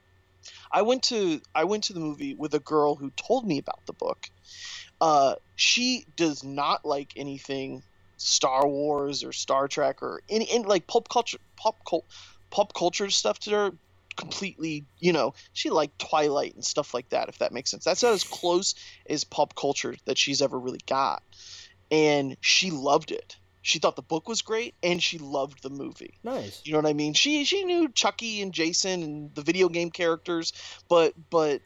I 0.72 0.82
went 0.84 1.04
to 1.04 1.42
I 1.54 1.64
went 1.66 1.86
to 1.86 1.94
the 1.94 2.00
movie 2.00 2.36
with 2.36 2.54
a 2.54 2.60
girl 2.60 2.96
who 2.96 3.12
told 3.12 3.48
me 3.48 3.58
about 3.58 3.86
the 3.86 3.94
book. 3.94 4.28
Uh, 5.02 5.36
she 5.56 6.06
does 6.16 6.44
not 6.44 6.86
like 6.86 7.12
anything 7.16 7.84
Star 8.18 8.68
Wars 8.68 9.24
or 9.24 9.32
Star 9.32 9.68
Trek 9.68 10.02
or 10.02 10.22
any, 10.30 10.50
any 10.50 10.64
like 10.64 10.88
pop 10.88 11.10
culture 11.10 11.38
pop 11.58 11.78
cult 11.88 12.06
pop 12.52 12.74
culture 12.74 13.10
stuff 13.10 13.40
to 13.40 13.52
her 13.52 13.72
completely, 14.16 14.86
you 15.00 15.14
know, 15.14 15.34
she 15.54 15.70
liked 15.70 16.00
Twilight 16.00 16.56
and 16.56 16.64
stuff 16.64 16.94
like 16.94 17.10
that, 17.10 17.30
if 17.30 17.40
that 17.40 17.52
makes 17.52 17.72
sense. 17.72 17.84
That's 17.84 18.04
not 18.04 18.14
as 18.14 18.24
close 18.24 18.76
as 19.10 19.24
pop 19.24 19.56
culture 19.56 19.96
that 20.06 20.18
she's 20.18 20.42
ever 20.42 20.60
really 20.60 20.82
got 20.88 21.24
and 21.92 22.38
she 22.42 22.72
loved 22.72 23.12
it. 23.12 23.38
She 23.62 23.80
thought 23.80 23.96
the 23.96 24.04
book 24.04 24.28
was 24.28 24.44
great, 24.44 24.76
and 24.84 25.02
she 25.02 25.18
loved 25.18 25.64
the 25.64 25.72
movie. 25.72 26.14
Nice. 26.24 26.62
You 26.64 26.74
know 26.74 26.80
what 26.80 26.88
I 26.88 26.94
mean? 26.94 27.14
She 27.14 27.46
she 27.46 27.64
knew 27.64 27.90
Chucky 27.90 28.42
and 28.42 28.54
Jason 28.54 29.02
and 29.02 29.34
the 29.34 29.42
video 29.42 29.70
game 29.70 29.90
characters, 29.90 30.54
but 30.88 31.14
but 31.32 31.62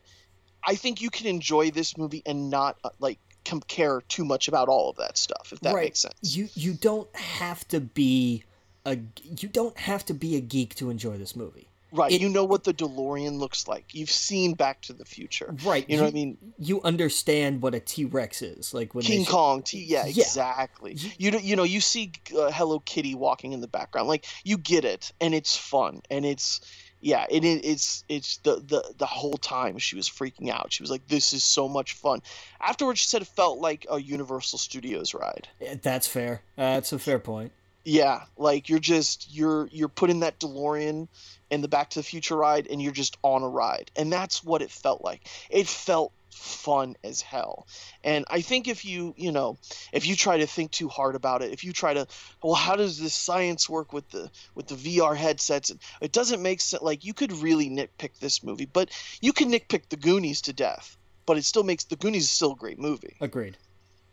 I 0.65 0.75
think 0.75 1.01
you 1.01 1.09
can 1.09 1.27
enjoy 1.27 1.71
this 1.71 1.97
movie 1.97 2.23
and 2.25 2.49
not 2.49 2.77
uh, 2.83 2.89
like 2.99 3.19
care 3.67 4.01
too 4.07 4.23
much 4.23 4.47
about 4.47 4.69
all 4.69 4.91
of 4.91 4.97
that 4.97 5.17
stuff 5.17 5.49
if 5.51 5.59
that 5.61 5.73
right. 5.73 5.85
makes 5.85 5.99
sense. 5.99 6.13
You 6.21 6.47
you 6.53 6.73
don't 6.73 7.13
have 7.15 7.67
to 7.69 7.79
be 7.79 8.43
a 8.85 8.99
you 9.23 9.49
don't 9.49 9.77
have 9.77 10.05
to 10.05 10.13
be 10.13 10.35
a 10.37 10.41
geek 10.41 10.75
to 10.75 10.89
enjoy 10.89 11.17
this 11.17 11.35
movie. 11.35 11.68
Right. 11.91 12.11
It, 12.11 12.21
you 12.21 12.29
know 12.29 12.43
what 12.43 12.63
the 12.63 12.73
DeLorean 12.73 13.39
looks 13.39 13.67
like. 13.67 13.93
You've 13.93 14.11
seen 14.11 14.53
Back 14.53 14.81
to 14.81 14.93
the 14.93 15.05
Future. 15.05 15.55
Right. 15.63 15.89
You 15.89 15.97
know 15.97 16.03
what 16.03 16.09
I 16.09 16.13
mean? 16.13 16.37
You 16.57 16.81
understand 16.83 17.61
what 17.61 17.73
a 17.73 17.79
T 17.79 18.05
Rex 18.05 18.41
is. 18.41 18.73
Like 18.73 18.93
when 18.93 19.03
King 19.03 19.25
Kong. 19.25 19.63
T- 19.63 19.83
yeah, 19.83 20.05
yeah, 20.05 20.21
exactly. 20.21 20.97
You 21.17 21.31
you 21.39 21.55
know 21.55 21.63
you 21.63 21.81
see 21.81 22.11
uh, 22.37 22.51
Hello 22.51 22.79
Kitty 22.79 23.15
walking 23.15 23.53
in 23.53 23.61
the 23.61 23.67
background. 23.67 24.07
Like 24.07 24.25
you 24.43 24.57
get 24.57 24.85
it, 24.85 25.11
and 25.19 25.33
it's 25.33 25.57
fun, 25.57 26.01
and 26.09 26.25
it's 26.25 26.61
yeah, 27.01 27.25
it, 27.29 27.43
it, 27.45 27.65
it's 27.65 28.03
it's 28.09 28.37
the, 28.37 28.55
the 28.55 28.93
the 28.97 29.05
whole 29.05 29.37
time 29.37 29.77
she 29.77 29.95
was 29.95 30.09
freaking 30.09 30.49
out. 30.49 30.73
She 30.73 30.83
was 30.83 30.91
like, 30.91 31.07
"This 31.07 31.33
is 31.33 31.43
so 31.43 31.69
much 31.69 31.93
fun." 31.93 32.21
Afterwards, 32.59 32.99
she 32.99 33.07
said 33.07 33.21
it 33.21 33.27
felt 33.27 33.59
like 33.59 33.85
a 33.89 34.01
Universal 34.01 34.59
Studios 34.59 35.13
ride. 35.13 35.47
That's 35.81 36.07
fair. 36.07 36.41
Uh, 36.57 36.75
that's 36.75 36.91
a 36.91 36.99
fair 36.99 37.19
point. 37.19 37.51
Yeah, 37.85 38.23
like 38.37 38.69
you're 38.69 38.79
just 38.79 39.33
you're 39.33 39.67
you're 39.71 39.87
putting 39.87 40.19
that 40.19 40.39
DeLorean 40.39 41.07
in 41.49 41.61
the 41.61 41.67
Back 41.67 41.91
to 41.91 41.99
the 41.99 42.03
Future 42.03 42.35
ride 42.35 42.67
and 42.67 42.81
you're 42.81 42.91
just 42.91 43.17
on 43.23 43.43
a 43.43 43.49
ride. 43.49 43.91
And 43.95 44.11
that's 44.11 44.43
what 44.43 44.61
it 44.61 44.71
felt 44.71 45.03
like. 45.03 45.27
It 45.49 45.67
felt 45.67 46.11
fun 46.39 46.95
as 47.03 47.21
hell. 47.21 47.67
And 48.03 48.25
I 48.29 48.41
think 48.41 48.67
if 48.67 48.85
you, 48.85 49.13
you 49.17 49.31
know, 49.31 49.57
if 49.91 50.05
you 50.07 50.15
try 50.15 50.37
to 50.37 50.47
think 50.47 50.71
too 50.71 50.87
hard 50.87 51.15
about 51.15 51.41
it, 51.41 51.51
if 51.51 51.63
you 51.63 51.73
try 51.73 51.93
to, 51.93 52.07
well, 52.41 52.53
how 52.53 52.75
does 52.75 52.99
this 52.99 53.13
science 53.13 53.69
work 53.69 53.93
with 53.93 54.09
the 54.09 54.29
with 54.55 54.67
the 54.67 54.75
VR 54.75 55.15
headsets? 55.15 55.71
It 56.01 56.11
doesn't 56.11 56.41
make 56.41 56.61
sense. 56.61 56.83
Like 56.83 57.05
you 57.05 57.13
could 57.13 57.31
really 57.33 57.69
nitpick 57.69 58.19
this 58.19 58.43
movie, 58.43 58.65
but 58.65 58.89
you 59.21 59.33
can 59.33 59.51
nitpick 59.51 59.89
the 59.89 59.97
Goonies 59.97 60.41
to 60.43 60.53
death. 60.53 60.97
But 61.25 61.37
it 61.37 61.45
still 61.45 61.63
makes 61.63 61.83
the 61.83 61.95
Goonies 61.95 62.23
is 62.23 62.31
still 62.31 62.53
a 62.53 62.55
great 62.55 62.79
movie. 62.79 63.15
Agreed. 63.21 63.57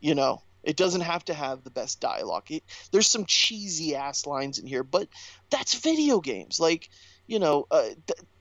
You 0.00 0.14
know, 0.14 0.42
it 0.66 0.76
doesn't 0.76 1.02
have 1.02 1.24
to 1.26 1.34
have 1.34 1.62
the 1.62 1.70
best 1.70 2.00
dialogue. 2.00 2.50
It, 2.50 2.64
there's 2.90 3.06
some 3.06 3.24
cheesy 3.24 3.94
ass 3.94 4.26
lines 4.26 4.58
in 4.58 4.66
here, 4.66 4.82
but 4.82 5.08
that's 5.48 5.74
video 5.74 6.20
games. 6.20 6.60
Like 6.60 6.90
you 7.26 7.38
know, 7.38 7.66
uh, 7.70 7.90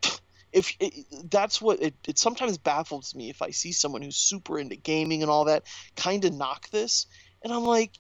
th- 0.02 0.20
if 0.52 0.76
it, 0.80 0.94
that's 1.30 1.62
what 1.62 1.82
it, 1.82 1.94
it 2.08 2.18
sometimes 2.18 2.58
baffles 2.58 3.16
me 3.16 3.30
if 3.30 3.42
I 3.42 3.52
see 3.52 3.72
someone 3.72 4.02
who's 4.02 4.18
super 4.18 4.60
into 4.60 4.76
gaming 4.76 5.22
and 5.22 5.30
all 5.30 5.46
that 5.46 5.64
kind 5.96 6.26
of 6.26 6.34
knock 6.34 6.70
this, 6.72 7.06
and 7.44 7.54
I'm 7.54 7.64
like, 7.64 7.92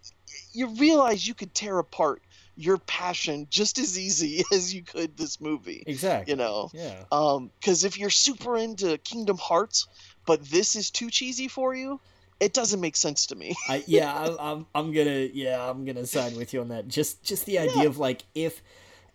you 0.53 0.68
realize 0.76 1.27
you 1.27 1.35
could 1.35 1.53
tear 1.53 1.77
apart 1.77 2.22
your 2.57 2.77
passion 2.77 3.47
just 3.49 3.77
as 3.77 3.99
easy 3.99 4.43
as 4.52 4.73
you 4.73 4.84
could 4.84 5.18
this 5.18 5.39
movie. 5.39 5.84
Exactly. 5.85 6.31
You 6.31 6.38
know. 6.38 6.69
Yeah. 6.73 7.03
Um, 7.11 7.52
because 7.60 7.84
if 7.84 7.99
you're 7.99 8.10
super 8.10 8.57
into 8.57 8.97
Kingdom 8.97 9.38
Hearts, 9.38 9.88
but 10.26 10.43
this 10.45 10.76
is 10.76 10.89
too 10.89 11.11
cheesy 11.11 11.47
for 11.47 11.76
you, 11.76 11.99
it 12.40 12.53
doesn't 12.53 12.82
make 12.82 12.95
sense 12.95 13.28
to 13.28 13.36
me. 13.36 13.56
I, 13.70 13.84
yeah, 13.88 14.14
I, 14.40 14.52
I'm 14.52 14.66
I'm 14.76 14.91
gonna 14.91 15.30
yeah 15.34 15.70
I'm 15.70 15.86
gonna 15.86 16.06
side 16.06 16.36
with 16.36 16.53
you 16.53 16.62
on 16.62 16.70
that. 16.70 16.88
Just 16.88 17.24
just 17.24 17.45
the 17.45 17.60
idea 17.60 17.84
yeah. 17.84 17.88
of 17.90 17.98
like 17.98 18.24
if 18.34 18.62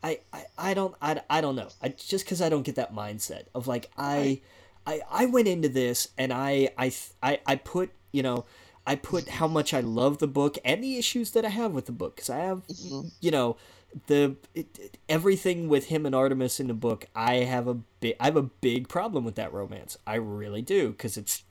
I, 0.02 0.20
I, 0.32 0.44
I 0.58 0.74
don't 0.74 0.94
I, 1.00 1.20
I 1.28 1.40
don't 1.40 1.56
know. 1.56 1.68
I 1.82 1.88
just 1.90 2.24
because 2.24 2.40
I 2.40 2.48
don't 2.48 2.62
get 2.62 2.76
that 2.76 2.94
mindset 2.94 3.44
of 3.54 3.66
like 3.66 3.90
I, 3.96 4.40
I 4.86 5.00
I 5.10 5.26
went 5.26 5.48
into 5.48 5.68
this 5.68 6.08
and 6.16 6.32
I 6.32 6.70
I 6.78 6.92
I, 7.22 7.40
I 7.46 7.56
put 7.56 7.90
you 8.12 8.22
know 8.22 8.46
I 8.86 8.96
put 8.96 9.28
how 9.28 9.46
much 9.46 9.74
I 9.74 9.80
love 9.80 10.18
the 10.18 10.26
book 10.26 10.56
and 10.64 10.82
the 10.82 10.96
issues 10.96 11.32
that 11.32 11.44
I 11.44 11.50
have 11.50 11.72
with 11.72 11.86
the 11.86 11.92
book 11.92 12.16
because 12.16 12.30
I 12.30 12.38
have 12.38 12.66
mm-hmm. 12.66 13.08
you 13.20 13.30
know 13.30 13.56
the 14.06 14.36
it, 14.54 14.78
it, 14.78 14.98
everything 15.08 15.68
with 15.68 15.86
him 15.86 16.06
and 16.06 16.14
Artemis 16.14 16.60
in 16.60 16.68
the 16.68 16.74
book 16.74 17.06
I 17.14 17.36
have 17.36 17.66
a 17.66 17.74
big 17.74 18.16
I 18.18 18.26
have 18.26 18.36
a 18.36 18.42
big 18.42 18.88
problem 18.88 19.24
with 19.24 19.34
that 19.34 19.52
romance 19.52 19.98
I 20.06 20.14
really 20.14 20.62
do 20.62 20.90
because 20.90 21.16
it's 21.16 21.42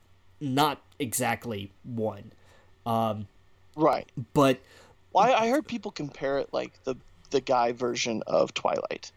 not 0.41 0.81
exactly 0.99 1.71
one 1.83 2.31
um, 2.85 3.27
right 3.75 4.09
but 4.33 4.59
Well, 5.13 5.25
I, 5.25 5.45
I 5.45 5.49
heard 5.49 5.67
people 5.67 5.91
compare 5.91 6.37
it 6.39 6.49
like 6.53 6.71
the 6.83 6.95
the 7.31 7.41
guy 7.41 7.71
version 7.73 8.23
of 8.25 8.53
Twilight. 8.53 9.11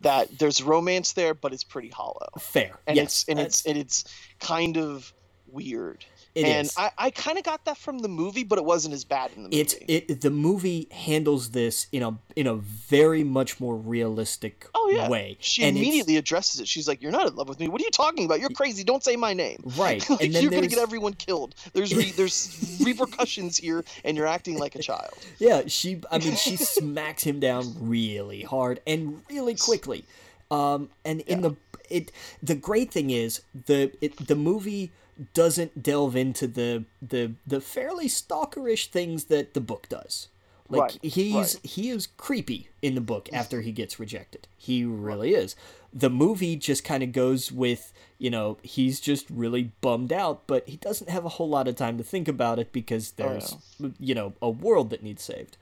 That 0.00 0.36
there's 0.38 0.60
romance 0.62 1.12
there, 1.12 1.32
but 1.32 1.52
it's 1.52 1.62
pretty 1.62 1.90
hollow. 1.90 2.26
Fair. 2.40 2.80
And 2.88 2.96
yes, 2.96 3.04
it's 3.06 3.28
and 3.28 3.38
that's- 3.38 3.60
it's 3.60 3.66
and 3.66 3.78
it's 3.78 4.04
kind 4.40 4.76
of 4.76 5.12
weird. 5.46 6.04
It 6.34 6.44
and 6.44 6.66
is. 6.66 6.74
I, 6.76 6.90
I 6.96 7.10
kind 7.10 7.36
of 7.36 7.44
got 7.44 7.64
that 7.66 7.76
from 7.76 7.98
the 7.98 8.08
movie, 8.08 8.44
but 8.44 8.58
it 8.58 8.64
wasn't 8.64 8.94
as 8.94 9.04
bad 9.04 9.30
in 9.36 9.42
the 9.42 9.48
movie. 9.48 9.60
It's 9.60 9.74
it. 9.86 10.20
The 10.22 10.30
movie 10.30 10.88
handles 10.90 11.50
this 11.50 11.86
in 11.92 12.02
a 12.02 12.18
in 12.36 12.46
a 12.46 12.54
very 12.54 13.22
much 13.22 13.60
more 13.60 13.76
realistic 13.76 14.66
oh 14.74 14.90
yeah. 14.94 15.08
way. 15.08 15.36
She 15.40 15.62
And 15.64 15.76
immediately 15.76 16.16
addresses 16.16 16.60
it. 16.60 16.68
She's 16.68 16.88
like, 16.88 17.02
"You're 17.02 17.12
not 17.12 17.26
in 17.26 17.34
love 17.34 17.48
with 17.48 17.60
me. 17.60 17.68
What 17.68 17.80
are 17.82 17.84
you 17.84 17.90
talking 17.90 18.24
about? 18.24 18.40
You're 18.40 18.50
crazy. 18.50 18.82
Don't 18.84 19.04
say 19.04 19.16
my 19.16 19.32
name." 19.32 19.62
Right, 19.82 20.08
like, 20.08 20.22
and 20.22 20.34
then 20.34 20.42
you're 20.42 20.50
gonna 20.50 20.66
get 20.66 20.78
everyone 20.78 21.14
killed. 21.14 21.54
There's 21.72 21.94
re- 21.94 22.12
there's 22.12 22.78
repercussions 22.84 23.56
here, 23.56 23.84
and 24.04 24.16
you're 24.16 24.26
acting 24.26 24.58
like 24.58 24.74
a 24.74 24.82
child. 24.82 25.12
Yeah, 25.38 25.62
she. 25.66 26.00
I 26.10 26.18
mean, 26.18 26.36
she 26.36 26.56
smacks 26.56 27.24
him 27.24 27.40
down 27.40 27.74
really 27.80 28.42
hard 28.42 28.80
and 28.86 29.22
really 29.28 29.56
quickly. 29.56 30.04
Um, 30.50 30.90
and 31.04 31.22
in 31.22 31.40
the 31.40 31.56
it, 31.88 32.12
the 32.42 32.54
great 32.54 32.90
thing 32.92 33.10
is 33.10 33.42
the 33.66 33.92
it, 34.00 34.26
the 34.26 34.36
movie 34.36 34.92
doesn't 35.34 35.82
delve 35.82 36.16
into 36.16 36.46
the 36.46 36.84
the 37.00 37.32
the 37.46 37.60
fairly 37.60 38.08
stalkerish 38.08 38.86
things 38.86 39.24
that 39.24 39.54
the 39.54 39.60
book 39.60 39.88
does. 39.88 40.28
Like 40.68 40.80
Right, 40.80 40.98
he's 41.02 41.34
right. 41.34 41.66
he 41.66 41.90
is 41.90 42.06
creepy 42.16 42.70
in 42.80 42.94
the 42.94 43.00
book 43.00 43.28
after 43.32 43.60
he 43.60 43.72
gets 43.72 44.00
rejected. 44.00 44.48
He 44.56 44.84
really 44.84 45.34
is. 45.34 45.54
The 45.92 46.08
movie 46.08 46.56
just 46.56 46.82
kind 46.84 47.02
of 47.02 47.12
goes 47.12 47.52
with, 47.52 47.92
you 48.18 48.30
know, 48.30 48.56
he's 48.62 48.98
just 48.98 49.28
really 49.28 49.72
bummed 49.82 50.12
out, 50.12 50.46
but 50.46 50.66
he 50.66 50.78
doesn't 50.78 51.10
have 51.10 51.26
a 51.26 51.30
whole 51.30 51.48
lot 51.48 51.68
of 51.68 51.76
time 51.76 51.98
to 51.98 52.04
think 52.04 52.26
about 52.26 52.58
it 52.58 52.72
because 52.72 53.12
oh, 53.18 53.22
there's, 53.22 53.56
you 54.00 54.14
know, 54.14 54.32
a 54.40 54.48
world 54.48 54.88
that 54.90 55.02
needs 55.02 55.22
saved. 55.22 55.58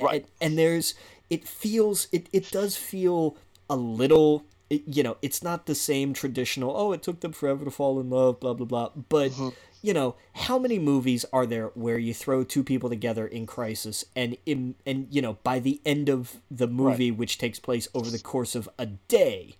Right. 0.00 0.22
And, 0.22 0.30
and 0.40 0.58
there's, 0.58 0.94
it 1.28 1.46
feels, 1.46 2.08
it, 2.10 2.28
it 2.32 2.50
does 2.50 2.76
feel 2.76 3.36
a 3.68 3.76
little, 3.76 4.44
it, 4.70 4.82
you 4.86 5.02
know, 5.02 5.16
it's 5.20 5.42
not 5.42 5.66
the 5.66 5.74
same 5.74 6.14
traditional, 6.14 6.74
oh, 6.74 6.92
it 6.92 7.02
took 7.02 7.20
them 7.20 7.32
forever 7.32 7.64
to 7.64 7.70
fall 7.70 8.00
in 8.00 8.08
love, 8.08 8.40
blah, 8.40 8.54
blah, 8.54 8.66
blah. 8.66 8.90
But, 9.08 9.32
mm-hmm. 9.32 9.48
you 9.82 9.92
know, 9.92 10.14
how 10.32 10.58
many 10.58 10.78
movies 10.78 11.26
are 11.32 11.44
there 11.44 11.66
where 11.74 11.98
you 11.98 12.14
throw 12.14 12.44
two 12.44 12.62
people 12.62 12.88
together 12.88 13.26
in 13.26 13.46
crisis 13.46 14.04
and, 14.14 14.36
in, 14.46 14.76
and 14.86 15.08
you 15.10 15.20
know, 15.20 15.38
by 15.42 15.58
the 15.58 15.80
end 15.84 16.08
of 16.08 16.36
the 16.50 16.68
movie, 16.68 17.10
which 17.10 17.36
takes 17.36 17.58
place 17.58 17.88
over 17.92 18.08
the 18.08 18.20
course 18.20 18.54
of 18.54 18.68
a 18.78 18.86
day, 18.86 19.56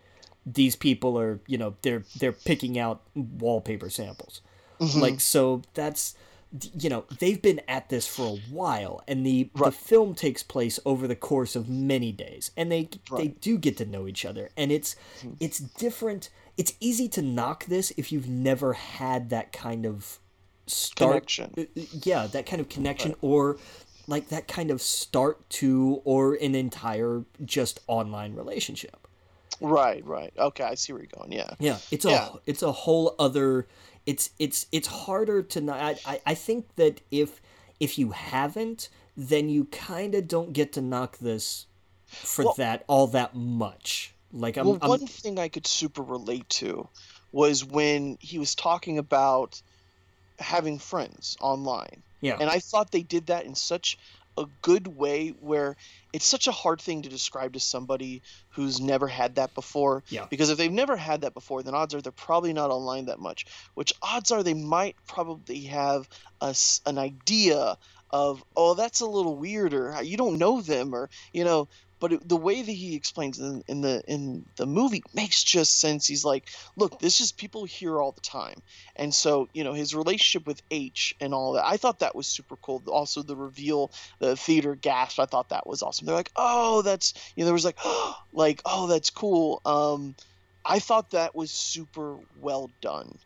these 0.46 0.76
people 0.76 1.18
are, 1.18 1.40
you 1.46 1.58
know, 1.58 1.74
they're, 1.82 2.04
they're 2.18 2.32
picking 2.32 2.78
out 2.78 3.02
wallpaper 3.14 3.90
samples. 3.90 4.40
Mm-hmm. 4.80 5.00
Like, 5.00 5.20
so 5.20 5.62
that's, 5.74 6.14
you 6.78 6.90
know 6.90 7.04
they've 7.20 7.40
been 7.40 7.60
at 7.68 7.88
this 7.90 8.06
for 8.08 8.26
a 8.26 8.52
while 8.52 9.02
and 9.06 9.24
the 9.24 9.50
the 9.54 9.70
film 9.70 10.14
takes 10.14 10.42
place 10.42 10.80
over 10.84 11.06
the 11.06 11.14
course 11.14 11.54
of 11.54 11.68
many 11.68 12.10
days 12.10 12.50
and 12.56 12.72
they 12.72 12.88
they 13.16 13.28
do 13.28 13.56
get 13.56 13.76
to 13.76 13.84
know 13.84 14.08
each 14.08 14.24
other 14.24 14.50
and 14.56 14.72
it's 14.72 14.96
it's 15.38 15.58
different 15.60 16.28
it's 16.56 16.74
easy 16.80 17.08
to 17.08 17.22
knock 17.22 17.66
this 17.66 17.92
if 17.96 18.10
you've 18.10 18.28
never 18.28 18.72
had 18.72 19.30
that 19.30 19.52
kind 19.52 19.86
of 19.86 20.18
start 20.66 21.10
Connection. 21.12 21.54
uh, 21.56 21.60
uh, 21.60 21.82
yeah 22.02 22.26
that 22.26 22.46
kind 22.46 22.60
of 22.60 22.68
connection 22.68 23.14
or 23.20 23.56
like 24.08 24.28
that 24.30 24.48
kind 24.48 24.72
of 24.72 24.82
start 24.82 25.48
to 25.50 26.02
or 26.04 26.34
an 26.34 26.56
entire 26.56 27.24
just 27.44 27.78
online 27.86 28.34
relationship 28.34 29.06
Right, 29.60 30.04
right. 30.06 30.32
Okay, 30.38 30.64
I 30.64 30.74
see 30.74 30.92
where 30.92 31.02
you're 31.02 31.10
going. 31.14 31.32
Yeah. 31.32 31.50
yeah, 31.58 31.78
it's 31.90 32.04
a 32.04 32.10
Yeah. 32.10 32.28
it's 32.46 32.62
a 32.62 32.72
whole 32.72 33.14
other. 33.18 33.68
It's 34.10 34.24
it's 34.44 34.60
it's 34.76 34.88
harder 35.04 35.38
to 35.52 35.58
not. 35.60 35.78
I, 35.88 35.92
I 36.12 36.20
I 36.32 36.34
think 36.46 36.60
that 36.76 37.00
if 37.10 37.40
if 37.78 37.98
you 38.00 38.10
haven't, 38.10 38.88
then 39.16 39.48
you 39.48 39.62
kind 39.66 40.12
of 40.18 40.22
don't 40.26 40.52
get 40.52 40.72
to 40.76 40.80
knock 40.80 41.18
this 41.18 41.66
for 42.06 42.44
Well- 42.46 42.54
that 42.62 42.78
all 42.88 43.06
that 43.18 43.34
much. 43.34 44.14
Like 44.32 44.56
I'm, 44.58 44.66
well, 44.66 44.78
I'm 44.82 44.88
one 44.88 45.06
thing 45.06 45.38
I 45.38 45.48
could 45.48 45.66
super 45.66 46.02
relate 46.02 46.48
to 46.60 46.88
was 47.32 47.64
when 47.64 48.16
he 48.20 48.38
was 48.38 48.54
talking 48.54 48.96
about 48.98 49.60
having 50.38 50.78
friends 50.78 51.36
online. 51.40 52.02
yeah 52.20 52.36
And 52.40 52.48
I 52.56 52.60
thought 52.60 52.90
they 52.90 53.02
did 53.02 53.26
that 53.26 53.44
in 53.44 53.54
such 53.54 53.98
a 54.38 54.46
good 54.62 54.86
way 54.86 55.28
where 55.40 55.76
it's 56.12 56.24
such 56.24 56.46
a 56.46 56.52
hard 56.52 56.80
thing 56.80 57.02
to 57.02 57.08
describe 57.08 57.52
to 57.52 57.60
somebody 57.60 58.22
who's 58.50 58.80
never 58.80 59.06
had 59.06 59.34
that 59.36 59.54
before. 59.54 60.02
Yeah. 60.08 60.26
Because 60.30 60.50
if 60.50 60.58
they've 60.58 60.70
never 60.70 60.96
had 60.96 61.22
that 61.22 61.34
before, 61.34 61.62
then 61.62 61.74
odds 61.74 61.94
are 61.94 62.00
they're 62.00 62.12
probably 62.12 62.52
not 62.52 62.70
online 62.70 63.06
that 63.06 63.18
much, 63.18 63.46
which 63.74 63.92
odds 64.02 64.30
are 64.30 64.42
they 64.42 64.54
might 64.54 64.96
probably 65.06 65.62
have 65.62 66.08
a 66.40 66.54
an 66.86 66.98
idea 66.98 67.76
of, 68.10 68.42
oh, 68.56 68.74
that's 68.74 69.00
a 69.00 69.06
little 69.06 69.36
weirder. 69.36 69.96
You 70.02 70.16
don't 70.16 70.38
know 70.38 70.60
them, 70.60 70.94
or, 70.94 71.10
you 71.32 71.44
know. 71.44 71.68
But 72.00 72.14
it, 72.14 72.28
the 72.28 72.36
way 72.36 72.62
that 72.62 72.72
he 72.72 72.96
explains 72.96 73.38
in, 73.38 73.62
in 73.68 73.82
the 73.82 74.02
in 74.08 74.46
the 74.56 74.66
movie 74.66 75.02
makes 75.14 75.42
just 75.44 75.80
sense. 75.80 76.06
He's 76.06 76.24
like, 76.24 76.48
look, 76.76 76.98
this 76.98 77.20
is 77.20 77.32
people 77.32 77.64
here 77.64 78.00
all 78.00 78.12
the 78.12 78.20
time, 78.20 78.60
and 78.96 79.14
so 79.14 79.48
you 79.52 79.64
know 79.64 79.74
his 79.74 79.94
relationship 79.94 80.46
with 80.46 80.62
H 80.70 81.14
and 81.20 81.34
all 81.34 81.52
that. 81.52 81.66
I 81.66 81.76
thought 81.76 82.00
that 82.00 82.16
was 82.16 82.26
super 82.26 82.56
cool. 82.56 82.82
Also, 82.88 83.22
the 83.22 83.36
reveal, 83.36 83.92
the 84.18 84.36
theater 84.36 84.74
gasp. 84.74 85.20
I 85.20 85.26
thought 85.26 85.50
that 85.50 85.66
was 85.66 85.82
awesome. 85.82 86.06
They're 86.06 86.14
like, 86.14 86.32
oh, 86.36 86.82
that's 86.82 87.14
you 87.36 87.42
know, 87.42 87.46
there 87.46 87.54
was 87.54 87.64
like, 87.64 87.78
like, 88.32 88.62
oh, 88.64 88.86
that's 88.86 89.10
cool. 89.10 89.60
Um, 89.64 90.16
I 90.64 90.78
thought 90.78 91.10
that 91.10 91.34
was 91.34 91.50
super 91.50 92.18
well 92.40 92.70
done. 92.80 93.18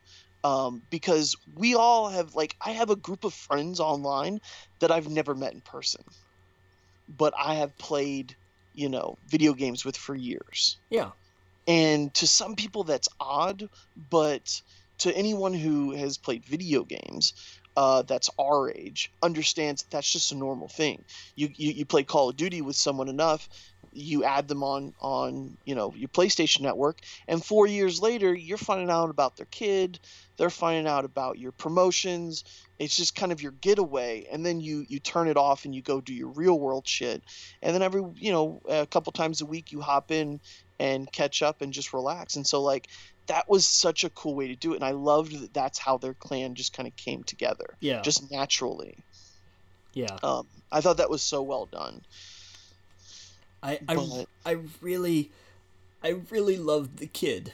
Um, 0.44 0.82
because 0.90 1.36
we 1.54 1.74
all 1.74 2.10
have 2.10 2.34
like 2.34 2.54
I 2.64 2.72
have 2.72 2.90
a 2.90 2.96
group 2.96 3.24
of 3.24 3.32
friends 3.32 3.80
online 3.80 4.40
that 4.80 4.90
I've 4.90 5.08
never 5.08 5.34
met 5.34 5.54
in 5.54 5.62
person, 5.62 6.04
but 7.08 7.32
I 7.38 7.54
have 7.54 7.76
played, 7.78 8.36
you 8.74 8.88
know, 8.88 9.16
video 9.28 9.54
games 9.54 9.84
with 9.84 9.96
for 9.96 10.14
years. 10.14 10.76
yeah 10.90 11.10
And 11.66 12.12
to 12.14 12.26
some 12.26 12.56
people 12.56 12.84
that's 12.84 13.08
odd, 13.20 13.68
but 14.10 14.60
to 14.98 15.16
anyone 15.16 15.54
who 15.54 15.92
has 15.92 16.18
played 16.18 16.44
video 16.44 16.84
games, 16.84 17.32
uh, 17.76 18.02
that's 18.02 18.30
our 18.38 18.70
age, 18.70 19.10
understands 19.22 19.82
that 19.82 19.90
that's 19.90 20.12
just 20.12 20.32
a 20.32 20.36
normal 20.36 20.68
thing. 20.68 21.04
You, 21.34 21.48
you 21.56 21.72
you 21.72 21.84
play 21.84 22.04
Call 22.04 22.28
of 22.30 22.36
Duty 22.36 22.62
with 22.62 22.76
someone 22.76 23.08
enough, 23.08 23.48
you 23.94 24.24
add 24.24 24.48
them 24.48 24.62
on 24.62 24.92
on 25.00 25.56
you 25.64 25.74
know 25.74 25.94
your 25.96 26.08
PlayStation 26.08 26.60
network, 26.62 27.00
and 27.28 27.44
four 27.44 27.66
years 27.66 28.02
later 28.02 28.34
you're 28.34 28.58
finding 28.58 28.90
out 28.90 29.10
about 29.10 29.36
their 29.36 29.46
kid, 29.46 30.00
they're 30.36 30.50
finding 30.50 30.86
out 30.86 31.04
about 31.04 31.38
your 31.38 31.52
promotions. 31.52 32.44
It's 32.78 32.96
just 32.96 33.14
kind 33.14 33.30
of 33.30 33.40
your 33.40 33.52
getaway, 33.52 34.26
and 34.30 34.44
then 34.44 34.60
you 34.60 34.84
you 34.88 34.98
turn 34.98 35.28
it 35.28 35.36
off 35.36 35.64
and 35.64 35.74
you 35.74 35.82
go 35.82 36.00
do 36.00 36.12
your 36.12 36.28
real 36.28 36.58
world 36.58 36.86
shit, 36.86 37.22
and 37.62 37.74
then 37.74 37.82
every 37.82 38.02
you 38.16 38.32
know 38.32 38.60
a 38.68 38.86
couple 38.86 39.12
times 39.12 39.40
a 39.40 39.46
week 39.46 39.72
you 39.72 39.80
hop 39.80 40.10
in 40.10 40.40
and 40.80 41.10
catch 41.12 41.42
up 41.42 41.62
and 41.62 41.72
just 41.72 41.92
relax. 41.92 42.36
And 42.36 42.46
so 42.46 42.62
like 42.62 42.88
that 43.26 43.48
was 43.48 43.66
such 43.66 44.04
a 44.04 44.10
cool 44.10 44.34
way 44.34 44.48
to 44.48 44.56
do 44.56 44.72
it, 44.72 44.76
and 44.76 44.84
I 44.84 44.90
loved 44.90 45.40
that 45.40 45.54
that's 45.54 45.78
how 45.78 45.98
their 45.98 46.14
clan 46.14 46.54
just 46.54 46.76
kind 46.76 46.86
of 46.86 46.96
came 46.96 47.22
together, 47.22 47.76
yeah 47.80 48.02
just 48.02 48.30
naturally. 48.30 48.98
yeah 49.92 50.18
Um, 50.22 50.46
I 50.70 50.80
thought 50.80 50.96
that 50.96 51.10
was 51.10 51.22
so 51.22 51.42
well 51.42 51.66
done. 51.66 52.02
I 53.64 53.80
I, 53.88 54.26
I 54.46 54.56
really 54.80 55.32
I 56.04 56.10
really 56.30 56.56
loved 56.58 56.98
the 56.98 57.06
kid. 57.06 57.52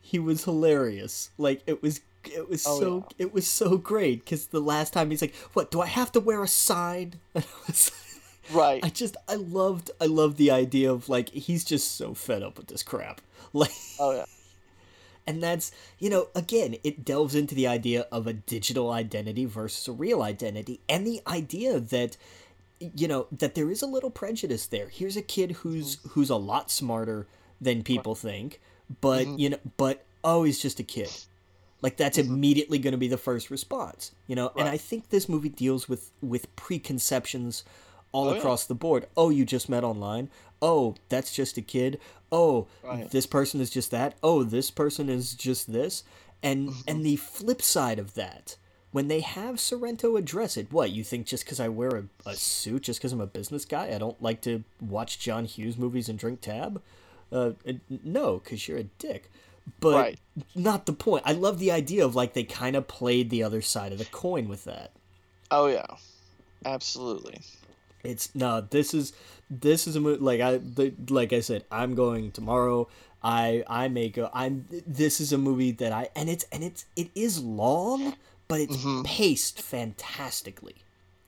He 0.00 0.18
was 0.18 0.44
hilarious. 0.44 1.30
Like 1.36 1.62
it 1.66 1.82
was 1.82 2.00
it 2.24 2.48
was 2.48 2.64
Oh, 2.66 2.80
so 2.80 3.08
it 3.18 3.34
was 3.34 3.46
so 3.46 3.76
great 3.76 4.24
because 4.24 4.46
the 4.46 4.60
last 4.60 4.92
time 4.92 5.10
he's 5.10 5.22
like, 5.22 5.34
"What 5.54 5.70
do 5.70 5.80
I 5.80 5.86
have 5.86 6.12
to 6.12 6.20
wear 6.20 6.42
a 6.42 6.48
sign?" 6.48 7.14
And 7.34 7.44
I 7.44 7.66
was 7.66 7.90
Right. 8.52 8.84
I 8.84 8.88
just 8.88 9.16
I 9.28 9.36
loved 9.36 9.90
I 10.00 10.06
loved 10.06 10.36
the 10.36 10.50
idea 10.50 10.90
of 10.92 11.08
like 11.08 11.30
he's 11.30 11.64
just 11.64 11.96
so 11.96 12.14
fed 12.14 12.42
up 12.42 12.56
with 12.58 12.68
this 12.68 12.82
crap. 12.82 13.20
Like 13.52 13.72
oh 13.98 14.12
yeah. 14.14 14.26
and 15.26 15.42
that's 15.42 15.72
you 15.98 16.08
know 16.08 16.28
again 16.36 16.76
it 16.84 17.04
delves 17.04 17.34
into 17.34 17.54
the 17.54 17.66
idea 17.66 18.06
of 18.12 18.28
a 18.28 18.32
digital 18.32 18.92
identity 18.92 19.44
versus 19.44 19.88
a 19.88 19.92
real 19.92 20.22
identity 20.22 20.80
and 20.88 21.06
the 21.06 21.20
idea 21.26 21.80
that 21.80 22.16
you 22.80 23.06
know 23.06 23.26
that 23.30 23.54
there 23.54 23.70
is 23.70 23.82
a 23.82 23.86
little 23.86 24.10
prejudice 24.10 24.66
there. 24.66 24.88
Here's 24.88 25.16
a 25.16 25.22
kid 25.22 25.52
who's 25.52 25.96
mm-hmm. 25.96 26.08
who's 26.10 26.30
a 26.30 26.36
lot 26.36 26.70
smarter 26.70 27.26
than 27.60 27.82
people 27.82 28.14
think 28.14 28.60
but 29.00 29.26
mm-hmm. 29.26 29.38
you 29.38 29.50
know 29.50 29.58
but 29.76 30.04
oh 30.24 30.44
he's 30.44 30.60
just 30.60 30.80
a 30.80 30.82
kid. 30.82 31.10
Like 31.82 31.96
that's 31.96 32.18
mm-hmm. 32.18 32.32
immediately 32.34 32.78
going 32.78 32.92
to 32.92 32.98
be 32.98 33.08
the 33.08 33.16
first 33.18 33.50
response 33.50 34.12
you 34.26 34.34
know? 34.36 34.52
And 34.56 34.68
i 34.68 34.76
think 34.76 35.08
this 35.10 35.28
movie 35.28 35.48
deals 35.48 35.88
with 35.88 36.10
with 36.22 36.54
preconceptions 36.56 37.64
all 38.12 38.28
Oh, 38.28 38.32
yeah. 38.32 38.38
across 38.38 38.64
the 38.66 38.74
board. 38.74 39.06
Oh 39.16 39.30
you 39.30 39.44
just 39.44 39.68
met 39.68 39.84
online. 39.84 40.30
Oh 40.60 40.96
that's 41.08 41.32
just 41.34 41.56
a 41.56 41.62
kid. 41.62 42.00
Oh 42.32 42.66
Right. 42.82 43.10
this 43.10 43.26
person 43.26 43.60
is 43.60 43.70
just 43.70 43.90
that. 43.92 44.14
Oh 44.22 44.42
this 44.42 44.70
person 44.70 45.08
is 45.08 45.34
just 45.34 45.72
this. 45.72 46.02
And 46.42 46.70
Mm-hmm. 46.70 46.80
and 46.88 47.06
the 47.06 47.16
flip 47.16 47.62
side 47.62 47.98
of 47.98 48.14
that 48.14 48.56
when 48.92 49.08
they 49.08 49.20
have 49.20 49.60
Sorrento 49.60 50.16
address 50.16 50.56
it 50.56 50.72
what 50.72 50.90
you 50.90 51.04
think 51.04 51.26
just 51.26 51.44
because 51.44 51.60
I 51.60 51.68
wear 51.68 51.90
a, 51.90 52.30
a 52.30 52.34
suit 52.34 52.82
just 52.82 52.98
because 53.00 53.12
I'm 53.12 53.20
a 53.20 53.26
business 53.26 53.64
guy 53.64 53.92
I 53.94 53.98
don't 53.98 54.20
like 54.22 54.40
to 54.42 54.64
watch 54.80 55.18
John 55.18 55.44
Hughes 55.44 55.76
movies 55.78 56.08
and 56.08 56.18
drink 56.18 56.40
tab 56.40 56.82
uh, 57.32 57.52
no 58.04 58.38
because 58.38 58.66
you're 58.66 58.78
a 58.78 58.84
dick 58.84 59.30
but 59.78 59.94
Right. 59.94 60.18
not 60.54 60.86
the 60.86 60.92
point 60.92 61.22
I 61.26 61.32
love 61.32 61.58
the 61.58 61.70
idea 61.70 62.04
of 62.04 62.14
like 62.14 62.34
they 62.34 62.44
kind 62.44 62.74
of 62.74 62.88
played 62.88 63.30
the 63.30 63.42
other 63.42 63.62
side 63.62 63.92
of 63.92 63.98
the 63.98 64.04
coin 64.06 64.48
with 64.48 64.64
that 64.64 64.92
Oh 65.50 65.66
yeah. 65.66 65.86
Absolutely. 66.64 67.40
It's 68.04 68.34
no. 68.34 68.60
This 68.60 68.94
is 68.94 69.12
this 69.50 69.86
is 69.86 69.96
a 69.96 70.00
movie 70.00 70.22
like 70.22 70.40
I 70.40 70.58
the, 70.58 70.94
like 71.08 71.32
I 71.32 71.40
said. 71.40 71.64
I'm 71.70 71.94
going 71.94 72.30
tomorrow. 72.30 72.88
I 73.22 73.64
I 73.66 73.88
may 73.88 74.08
go. 74.08 74.30
I'm. 74.32 74.66
This 74.86 75.20
is 75.20 75.32
a 75.32 75.38
movie 75.38 75.72
that 75.72 75.92
I 75.92 76.08
and 76.14 76.28
it's 76.30 76.44
and 76.52 76.62
it's 76.62 76.84
it 76.96 77.10
is 77.14 77.42
long, 77.42 78.14
but 78.50 78.60
it's 78.60 78.84
paced 79.04 79.62
fantastically. 79.62 80.74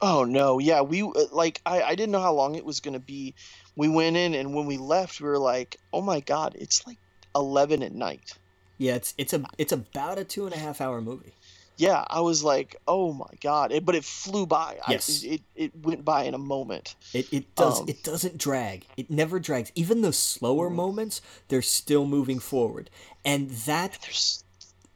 Oh 0.00 0.24
no, 0.24 0.58
yeah, 0.58 0.80
we 0.82 1.02
uh, 1.02 1.12
like 1.30 1.60
I 1.64 1.82
I 1.82 1.94
didn't 1.94 2.10
know 2.10 2.20
how 2.20 2.34
long 2.34 2.56
it 2.56 2.64
was 2.64 2.80
gonna 2.80 2.98
be. 2.98 3.34
We 3.76 3.88
went 3.88 4.16
in 4.16 4.34
and 4.34 4.52
when 4.52 4.66
we 4.66 4.76
left, 4.76 5.20
we 5.20 5.28
were 5.28 5.38
like, 5.38 5.78
oh 5.92 6.02
my 6.02 6.20
god, 6.20 6.56
it's 6.58 6.84
like 6.86 6.98
eleven 7.34 7.82
at 7.82 7.94
night. 7.94 8.36
Yeah, 8.78 8.96
it's 8.96 9.14
it's 9.16 9.32
a 9.32 9.44
it's 9.58 9.72
about 9.72 10.18
a 10.18 10.24
two 10.24 10.44
and 10.46 10.54
a 10.54 10.58
half 10.58 10.80
hour 10.80 11.00
movie. 11.00 11.32
Yeah, 11.76 12.04
I 12.08 12.20
was 12.20 12.44
like, 12.44 12.76
oh 12.86 13.12
my 13.12 13.30
god, 13.40 13.72
it, 13.72 13.84
but 13.84 13.94
it 13.94 14.04
flew 14.04 14.44
by. 14.44 14.78
Yes. 14.88 15.24
I, 15.24 15.34
it 15.34 15.42
it 15.54 15.72
went 15.84 16.04
by 16.04 16.24
in 16.24 16.34
a 16.34 16.38
moment. 16.38 16.96
It 17.14 17.32
it 17.32 17.54
does 17.54 17.80
Um, 17.80 17.88
it 17.88 18.02
doesn't 18.02 18.38
drag. 18.38 18.84
It 18.96 19.08
never 19.08 19.38
drags. 19.38 19.70
Even 19.76 20.02
the 20.02 20.12
slower 20.12 20.68
moments, 20.68 21.22
they're 21.48 21.62
still 21.62 22.04
moving 22.04 22.40
forward. 22.40 22.90
And 23.24 23.50
that 23.50 23.98
There's 24.02 24.44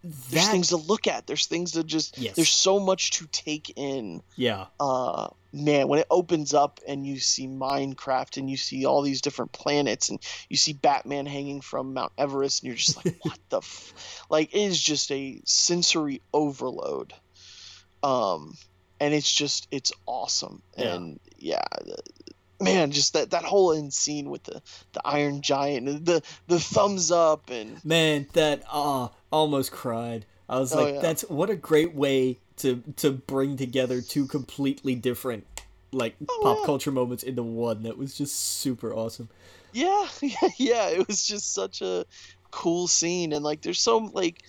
there's 0.07 0.45
that 0.47 0.51
things 0.53 0.69
to 0.69 0.77
look 0.77 1.07
at. 1.07 1.27
There's 1.27 1.47
things 1.47 1.73
to 1.73 1.85
just. 1.85 2.19
Yes. 2.19 2.37
There's 2.37 2.49
so 2.49 2.79
much 2.81 3.13
to 3.13 3.27
take 3.29 3.73
in. 3.77 4.23
yeah. 4.37 4.67
uh 4.81 5.29
man 5.53 5.89
when 5.89 5.99
it 5.99 6.07
opens 6.11 6.53
up 6.53 6.81
and 6.87 7.07
you 7.07 7.19
see 7.19 7.47
minecraft 7.49 8.37
and 8.37 8.51
you 8.51 8.59
see 8.59 8.85
all 8.85 9.01
these 9.01 9.23
different 9.23 9.53
planets 9.53 10.11
and 10.11 10.21
you 10.51 10.57
see 10.57 10.75
batman 10.75 11.25
hanging 11.25 11.63
from 11.63 11.95
mount 11.95 12.13
everest 12.19 12.63
and 12.63 12.67
you're 12.67 12.77
just 12.77 13.03
like 13.03 13.17
what 13.23 13.39
the 13.49 13.57
f-? 13.59 14.27
like 14.29 14.53
it 14.55 14.59
is 14.59 14.79
just 14.79 15.11
a 15.13 15.41
sensory 15.47 16.21
overload 16.35 17.15
um 18.03 18.53
and 19.01 19.15
it's 19.15 19.33
just 19.33 19.67
it's 19.71 19.93
awesome 20.05 20.61
Yeah. 20.77 20.95
and 20.97 21.21
yeah 21.39 21.63
the- 21.85 22.03
man 22.61 22.91
just 22.91 23.13
that 23.13 23.31
that 23.31 23.45
whole 23.45 23.73
end 23.73 23.93
scene 23.93 24.31
with 24.31 24.43
the 24.45 24.63
the 24.93 25.01
iron 25.05 25.43
giant 25.43 26.05
the 26.07 26.23
the 26.47 26.59
thumbs 26.61 27.11
up 27.11 27.51
and 27.51 27.85
Man, 27.85 28.27
that 28.33 28.63
ah 28.73 29.11
almost 29.31 29.73
cried. 29.73 30.25
I 30.49 30.59
was 30.59 30.73
Oh, 30.75 30.83
like 30.83 30.95
yeah. 30.95 31.01
that's 31.01 31.23
what 31.23 31.51
a 31.51 31.57
great 31.57 31.95
way 31.95 32.39
to 32.59 32.83
to 32.97 33.11
bring 33.11 33.57
together 33.57 34.01
two 34.01 34.27
completely 34.27 34.95
different 34.95 35.45
like 35.93 36.15
Oh, 36.29 36.41
pop 36.43 36.59
yeah. 36.61 36.67
culture 36.67 36.91
moments 36.93 37.23
into 37.23 37.43
one. 37.43 37.83
That 37.83 37.99
was 37.99 38.17
just 38.17 38.35
super 38.37 38.95
awesome. 38.95 39.29
Yeah, 39.73 40.07
yeah, 40.23 40.49
yeah. 40.57 40.89
It 40.89 41.07
was 41.09 41.27
just 41.27 41.53
such 41.53 41.83
a 41.83 42.07
cool 42.51 42.87
scene, 42.89 43.33
and 43.33 43.45
like, 43.45 43.61
there's 43.63 43.81
so 43.81 43.99
like, 43.99 44.43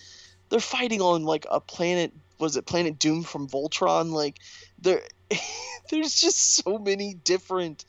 they're 0.48 0.60
fighting 0.60 1.00
on 1.02 1.24
like 1.24 1.46
a 1.50 1.60
planet. 1.60 2.12
Was 2.38 2.56
it 2.56 2.64
Planet 2.66 2.98
Doom 2.98 3.24
from 3.24 3.48
Voltron? 3.48 4.12
Like, 4.12 4.38
there, 4.80 5.02
there's 5.90 6.14
just 6.14 6.56
so 6.56 6.78
many 6.78 7.14
different 7.14 7.84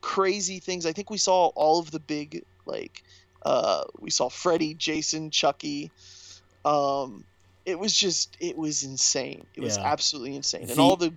crazy 0.00 0.60
things. 0.60 0.86
I 0.86 0.92
think 0.92 1.10
we 1.10 1.18
saw 1.18 1.46
all 1.48 1.78
of 1.80 1.90
the 1.90 2.00
big 2.00 2.42
like, 2.66 3.02
uh, 3.44 3.84
we 3.98 4.10
saw 4.10 4.28
Freddy, 4.28 4.74
Jason, 4.74 5.30
Chucky. 5.30 5.90
Um, 6.64 7.24
it 7.64 7.78
was 7.78 7.94
just, 7.94 8.36
it 8.40 8.56
was 8.56 8.82
insane. 8.82 9.46
It 9.54 9.60
was 9.60 9.76
Yeah. 9.76 9.84
absolutely 9.84 10.36
insane, 10.36 10.62
and 10.62 10.70
The- 10.70 10.82
all 10.82 10.96
the, 10.96 11.12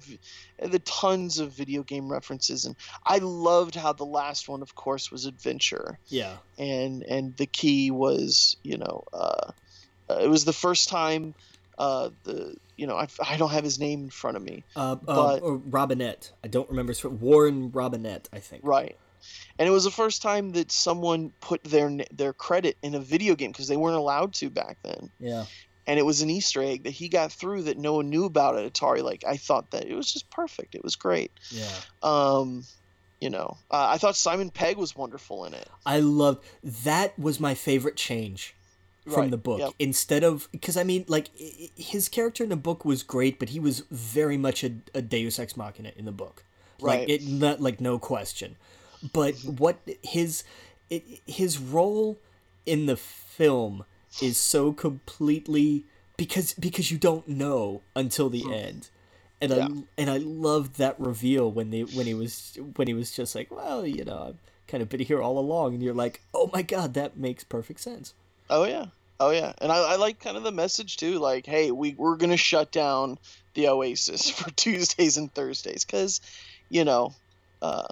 the 0.60 0.80
tons 0.80 1.40
of 1.40 1.54
video 1.54 1.84
game 1.84 2.10
references 2.12 2.66
and 2.66 2.76
I 3.06 3.18
loved 3.20 3.76
how 3.76 3.94
the 3.94 4.06
last 4.06 4.50
one, 4.50 4.62
of 4.62 4.76
course, 4.76 5.12
was 5.12 5.26
adventure, 5.26 5.98
Yeah. 6.10 6.38
and 6.58 7.04
and 7.04 7.36
the 7.38 7.48
key 7.48 7.90
was, 7.92 8.56
you 8.64 8.78
know, 8.78 9.04
uh, 9.14 9.52
uh, 10.10 10.20
it 10.22 10.28
was 10.30 10.44
the 10.46 10.54
first 10.54 10.90
time, 10.90 11.34
uh, 11.82 12.10
the 12.24 12.56
you 12.78 12.88
know, 12.88 12.96
I, 12.96 13.08
I 13.34 13.38
don't 13.38 13.52
have 13.52 13.64
his 13.64 13.78
name 13.80 14.04
in 14.06 14.10
front 14.10 14.38
of 14.38 14.44
me, 14.44 14.64
Uh, 14.76 14.80
uh 14.80 14.96
But- 15.18 15.42
or 15.44 15.58
Robinett. 15.60 16.32
I 16.44 16.48
don't 16.48 16.70
remember 16.70 16.94
Warren 17.10 17.70
Robinett, 17.72 18.26
I 18.34 18.40
think. 18.40 18.64
right? 18.66 18.98
And 19.60 19.68
it 19.70 19.72
was 19.72 19.84
the 19.84 19.92
first 19.92 20.22
time 20.24 20.54
that 20.54 20.72
someone 20.72 21.32
put 21.42 21.64
their 21.64 21.90
their 22.12 22.34
credit 22.34 22.76
in 22.82 22.96
a 22.96 23.00
video 23.00 23.36
game 23.36 23.52
because 23.52 23.68
they 23.68 23.78
weren't 23.78 23.98
allowed 23.98 24.34
to 24.36 24.50
back 24.50 24.78
then, 24.84 25.12
Yeah. 25.20 25.46
and 25.86 26.00
it 26.00 26.06
was 26.12 26.22
an 26.24 26.30
Easter 26.32 26.62
egg 26.64 26.84
that 26.86 26.92
he 27.02 27.08
got 27.10 27.32
through 27.32 27.64
that 27.64 27.78
no 27.78 27.94
one 27.94 28.10
knew 28.10 28.26
about 28.26 28.58
at 28.58 28.66
Atari. 28.74 29.04
Like 29.04 29.24
I 29.28 29.38
thought 29.38 29.70
that 29.72 29.86
it 29.86 29.94
was 29.94 30.12
just 30.12 30.28
perfect. 30.32 30.74
It 30.74 30.84
was 30.84 30.96
great. 30.96 31.32
Yeah. 31.52 31.68
Um, 32.02 32.66
you 33.20 33.30
know, 33.30 33.58
uh, 33.70 33.88
I 33.94 33.98
thought 34.00 34.16
Simon 34.16 34.50
Pegg 34.50 34.78
was 34.78 34.96
wonderful 34.96 35.46
in 35.46 35.54
it. 35.54 35.68
I 35.86 36.00
loved 36.00 36.40
that 36.86 37.10
was 37.20 37.40
my 37.40 37.54
favorite 37.54 37.98
change 37.98 38.56
from 39.06 39.22
Right, 39.22 39.32
the 39.32 39.38
book. 39.38 39.60
yep. 39.60 39.74
Instead 39.80 40.24
of 40.24 40.48
because 40.52 40.78
I 40.78 40.84
mean 40.84 41.06
like 41.08 41.30
his 41.36 42.08
character 42.08 42.44
in 42.44 42.50
the 42.50 42.56
book 42.56 42.86
was 42.86 43.04
great, 43.04 43.40
but 43.40 43.50
he 43.50 43.60
was 43.60 43.84
very 43.90 44.38
much 44.38 44.64
a, 44.64 44.74
a 44.94 45.02
Deus 45.02 45.40
ex 45.40 45.58
machina 45.58 45.92
in 45.96 46.06
the 46.06 46.12
book. 46.12 46.44
Right. 46.80 47.02
Like 47.02 47.10
it 47.10 47.28
not 47.28 47.62
like 47.62 47.82
no 47.82 47.98
question. 47.98 48.58
But 49.14 49.36
mm-hmm. 49.36 49.56
what 49.56 49.80
his 50.04 50.44
it, 50.90 51.04
his 51.26 51.58
role 51.58 52.20
in 52.66 52.86
the 52.86 52.98
film 52.98 53.86
is 54.22 54.38
so 54.38 54.72
completely 54.72 55.86
because 56.18 56.54
because 56.54 56.92
you 56.92 56.98
don't 56.98 57.28
know 57.28 57.82
until 57.96 58.30
the 58.30 58.44
mm. 58.44 58.54
end. 58.54 58.90
And. 59.42 59.52
Yeah. 59.52 59.66
I 59.66 59.84
and 59.98 60.10
I 60.12 60.18
loved 60.18 60.78
that 60.78 61.00
reveal 61.00 61.52
when 61.52 61.72
they 61.72 61.82
when 61.82 62.06
he 62.06 62.14
was 62.14 62.56
when 62.76 62.88
he 62.88 62.94
was 62.94 63.10
just 63.10 63.34
like, 63.34 63.50
well, 63.50 63.88
you 63.88 64.06
know, 64.06 64.28
I've 64.30 64.42
kind 64.68 64.84
of 64.84 64.90
been 64.90 65.00
here 65.00 65.20
all 65.20 65.40
along, 65.40 65.74
and 65.74 65.82
you're 65.82 65.96
like, 65.96 66.22
oh 66.32 66.52
my 66.54 66.62
god, 66.62 66.94
that 66.94 67.18
makes 67.18 67.44
perfect 67.44 67.80
sense. 67.80 68.14
Oh 68.52 68.66
yeah, 68.66 68.86
oh 69.22 69.32
yeah, 69.32 69.54
and 69.60 69.72
I, 69.72 69.94
I 69.94 69.96
like 69.96 70.20
kind 70.20 70.36
of 70.36 70.44
the 70.44 70.52
message 70.52 70.98
too. 70.98 71.20
Like, 71.20 71.46
hey, 71.46 71.72
we 71.72 71.96
we're 71.98 72.18
gonna 72.18 72.36
shut 72.36 72.72
down 72.72 73.18
the 73.54 73.70
Oasis 73.70 74.30
for 74.30 74.52
Tuesdays 74.52 75.18
and 75.18 75.34
Thursdays 75.34 75.86
because, 75.86 76.20
you 76.70 76.84
know, 76.84 77.14
uh, 77.62 77.88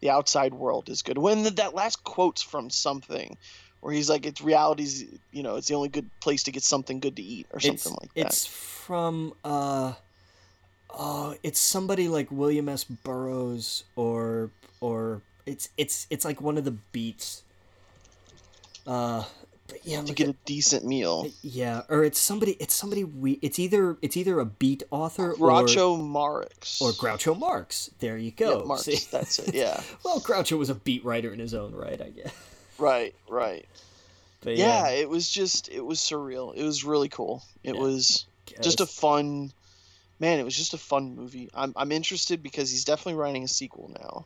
the 0.00 0.10
outside 0.10 0.52
world 0.52 0.90
is 0.90 1.00
good. 1.00 1.16
When 1.16 1.42
the, 1.44 1.50
that 1.52 1.74
last 1.74 2.04
quote's 2.04 2.42
from 2.42 2.68
something, 2.68 3.38
where 3.80 3.94
he's 3.94 4.10
like, 4.10 4.26
"It's 4.26 4.42
reality's, 4.42 5.06
you 5.32 5.42
know, 5.42 5.56
it's 5.56 5.68
the 5.68 5.74
only 5.74 5.88
good 5.88 6.10
place 6.20 6.42
to 6.44 6.52
get 6.52 6.62
something 6.62 7.00
good 7.00 7.16
to 7.16 7.22
eat" 7.22 7.46
or 7.50 7.60
something 7.60 7.92
it's, 7.92 8.00
like 8.02 8.14
that. 8.14 8.26
It's 8.26 8.46
from 8.46 9.32
uh 9.42 9.94
oh, 10.90 11.34
it's 11.42 11.60
somebody 11.60 12.08
like 12.08 12.30
William 12.30 12.68
S. 12.68 12.84
Burroughs 12.84 13.84
or 13.96 14.50
or 14.82 15.22
it's 15.46 15.70
it's 15.78 16.06
it's 16.10 16.26
like 16.26 16.42
one 16.42 16.58
of 16.58 16.64
the 16.64 16.76
beats. 16.92 17.42
Uh 18.86 19.24
yeah, 19.82 20.00
to 20.00 20.06
look 20.06 20.16
get 20.16 20.28
a 20.28 20.34
decent 20.44 20.84
meal. 20.84 21.30
yeah, 21.42 21.82
or 21.88 22.04
it's 22.04 22.18
somebody 22.18 22.52
it's 22.60 22.74
somebody 22.74 23.04
we 23.04 23.38
it's 23.42 23.58
either 23.58 23.96
it's 24.02 24.16
either 24.16 24.38
a 24.40 24.44
beat 24.44 24.82
author 24.90 25.32
or 25.32 25.36
Groucho 25.50 25.98
Marx. 26.00 26.80
or 26.80 26.90
Groucho 26.92 27.38
Marx. 27.38 27.90
There 28.00 28.16
you 28.18 28.32
Yeah, 28.36 28.46
go. 28.46 28.64
Marx. 28.66 28.82
See? 28.82 28.98
That's 29.10 29.38
it. 29.38 29.54
Yeah. 29.54 29.80
well, 30.04 30.20
Groucho 30.20 30.58
was 30.58 30.70
a 30.70 30.74
beat 30.74 31.04
writer 31.04 31.32
in 31.32 31.38
his 31.38 31.54
own 31.54 31.74
right, 31.74 32.00
I 32.00 32.10
guess. 32.10 32.32
right. 32.78 33.14
Right. 33.28 33.66
But 34.42 34.58
Yeah, 34.58 34.88
it 34.90 35.08
was 35.08 35.30
just 35.30 35.70
it 35.70 35.80
was 35.80 35.98
surreal. 35.98 36.54
It 36.54 36.62
was 36.62 36.84
really 36.84 37.08
cool. 37.08 37.42
It 37.62 37.74
Yeah. 37.74 37.80
was 37.80 38.26
just 38.60 38.80
a 38.82 38.86
fun 38.86 39.50
man 40.20 40.38
it 40.38 40.44
was 40.44 40.54
just 40.56 40.74
a 40.74 40.78
fun 40.78 41.16
movie 41.16 41.50
i'm, 41.54 41.72
I'm 41.74 41.90
interested 41.90 42.40
because 42.40 42.70
he's 42.70 42.84
definitely 42.84 43.14
writing 43.14 43.42
a 43.42 43.48
sequel 43.48 43.90
now 43.98 44.24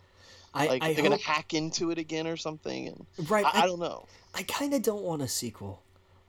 I, 0.53 0.67
like 0.67 0.83
I 0.83 0.87
they're 0.93 1.03
hope, 1.03 1.13
gonna 1.13 1.23
hack 1.23 1.55
into 1.55 1.91
it 1.93 1.97
again 1.99 2.27
or 2.27 2.37
something 2.37 2.89
and 2.89 3.07
right. 3.31 3.45
I, 3.47 3.61
I, 3.61 3.63
I 3.63 3.67
don't 3.67 3.79
know 3.79 4.07
I 4.39 4.43
kind 4.45 4.73
of 4.73 4.83
don't 4.83 5.03
want 5.03 5.21
a 5.23 5.29
sequel. 5.29 5.83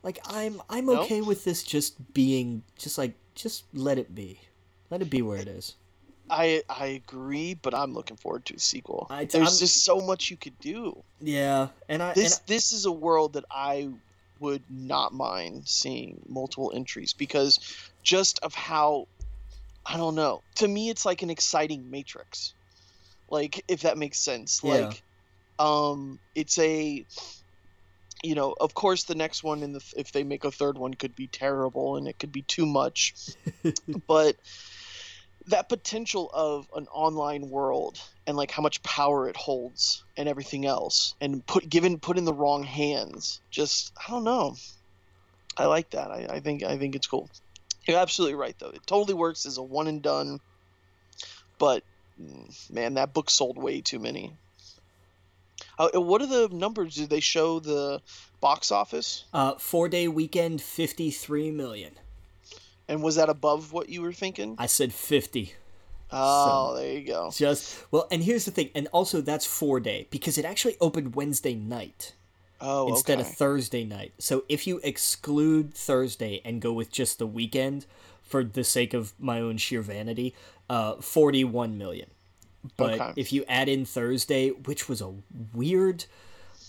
Like 0.03 0.19
I'm 0.25 0.61
I'm 0.69 0.87
No? 0.87 1.01
okay 1.03 1.21
with 1.21 1.43
this 1.43 1.61
just 1.63 2.13
being 2.13 2.63
just 2.77 2.97
like 2.97 3.13
just 3.35 3.65
let 3.73 3.97
it 3.99 4.13
be. 4.15 4.39
Let 4.89 5.01
it 5.03 5.09
be 5.09 5.21
where 5.21 5.37
it 5.37 5.47
is. 5.47 5.75
i 6.31 6.61
i 6.69 6.85
agree 7.01 7.55
but 7.55 7.73
i'm 7.73 7.91
looking 7.93 8.15
forward 8.17 8.45
to 8.45 8.53
a 8.55 8.59
sequel 8.59 9.07
I- 9.09 9.25
there's 9.25 9.47
I'm- 9.49 9.57
just 9.57 9.83
so 9.83 9.99
much 9.99 10.29
you 10.29 10.37
could 10.37 10.57
do 10.59 11.03
Yeah, 11.21 11.69
and 11.87 12.03
I 12.03 12.13
this 12.13 12.37
this 12.53 12.71
is 12.71 12.85
a 12.85 12.91
world 12.91 13.33
that 13.33 13.45
i 13.49 13.89
would 14.39 14.61
not 14.69 15.11
mind 15.11 15.67
seeing 15.67 16.21
multiple 16.27 16.71
entries 16.75 17.13
because 17.13 17.57
just 18.03 18.37
of 18.43 18.53
how 18.53 19.07
i 19.87 19.97
don't 19.97 20.13
know 20.13 20.41
to 20.55 20.67
me 20.67 20.89
it's 20.91 21.03
like 21.03 21.23
an 21.23 21.31
exciting 21.31 21.89
matrix 21.89 22.53
like 23.31 23.63
if 23.67 23.81
that 23.81 23.97
makes 23.97 24.19
sense 24.19 24.61
Yeah. 24.63 24.73
like 24.73 25.01
um 25.57 26.19
it's 26.35 26.59
a 26.59 27.05
you 28.23 28.35
know 28.35 28.53
of 28.59 28.73
course 28.73 29.03
the 29.03 29.15
next 29.15 29.43
one 29.43 29.63
in 29.63 29.71
the 29.71 29.93
if 29.95 30.11
they 30.11 30.23
make 30.23 30.43
a 30.43 30.51
third 30.51 30.77
one 30.77 30.93
could 30.93 31.15
be 31.15 31.27
terrible 31.27 31.95
and 31.95 32.07
it 32.07 32.19
could 32.19 32.31
be 32.31 32.41
too 32.41 32.65
much. 32.65 33.13
But 34.07 34.35
that 35.47 35.69
potential 35.69 36.29
of 36.33 36.67
an 36.75 36.87
online 36.87 37.49
world 37.49 37.99
and 38.27 38.37
like 38.37 38.51
how 38.51 38.61
much 38.61 38.83
power 38.83 39.27
it 39.27 39.35
holds 39.35 40.03
and 40.15 40.29
everything 40.29 40.65
else 40.65 41.15
and 41.19 41.45
put 41.45 41.67
given 41.67 41.99
put 41.99 42.17
in 42.17 42.25
the 42.25 42.33
wrong 42.33 42.63
hands 42.63 43.41
just 43.49 43.91
i 43.97 44.11
don't 44.11 44.23
know. 44.23 44.55
I 45.57 45.65
like 45.65 45.89
that. 45.89 46.09
I, 46.09 46.27
I 46.29 46.39
think 46.39 46.63
i 46.63 46.77
think 46.77 46.95
it's 46.95 47.07
cool. 47.07 47.29
You're 47.87 47.99
absolutely 47.99 48.35
right 48.35 48.55
though. 48.59 48.69
It 48.69 48.85
totally 48.85 49.15
works 49.15 49.45
as 49.45 49.57
a 49.57 49.63
one 49.63 49.87
and 49.87 50.01
done 50.01 50.39
but 51.57 51.83
mm, 52.21 52.71
man 52.71 52.95
that 52.95 53.13
book 53.13 53.29
sold 53.29 53.57
way 53.57 53.81
too 53.81 53.99
many 53.99 54.33
uh, 55.79 55.99
what 56.01 56.21
are 56.21 56.27
the 56.27 56.49
numbers 56.51 56.95
Did 56.95 57.09
they 57.09 57.19
show 57.19 57.59
the 57.59 58.01
box 58.41 58.71
office 58.71 59.25
uh 59.33 59.53
four 59.55 59.89
day 59.89 60.07
weekend 60.07 60.61
fifty 60.61 61.09
three 61.11 61.51
million. 61.51 61.93
and 62.87 63.01
was 63.01 63.15
that 63.15 63.29
above 63.29 63.71
what 63.73 63.89
you 63.89 64.01
were 64.01 64.13
thinking 64.13 64.55
I 64.57 64.65
said 64.67 64.93
fifty. 64.93 65.53
Oh, 66.11 66.73
there 66.75 66.91
you 66.91 67.05
go. 67.05 67.29
Just 67.31 67.85
well, 67.91 68.07
and 68.11 68.23
here's 68.23 68.45
the 68.45 68.51
thing, 68.51 68.71
and 68.73 68.87
also 68.91 69.21
that's 69.21 69.45
four 69.45 69.79
day 69.79 70.07
because 70.09 70.37
it 70.39 70.45
actually 70.45 70.75
opened 70.81 71.15
Wednesday 71.15 71.53
night 71.53 72.13
Oh, 72.61 72.89
instead 72.89 73.19
okay. 73.19 73.29
of 73.29 73.35
Thursday 73.35 73.85
night. 73.85 74.13
So 74.17 74.43
if 74.49 74.65
you 74.67 74.81
exclude 74.83 75.73
Thursday 75.73 76.41
and 76.43 76.61
go 76.61 76.73
with 76.73 76.91
just 76.91 77.19
the 77.19 77.27
weekend, 77.27 77.85
for 78.23 78.43
the 78.43 78.63
sake 78.63 78.93
of 78.93 79.13
my 79.19 79.39
own 79.39 79.57
sheer 79.57 79.81
vanity, 79.81 80.33
uh, 80.69 80.95
forty-one 80.95 81.77
million. 81.77 82.09
But 82.77 82.99
Okay. 82.99 83.13
if 83.15 83.31
you 83.33 83.45
add 83.47 83.69
in 83.69 83.85
Thursday, 83.85 84.49
which 84.49 84.89
was 84.89 85.01
a 85.01 85.13
weird, 85.53 86.05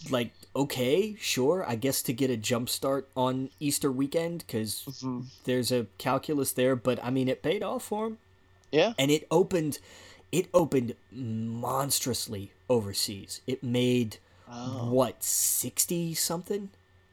like, 0.09 0.33
okay, 0.55 1.17
sure, 1.21 1.65
I 1.69 1.75
guess 1.75 2.01
to 2.03 2.13
get 2.13 2.31
a 2.31 2.37
jump 2.37 2.69
start 2.69 3.09
on 3.17 3.51
Easter 3.61 3.91
weekend 3.91 4.45
because 4.47 4.83
Mhm. 4.87 5.27
there's 5.45 5.71
a 5.73 5.87
calculus 5.99 6.53
there. 6.53 6.77
But 6.77 7.03
I 7.05 7.11
mean, 7.11 7.29
it 7.29 7.43
paid 7.43 7.63
off 7.63 7.85
for 7.85 8.07
him 8.07 8.19
Yeah. 8.71 8.95
and 8.99 9.11
it 9.11 9.27
opened 9.31 9.79
it 10.33 10.49
opened 10.55 10.95
monstrously 11.11 12.53
overseas 12.69 13.41
it 13.47 13.63
made 13.63 14.19
Oh. 14.49 14.89
what 14.91 15.23
60 15.25 16.15
something 16.15 16.71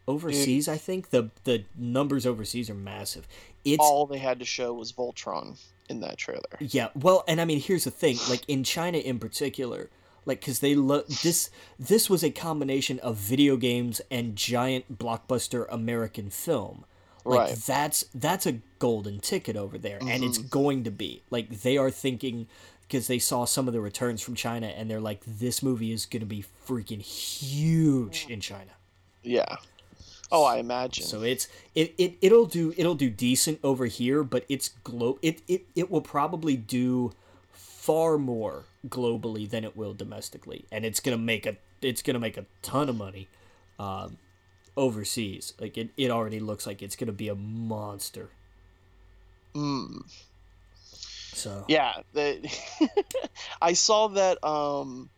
overseas 0.08 0.68
i 0.68 0.78
think 0.78 1.10
the 1.10 1.30
the 1.44 1.66
numbers 1.76 2.26
overseas 2.26 2.70
are 2.70 2.76
massive 2.76 3.28
it's 3.66 3.80
All 3.84 4.06
they 4.06 4.20
had 4.20 4.40
to 4.40 4.46
show 4.46 4.74
was 4.74 4.94
Voltron 4.94 5.58
in 5.90 6.00
that 6.02 6.18
trailer. 6.18 6.42
yeah 6.60 6.90
well 6.96 7.24
and 7.28 7.40
i 7.42 7.46
mean 7.46 7.60
here's 7.60 7.86
the 7.86 7.92
thing 7.92 8.18
like 8.30 8.44
in 8.48 8.64
china 8.64 8.98
in 8.98 9.20
particular 9.20 9.90
like 10.26 10.40
because 10.42 10.60
they 10.60 10.76
lo- 10.76 11.04
this 11.24 11.50
this 11.80 12.10
was 12.10 12.24
a 12.24 12.30
combination 12.30 13.00
of 13.00 13.16
video 13.16 13.56
games 13.58 14.02
and 14.12 14.36
giant 14.36 14.98
blockbuster 14.98 15.66
american 15.70 16.30
film 16.30 16.86
like 17.26 17.40
Right. 17.40 17.56
that's 17.56 18.06
that's 18.16 18.46
a 18.46 18.60
golden 18.80 19.20
ticket 19.20 19.56
over 19.58 19.78
there 19.78 19.98
and 20.02 20.24
it's 20.24 20.38
mm-hmm. 20.38 20.48
going 20.48 20.84
to 20.86 20.92
be 20.92 21.24
like 21.30 21.62
they 21.62 21.78
are 21.78 21.92
thinking 21.92 22.48
because 22.82 23.08
they 23.08 23.20
saw 23.20 23.44
some 23.44 23.68
of 23.68 23.74
the 23.74 23.82
returns 23.82 24.22
from 24.22 24.36
china 24.36 24.68
and 24.68 24.90
they're 24.90 25.02
like 25.02 25.22
this 25.26 25.62
movie 25.62 25.92
is 25.92 26.06
going 26.06 26.22
to 26.22 26.26
be 26.26 26.44
freaking 26.66 27.02
huge 27.02 28.28
mm. 28.28 28.32
in 28.32 28.40
china 28.42 28.72
Yeah. 29.24 29.58
Oh, 30.32 30.44
I 30.44 30.58
imagine. 30.58 31.06
so 31.06 31.22
it's 31.24 31.48
it, 31.74 31.94
it 31.98 32.18
it'll 32.22 32.46
do 32.46 32.74
it'll 32.78 32.96
do 32.96 33.10
decent 33.10 33.60
over 33.64 33.86
here, 33.86 34.24
but 34.24 34.46
it's 34.50 34.70
glo 34.84 35.20
it, 35.22 35.42
it 35.48 35.66
it 35.76 35.90
will 35.90 36.02
probably 36.02 36.58
do 36.58 37.14
far 37.52 38.18
more 38.18 38.66
globally 38.90 39.50
than 39.50 39.64
it 39.64 39.78
will 39.78 39.94
domestically, 39.94 40.66
and 40.72 40.86
it's 40.86 41.00
gonna 41.00 41.18
make 41.18 41.46
a 41.46 41.56
it's 41.82 42.02
gonna 42.02 42.20
make 42.20 42.38
a 42.38 42.46
ton 42.62 42.90
of 42.90 42.98
money 42.98 43.28
um, 43.80 44.18
overseas. 44.76 45.54
Like 45.60 45.78
it, 45.78 45.90
it 45.96 46.12
already 46.12 46.40
looks 46.40 46.68
like 46.68 46.82
it's 46.82 46.96
gonna 46.96 47.12
be 47.14 47.30
a 47.30 47.36
monster. 47.36 48.30
Mm. 49.54 50.04
So 51.34 51.66
Yeah, 51.68 51.94
the, 52.14 52.52
I 53.62 53.74
saw 53.74 54.10
that 54.10 54.44
um, 54.44 55.10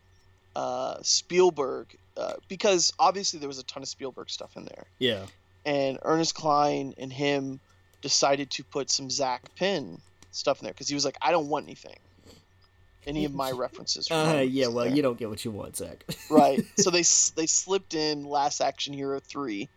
uh, 0.55 0.97
Spielberg 1.01 1.97
uh, 2.19 2.33
because 2.47 2.91
obviously 2.99 3.39
there 3.39 3.47
was 3.47 3.59
a 3.59 3.63
ton 3.63 3.81
of 3.83 3.89
Spielberg 3.89 4.29
stuff 4.29 4.55
in 4.57 4.65
there, 4.65 4.85
yeah, 4.99 5.25
and 5.65 5.97
Ernest 6.03 6.35
Cline 6.35 6.93
and 6.97 7.11
him 7.13 7.59
decided 8.01 8.49
to 8.51 8.63
put 8.63 8.89
some 8.89 9.09
Zak 9.09 9.55
Penn 9.55 9.99
stuff 10.31 10.59
in 10.59 10.65
there 10.65 10.73
because 10.73 10.87
he 10.87 10.95
was 10.95 11.05
like, 11.05 11.17
I 11.21 11.31
don't 11.31 11.47
want 11.47 11.65
anything, 11.65 11.95
any 13.07 13.25
of 13.25 13.33
my 13.33 13.51
references. 13.55 14.07
from 14.07 14.17
uh, 14.17 14.33
yeah. 14.41 14.67
Well, 14.67 14.85
there." 14.85 14.95
you 14.95 15.01
don't 15.01 15.17
get 15.17 15.29
what 15.29 15.43
you 15.45 15.51
want, 15.51 15.77
Zach. 15.77 16.05
right. 16.29 16.59
So 16.77 16.89
they 16.91 17.03
they 17.35 17.45
slipped 17.47 17.93
in 17.93 18.23
Last 18.25 18.61
Action 18.61 18.93
Hero 18.93 19.19
three, 19.19 19.69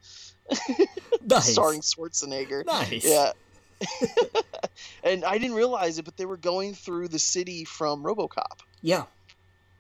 nice, 1.27 1.52
starring 1.52 1.81
Schwarzenegger. 1.81 2.64
nice. 2.66 3.05
Yeah. 3.05 3.32
and 5.02 5.24
I 5.24 5.39
didn't 5.39 5.56
realize 5.56 5.98
it, 5.98 6.05
but 6.05 6.16
they 6.16 6.24
were 6.27 6.36
going 6.36 6.74
through 6.74 7.09
the 7.09 7.19
city 7.19 7.64
from 7.64 8.05
RoboCop. 8.05 8.60
yeah, 8.81 9.05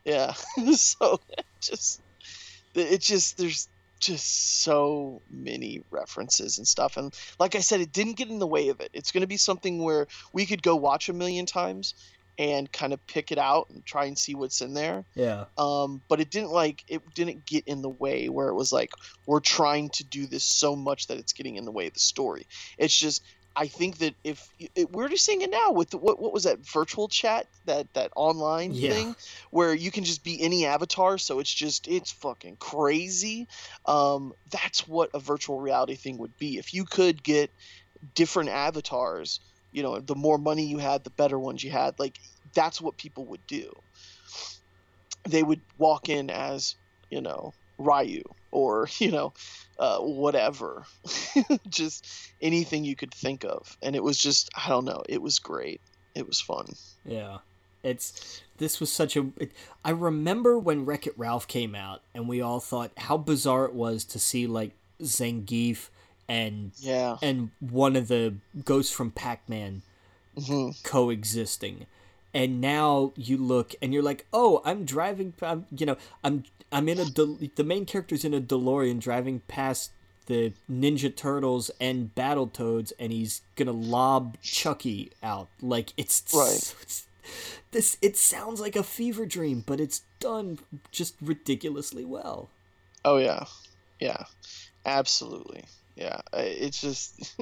Yeah. 0.04 0.32
so 0.74 1.20
just 1.60 2.00
it 2.74 3.00
just 3.00 3.38
there's 3.38 3.68
just 4.00 4.62
so 4.62 5.22
many 5.30 5.80
references 5.90 6.58
and 6.58 6.66
stuff 6.66 6.96
and 6.96 7.14
like 7.38 7.54
I 7.54 7.60
said 7.60 7.80
it 7.80 7.92
didn't 7.92 8.16
get 8.16 8.28
in 8.28 8.40
the 8.40 8.46
way 8.46 8.68
of 8.68 8.80
it. 8.80 8.90
It's 8.92 9.12
going 9.12 9.20
to 9.20 9.28
be 9.28 9.36
something 9.36 9.80
where 9.80 10.08
we 10.32 10.44
could 10.44 10.62
go 10.62 10.74
watch 10.74 11.08
a 11.08 11.12
million 11.12 11.46
times 11.46 11.94
and 12.38 12.72
kind 12.72 12.92
of 12.92 13.06
pick 13.06 13.30
it 13.30 13.38
out 13.38 13.68
and 13.70 13.84
try 13.84 14.06
and 14.06 14.18
see 14.18 14.34
what's 14.34 14.60
in 14.60 14.74
there. 14.74 15.04
yeah, 15.14 15.44
Um 15.56 16.00
but 16.08 16.20
it 16.20 16.30
didn't 16.30 16.50
like 16.50 16.82
it 16.88 17.02
didn't 17.14 17.46
get 17.46 17.64
in 17.68 17.82
the 17.82 17.88
way 17.88 18.28
where 18.28 18.48
it 18.48 18.54
was 18.54 18.72
like 18.72 18.90
we're 19.26 19.40
trying 19.40 19.90
to 19.90 20.04
do 20.04 20.26
this 20.26 20.44
so 20.44 20.74
much 20.74 21.06
that 21.06 21.18
it's 21.18 21.32
getting 21.32 21.56
in 21.56 21.64
the 21.64 21.70
way 21.70 21.86
of 21.86 21.94
the 21.94 22.00
story. 22.00 22.46
It's 22.78 22.96
just 22.96 23.22
I 23.56 23.66
think 23.66 23.98
that 23.98 24.14
if 24.24 24.48
it, 24.58 24.90
we're 24.90 25.08
just 25.08 25.24
seeing 25.24 25.42
it 25.42 25.50
now 25.50 25.72
with 25.72 25.90
the, 25.90 25.98
what 25.98 26.20
what 26.20 26.32
was 26.32 26.44
that 26.44 26.60
virtual 26.66 27.08
chat 27.08 27.46
that 27.66 27.92
that 27.94 28.10
online 28.16 28.72
Yeah. 28.72 28.90
thing 28.90 29.14
where 29.50 29.74
you 29.74 29.90
can 29.90 30.04
just 30.04 30.24
be 30.24 30.40
any 30.42 30.64
avatar 30.66 31.18
so 31.18 31.38
it's 31.38 31.52
just 31.52 31.88
it's 31.88 32.12
fucking 32.12 32.56
crazy. 32.58 33.48
Um, 33.86 34.32
that's 34.50 34.86
what 34.88 35.10
a 35.14 35.20
virtual 35.20 35.60
reality 35.60 35.96
thing 35.96 36.18
would 36.18 36.36
be 36.38 36.58
if 36.58 36.72
you 36.74 36.84
could 36.84 37.22
get 37.22 37.50
different 38.14 38.50
avatars. 38.50 39.40
You 39.72 39.82
know, 39.82 40.00
the 40.00 40.14
more 40.16 40.38
money 40.38 40.66
you 40.66 40.78
had, 40.78 41.04
the 41.04 41.10
better 41.10 41.38
ones 41.38 41.62
you 41.64 41.70
had. 41.70 41.98
Like 41.98 42.18
that's 42.54 42.80
what 42.80 42.96
people 42.98 43.26
would 43.28 43.46
do. 43.46 43.72
They 45.28 45.42
would 45.42 45.62
walk 45.76 46.08
in 46.08 46.30
as 46.30 46.76
you 47.10 47.20
know 47.20 47.54
Ryu 47.78 48.22
or 48.52 48.88
you 48.98 49.10
know 49.10 49.32
uh, 49.78 49.98
whatever, 49.98 50.84
just 51.68 52.06
anything 52.40 52.84
you 52.84 52.94
could 52.94 53.12
think 53.12 53.44
of, 53.44 53.76
and 53.82 53.96
it 53.96 54.04
was 54.04 54.16
just 54.18 54.50
I 54.54 54.68
don't 54.68 54.84
know. 54.84 55.02
It 55.08 55.20
was 55.20 55.40
great. 55.40 55.80
It 56.14 56.26
was 56.26 56.40
fun. 56.40 56.66
Yeah. 57.04 57.38
It's 57.82 58.42
this 58.58 58.78
was 58.78 58.92
such 58.92 59.16
a 59.16 59.26
it, 59.38 59.50
I 59.84 59.90
remember 59.90 60.56
when 60.56 60.84
Wreck 60.84 61.08
It 61.08 61.14
Ralph 61.18 61.48
came 61.48 61.74
out 61.74 62.02
and 62.14 62.28
we 62.28 62.40
all 62.40 62.60
thought 62.60 62.92
how 62.96 63.16
bizarre 63.16 63.64
it 63.64 63.74
was 63.74 64.04
to 64.04 64.20
see 64.20 64.46
like 64.46 64.70
Zangief 65.02 65.88
and 66.28 66.70
Yeah. 66.78 67.16
and 67.22 67.50
one 67.58 67.96
of 67.96 68.06
the 68.06 68.34
ghosts 68.64 68.92
from 68.92 69.10
Pac-Man 69.10 69.82
hmm 70.46 70.70
coexisting. 70.84 71.86
And 72.34 72.60
now 72.60 73.12
you 73.16 73.36
look 73.36 73.74
and 73.82 73.92
you're 73.92 74.02
like, 74.02 74.26
"Oh, 74.32 74.62
I'm 74.64 74.84
driving 74.84 75.34
I'm, 75.42 75.66
you 75.76 75.84
know, 75.86 75.96
I'm 76.24 76.44
I'm 76.70 76.88
in 76.88 76.98
a 76.98 77.04
De- 77.04 77.50
the 77.54 77.64
main 77.64 77.84
character's 77.84 78.24
in 78.24 78.32
a 78.32 78.40
DeLorean 78.40 79.00
driving 79.00 79.40
past 79.48 79.92
the 80.26 80.52
Ninja 80.70 81.14
Turtles 81.14 81.70
and 81.80 82.14
Battletoads 82.14 82.92
and 82.98 83.12
he's 83.12 83.42
going 83.56 83.66
to 83.66 83.72
lob 83.72 84.38
Chucky 84.40 85.10
out. 85.22 85.48
Like 85.60 85.92
it's 85.96 86.22
Right. 86.34 86.74
it's- 86.82 87.06
this 87.70 87.96
it 88.02 88.16
sounds 88.16 88.60
like 88.60 88.76
a 88.76 88.82
fever 88.82 89.26
dream, 89.26 89.62
but 89.66 89.80
it's 89.80 90.02
done 90.20 90.58
just 90.90 91.14
ridiculously 91.20 92.04
well. 92.04 92.48
Oh 93.04 93.18
yeah, 93.18 93.44
yeah, 94.00 94.24
absolutely. 94.86 95.64
Yeah, 95.96 96.20
it's 96.32 96.80
just, 96.80 97.36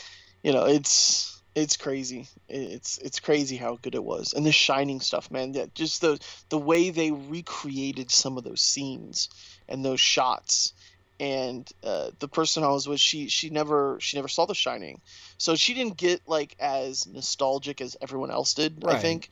you 0.42 0.52
know, 0.52 0.64
it's 0.64 1.33
it's 1.54 1.76
crazy. 1.76 2.28
It's 2.48 2.98
it's 2.98 3.20
crazy 3.20 3.56
how 3.56 3.78
good 3.82 3.94
it 3.94 4.04
was, 4.04 4.32
and 4.32 4.44
the 4.44 4.52
Shining 4.52 5.00
stuff, 5.00 5.30
man. 5.30 5.54
Yeah, 5.54 5.66
just 5.74 6.00
the 6.00 6.18
the 6.48 6.58
way 6.58 6.90
they 6.90 7.10
recreated 7.10 8.10
some 8.10 8.36
of 8.38 8.44
those 8.44 8.60
scenes 8.60 9.28
and 9.68 9.84
those 9.84 10.00
shots. 10.00 10.72
And 11.20 11.70
uh, 11.84 12.10
the 12.18 12.26
person 12.26 12.64
I 12.64 12.68
was 12.70 12.88
with, 12.88 12.98
she 12.98 13.28
she 13.28 13.48
never 13.50 13.98
she 14.00 14.16
never 14.16 14.26
saw 14.26 14.46
The 14.46 14.54
Shining, 14.54 15.00
so 15.38 15.54
she 15.54 15.72
didn't 15.72 15.96
get 15.96 16.20
like 16.26 16.56
as 16.58 17.06
nostalgic 17.06 17.80
as 17.80 17.96
everyone 18.00 18.32
else 18.32 18.52
did. 18.54 18.84
I 18.84 18.98
think, 18.98 19.30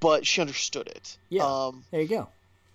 but 0.00 0.26
she 0.26 0.40
understood 0.40 0.88
it. 0.88 1.18
Yeah. 1.28 1.44
Um, 1.44 1.84
There 1.90 2.00
you 2.00 2.08
go. 2.08 2.28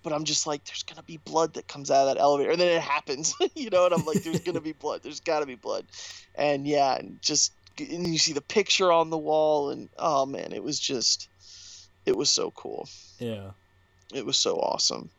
but 0.04 0.12
I'm 0.12 0.22
just 0.24 0.46
like, 0.46 0.64
there's 0.64 0.84
gonna 0.84 1.02
be 1.02 1.16
blood 1.16 1.54
that 1.54 1.66
comes 1.66 1.90
out 1.90 2.06
of 2.06 2.14
that 2.14 2.20
elevator, 2.20 2.52
and 2.52 2.60
then 2.60 2.68
it 2.68 2.80
happens, 2.80 3.34
you 3.56 3.68
know, 3.68 3.86
and 3.86 3.94
I'm 3.94 4.06
like, 4.06 4.22
there's 4.22 4.40
gonna 4.40 4.60
be 4.60 4.72
blood, 4.72 5.02
there's 5.02 5.20
gotta 5.20 5.44
be 5.44 5.56
blood, 5.56 5.86
and 6.36 6.68
yeah, 6.68 6.94
and 6.94 7.20
just 7.20 7.52
and 7.80 8.06
you 8.06 8.18
see 8.18 8.32
the 8.32 8.40
picture 8.40 8.90
on 8.92 9.10
the 9.10 9.18
wall, 9.18 9.70
and 9.70 9.88
oh 9.98 10.26
man, 10.26 10.52
it 10.52 10.62
was 10.62 10.78
just, 10.78 11.28
it 12.06 12.16
was 12.16 12.30
so 12.30 12.50
cool, 12.50 12.88
Yeah. 13.18 13.50
it 14.14 14.24
was 14.24 14.36
so 14.36 14.56
awesome, 14.56 15.10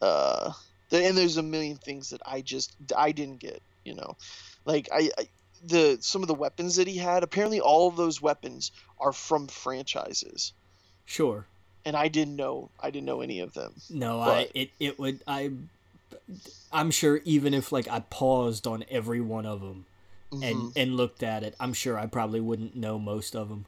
uh, 0.00 0.52
and 0.90 1.16
there's 1.16 1.36
a 1.36 1.42
million 1.42 1.76
things 1.76 2.10
that 2.10 2.20
I 2.24 2.40
just 2.40 2.74
I 2.96 3.12
didn't 3.12 3.40
get, 3.40 3.62
you 3.84 3.94
know, 3.94 4.16
like 4.64 4.88
I, 4.92 5.10
I 5.18 5.28
the 5.64 5.98
some 6.00 6.22
of 6.22 6.28
the 6.28 6.34
weapons 6.34 6.76
that 6.76 6.86
he 6.88 6.96
had, 6.96 7.22
apparently 7.22 7.60
all 7.60 7.88
of 7.88 7.96
those 7.96 8.22
weapons 8.22 8.70
are 8.98 9.12
from 9.12 9.48
franchises, 9.48 10.52
Sure. 11.04 11.46
and 11.84 11.96
I 11.96 12.08
didn't 12.08 12.36
know 12.36 12.70
I 12.80 12.90
didn't 12.90 13.06
know 13.06 13.20
any 13.22 13.40
of 13.40 13.52
them. 13.54 13.74
No, 13.90 14.20
I 14.20 14.48
it 14.54 14.70
it 14.78 14.98
would 14.98 15.22
I 15.26 15.50
I'm 16.72 16.90
sure 16.90 17.20
even 17.24 17.54
if 17.54 17.72
like 17.72 17.88
I 17.88 18.00
paused 18.00 18.66
on 18.66 18.84
every 18.90 19.20
one 19.20 19.46
of 19.46 19.60
them 19.60 19.86
Mhm. 20.32 20.42
and 20.50 20.72
and 20.76 20.96
looked 20.96 21.22
at 21.22 21.42
it, 21.42 21.54
I'm 21.60 21.72
sure 21.72 21.98
I 21.98 22.06
probably 22.06 22.40
wouldn't 22.40 22.74
know 22.76 22.98
most 22.98 23.34
of 23.34 23.48
them 23.48 23.64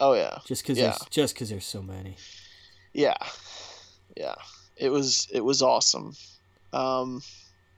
oh 0.00 0.14
yeah. 0.14 0.38
just 0.46 0.64
cuz 0.64 0.78
Yeah. 0.78 0.84
there's 0.90 0.98
just 1.10 1.36
cuz 1.36 1.48
there's 1.50 1.66
so 1.66 1.82
many. 1.82 2.16
yeah 2.94 3.16
yeah 4.16 4.34
it 4.76 4.90
was 4.90 5.28
it 5.30 5.40
was 5.42 5.62
awesome 5.62 6.14
um 6.72 7.22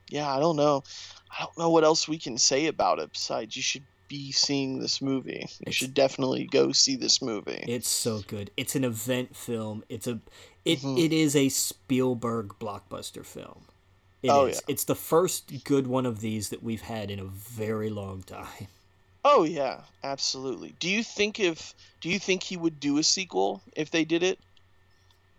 yeah 0.09 0.29
i 0.35 0.39
don't 0.39 0.55
know 0.55 0.83
i 1.31 1.43
don't 1.43 1.57
know 1.57 1.69
what 1.69 1.83
else 1.83 2.07
we 2.07 2.17
can 2.17 2.37
say 2.37 2.65
about 2.67 2.99
it 2.99 3.11
besides 3.13 3.55
you 3.55 3.61
should 3.61 3.83
be 4.07 4.31
seeing 4.31 4.77
this 4.79 5.01
movie. 5.01 5.47
You 5.65 5.71
should 5.73 5.95
definitely 5.95 6.45
go 6.45 6.71
see 6.71 6.95
this 6.95 7.23
movie. 7.23 7.63
It's 7.67 7.89
so 7.89 8.19
good. 8.27 8.51
It's 8.55 8.75
an 8.75 8.83
event 8.83 9.35
film. 9.35 9.83
It's 9.89 10.05
a 10.05 10.19
it, 10.63 10.81
Mhm. 10.81 10.99
it 11.03 11.11
is 11.11 11.35
a 11.35 11.49
Spielberg 11.49 12.49
blockbuster 12.59 13.25
film. 13.25 13.65
It 14.25 14.29
is. 14.29 14.33
Oh, 14.33 14.45
yeah. 14.47 14.59
It's 14.67 14.83
the 14.85 14.95
first 14.95 15.63
good 15.63 15.87
one 15.87 16.05
of 16.05 16.19
these 16.19 16.49
that 16.49 16.63
we've 16.63 16.81
had 16.81 17.11
in 17.11 17.19
a 17.19 17.25
very 17.25 17.89
long 17.89 18.23
time. 18.23 18.67
Oh 19.27 19.43
yeah, 19.43 19.81
absolutely. 20.03 20.75
Do 20.79 20.87
you 20.87 21.01
think 21.01 21.39
if 21.39 21.73
do 21.99 22.09
you 22.09 22.19
think 22.19 22.43
he 22.43 22.57
would 22.57 22.79
do 22.79 22.99
a 22.99 23.03
sequel 23.03 23.61
if 23.75 23.89
they 23.89 24.05
did 24.05 24.21
it? 24.21 24.37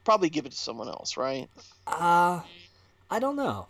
Probably 0.04 0.28
give 0.28 0.44
it 0.44 0.50
to 0.52 0.58
someone 0.58 0.88
else, 0.88 1.16
right? 1.16 1.48
Uh 1.86 2.40
I 3.08 3.18
don't 3.20 3.36
know. 3.36 3.68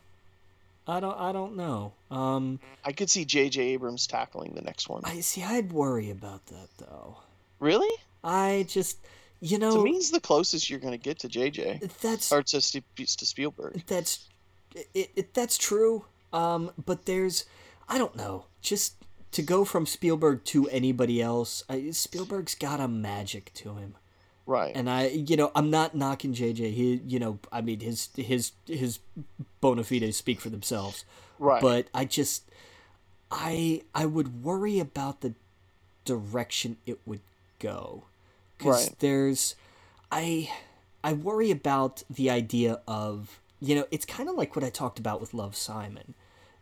I 0.89 1.01
don't 1.01 1.19
I 1.21 1.33
don't 1.33 1.57
know. 1.57 1.93
Um 2.11 2.61
I 2.83 2.93
could 2.93 3.11
see 3.11 3.27
J.J. 3.27 3.61
Abrams 3.75 4.07
tackling 4.07 4.55
the 4.55 4.63
next 4.63 4.89
one. 4.89 5.03
I 5.05 5.21
see 5.21 5.43
I'd 5.43 5.71
worry 5.71 6.11
about 6.11 6.47
that 6.47 6.69
though. 6.79 7.19
Really? 7.61 7.95
I 8.25 8.65
just 8.69 8.97
you 9.41 9.59
To 9.59 9.67
know 9.67 9.83
me, 9.83 9.91
it's 9.91 10.11
the 10.11 10.21
closest 10.21 10.71
you're 10.71 10.79
gonna 10.81 10.97
get 10.97 11.19
to 11.21 11.29
J.J. 11.29 11.81
that's 12.01 12.33
or 12.33 12.43
to, 12.43 12.61
to 12.63 13.27
Spielberg. 13.27 13.83
that's 13.87 14.27
it, 14.95 15.11
it 15.17 15.35
that's 15.35 15.57
true 15.59 16.05
um 16.33 16.71
but 16.85 17.07
there's 17.07 17.45
i 17.89 17.97
don't 17.99 18.17
know 18.17 18.45
just 18.61 18.95
to 19.33 19.43
go 19.43 19.65
from 19.65 19.87
spielberg 19.87 20.45
to 20.45 20.69
anybody 20.71 21.21
else 21.23 21.63
I, 21.69 21.91
spielberg's 21.91 22.55
got 22.55 22.81
a 22.81 22.89
magic 22.89 23.53
to 23.55 23.75
him 23.77 23.95
Right. 24.47 24.73
and 24.77 24.89
i 24.89 25.07
you 25.09 25.37
know 25.37 25.51
i'm 25.57 25.71
not 25.71 25.95
knocking 25.95 26.33
jj 26.35 26.73
he 26.73 27.01
you 27.07 27.19
know 27.19 27.39
i 27.51 27.61
mean 27.61 27.81
his 27.81 28.09
his 28.17 28.53
his 28.67 28.99
bona 29.61 29.83
fides 29.83 30.17
speak 30.17 30.41
for 30.41 30.51
themselves 30.51 31.05
right. 31.39 31.61
but 31.61 31.89
i 31.93 32.05
just 32.05 32.45
i 33.31 33.83
i 33.95 34.07
would 34.07 34.45
worry 34.45 34.79
about 34.79 35.21
the 35.21 35.35
direction 36.05 36.77
it 36.87 37.01
would 37.05 37.21
go 37.59 38.05
because 38.59 38.89
Right. 38.89 38.99
there's 39.01 39.55
i 40.13 40.51
i 41.03 41.13
worry 41.13 41.51
about 41.51 42.05
the 42.09 42.31
idea 42.31 42.81
of 42.87 43.41
you 43.67 43.75
know 43.75 43.87
it's 43.91 44.05
kind 44.07 44.29
of 44.29 44.35
like 44.37 44.55
what 44.57 44.65
i 44.65 44.71
talked 44.71 44.99
about 44.99 45.21
with 45.21 45.33
love 45.35 45.55
simon 45.57 46.15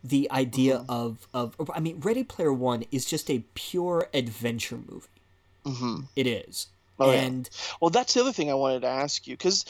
the 0.03 0.29
idea 0.31 0.79
Mm-hmm. 0.79 0.91
of 0.91 1.27
of 1.33 1.71
i 1.73 1.79
mean 1.79 1.99
ready 1.99 2.23
player 2.23 2.53
one 2.53 2.83
is 2.91 3.05
just 3.05 3.29
a 3.29 3.43
pure 3.53 4.09
adventure 4.13 4.77
movie 4.89 5.07
hmm 5.65 6.01
it 6.15 6.27
is 6.27 6.67
Oh, 6.97 7.11
yeah. 7.11 7.23
and 7.23 7.49
Well, 7.81 7.89
that's 7.89 8.13
the 8.13 8.21
other 8.21 8.31
thing 8.31 8.49
I 8.49 8.53
wanted 8.53 8.79
to 8.83 8.87
ask 8.87 9.27
you 9.27 9.33
because 9.35 9.65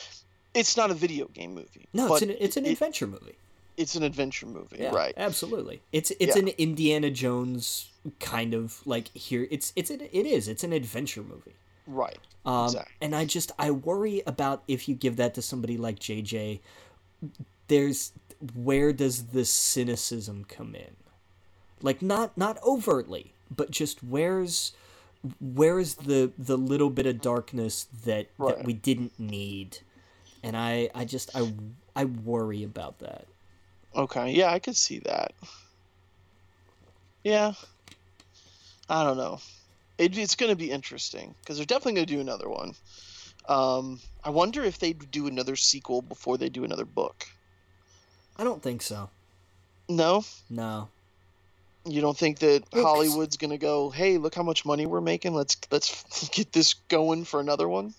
it's 0.53 0.77
not 0.77 0.91
a 0.91 0.93
video 0.93 1.25
game 1.29 1.55
movie. 1.55 1.87
no 1.91 2.13
it's 2.13 2.21
an 2.21 2.29
it's 2.39 2.55
an 2.57 2.65
it- 2.67 2.73
adventure 2.73 3.07
movie 3.07 3.35
it's 3.77 3.95
an 3.95 4.03
adventure 4.03 4.45
movie, 4.45 4.77
Yeah, 4.79 4.91
right? 4.95 5.13
Absolutely. 5.17 5.81
It's 5.91 6.09
it's 6.19 6.35
Yeah. 6.37 6.43
an 6.43 6.47
Indiana 6.49 7.09
Jones 7.11 7.89
kind 8.21 8.53
of 8.53 8.79
like 8.87 9.07
here. 9.13 9.47
It's 9.51 9.73
it's 9.75 9.89
an, 9.89 9.99
it 10.13 10.25
is. 10.25 10.47
It's 10.47 10.63
an 10.63 10.71
adventure 10.71 11.23
movie. 11.23 11.55
Right. 11.85 12.19
Um, 12.45 12.67
Exactly. 12.67 12.93
And 13.01 13.13
I 13.13 13.25
just 13.25 13.51
I 13.59 13.71
worry 13.71 14.21
about 14.25 14.63
if 14.69 14.87
you 14.87 14.95
give 14.95 15.17
that 15.17 15.33
to 15.33 15.41
somebody 15.41 15.75
like 15.77 15.99
JJ. 15.99 16.61
There's 17.67 18.11
where 18.53 18.93
does 18.93 19.27
the 19.27 19.45
cynicism 19.45 20.45
come 20.47 20.75
in? 20.75 20.95
Like 21.81 22.01
not 22.01 22.37
not 22.37 22.61
overtly, 22.63 23.33
but 23.53 23.71
just 23.71 24.03
where's 24.03 24.73
where's 25.39 25.95
the 25.95 26.31
the 26.37 26.57
little 26.57 26.89
bit 26.89 27.05
of 27.05 27.21
darkness 27.21 27.87
that 28.05 28.29
that 28.39 28.63
we 28.63 28.73
didn't 28.73 29.19
need, 29.19 29.79
and 30.43 30.55
I 30.55 30.89
I 30.93 31.05
just 31.05 31.35
I 31.35 31.51
I 31.95 32.05
worry 32.05 32.63
about 32.63 32.99
that. 32.99 33.25
Okay. 33.95 34.31
Yeah, 34.31 34.51
I 34.51 34.59
could 34.59 34.75
see 34.75 34.99
that. 34.99 35.33
Yeah. 37.23 37.53
I 38.89 39.03
don't 39.03 39.17
know. 39.17 39.39
It, 39.97 40.17
it's 40.17 40.35
going 40.35 40.51
to 40.51 40.55
be 40.55 40.69
interesting 40.69 41.33
because 41.39 41.57
they're 41.57 41.65
definitely 41.65 41.93
going 41.93 42.07
to 42.07 42.13
do 42.13 42.21
another 42.21 42.49
one. 42.49 42.75
Um, 43.47 43.99
I 44.23 44.29
wonder 44.31 44.63
if 44.63 44.79
they'd 44.79 45.09
do 45.11 45.27
another 45.27 45.55
sequel 45.55 46.01
before 46.01 46.37
they 46.37 46.49
do 46.49 46.63
another 46.63 46.85
book. 46.85 47.27
I 48.37 48.43
don't 48.43 48.61
think 48.61 48.81
so. 48.81 49.09
No, 49.87 50.25
No. 50.49 50.89
you 51.85 52.01
don't 52.01 52.17
think 52.17 52.39
that 52.39 52.63
Well, 52.73 52.83
'cause- 52.83 52.91
Hollywood's 52.91 53.37
going 53.37 53.51
to 53.51 53.57
go, 53.59 53.91
"Hey, 53.91 54.17
look 54.17 54.33
how 54.35 54.41
much 54.43 54.65
money 54.65 54.85
we're 54.87 54.99
making. 55.01 55.35
Let's 55.35 55.55
let's 55.71 56.03
get 56.29 56.51
this 56.51 56.73
going 56.73 57.23
for 57.25 57.39
another 57.39 57.69
one." 57.69 57.93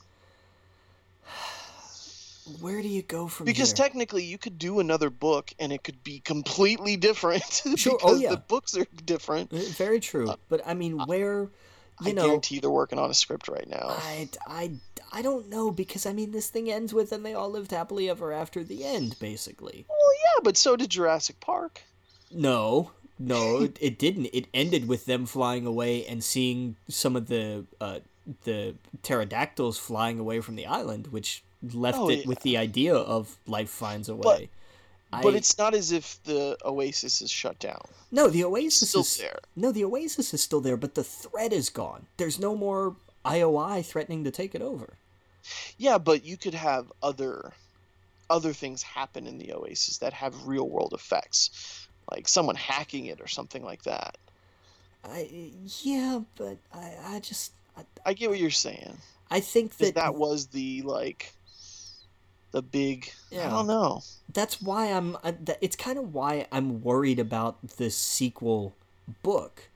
Where 2.61 2.81
do 2.81 2.89
you 2.89 3.03
go 3.03 3.27
from 3.29 3.47
Because 3.47 3.71
here? 3.71 3.77
technically, 3.77 4.25
you 4.25 4.39
could 4.39 4.59
do 4.59 4.79
another 4.81 5.11
book 5.11 5.53
and 5.59 5.73
it 5.73 5.83
could 5.83 6.03
be 6.05 6.21
completely 6.25 6.97
different. 6.97 7.43
Sure, 7.77 7.95
oh, 7.95 7.99
because 7.99 8.21
yeah. 8.21 8.31
the 8.31 8.37
books 8.37 8.77
are 8.77 8.87
different. 9.05 9.53
Uh, 9.53 9.59
Very 9.77 10.01
true. 10.01 10.33
But 10.49 10.63
I 10.67 10.75
mean, 10.75 10.99
where, 11.07 11.43
you 11.43 12.11
I 12.11 12.13
know, 12.13 12.27
guarantee 12.27 12.61
they're 12.61 12.71
working 12.71 12.99
on 12.99 13.11
a 13.11 13.15
script 13.15 13.49
right 13.49 13.69
now. 13.69 13.87
I, 13.89 14.29
I, 14.47 14.71
I 15.13 15.23
don't 15.23 15.49
know 15.49 15.71
because 15.71 16.05
I 16.07 16.13
mean, 16.13 16.33
this 16.33 16.49
thing 16.51 16.71
ends 16.71 16.93
with 16.93 17.13
and 17.13 17.25
they 17.25 17.35
all 17.35 17.51
lived 17.51 17.71
happily 17.71 18.09
ever 18.11 18.33
after 18.33 18.63
the 18.65 18.85
end, 18.85 19.17
basically. 19.21 19.87
Well, 19.89 19.99
yeah, 20.25 20.41
but 20.43 20.57
so 20.57 20.77
did 20.77 20.91
Jurassic 20.91 21.41
Park. 21.41 21.83
No, 22.31 22.91
no, 23.19 23.61
it, 23.63 23.79
it 23.81 23.99
didn't. 23.99 24.27
It 24.33 24.47
ended 24.53 24.89
with 24.89 25.07
them 25.07 25.27
flying 25.27 25.67
away 25.67 26.05
and 26.07 26.23
seeing 26.23 26.77
some 26.89 27.17
of 27.17 27.29
the 27.29 27.65
uh, 27.81 28.01
the 28.45 28.75
pterodactyls 29.03 29.79
flying 29.79 30.19
away 30.19 30.41
from 30.41 30.57
the 30.57 30.67
island, 30.67 31.09
which 31.09 31.43
left 31.73 31.99
Oh, 31.99 32.11
it 32.11 32.27
with 32.27 32.41
the 32.43 32.57
idea 32.57 32.95
of 32.95 33.37
life 33.47 33.71
finds 33.71 34.09
a 34.09 34.15
way. 34.15 34.51
But 35.13 35.35
I- 35.35 35.37
it's 35.37 35.57
not 35.57 35.73
as 35.75 35.93
if 35.93 36.23
the 36.25 36.59
Oasis 36.65 37.23
is 37.23 37.31
shut 37.31 37.59
down. 37.61 37.83
no, 38.11 38.29
the 38.29 38.45
Oasis 38.45 38.89
Still 38.91 39.03
is 39.03 39.17
there. 39.17 39.39
No, 39.55 39.71
the 39.71 39.85
Oasis 39.85 40.35
is 40.35 40.43
still 40.43 40.61
there, 40.61 40.77
but 40.77 40.95
the 40.97 41.05
threat 41.05 41.53
is 41.53 41.71
gone. 41.71 42.07
There's 42.17 42.39
no 42.41 42.57
more 42.57 42.97
IOI 43.27 43.85
threatening 43.85 44.25
to 44.25 44.31
take 44.31 44.55
it 44.55 44.63
over. 44.63 44.95
Yeah, 45.79 45.99
but 45.99 46.25
you 46.25 46.37
could 46.37 46.55
have 46.55 46.91
other 47.03 47.53
other 48.29 48.53
things 48.53 48.83
happen 48.83 49.27
in 49.27 49.39
the 49.39 49.53
Oasis 49.53 49.99
that 49.99 50.13
have 50.13 50.47
real 50.47 50.69
world 50.69 50.93
effects, 50.93 51.87
like 52.11 52.27
someone 52.29 52.57
hacking 52.57 53.07
it 53.07 53.21
or 53.21 53.29
something 53.29 53.65
like 53.65 53.83
that. 53.85 54.17
I 55.05 55.53
yeah, 55.83 56.21
but 56.37 56.57
I 56.75 56.93
I 57.05 57.21
just 57.21 57.53
I, 57.77 57.83
I 58.05 58.13
get 58.13 58.31
what 58.31 58.39
you're 58.39 58.51
saying. 58.51 58.97
I 59.31 59.41
think 59.41 59.77
that, 59.79 59.95
that 59.95 60.15
was 60.15 60.47
the 60.47 60.83
like 60.83 61.33
the 62.51 62.63
big. 62.63 63.13
Yeah. 63.31 63.47
I 63.47 63.51
don't 63.51 63.67
know. 63.67 64.03
that's 64.33 64.61
why 64.63 64.87
I'm. 64.87 65.17
It's 65.61 65.77
kind 65.77 65.99
of 65.99 66.15
why 66.15 66.47
I'm 66.51 66.83
worried 66.83 67.19
about 67.19 67.77
the 67.77 67.91
sequel 67.91 68.75
book. 69.23 69.69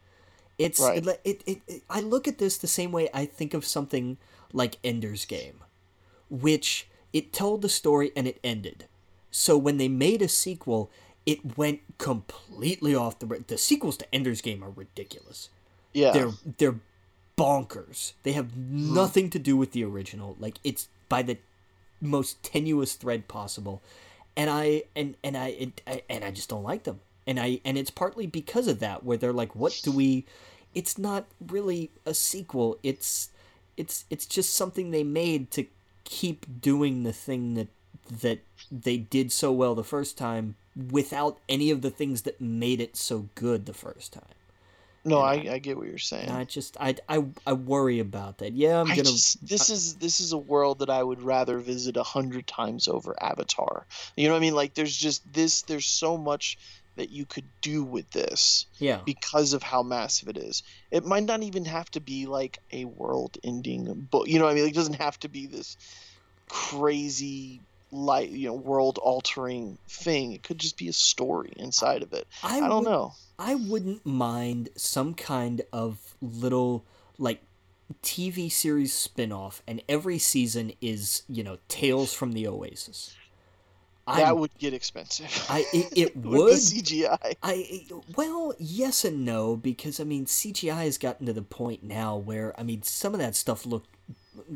It's 0.61 0.78
Right. 0.78 1.07
it, 1.07 1.20
it, 1.24 1.43
it, 1.47 1.61
it. 1.66 1.82
I 1.89 2.01
look 2.01 2.28
at 2.28 2.39
this 2.39 2.59
the 2.59 2.66
same 2.66 2.93
way 2.93 3.09
I 3.15 3.24
think 3.24 3.55
of 3.55 3.65
something 3.65 4.19
like 4.53 4.77
Ender's 4.85 5.24
Game, 5.24 5.61
which 6.28 6.87
it 7.12 7.32
told 7.32 7.62
the 7.62 7.69
story 7.69 8.12
and 8.15 8.27
it 8.27 8.39
ended. 8.45 8.85
So 9.31 9.57
when 9.57 9.78
they 9.78 9.89
made 9.89 10.20
a 10.20 10.28
sequel, 10.28 10.91
it 11.24 11.57
went 11.57 11.81
completely 11.99 12.95
off 12.95 13.19
the. 13.19 13.27
The 13.47 13.57
sequels 13.57 13.97
to 13.99 14.15
Ender's 14.15 14.41
Game 14.41 14.62
are 14.62 14.70
ridiculous. 14.70 15.49
Yeah. 15.93 16.12
they're 16.12 16.32
they're 16.59 16.81
bonkers. 17.39 18.12
They 18.23 18.32
have 18.32 18.51
hmm. 18.53 18.95
nothing 18.95 19.31
to 19.31 19.39
do 19.39 19.57
with 19.57 19.73
the 19.73 19.85
original. 19.85 20.37
Like 20.39 20.59
it's 20.62 20.89
by 21.09 21.23
the 21.23 21.39
most 22.01 22.43
tenuous 22.43 22.95
thread 22.95 23.28
possible, 23.28 23.82
and 24.37 24.51
I 24.51 24.85
and 24.95 25.16
and 25.24 25.37
I, 25.37 25.49
it, 25.49 25.81
I 25.87 26.03
and 26.11 26.23
I 26.23 26.31
just 26.31 26.51
don't 26.51 26.62
like 26.65 26.85
them. 26.85 27.01
And 27.31 27.39
I 27.39 27.61
and 27.65 27.78
it's 27.78 27.90
partly 27.90 28.27
because 28.27 28.66
of 28.66 28.81
that 28.81 29.05
where 29.05 29.16
they're 29.16 29.32
like, 29.32 29.55
what 29.55 29.81
do 29.85 29.93
we? 29.93 30.27
It's 30.74 30.98
not 30.98 31.27
really 31.47 31.90
a 32.05 32.12
sequel. 32.12 32.77
It's 32.82 33.31
it's 33.77 34.05
it's 34.11 34.27
just 34.27 34.52
something 34.55 34.90
they 34.90 35.05
made 35.05 35.52
to 35.52 35.66
keep 36.05 36.61
doing 36.61 37.05
the 37.05 37.12
thing 37.12 37.55
that 37.55 37.69
that 38.11 38.40
they 38.70 38.97
did 38.97 39.31
so 39.31 39.52
well 39.52 39.77
the 39.77 39.85
first 39.85 40.19
time 40.19 40.57
without 40.90 41.39
any 41.48 41.70
of 41.70 41.82
the 41.82 41.90
things 41.90 42.23
that 42.23 42.40
made 42.40 42.81
it 42.81 42.97
so 42.97 43.28
good 43.36 43.66
the 43.66 43.73
first 43.73 44.12
time. 44.12 44.24
no, 45.05 45.20
I, 45.20 45.35
I 45.52 45.59
get 45.59 45.77
what 45.77 45.86
you're 45.86 45.98
saying. 45.98 46.28
I 46.31 46.44
just 46.44 46.77
I, 46.81 46.97
I 47.09 47.24
I 47.47 47.52
worry 47.52 48.01
about 48.01 48.39
that. 48.39 48.52
Yeah, 48.52 48.81
I'm 48.81 48.89
gonna. 48.89 49.05
just 49.05 49.47
this 49.47 49.70
is 49.70 49.94
this 49.94 50.20
is 50.20 50.32
a 50.32 50.39
world 50.39 50.81
that 50.81 50.90
I 50.90 51.02
would 51.02 51.23
rather 51.23 51.59
visit 51.59 51.97
a 51.97 52.02
hundred 52.02 52.47
times 52.47 52.89
over 52.89 53.16
Avatar. 53.23 53.86
You 54.16 54.27
know 54.27 54.35
what 54.35 54.39
I 54.39 54.40
mean? 54.40 54.55
Like 54.55 54.74
there's 54.74 54.97
just 54.97 55.32
this 55.32 55.62
there's 55.62 55.86
so 55.86 56.19
much 56.19 56.59
that 57.01 57.10
you 57.10 57.24
could 57.24 57.47
do 57.62 57.82
with 57.82 58.10
this 58.10 58.66
yeah, 58.78 59.01
because 59.06 59.55
of 59.55 59.62
how 59.62 59.82
massive 59.82 60.28
it 60.28 60.36
is. 60.36 60.62
It 60.90 61.06
might 61.06 61.24
not 61.24 61.43
even 61.43 61.64
have 61.64 61.90
to 61.93 62.01
be 62.01 62.27
like 62.27 62.59
a 62.72 62.85
world 62.85 63.39
ending 63.43 64.06
book. 64.10 64.28
You 64.28 64.39
know 64.39 64.44
what 64.44 64.51
I 64.51 64.55
mean? 64.55 64.64
Like, 64.64 64.74
it 64.74 64.77
doesn't 64.77 65.01
have 65.01 65.18
to 65.20 65.28
be 65.28 65.47
this 65.47 65.78
crazy 66.48 67.60
light 67.93 68.31
you 68.31 68.48
know 68.48 68.55
world 68.55 68.98
altering 68.98 69.78
thing. 69.89 70.32
It 70.32 70.43
could 70.43 70.59
just 70.59 70.77
be 70.77 70.89
a 70.89 70.93
story 70.93 71.52
inside 71.56 72.02
of 72.02 72.12
it. 72.12 72.27
I, 72.43 72.59
I, 72.59 72.68
don't 72.68 72.85
would- 72.85 72.90
know. 72.90 73.12
I 73.39 73.55
wouldn't 73.55 74.05
mind 74.05 74.68
some 74.77 75.14
kind 75.14 75.62
of 75.72 76.14
little 76.20 76.85
like 77.18 77.43
TV 78.02 78.52
series 78.52 78.93
spin-off 78.93 79.62
and 79.66 79.82
every 79.89 80.18
season 80.18 80.72
is, 80.81 81.22
you 81.28 81.43
know, 81.43 81.59
Tales 81.68 82.12
from 82.12 82.32
the 82.32 82.47
Oasis. 82.47 83.16
That 84.16 84.27
I'm- 84.27 84.39
would 84.39 84.57
get 84.59 84.74
expensive. 84.74 85.47
I 85.49 85.65
it, 85.73 85.93
it 85.97 86.16
with 86.16 86.24
would. 86.24 86.53
the 86.53 86.57
CGI. 86.57 87.37
I 87.43 87.87
well, 88.16 88.55
yes 88.59 89.05
and 89.05 89.24
no 89.24 89.57
because 89.57 90.01
I 90.01 90.05
mean 90.05 90.27
CGI 90.27 90.85
has 90.85 90.99
gotten 90.99 91.27
to 91.27 91.32
the 91.32 91.43
point 91.43 91.82
now 91.82 92.16
where 92.16 92.59
I 92.59 92.62
mean 92.62 92.82
some 92.82 93.15
of 93.15 93.20
that 93.20 93.37
stuff 93.37 93.66
looked 93.66 93.89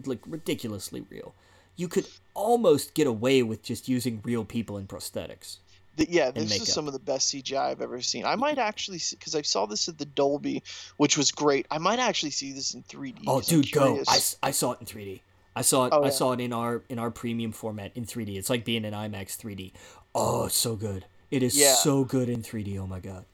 like 0.05 0.21
ridiculously 0.27 1.05
real. 1.11 1.35
You 1.77 1.89
could 1.89 2.07
almost 2.35 2.95
get 2.95 3.07
away 3.07 3.43
with 3.43 3.63
just 3.63 3.89
using 3.89 4.21
real 4.25 4.45
people 4.45 4.77
in 4.77 4.87
prosthetics. 4.87 5.59
The- 5.97 6.09
yeah, 6.11 6.31
this 6.31 6.61
is 6.61 6.73
some 6.73 6.87
of 6.87 6.93
the 6.93 6.99
best 6.99 7.33
CGI 7.33 7.71
I've 7.71 7.81
ever 7.81 8.01
seen. 8.01 8.25
I 8.25 8.33
mm-hmm. 8.33 8.41
might 8.41 8.59
actually 8.59 9.01
because 9.11 9.35
I 9.35 9.43
saw 9.43 9.67
this 9.67 9.89
at 9.89 9.99
the 9.99 10.05
Dolby, 10.05 10.63
which 10.97 11.17
was 11.17 11.31
great. 11.31 11.67
I 11.71 11.79
might 11.79 11.99
actually 11.99 12.31
see 12.31 12.53
this 12.53 12.75
in 12.75 12.83
3D. 12.83 13.25
Oh, 13.27 13.41
dude, 13.41 13.71
go! 13.71 14.03
I, 14.09 14.19
I 14.43 14.51
saw 14.51 14.73
it 14.73 14.81
in 14.81 14.87
3D. 14.87 15.21
I 15.57 15.63
saw 15.63 15.87
it. 15.87 15.93
Oh, 15.95 16.05
I 16.05 16.11
saw 16.11 16.33
it 16.33 16.41
in 16.41 16.53
our 16.53 16.83
in 16.89 16.99
our 16.99 17.11
premium 17.11 17.53
format 17.53 17.93
in 17.95 18.05
3D. 18.05 18.37
It's 18.37 18.51
like 18.51 18.65
being 18.65 18.85
in 18.85 18.93
IMAX 18.95 19.37
3D. 19.37 19.73
Oh, 20.15 20.47
it's 20.47 20.57
so 20.57 20.77
good. 20.77 21.05
It 21.31 21.43
is 21.43 21.57
Yeah. 21.57 21.75
so 21.75 22.05
good 22.05 22.29
in 22.29 22.43
3D. 22.43 22.79
Oh 22.79 22.87
my 22.87 23.01
god. 23.01 23.25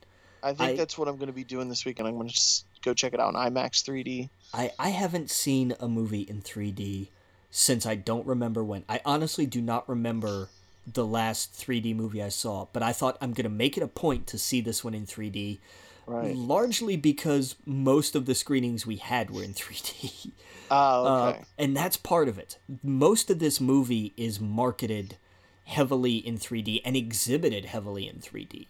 I 0.43 0.53
think 0.53 0.71
I- 0.71 0.75
that's 0.75 0.97
what 0.97 1.07
I'm 1.07 1.17
going 1.17 1.27
to 1.27 1.33
be 1.33 1.43
doing 1.43 1.69
this 1.69 1.85
weekend. 1.85 2.07
I'm 2.07 2.15
going 2.15 2.27
to 2.27 2.33
just 2.33 2.65
go 2.83 2.93
check 2.93 3.13
it 3.13 3.19
out 3.19 3.29
in 3.29 3.35
IMAX 3.35 3.83
3D. 3.83 4.29
I, 4.53 4.71
I 4.79 4.89
haven't 4.89 5.29
seen 5.29 5.75
a 5.79 5.87
movie 5.87 6.21
in 6.21 6.41
3D 6.41 7.07
since 7.51 7.85
I 7.85 7.95
don't 7.95 8.25
remember 8.25 8.63
when. 8.63 8.83
I 8.89 9.01
honestly 9.05 9.45
do 9.45 9.61
not 9.61 9.87
remember 9.87 10.49
the 10.91 11.05
last 11.05 11.53
3D 11.53 11.95
movie 11.95 12.23
I 12.23 12.29
saw, 12.29 12.65
but 12.73 12.81
I 12.81 12.91
thought 12.91 13.17
I'm 13.21 13.33
going 13.33 13.43
to 13.43 13.49
make 13.49 13.77
it 13.77 13.83
a 13.83 13.87
point 13.87 14.25
to 14.27 14.37
see 14.39 14.61
this 14.61 14.83
one 14.83 14.95
in 14.95 15.05
3D, 15.05 15.59
Right. 16.07 16.35
largely 16.35 16.97
because 16.97 17.55
most 17.65 18.15
of 18.15 18.25
the 18.25 18.35
screenings 18.35 18.85
we 18.85 18.97
had 18.97 19.29
were 19.31 19.43
in 19.43 19.53
3D. 19.53 20.31
Oh, 20.69 21.05
Uh, 21.05 21.29
okay. 21.29 21.43
and 21.57 21.75
that's 21.77 21.95
part 21.97 22.27
of 22.27 22.37
it. 22.39 22.57
Most 22.83 23.29
of 23.29 23.39
this 23.39 23.61
movie 23.61 24.13
is 24.17 24.39
marketed 24.39 25.17
heavily 25.65 26.17
in 26.17 26.37
3D 26.37 26.81
and 26.83 26.95
exhibited 26.97 27.65
heavily 27.65 28.07
in 28.07 28.17
3D. 28.17 28.67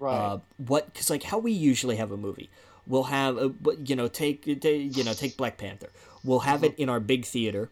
right. 0.00 0.16
Uh, 0.16 0.38
what? 0.56 0.92
Because 0.92 1.10
like 1.10 1.24
how 1.24 1.38
we 1.38 1.52
usually 1.52 1.96
have 1.96 2.10
a 2.10 2.16
movie, 2.16 2.50
we'll 2.86 3.04
have 3.04 3.36
a, 3.36 3.48
but, 3.48 3.88
you 3.88 3.94
know 3.94 4.08
take 4.08 4.44
ta- 4.60 4.68
you 4.68 5.04
know 5.04 5.12
take 5.12 5.36
Black 5.36 5.58
Panther. 5.58 5.90
We'll 6.24 6.40
have 6.40 6.64
it 6.64 6.74
in 6.78 6.88
our 6.88 7.00
big 7.00 7.24
theater. 7.24 7.70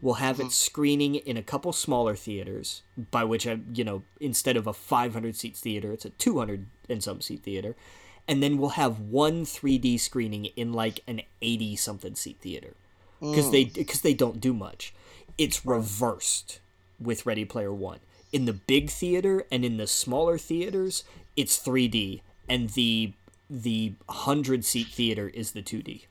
We'll 0.00 0.14
have 0.14 0.40
it 0.40 0.50
screening 0.50 1.14
in 1.14 1.36
a 1.36 1.42
couple 1.42 1.72
smaller 1.72 2.16
theaters, 2.16 2.82
by 3.12 3.22
which 3.24 3.46
I 3.46 3.58
you 3.74 3.82
know 3.84 4.02
instead 4.20 4.56
of 4.56 4.66
a 4.66 4.72
500 4.72 5.36
seat 5.36 5.56
theater, 5.56 5.92
it's 5.92 6.04
a 6.04 6.10
200 6.10 6.66
and 6.88 7.02
some 7.02 7.20
seat 7.20 7.42
theater, 7.44 7.74
and 8.28 8.42
then 8.42 8.58
we'll 8.58 8.70
have 8.70 9.00
one 9.00 9.44
3D 9.44 9.98
screening 10.00 10.46
in 10.56 10.72
like 10.72 11.00
an 11.06 11.22
80 11.40 11.76
something 11.76 12.14
seat 12.14 12.38
theater 12.40 12.74
because 13.20 13.50
they 13.50 13.64
because 13.64 14.00
they 14.00 14.14
don't 14.14 14.40
do 14.40 14.52
much. 14.52 14.92
It's 15.38 15.64
reversed 15.64 16.60
with 17.00 17.26
Ready 17.26 17.44
Player 17.44 17.72
One. 17.72 18.00
In 18.32 18.46
the 18.46 18.52
big 18.52 18.90
theater 18.90 19.44
and 19.50 19.64
in 19.64 19.76
the 19.76 19.86
smaller 19.86 20.38
theaters, 20.38 21.04
it's 21.36 21.58
3D, 21.58 22.22
and 22.48 22.70
the 22.70 23.12
the 23.48 23.92
hundred 24.08 24.64
seat 24.64 24.88
theater 24.88 25.28
is 25.28 25.52
the 25.52 25.62
2D. 25.62 26.06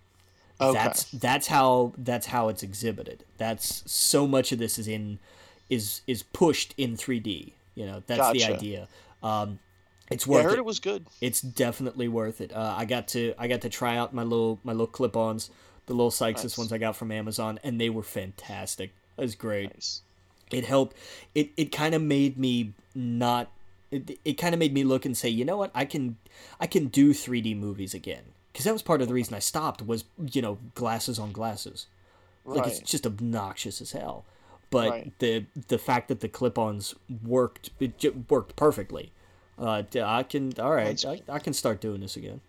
Okay. 0.62 0.74
That's 0.74 1.06
that's 1.06 1.48
how 1.48 1.94
that's 1.98 2.28
how 2.28 2.50
it's 2.50 2.62
exhibited. 2.62 3.26
That's 3.38 3.84
so 3.92 4.28
much 4.28 4.52
of 4.52 4.60
this 4.60 4.78
is 4.78 4.88
in 4.88 5.20
is 5.70 6.02
is 6.06 6.24
pushed 6.24 6.74
in 6.78 6.96
3D. 6.96 7.54
You 7.74 7.86
know, 7.86 8.04
that's 8.06 8.32
the 8.34 8.44
idea. 8.44 8.88
Um, 9.24 9.60
it's 10.12 10.28
worth. 10.28 10.38
yeah, 10.44 10.48
I 10.48 10.50
heard 10.52 10.58
it 10.58 10.60
it 10.60 10.66
was 10.66 10.80
good. 10.80 11.06
it's 11.22 11.42
definitely 11.42 12.08
worth 12.08 12.42
it. 12.42 12.52
Uh, 12.54 12.76
I 12.78 12.86
got 12.86 13.08
to 13.10 13.34
I 13.38 13.48
got 13.48 13.62
to 13.62 13.70
try 13.70 13.98
out 13.98 14.14
my 14.14 14.24
little 14.24 14.60
my 14.64 14.72
little 14.74 14.88
clip-ons, 14.88 15.50
the 15.88 15.94
little 15.94 16.12
Sykes 16.12 16.44
Nice. 16.44 16.58
ones 16.58 16.72
I 16.74 16.78
got 16.78 16.96
from 16.96 17.12
Amazon, 17.12 17.60
and 17.64 17.80
they 17.80 17.90
were 17.90 18.04
fantastic. 18.04 18.92
It 19.18 19.22
was 19.22 19.36
great. 19.36 19.74
Nice. 19.74 20.02
It 20.52 20.66
helped. 20.66 20.96
It 21.34 21.52
it 21.58 21.72
kind 21.72 21.96
of 21.96 22.02
made 22.02 22.38
me 22.38 22.74
not. 22.94 23.50
It, 23.90 24.20
it 24.24 24.34
kind 24.34 24.54
of 24.54 24.60
made 24.60 24.74
me 24.74 24.86
look 24.86 25.04
and 25.06 25.18
say, 25.18 25.28
you 25.28 25.44
know 25.44 25.58
what, 25.58 25.72
I 25.76 25.84
can 25.86 26.18
I 26.60 26.68
can 26.68 26.88
do 26.88 27.14
3D 27.14 27.58
movies 27.58 27.94
again. 27.94 28.24
Because 28.52 28.66
that 28.66 28.74
was 28.74 28.82
part 28.82 29.02
of 29.02 29.08
the 29.08 29.14
reason 29.14 29.34
I 29.34 29.40
stopped 29.40 29.82
was 29.82 30.04
you 30.32 30.42
know 30.42 30.58
glasses 30.76 31.20
on 31.20 31.32
glasses. 31.32 31.88
Like 32.46 32.68
it's 32.68 32.80
just 32.80 33.06
obnoxious 33.06 33.82
as 33.82 33.92
hell. 33.92 34.26
But 34.70 34.90
Right. 34.90 35.20
the 35.20 35.46
the 35.68 35.78
fact 35.78 36.08
that 36.08 36.22
the 36.22 36.28
clip-ons 36.30 36.96
worked 37.24 37.70
it 37.80 38.30
worked 38.30 38.56
perfectly. 38.56 39.12
Uh, 39.62 39.84
I 40.04 40.24
can 40.24 40.54
all 40.60 40.72
right. 40.72 41.04
I, 41.06 41.22
I 41.30 41.40
can 41.40 41.54
start 41.54 41.82
doing 41.82 42.02
this 42.02 42.18
again. 42.18 42.42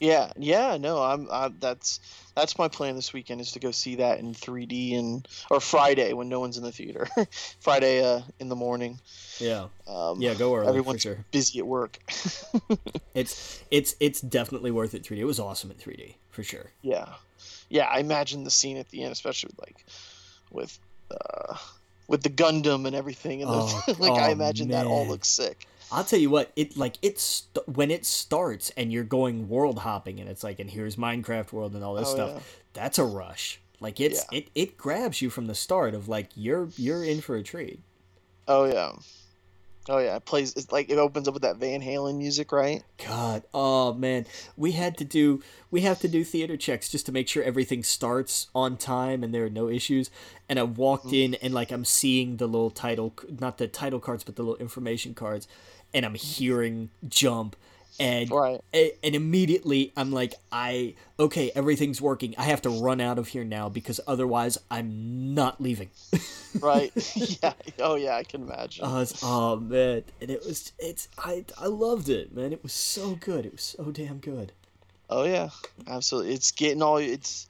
Yeah, 0.00 0.30
yeah, 0.36 0.76
no, 0.76 1.02
I'm, 1.02 1.26
I'm 1.30 1.56
that's 1.58 2.00
that's 2.34 2.58
my 2.58 2.68
plan 2.68 2.96
this 2.96 3.14
weekend 3.14 3.40
is 3.40 3.52
to 3.52 3.60
go 3.60 3.70
see 3.70 3.94
that 3.96 4.18
in 4.18 4.34
3D 4.34 4.98
and 4.98 5.26
or 5.50 5.58
Friday 5.58 6.12
when 6.12 6.28
no 6.28 6.38
one's 6.38 6.58
in 6.58 6.64
the 6.64 6.72
theater. 6.72 7.08
Friday 7.60 8.04
uh, 8.04 8.20
in 8.38 8.50
the 8.50 8.56
morning. 8.56 8.98
Yeah, 9.38 9.68
Um, 9.86 10.20
yeah, 10.20 10.34
go 10.34 10.54
early 10.54 10.68
everyone's 10.68 11.00
sure. 11.02 11.24
busy 11.30 11.58
at 11.60 11.66
work. 11.66 11.98
It's 13.14 13.62
it's 13.70 13.96
it's 13.98 14.20
definitely 14.20 14.70
worth 14.70 14.94
it. 14.94 15.02
3D. 15.02 15.16
It 15.18 15.24
was 15.24 15.40
awesome 15.40 15.70
in 15.70 15.78
3D 15.78 16.14
for 16.30 16.42
sure. 16.42 16.66
yeah, 16.82 17.14
yeah. 17.70 17.84
I 17.86 18.00
imagine 18.00 18.44
the 18.44 18.50
scene 18.50 18.76
at 18.76 18.90
the 18.90 19.02
end, 19.02 19.12
especially 19.12 19.48
with 19.56 19.60
like 19.66 19.86
with 20.50 20.78
uh, 21.10 21.56
with 22.08 22.22
the 22.22 22.28
Gundam 22.28 22.86
and 22.86 22.94
everything, 22.94 23.40
and 23.42 23.50
the, 23.50 23.56
Oh, 23.56 23.82
like 23.98 24.12
I 24.20 24.28
oh, 24.28 24.32
imagine 24.32 24.68
that 24.68 24.84
all 24.86 25.06
looks 25.06 25.28
sick. 25.28 25.66
I'll 25.92 26.04
tell 26.04 26.18
you 26.18 26.30
what, 26.30 26.52
it 26.56 26.76
like 26.76 26.96
it's 27.02 27.22
st- 27.22 27.68
when 27.68 27.90
it 27.90 28.04
starts 28.04 28.70
and 28.76 28.92
you're 28.92 29.04
going 29.04 29.48
world 29.48 29.80
hopping 29.80 30.20
and 30.20 30.28
it's 30.28 30.42
like 30.42 30.58
and 30.58 30.70
here's 30.70 30.96
Minecraft 30.96 31.52
World 31.52 31.74
and 31.74 31.84
all 31.84 31.94
this 31.94 32.08
Oh, 32.08 32.14
stuff. 32.14 32.30
yeah. 32.34 32.40
That's 32.72 32.98
a 32.98 33.04
rush. 33.04 33.60
Like 33.80 34.00
it's 34.00 34.24
it 34.32 34.48
it 34.54 34.76
grabs 34.76 35.20
you 35.20 35.30
from 35.30 35.46
the 35.46 35.54
start 35.54 35.94
of 35.94 36.08
like 36.08 36.30
you're 36.34 36.68
you're 36.76 37.04
in 37.04 37.20
for 37.20 37.36
a 37.36 37.42
treat. 37.42 37.80
Oh 38.48 38.64
yeah, 38.64 38.92
oh 39.88 39.98
yeah. 39.98 40.16
It 40.16 40.24
plays 40.24 40.54
it's 40.56 40.72
like 40.72 40.88
it 40.88 40.98
opens 40.98 41.28
up 41.28 41.34
with 41.34 41.42
that 41.42 41.56
Van 41.56 41.82
Halen 41.82 42.16
music, 42.16 42.52
right? 42.52 42.82
God, 43.04 43.42
oh 43.52 43.92
man, 43.92 44.24
we 44.56 44.72
had 44.72 44.96
to 44.98 45.04
do 45.04 45.42
we 45.70 45.82
have 45.82 46.00
to 46.00 46.08
do 46.08 46.24
theater 46.24 46.56
checks 46.56 46.88
just 46.88 47.04
to 47.06 47.12
make 47.12 47.28
sure 47.28 47.42
everything 47.42 47.82
starts 47.82 48.46
on 48.54 48.76
time 48.78 49.22
and 49.22 49.34
there 49.34 49.44
are 49.44 49.50
no 49.50 49.68
issues. 49.68 50.10
And 50.48 50.58
I 50.58 50.62
walked 50.62 51.06
mm-hmm. 51.06 51.34
in 51.34 51.34
and 51.36 51.52
like 51.52 51.70
I'm 51.70 51.84
seeing 51.84 52.38
the 52.38 52.46
little 52.46 52.70
title, 52.70 53.14
not 53.40 53.58
the 53.58 53.68
title 53.68 54.00
cards, 54.00 54.24
but 54.24 54.36
the 54.36 54.42
little 54.42 54.56
information 54.56 55.12
cards, 55.12 55.46
and 55.96 56.04
I'm 56.06 56.14
hearing 56.14 56.90
jump, 57.08 57.56
and 57.98 58.30
Right. 58.30 58.60
and 58.72 59.14
immediately 59.16 59.92
I'm 59.96 60.12
like, 60.12 60.34
I 60.52 60.94
okay, 61.18 61.50
everything's 61.56 62.00
working. 62.00 62.34
I 62.38 62.44
have 62.44 62.62
to 62.62 62.70
run 62.70 63.00
out 63.00 63.18
of 63.18 63.28
here 63.28 63.42
now 63.44 63.68
because 63.68 63.98
otherwise 64.06 64.58
I'm 64.70 65.34
not 65.34 65.60
leaving. 65.60 65.90
Right. 66.60 66.90
yeah. 67.42 67.52
Oh 67.80 67.96
yeah, 67.96 68.16
I 68.16 68.22
can 68.22 68.42
imagine. 68.44 68.82
Oh, 68.86 69.00
it's, 69.00 69.20
oh 69.22 69.56
man, 69.56 70.04
and 70.22 70.30
it 70.30 70.42
was 70.46 70.72
it's 70.78 71.06
I 71.18 71.44
I 71.58 71.66
loved 71.66 72.08
it, 72.08 72.34
man. 72.34 72.50
It 72.54 72.62
was 72.62 72.72
so 72.72 73.14
good. 73.16 73.44
It 73.44 73.52
was 73.52 73.60
so 73.60 73.90
damn 73.90 74.18
good. 74.20 74.52
Oh 75.10 75.24
yeah, 75.24 75.50
absolutely. 75.86 76.32
It's 76.32 76.52
getting 76.52 76.80
all 76.80 76.96
it's 76.96 77.46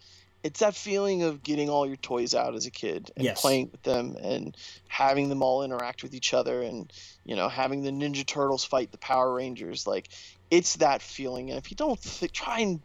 it's 0.47 0.61
that 0.61 0.75
feeling 0.75 1.23
of 1.23 1.43
getting 1.43 1.69
all 1.69 1.87
your 1.87 1.97
toys 1.97 2.35
out 2.35 2.55
as 2.55 2.67
a 2.67 2.71
kid 2.71 3.11
and 3.17 3.25
Yes. 3.25 3.41
playing 3.41 3.69
with 3.73 3.83
them 3.83 4.17
and 4.21 4.57
having 4.89 5.29
them 5.29 5.43
all 5.43 5.63
interact 5.63 6.03
with 6.03 6.15
each 6.15 6.33
other 6.35 6.63
and 6.63 6.93
you 7.25 7.35
know 7.37 7.49
having 7.49 7.83
the 7.83 7.91
Ninja 7.91 8.25
Turtles 8.25 8.65
fight 8.65 8.93
the 8.93 8.99
Power 8.99 9.33
Rangers. 9.35 9.87
Like 9.87 10.09
it's 10.51 10.77
that 10.77 11.03
feeling. 11.03 11.51
And 11.51 11.59
if 11.59 11.71
you 11.71 11.77
don't 11.77 12.01
th- 12.03 12.33
try 12.33 12.61
and 12.61 12.81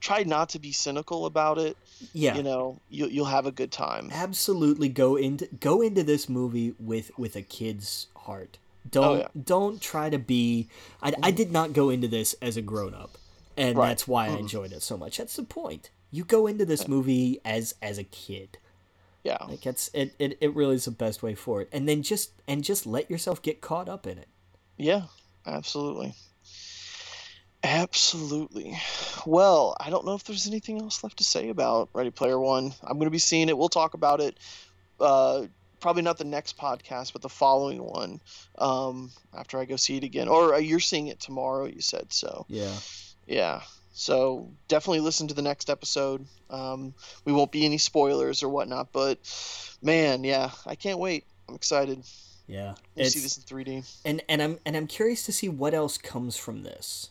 try 0.00 0.22
not 0.22 0.50
to 0.50 0.58
be 0.58 0.72
cynical 0.72 1.26
about 1.26 1.58
it, 1.58 1.76
Yeah. 2.12 2.36
you 2.36 2.42
know 2.42 2.80
you, 2.90 3.06
you'll 3.08 3.24
have 3.38 3.46
a 3.46 3.52
good 3.52 3.72
time. 3.72 4.10
absolutely 4.12 4.88
go 4.88 5.16
into 5.16 5.48
go 5.60 5.80
into 5.80 6.02
this 6.02 6.28
movie 6.28 6.74
with 6.78 7.10
with 7.18 7.34
a 7.36 7.42
kid's 7.42 8.06
heart. 8.16 8.58
Don't 8.90 9.04
oh, 9.04 9.14
yeah. 9.16 9.28
don't 9.44 9.80
try 9.80 10.10
to 10.10 10.18
be. 10.18 10.68
I, 11.02 11.12
I 11.22 11.30
did 11.32 11.50
not 11.50 11.72
go 11.72 11.90
into 11.90 12.06
this 12.08 12.34
as 12.40 12.56
a 12.56 12.62
grown 12.62 12.94
up, 12.94 13.18
and 13.56 13.76
Right. 13.76 13.88
that's 13.88 14.06
why 14.06 14.26
I 14.28 14.36
enjoyed 14.36 14.70
it 14.72 14.82
so 14.82 14.96
much. 14.96 15.18
That's 15.18 15.34
the 15.36 15.42
point. 15.42 15.90
You 16.10 16.24
go 16.24 16.46
into 16.46 16.64
this 16.64 16.86
movie 16.88 17.40
as 17.44 17.74
as 17.82 17.98
a 17.98 18.04
kid. 18.04 18.58
Yeah. 19.24 19.38
Like 19.48 19.66
it's 19.66 19.90
it, 19.92 20.14
it, 20.18 20.38
it 20.40 20.54
really 20.54 20.76
is 20.76 20.84
the 20.84 20.92
best 20.92 21.22
way 21.22 21.34
for 21.34 21.60
it. 21.60 21.68
And 21.72 21.88
then 21.88 22.02
just 22.02 22.30
and 22.46 22.62
just 22.62 22.86
let 22.86 23.10
yourself 23.10 23.42
get 23.42 23.60
caught 23.60 23.88
up 23.88 24.06
in 24.06 24.18
it. 24.18 24.28
Yeah, 24.76 25.02
absolutely. 25.46 26.14
Absolutely. 27.64 28.76
Well, 29.26 29.76
I 29.80 29.90
don't 29.90 30.06
know 30.06 30.14
if 30.14 30.22
there's 30.24 30.46
anything 30.46 30.80
else 30.80 31.02
left 31.02 31.18
to 31.18 31.24
say 31.24 31.48
about 31.48 31.88
Ready 31.92 32.10
Player 32.10 32.38
One. 32.38 32.72
I'm 32.82 32.96
going 32.98 33.06
to 33.06 33.10
be 33.10 33.18
seeing 33.18 33.48
it. 33.48 33.58
We'll 33.58 33.68
talk 33.68 33.94
about 33.94 34.20
it. 34.20 34.36
Uh, 35.00 35.46
probably 35.80 36.02
not 36.02 36.18
the 36.18 36.24
next 36.24 36.56
podcast, 36.56 37.12
but 37.12 37.22
the 37.22 37.28
following 37.28 37.82
one 37.82 38.20
um, 38.58 39.10
after 39.36 39.58
I 39.58 39.64
go 39.64 39.76
see 39.76 39.96
it 39.96 40.04
again. 40.04 40.28
Or 40.28 40.54
uh, 40.54 40.58
you're 40.58 40.78
seeing 40.78 41.08
it 41.08 41.18
tomorrow, 41.18 41.64
you 41.66 41.80
said. 41.80 42.12
So, 42.12 42.46
Yeah. 42.48 42.74
yeah. 43.26 43.62
So 43.98 44.50
definitely 44.68 45.00
listen 45.00 45.26
to 45.28 45.34
the 45.34 45.40
next 45.42 45.70
episode. 45.70 46.26
Um, 46.50 46.92
we 47.24 47.32
won't 47.32 47.50
be 47.50 47.64
any 47.64 47.78
spoilers 47.78 48.42
or 48.42 48.48
whatnot, 48.50 48.92
but 48.92 49.18
man, 49.82 50.22
yeah, 50.22 50.50
I 50.66 50.74
can't 50.74 50.98
wait. 50.98 51.24
I'm 51.48 51.54
excited 51.54 52.04
Yeah. 52.46 52.74
to 52.96 53.10
see 53.10 53.20
this 53.20 53.38
in 53.38 53.42
3D. 53.44 53.84
and 54.04 54.22
and 54.28 54.42
I'm 54.42 54.58
and 54.66 54.76
I'm 54.76 54.86
curious 54.86 55.24
to 55.24 55.32
see 55.32 55.48
what 55.48 55.72
else 55.72 55.96
comes 55.96 56.36
from 56.36 56.62
this. 56.62 57.08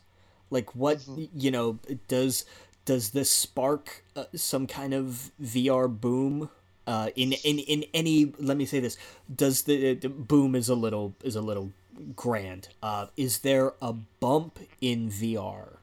Like 0.52 0.76
what 0.76 1.00
you 1.36 1.50
know 1.50 1.80
does 2.08 2.46
does 2.86 3.10
this 3.10 3.32
spark 3.32 4.04
uh, 4.16 4.26
some 4.36 4.68
kind 4.68 4.94
of 4.94 5.32
VR 5.42 5.88
boom 5.90 6.50
Uh, 6.88 7.10
in, 7.16 7.34
in 7.44 7.58
in 7.58 7.84
any 7.96 8.32
let 8.38 8.56
me 8.58 8.66
say 8.68 8.80
this 8.80 8.96
does 9.36 9.64
the, 9.64 9.96
the 9.96 10.08
boom 10.08 10.54
is 10.54 10.70
a 10.70 10.76
little 10.76 11.16
is 11.24 11.36
a 11.36 11.42
little 11.42 11.72
grand 12.16 12.70
uh, 12.84 13.08
is 13.18 13.40
there 13.40 13.74
a 13.82 13.92
bump 14.20 14.60
in 14.82 15.10
vr 15.10 15.78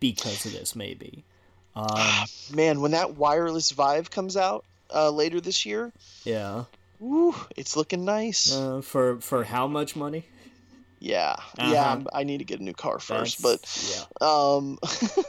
because 0.00 0.44
of 0.46 0.52
this 0.52 0.74
maybe 0.74 1.24
um, 1.76 1.86
Man, 2.52 2.80
when 2.80 2.90
that 2.90 3.14
wireless 3.16 3.70
Vive 3.70 4.10
comes 4.10 4.36
out 4.36 4.64
uh, 4.92 5.10
later 5.10 5.40
this 5.40 5.64
year, 5.64 5.92
yeah 6.24 6.64
woo, 6.98 7.34
it's 7.56 7.76
looking 7.76 8.04
nice. 8.04 8.52
uh, 8.52 8.80
for 8.82 9.20
for 9.20 9.44
how 9.44 9.66
much 9.68 9.94
money 9.94 10.24
yeah, 11.02 11.36
Uh-huh. 11.58 11.70
yeah. 11.72 12.02
I'm, 12.12 12.26
need 12.26 12.38
to 12.38 12.44
get 12.44 12.60
a 12.60 12.62
new 12.62 12.74
car 12.74 12.98
first, 12.98 13.42
That's- 13.42 14.10
but 14.20 14.26
um, 14.26 14.78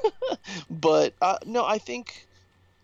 but 0.69 1.13
uh, 1.21 1.37
no, 1.45 1.65
I 1.65 1.77
think 1.77 2.27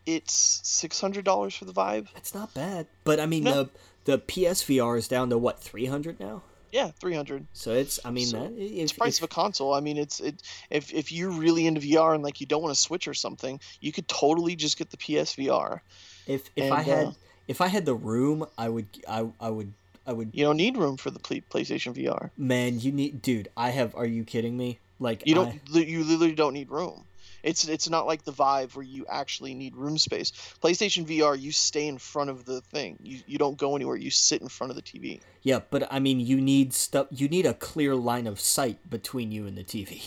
it's 0.06 0.62
six 0.64 1.02
hundred 1.02 1.26
dollars 1.26 1.54
for 1.54 1.66
the 1.66 1.74
Vive. 1.74 2.10
That's 2.14 2.34
not 2.34 2.54
bad. 2.54 2.88
But 3.04 3.20
I 3.20 3.26
mean, 3.26 3.44
No. 3.44 3.64
the 3.64 3.70
the 4.06 4.18
PSVR 4.20 4.98
is 4.98 5.08
down 5.10 5.30
to 5.32 5.38
what 5.38 5.60
three 5.62 5.86
hundred 5.88 6.18
now. 6.20 6.44
Yeah, 6.72 6.92
three 7.00 7.16
hundred. 7.16 7.46
So 7.54 7.72
it's 7.72 8.00
I 8.06 8.12
mean 8.12 8.28
So, 8.28 8.40
that 8.40 8.52
It's 8.58 8.92
if, 8.92 8.98
the 8.98 9.00
price 9.00 9.18
if, 9.18 9.24
of 9.24 9.32
a 9.32 9.34
console. 9.34 9.74
I 9.74 9.80
mean, 9.80 9.98
it's 9.98 10.20
it. 10.20 10.42
If 10.70 10.94
if 10.94 11.12
you're 11.12 11.32
really 11.32 11.66
into 11.68 11.82
VR 11.82 12.14
and 12.14 12.24
like 12.24 12.42
you 12.42 12.48
don't 12.48 12.62
want 12.62 12.76
to 12.76 12.80
switch 12.82 13.08
or 13.08 13.14
something, 13.14 13.60
you 13.80 13.92
could 13.92 14.08
totally 14.08 14.56
just 14.56 14.78
get 14.78 14.90
the 14.90 14.98
PSVR. 14.98 15.80
if 16.28 16.50
if 16.56 16.66
and, 16.66 16.74
I 16.74 16.82
had 16.82 17.08
uh, 17.08 17.12
if 17.48 17.62
I 17.62 17.68
had 17.68 17.86
the 17.86 17.96
room, 17.96 18.46
I 18.58 18.70
would 18.70 18.88
I 19.08 19.28
I 19.40 19.50
would 19.50 19.74
I 20.06 20.14
would 20.14 20.30
You 20.34 20.44
don't 20.46 20.58
need 20.58 20.78
room 20.78 20.98
for 20.98 21.10
the 21.10 21.20
PlayStation 21.20 21.94
VR. 21.96 22.32
man. 22.38 22.80
You 22.80 22.92
need 22.92 23.22
dude. 23.22 23.50
I 23.58 23.70
have. 23.70 23.96
Are 23.96 24.06
you 24.06 24.24
kidding 24.24 24.58
me? 24.58 24.80
Like 25.00 25.26
You 25.26 25.36
don't. 25.36 25.70
li- 25.70 25.86
You 25.86 26.04
literally 26.04 26.34
don't 26.36 26.54
need 26.54 26.70
room. 26.72 27.06
It's 27.44 27.68
it's 27.68 27.90
not 27.90 28.08
like 28.08 28.24
the 28.24 28.32
Vive 28.32 28.76
where 28.76 28.86
you 28.86 29.06
actually 29.10 29.54
need 29.54 29.76
room 29.76 29.98
space. 29.98 30.32
PlayStation 30.64 31.06
VR, 31.06 31.40
you 31.40 31.52
stay 31.52 31.88
in 31.88 31.98
front 31.98 32.30
of 32.30 32.46
the 32.46 32.62
thing. 32.62 32.98
You 33.02 33.20
you 33.26 33.38
don't 33.38 33.58
go 33.58 33.76
anywhere. 33.76 33.96
You 33.96 34.10
sit 34.12 34.42
in 34.42 34.50
front 34.50 34.72
of 34.72 34.76
the 34.76 34.82
TV. 34.82 35.22
yeah, 35.44 35.60
but 35.70 35.88
I 35.92 36.00
mean, 36.00 36.20
you 36.20 36.42
need 36.42 36.74
stuff. 36.74 37.08
You 37.12 37.28
need 37.30 37.46
a 37.46 37.54
clear 37.54 37.96
line 37.96 38.28
of 38.28 38.40
sight 38.40 38.90
between 38.90 39.32
you 39.32 39.46
and 39.48 39.58
the 39.58 39.64
TV. 39.64 40.02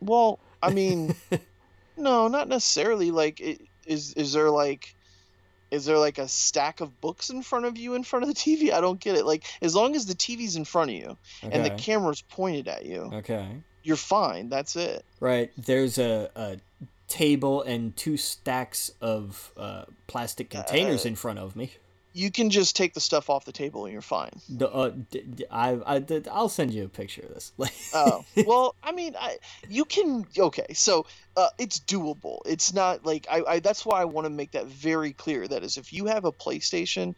Well, 0.00 0.40
I 0.62 0.70
mean, 0.70 1.14
no, 1.96 2.28
not 2.28 2.48
necessarily. 2.48 3.10
Like, 3.10 3.40
is 3.86 4.12
is 4.14 4.32
there 4.32 4.50
like, 4.50 4.94
is 5.70 5.84
there 5.84 5.98
like 5.98 6.18
a 6.18 6.28
stack 6.28 6.80
of 6.80 7.00
books 7.00 7.30
in 7.30 7.42
front 7.42 7.66
of 7.66 7.76
you 7.78 7.94
in 7.94 8.04
front 8.04 8.22
of 8.24 8.28
the 8.28 8.34
TV? 8.34 8.72
I 8.72 8.80
don't 8.80 9.00
get 9.00 9.16
it. 9.16 9.26
Like, 9.26 9.44
as 9.62 9.74
long 9.74 9.94
as 9.96 10.06
the 10.06 10.14
TV's 10.14 10.56
in 10.56 10.64
front 10.64 10.90
of 10.90 10.96
you 10.96 11.18
and 11.42 11.64
the 11.64 11.70
Okay. 11.70 11.76
camera's 11.82 12.22
pointed 12.22 12.68
at 12.68 12.86
you, 12.86 13.10
Okay. 13.12 13.62
You're 13.82 13.96
fine. 13.96 14.48
That's 14.48 14.76
it. 14.76 15.04
Right. 15.20 15.50
There's 15.56 15.98
a, 15.98 16.30
a 16.36 16.56
table 17.08 17.62
and 17.62 17.96
two 17.96 18.16
stacks 18.16 18.90
of 19.00 19.52
uh, 19.56 19.84
plastic 20.06 20.50
containers 20.50 21.04
Uh, 21.04 21.08
in 21.10 21.16
front 21.16 21.38
of 21.38 21.56
me. 21.56 21.72
You 22.12 22.30
can 22.30 22.50
just 22.50 22.74
take 22.76 22.94
the 22.94 23.00
stuff 23.00 23.30
off 23.30 23.44
the 23.44 23.52
table 23.52 23.84
and 23.84 23.92
you're 23.92 24.02
fine. 24.02 24.32
The, 24.48 24.68
uh, 24.68 24.90
d- 25.10 25.22
d- 25.36 25.44
I, 25.50 25.78
I, 25.86 25.98
d- 26.00 26.22
I'll 26.30 26.48
send 26.48 26.74
you 26.74 26.84
a 26.84 26.88
picture 26.88 27.22
of 27.22 27.34
this. 27.34 27.52
Oh 27.92 28.24
well, 28.46 28.76
I 28.84 28.92
mean, 28.92 29.14
I 29.18 29.38
you 29.68 29.84
can 29.84 30.24
okay. 30.38 30.66
So 30.74 31.06
uh, 31.36 31.48
it's 31.58 31.80
doable. 31.80 32.38
It's 32.46 32.72
not 32.72 33.04
like 33.04 33.26
I, 33.30 33.42
I. 33.48 33.60
That's 33.60 33.84
why 33.84 34.00
I 34.00 34.04
want 34.04 34.26
to 34.26 34.30
make 34.30 34.52
that 34.52 34.66
very 34.66 35.12
clear. 35.12 35.48
That 35.48 35.64
is, 35.64 35.76
if 35.76 35.92
you 35.92 36.06
have 36.06 36.24
a 36.24 36.30
PlayStation, 36.30 37.16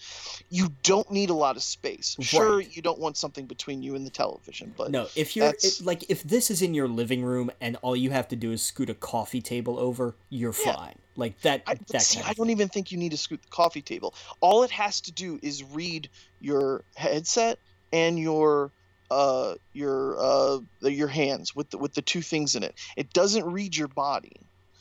you 0.49 0.69
don't 0.83 1.11
need 1.11 1.29
a 1.31 1.35
lot 1.35 1.57
of 1.57 1.63
space. 1.63 2.17
Sure, 2.21 2.57
Right. 2.59 2.75
you 2.77 2.81
don't 2.81 2.99
want 2.99 3.17
something 3.19 3.47
between 3.47 3.83
you 3.83 3.95
and 3.95 4.07
the 4.07 4.11
television, 4.11 4.75
but 4.77 4.91
no, 4.91 5.09
if 5.15 5.37
you're 5.37 5.49
it, 5.49 5.81
like, 5.83 6.05
if 6.09 6.23
this 6.23 6.51
is 6.51 6.63
in 6.63 6.73
your 6.75 6.89
living 6.89 7.23
room 7.23 7.51
and 7.61 7.77
all 7.83 7.95
you 7.97 8.11
have 8.11 8.29
to 8.29 8.37
do 8.37 8.51
is 8.53 8.63
scoot 8.63 8.89
a 8.89 8.95
coffee 8.95 9.43
table 9.43 9.79
over, 9.79 10.17
you're 10.31 10.55
Yeah. 10.65 10.75
fine. 10.77 10.95
Like 11.17 11.41
that. 11.43 11.63
I, 11.67 11.77
that 11.91 12.03
see, 12.03 12.21
I 12.23 12.33
don't 12.33 12.51
even 12.51 12.69
think 12.69 12.91
you 12.91 12.99
need 12.99 13.11
to 13.11 13.19
scoot 13.19 13.43
the 13.43 13.49
coffee 13.49 13.83
table. 13.83 14.15
All 14.41 14.63
it 14.63 14.71
has 14.71 15.03
to 15.03 15.13
do 15.13 15.39
is 15.43 15.63
read 15.63 16.09
your 16.41 16.85
headset 16.97 17.59
and 17.93 18.19
your 18.19 18.73
uh 19.11 19.55
your 19.75 20.17
uh 20.19 20.59
your 20.81 21.09
hands 21.09 21.55
with 21.55 21.69
the, 21.71 21.79
with 21.79 21.93
the 21.93 22.03
two 22.03 22.23
things 22.23 22.57
in 22.57 22.63
it. 22.63 22.79
It 22.97 23.13
doesn't 23.13 23.45
read 23.45 23.77
your 23.77 23.89
body. 23.89 24.33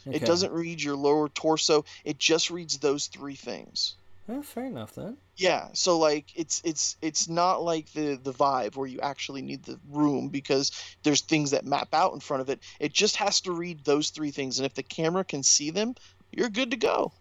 thing. 0.03 0.13
It 0.13 0.25
doesn't 0.25 0.53
read 0.53 0.81
your 0.81 0.95
lower 0.95 1.27
torso. 1.27 1.83
It 2.05 2.17
just 2.17 2.49
reads 2.49 2.77
those 2.77 3.07
three 3.07 3.35
things. 3.35 3.95
Oh, 4.29 4.41
fair 4.41 4.65
enough 4.65 4.95
then. 4.95 5.17
Yeah, 5.35 5.69
so 5.73 5.97
like 5.97 6.27
it's 6.35 6.61
it's 6.63 6.95
it's 7.01 7.27
not 7.27 7.63
like 7.63 7.91
the 7.93 8.15
the 8.15 8.31
Vive 8.31 8.77
where 8.77 8.87
you 8.87 8.99
actually 9.01 9.41
need 9.41 9.63
the 9.63 9.79
room 9.89 10.29
because 10.29 10.71
there's 11.03 11.21
things 11.21 11.51
that 11.51 11.65
map 11.65 11.93
out 11.93 12.13
in 12.13 12.19
front 12.19 12.41
of 12.41 12.49
it. 12.49 12.59
It 12.79 12.93
just 12.93 13.15
has 13.17 13.41
to 13.41 13.51
read 13.51 13.83
those 13.83 14.11
three 14.11 14.31
things, 14.31 14.59
and 14.59 14.65
if 14.65 14.73
the 14.75 14.83
camera 14.83 15.25
can 15.25 15.41
see 15.43 15.71
them, 15.71 15.95
you're 16.31 16.49
good 16.49 16.71
to 16.71 16.77
go. 16.77 17.11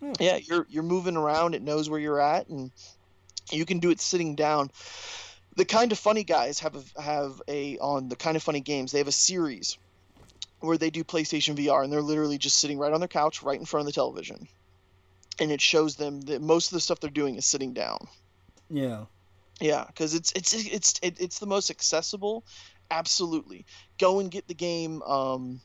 Hmm. 0.00 0.12
Yeah, 0.18 0.36
you're 0.36 0.66
you're 0.68 0.82
moving 0.82 1.16
around. 1.16 1.54
It 1.54 1.62
knows 1.62 1.88
where 1.88 2.00
you're 2.00 2.20
at, 2.20 2.48
and 2.48 2.70
you 3.50 3.64
can 3.66 3.78
do 3.78 3.90
it 3.90 4.00
sitting 4.00 4.34
down. 4.34 4.70
The 5.56 5.64
kind 5.64 5.92
of 5.92 5.98
funny 5.98 6.24
guys 6.24 6.60
have 6.60 6.76
a, 6.76 7.02
have 7.02 7.42
a 7.48 7.78
on 7.78 8.08
the 8.08 8.16
kind 8.16 8.36
of 8.36 8.42
funny 8.42 8.60
games. 8.60 8.92
They 8.92 8.98
have 8.98 9.08
a 9.08 9.12
series 9.12 9.78
where 10.60 10.78
they 10.78 10.90
do 10.90 11.04
PlayStation 11.04 11.56
VR, 11.56 11.82
and 11.84 11.92
they're 11.92 12.02
literally 12.02 12.38
just 12.38 12.58
sitting 12.58 12.78
right 12.78 12.92
on 12.92 13.00
their 13.00 13.08
couch, 13.08 13.42
right 13.42 13.58
in 13.58 13.66
front 13.66 13.82
of 13.82 13.86
the 13.86 13.92
television, 13.92 14.48
and 15.38 15.50
it 15.50 15.60
shows 15.60 15.96
them 15.96 16.20
that 16.22 16.40
most 16.40 16.68
of 16.68 16.72
the 16.72 16.80
stuff 16.80 17.00
they're 17.00 17.10
doing 17.10 17.36
is 17.36 17.46
sitting 17.46 17.72
down. 17.72 18.06
Yeah. 18.68 19.04
Yeah, 19.60 19.84
because 19.86 20.14
it's 20.14 20.32
it's 20.32 20.54
it's 20.54 21.00
it, 21.02 21.20
it's 21.20 21.38
the 21.38 21.46
most 21.46 21.70
accessible. 21.70 22.44
Absolutely, 22.90 23.66
go 23.98 24.18
and 24.18 24.30
get 24.30 24.48
the 24.48 24.54
game. 24.54 25.02
Um, 25.02 25.60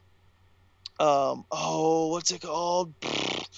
um, 0.99 1.45
oh, 1.51 2.07
what's 2.09 2.31
it 2.31 2.41
called? 2.41 2.93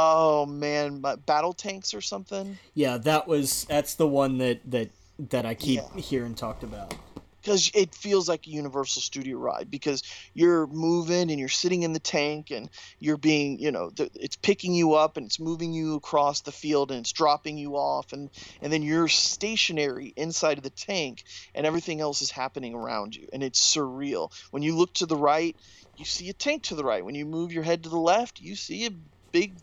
Oh 0.00 0.46
man, 0.46 1.02
battle 1.26 1.52
tanks 1.52 1.92
or 1.92 2.00
something. 2.00 2.56
Yeah, 2.74 2.98
that 2.98 3.26
was 3.26 3.66
that's 3.68 3.96
the 3.96 4.06
one 4.06 4.38
that 4.38 4.60
that 4.70 4.90
that 5.18 5.44
I 5.44 5.54
keep 5.54 5.80
Yeah. 5.94 6.00
hearing 6.00 6.36
talked 6.36 6.62
about. 6.62 6.94
because 7.42 7.70
it 7.74 7.94
feels 7.94 8.28
like 8.28 8.46
a 8.46 8.50
Universal 8.50 9.02
Studio 9.02 9.38
ride 9.38 9.70
because 9.70 10.02
you're 10.34 10.66
moving 10.68 11.30
and 11.30 11.38
you're 11.40 11.48
sitting 11.48 11.82
in 11.82 11.92
the 11.92 12.00
tank 12.00 12.50
and 12.50 12.68
you're 13.00 13.16
being, 13.16 13.58
you 13.58 13.70
know, 13.72 13.90
it's 14.14 14.36
picking 14.36 14.74
you 14.74 14.94
up 14.94 15.16
and 15.16 15.26
it's 15.26 15.40
moving 15.40 15.72
you 15.72 15.94
across 15.96 16.42
the 16.42 16.52
field 16.52 16.90
and 16.92 17.00
it's 17.00 17.12
dropping 17.12 17.56
you 17.58 17.74
off 17.74 18.12
and 18.12 18.28
and 18.60 18.72
then 18.72 18.82
you're 18.82 19.08
stationary 19.08 20.12
inside 20.16 20.58
of 20.58 20.64
the 20.64 20.70
tank 20.70 21.22
and 21.54 21.66
everything 21.66 22.00
else 22.00 22.22
is 22.22 22.30
happening 22.30 22.74
around 22.74 23.14
you 23.16 23.26
and 23.32 23.42
it's 23.42 23.74
surreal. 23.74 24.30
When 24.50 24.62
you 24.62 24.76
look 24.76 24.92
to 24.94 25.06
the 25.06 25.16
right, 25.16 25.56
you 25.98 26.04
see 26.04 26.28
a 26.30 26.32
tank 26.32 26.64
to 26.64 26.74
the 26.74 26.84
right. 26.84 27.04
When 27.04 27.14
you 27.14 27.26
move 27.26 27.52
your 27.52 27.62
head 27.62 27.82
to 27.82 27.88
the 27.88 27.98
left, 27.98 28.40
you 28.40 28.54
see 28.54 28.86
a 28.86 28.90
big 29.32 29.54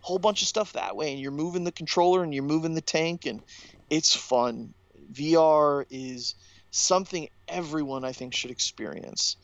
whole 0.00 0.18
bunch 0.18 0.42
of 0.42 0.48
stuff 0.48 0.74
that 0.74 0.96
way 0.96 1.12
and 1.12 1.20
you're 1.20 1.30
moving 1.30 1.64
the 1.64 1.72
controller 1.72 2.22
and 2.22 2.34
you're 2.34 2.42
moving 2.42 2.74
the 2.74 2.80
tank 2.80 3.26
and 3.26 3.42
it's 3.88 4.14
fun. 4.14 4.74
VR 5.12 5.86
is 5.90 6.34
something 6.70 7.28
everyone 7.48 8.04
I 8.04 8.12
think 8.12 8.34
should 8.34 8.50
experience. 8.50 9.36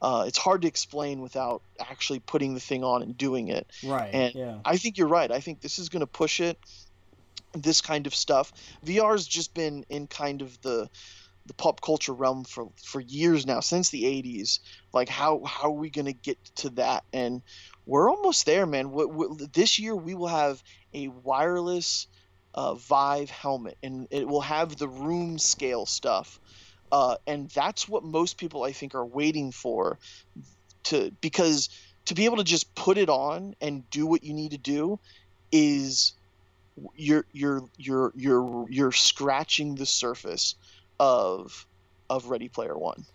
Uh, 0.00 0.24
it's 0.28 0.38
hard 0.38 0.62
to 0.62 0.68
explain 0.68 1.20
without 1.20 1.62
actually 1.80 2.20
putting 2.20 2.54
the 2.54 2.60
thing 2.60 2.84
on 2.84 3.02
and 3.02 3.16
doing 3.16 3.48
it. 3.48 3.66
Right. 3.82 4.12
And 4.12 4.34
yeah. 4.34 4.58
I 4.64 4.76
think 4.76 4.98
you're 4.98 5.08
right. 5.08 5.30
I 5.30 5.40
think 5.40 5.62
this 5.62 5.78
is 5.78 5.88
going 5.88 6.00
to 6.00 6.06
push 6.06 6.40
it. 6.40 6.58
This 7.54 7.80
kind 7.80 8.06
of 8.06 8.14
stuff. 8.14 8.52
VR's 8.84 9.26
just 9.26 9.54
been 9.54 9.84
in 9.88 10.06
kind 10.06 10.42
of 10.42 10.60
the 10.60 10.90
the 11.46 11.54
pop 11.54 11.80
culture 11.80 12.12
realm 12.12 12.44
for 12.44 12.68
for 12.82 13.00
years 13.00 13.46
now, 13.46 13.60
since 13.60 13.90
the 13.90 14.04
'80s. 14.04 14.60
Like 14.92 15.08
how 15.08 15.42
how 15.44 15.68
are 15.68 15.78
we 15.78 15.90
going 15.90 16.06
to 16.06 16.12
get 16.12 16.42
to 16.56 16.70
that? 16.70 17.04
And 17.12 17.42
we're 17.86 18.10
almost 18.10 18.46
there, 18.46 18.66
man. 18.66 18.94
This 19.52 19.78
year 19.78 19.94
we 19.94 20.14
will 20.14 20.28
have 20.28 20.62
a 20.94 21.08
wireless 21.08 22.06
uh, 22.54 22.74
Vive 22.74 23.30
helmet, 23.30 23.76
and 23.82 24.06
it 24.10 24.26
will 24.26 24.40
have 24.40 24.76
the 24.76 24.88
room 24.88 25.38
scale 25.38 25.86
stuff. 25.86 26.40
Uh, 26.92 27.16
and 27.26 27.50
that's 27.50 27.88
what 27.88 28.04
most 28.04 28.38
people 28.38 28.62
I 28.62 28.72
think 28.72 28.94
are 28.94 29.04
waiting 29.04 29.50
for, 29.50 29.98
to 30.84 31.10
because 31.20 31.68
to 32.06 32.14
be 32.14 32.24
able 32.24 32.36
to 32.36 32.44
just 32.44 32.74
put 32.74 32.98
it 32.98 33.08
on 33.08 33.54
and 33.60 33.88
do 33.90 34.06
what 34.06 34.22
you 34.22 34.32
need 34.32 34.52
to 34.52 34.58
do 34.58 34.98
is 35.50 36.12
you're 36.94 37.24
you're 37.32 37.62
you're 37.76 38.12
you're 38.14 38.66
you're 38.68 38.92
scratching 38.92 39.74
the 39.74 39.86
surface 39.86 40.54
of 40.98 41.66
of 42.10 42.26
Ready 42.26 42.48
Player 42.48 42.76
One. 42.76 43.04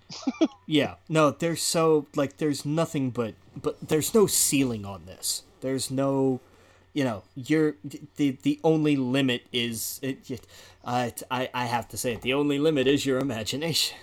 Yeah. 0.68 0.96
No, 1.10 1.32
there's 1.32 1.64
so 1.64 2.06
like 2.16 2.38
there's 2.38 2.64
nothing 2.64 3.10
but 3.10 3.34
but 3.60 3.78
there's 3.82 4.14
no 4.14 4.28
ceiling 4.28 4.86
on 4.86 5.08
this. 5.08 5.42
There's 5.62 5.90
no 5.90 6.42
you 6.94 7.04
know, 7.04 7.24
you're 7.36 7.76
the 8.18 8.38
the 8.44 8.60
only 8.64 8.96
limit 8.96 9.44
is 9.52 10.00
it, 10.04 10.42
I 10.86 11.08
uh, 11.08 11.12
I 11.32 11.50
I 11.54 11.66
have 11.66 11.88
to 11.90 11.98
say 11.98 12.14
it. 12.14 12.22
The 12.22 12.34
only 12.34 12.60
limit 12.60 12.88
is 12.88 13.06
your 13.06 13.18
imagination. 13.18 13.98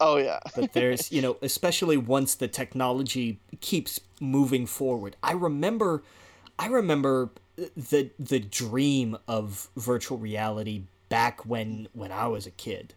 Oh 0.00 0.16
yeah, 0.16 0.40
But 0.56 0.72
there's, 0.72 1.12
you 1.12 1.22
know, 1.22 1.36
especially 1.42 1.96
once 1.96 2.34
the 2.34 2.48
technology 2.48 3.38
keeps 3.60 4.00
moving 4.20 4.66
forward. 4.66 5.16
I 5.22 5.32
remember 5.32 6.02
I 6.58 6.66
remember 6.66 7.30
the 7.56 8.10
the 8.18 8.40
dream 8.40 9.16
of 9.28 9.68
virtual 9.76 10.18
reality 10.18 10.82
back 11.08 11.46
when 11.46 11.88
when 11.92 12.12
I 12.12 12.26
was 12.26 12.46
a 12.46 12.50
kid. 12.50 12.94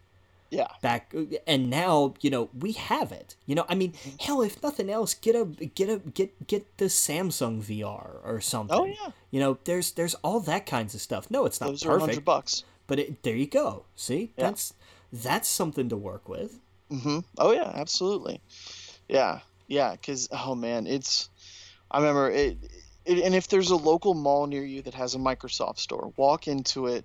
Yeah. 0.50 0.68
Back 0.80 1.12
and 1.46 1.68
now, 1.70 2.14
you 2.20 2.30
know, 2.30 2.48
we 2.58 2.72
have 2.72 3.10
it. 3.12 3.34
You 3.46 3.54
know, 3.56 3.64
I 3.68 3.74
mean, 3.74 3.92
Mm-hmm. 3.92 4.16
hell, 4.20 4.42
if 4.42 4.62
nothing 4.62 4.88
else, 4.90 5.14
get 5.14 5.34
a 5.34 5.44
get 5.44 5.88
a 5.88 5.98
get 5.98 6.46
get 6.46 6.76
the 6.78 6.84
Samsung 6.86 7.62
VR 7.62 8.20
or 8.24 8.40
something. 8.40 8.76
Oh 8.78 8.84
yeah. 8.84 9.10
You 9.30 9.40
know, 9.40 9.58
there's 9.64 9.92
there's 9.92 10.14
all 10.22 10.40
that 10.40 10.64
kinds 10.66 10.94
of 10.94 11.00
stuff. 11.00 11.30
No, 11.30 11.46
it's 11.46 11.60
not 11.60 11.70
Those 11.70 11.84
are 11.84 11.96
a 11.96 12.00
hundred 12.00 12.12
perfect, 12.12 12.24
bucks. 12.24 12.64
but 12.86 12.98
it, 12.98 13.22
there 13.24 13.34
you 13.36 13.46
go. 13.46 13.84
See, 13.96 14.30
Yeah. 14.36 14.46
that's 14.46 14.72
that's 15.12 15.48
something 15.48 15.88
to 15.88 15.96
work 15.96 16.28
with. 16.28 16.58
hmm 16.90 17.20
Oh 17.38 17.52
yeah, 17.52 17.72
absolutely. 17.74 18.40
Yeah, 19.08 19.40
yeah. 19.66 19.92
Because 19.92 20.28
oh 20.32 20.54
man, 20.54 20.86
it's. 20.86 21.28
I 21.90 21.98
remember 21.98 22.30
it, 22.30 22.56
it. 23.04 23.18
And 23.24 23.34
if 23.34 23.48
there's 23.48 23.70
a 23.70 23.76
local 23.76 24.14
mall 24.14 24.46
near 24.46 24.64
you 24.64 24.82
that 24.82 24.94
has 24.94 25.14
a 25.14 25.18
Microsoft 25.18 25.78
store, 25.78 26.12
walk 26.16 26.46
into 26.48 26.86
it. 26.86 27.04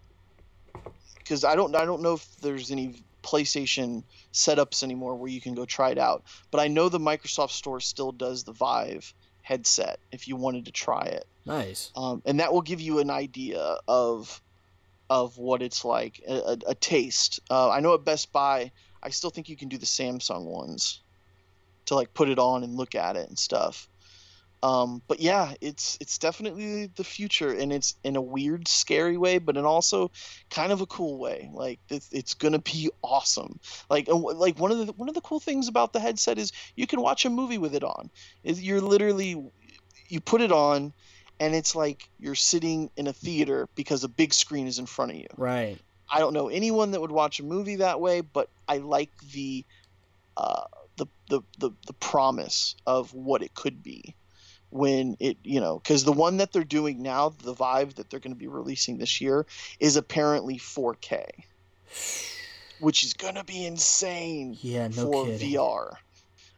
Because 1.18 1.44
I 1.44 1.56
don't. 1.56 1.76
I 1.76 1.86
don't 1.86 2.02
know 2.02 2.14
if 2.14 2.26
there's 2.42 2.72
any 2.72 2.96
PlayStation 3.24 4.04
setups 4.34 4.84
anymore 4.84 5.16
where 5.16 5.30
you 5.30 5.42
can 5.42 5.54
go 5.54 5.66
try 5.66 5.92
it 5.92 5.98
out. 5.98 6.24
But 6.52 6.60
I 6.60 6.68
know 6.68 6.90
the 6.90 7.00
Microsoft 7.00 7.52
store 7.52 7.80
still 7.80 8.12
does 8.12 8.44
the 8.44 8.54
Vive 8.54 9.14
headset 9.42 10.00
if 10.12 10.28
you 10.28 10.36
wanted 10.36 10.66
to 10.66 10.72
try 10.72 11.04
it. 11.04 11.26
Nice. 11.46 11.92
um, 11.96 12.22
and 12.26 12.40
that 12.40 12.54
will 12.54 12.62
give 12.62 12.80
you 12.80 13.00
an 13.00 13.10
idea 13.10 13.78
of 13.88 14.42
of 15.10 15.38
what 15.38 15.62
it's 15.62 15.84
like, 15.84 16.22
a, 16.26 16.34
a, 16.34 16.58
a 16.68 16.76
taste. 16.76 17.42
Uh, 17.50 17.70
I 17.70 17.82
know 17.82 17.94
at 17.94 18.06
Best 18.06 18.32
Buy, 18.32 18.72
I 19.04 19.10
still 19.10 19.30
think 19.30 19.50
you 19.50 19.58
can 19.58 19.68
do 19.68 19.78
the 19.78 19.86
Samsung 19.86 20.46
ones 20.46 21.02
to 21.88 21.96
like 21.96 22.14
put 22.14 22.30
it 22.30 22.40
on 22.40 22.64
and 22.64 22.78
look 22.78 22.96
at 22.96 23.18
it 23.18 23.28
and 23.28 23.38
stuff. 23.38 23.90
Um, 24.64 25.02
but 25.08 25.20
yeah, 25.20 25.54
it's 25.60 25.98
it's 26.00 26.20
definitely 26.20 26.86
the 26.96 27.04
future, 27.04 27.52
and 27.52 27.74
it's 27.74 27.96
in 28.04 28.16
a 28.16 28.22
weird, 28.22 28.68
scary 28.68 29.18
way, 29.18 29.40
but 29.40 29.58
in 29.58 29.66
also 29.66 30.12
kind 30.52 30.72
of 30.72 30.82
a 30.82 30.86
cool 30.86 31.18
way. 31.18 31.50
Like 31.52 31.80
it's, 31.90 32.10
it's 32.12 32.36
gonna 32.36 32.60
be 32.60 32.92
awesome. 33.02 33.60
Like 33.90 34.08
like 34.08 34.60
one 34.60 34.72
of 34.72 34.86
the 34.86 34.94
one 34.94 35.10
of 35.10 35.16
the 35.16 35.22
cool 35.22 35.40
things 35.40 35.68
about 35.68 35.94
the 35.94 36.00
headset 36.00 36.38
is 36.38 36.52
you 36.76 36.86
can 36.86 37.02
watch 37.02 37.26
a 37.26 37.30
movie 37.32 37.58
with 37.58 37.74
it 37.74 37.84
on. 37.84 38.12
Is 38.44 38.62
you're 38.62 38.82
literally 38.82 39.52
you 40.10 40.22
put 40.22 40.42
it 40.42 40.52
on 40.52 40.94
and 41.40 41.56
it's 41.56 41.76
like 41.76 42.08
you're 42.20 42.36
sitting 42.36 42.92
in 42.96 43.08
a 43.08 43.14
theater 43.14 43.68
because 43.74 44.04
a 44.04 44.10
big 44.10 44.32
screen 44.32 44.68
is 44.68 44.78
in 44.78 44.86
front 44.86 45.12
of 45.12 45.18
you. 45.18 45.28
Right. 45.38 45.80
I 46.08 46.20
don't 46.20 46.34
know 46.34 46.50
anyone 46.50 46.92
that 46.92 47.02
would 47.02 47.12
watch 47.12 47.40
a 47.40 47.44
movie 47.44 47.78
that 47.78 48.00
way, 48.00 48.22
but 48.22 48.50
I 48.68 48.78
like 48.78 49.10
the 49.34 49.66
uh, 50.38 50.66
the, 50.98 51.08
the 51.30 51.42
the 51.58 51.72
the 51.88 51.94
promise 51.94 52.76
of 52.86 53.12
what 53.16 53.42
it 53.42 53.56
could 53.56 53.82
be 53.82 54.16
when 54.72 55.16
it 55.20 55.38
you 55.44 55.60
know 55.60 55.78
because 55.80 56.04
the 56.04 56.12
one 56.12 56.38
that 56.38 56.52
they're 56.52 56.64
doing 56.64 57.02
now, 57.04 57.30
the 57.44 57.54
Vive 57.54 57.96
that 57.96 58.10
they're 58.10 58.20
going 58.20 58.34
to 58.34 58.40
be 58.40 58.48
releasing 58.48 58.98
this 58.98 59.22
year, 59.22 59.46
is 59.80 59.96
apparently 59.98 60.58
4K, 60.58 61.26
which 62.80 63.04
is 63.04 63.14
going 63.14 63.36
to 63.36 63.44
be 63.44 63.66
insane 63.66 64.58
Yeah. 64.62 64.88
No 64.88 65.12
for 65.12 65.26
kidding. 65.26 65.52
VR. 65.52 65.94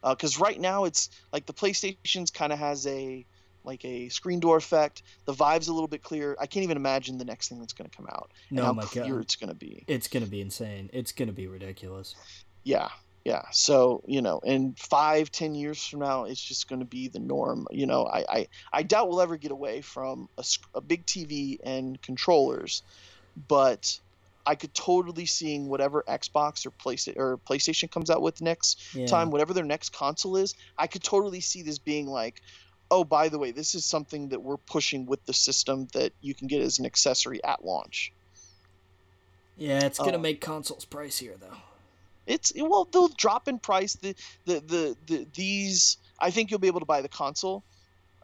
Because 0.02 0.40
uh, 0.40 0.44
right 0.44 0.60
now 0.60 0.84
it's 0.84 1.10
like 1.32 1.46
the 1.46 1.52
PlayStation's 1.54 2.30
kind 2.30 2.52
of 2.52 2.58
has 2.58 2.86
a 2.86 3.24
like 3.64 3.82
a 3.84 4.10
screen 4.10 4.40
door 4.40 4.58
effect. 4.58 5.02
The 5.24 5.32
Vive's 5.32 5.68
a 5.68 5.72
little 5.72 5.88
bit 5.88 6.02
clearer. 6.02 6.36
I 6.38 6.46
can't 6.46 6.64
even 6.64 6.76
imagine 6.76 7.16
the 7.16 7.24
next 7.24 7.48
thing 7.48 7.58
that's 7.60 7.72
going 7.72 7.88
to 7.88 7.96
come 7.96 8.06
out 8.10 8.30
and 8.50 8.56
No, 8.58 8.64
how 8.66 8.72
my 8.74 8.84
clear 8.84 9.04
God. 9.14 9.22
it's 9.22 9.36
going 9.36 9.48
to 9.48 9.54
be. 9.54 9.84
It's 9.86 10.06
gonna 10.06 10.26
be 10.26 10.42
insane. 10.42 10.90
It's 10.92 11.12
gonna 11.12 11.32
be 11.32 11.46
ridiculous. 11.46 12.14
Yeah, 12.62 12.88
yeah. 13.24 13.42
So 13.52 14.02
you 14.06 14.22
know, 14.22 14.40
in 14.44 14.74
five, 14.78 15.30
ten 15.30 15.54
years 15.54 15.84
from 15.84 16.00
now, 16.00 16.24
it's 16.24 16.40
just 16.42 16.68
going 16.68 16.80
to 16.80 16.86
be 16.86 17.08
the 17.08 17.20
norm. 17.20 17.66
You 17.70 17.86
know, 17.86 18.06
I, 18.06 18.24
I, 18.28 18.46
I 18.72 18.82
doubt 18.82 19.08
we'll 19.08 19.20
ever 19.20 19.36
get 19.36 19.50
away 19.50 19.80
from 19.80 20.28
a, 20.38 20.44
a 20.74 20.80
big 20.80 21.06
TV 21.06 21.56
and 21.64 22.00
controllers, 22.02 22.82
but 23.48 23.98
I 24.46 24.56
could 24.56 24.74
totally 24.74 25.24
seeing 25.24 25.68
whatever 25.70 26.04
Xbox 26.06 26.66
or 26.66 26.70
PlayStation 26.72 27.16
or 27.16 27.38
PlayStation 27.50 27.90
comes 27.90 28.10
out 28.10 28.20
with 28.20 28.42
next 28.42 28.94
Yeah. 28.94 29.06
time, 29.06 29.30
whatever 29.30 29.54
their 29.54 29.64
next 29.64 29.90
console 29.94 30.36
is. 30.36 30.54
I 30.76 30.86
could 30.86 31.02
totally 31.02 31.40
see 31.40 31.62
this 31.62 31.78
being 31.78 32.06
like, 32.06 32.42
oh, 32.90 33.04
by 33.04 33.30
the 33.30 33.38
way, 33.38 33.52
this 33.52 33.74
is 33.74 33.86
something 33.86 34.28
that 34.28 34.42
we're 34.42 34.58
pushing 34.58 35.06
with 35.06 35.24
the 35.24 35.32
system 35.32 35.88
that 35.94 36.12
you 36.20 36.34
can 36.34 36.46
get 36.46 36.60
as 36.60 36.78
an 36.78 36.84
accessory 36.84 37.42
at 37.42 37.64
launch. 37.64 38.12
Yeah, 39.56 39.86
it's 39.86 39.98
gonna 39.98 40.18
Oh. 40.18 40.20
make 40.20 40.42
consoles 40.42 40.84
pricier 40.84 41.38
though. 41.40 41.56
It's 42.26 42.52
well, 42.56 42.88
they'll 42.90 43.08
drop 43.08 43.48
in 43.48 43.58
price. 43.58 43.94
The, 43.94 44.14
the 44.46 44.60
the 44.60 44.96
the 45.06 45.26
these, 45.34 45.98
I 46.18 46.30
think 46.30 46.50
you'll 46.50 46.60
be 46.60 46.68
able 46.68 46.80
to 46.80 46.86
buy 46.86 47.02
the 47.02 47.08
console 47.08 47.62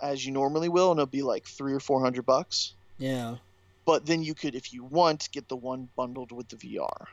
as 0.00 0.24
you 0.24 0.32
normally 0.32 0.68
will, 0.68 0.90
and 0.90 0.98
it'll 0.98 1.06
be 1.06 1.22
like 1.22 1.46
three 1.46 1.72
or 1.72 1.80
four 1.80 2.00
hundred 2.00 2.24
bucks. 2.26 2.74
Yeah. 2.98 3.36
But 3.84 4.06
then 4.06 4.22
you 4.22 4.34
could, 4.34 4.54
if 4.54 4.72
you 4.72 4.84
want, 4.84 5.28
get 5.32 5.48
the 5.48 5.56
one 5.56 5.88
bundled 5.96 6.32
with 6.32 6.48
the 6.48 6.56
VR. 6.56 7.06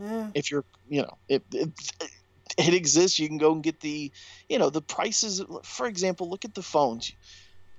Yeah. 0.00 0.30
If 0.34 0.50
you're, 0.50 0.64
you 0.88 1.02
know, 1.02 1.16
it 1.28 1.42
it, 1.52 1.70
it 2.58 2.74
exists. 2.74 3.18
You 3.18 3.28
can 3.28 3.38
go 3.38 3.52
and 3.52 3.62
get 3.62 3.80
the, 3.80 4.10
you 4.48 4.58
know, 4.58 4.70
the 4.70 4.82
prices. 4.82 5.42
For 5.62 5.86
example, 5.86 6.28
look 6.28 6.44
at 6.44 6.54
the 6.54 6.62
phones. 6.62 7.12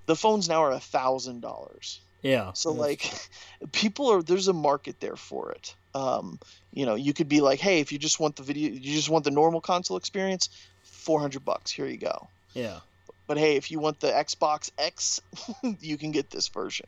The 0.06 0.16
phones 0.16 0.50
now 0.50 0.64
are 0.64 0.72
a 0.72 0.80
thousand 0.80 1.42
dollars. 1.42 2.02
Yeah. 2.22 2.54
So 2.54 2.72
like, 2.72 3.12
people 3.72 4.12
are 4.12 4.24
there's 4.24 4.48
a 4.48 4.54
market 4.54 5.00
there 5.00 5.16
for 5.16 5.52
it. 5.52 5.76
Um, 5.96 6.40
you 6.74 6.86
know, 6.86 6.96
you 6.96 7.14
could 7.14 7.30
be 7.30 7.42
like, 7.42 7.60
hey, 7.60 7.80
if 7.80 7.92
you 7.92 8.00
just 8.00 8.20
want 8.20 8.36
the 8.36 8.44
video, 8.44 8.72
you 8.72 8.80
just 8.94 9.10
want 9.10 9.24
the 9.26 9.32
normal 9.32 9.62
console 9.62 9.98
experience, 9.98 10.50
four 10.84 11.20
hundred 11.20 11.46
bucks. 11.46 11.72
Here 11.72 11.86
you 11.88 11.98
go. 11.98 12.28
Yeah. 12.54 12.80
But 13.28 13.38
hey, 13.38 13.56
if 13.56 13.72
you 13.72 13.80
want 13.80 14.00
the 14.00 14.08
Xbox 14.08 14.72
X, 14.78 15.22
you 15.80 15.98
can 15.98 16.12
get 16.12 16.30
this 16.30 16.48
version. 16.50 16.88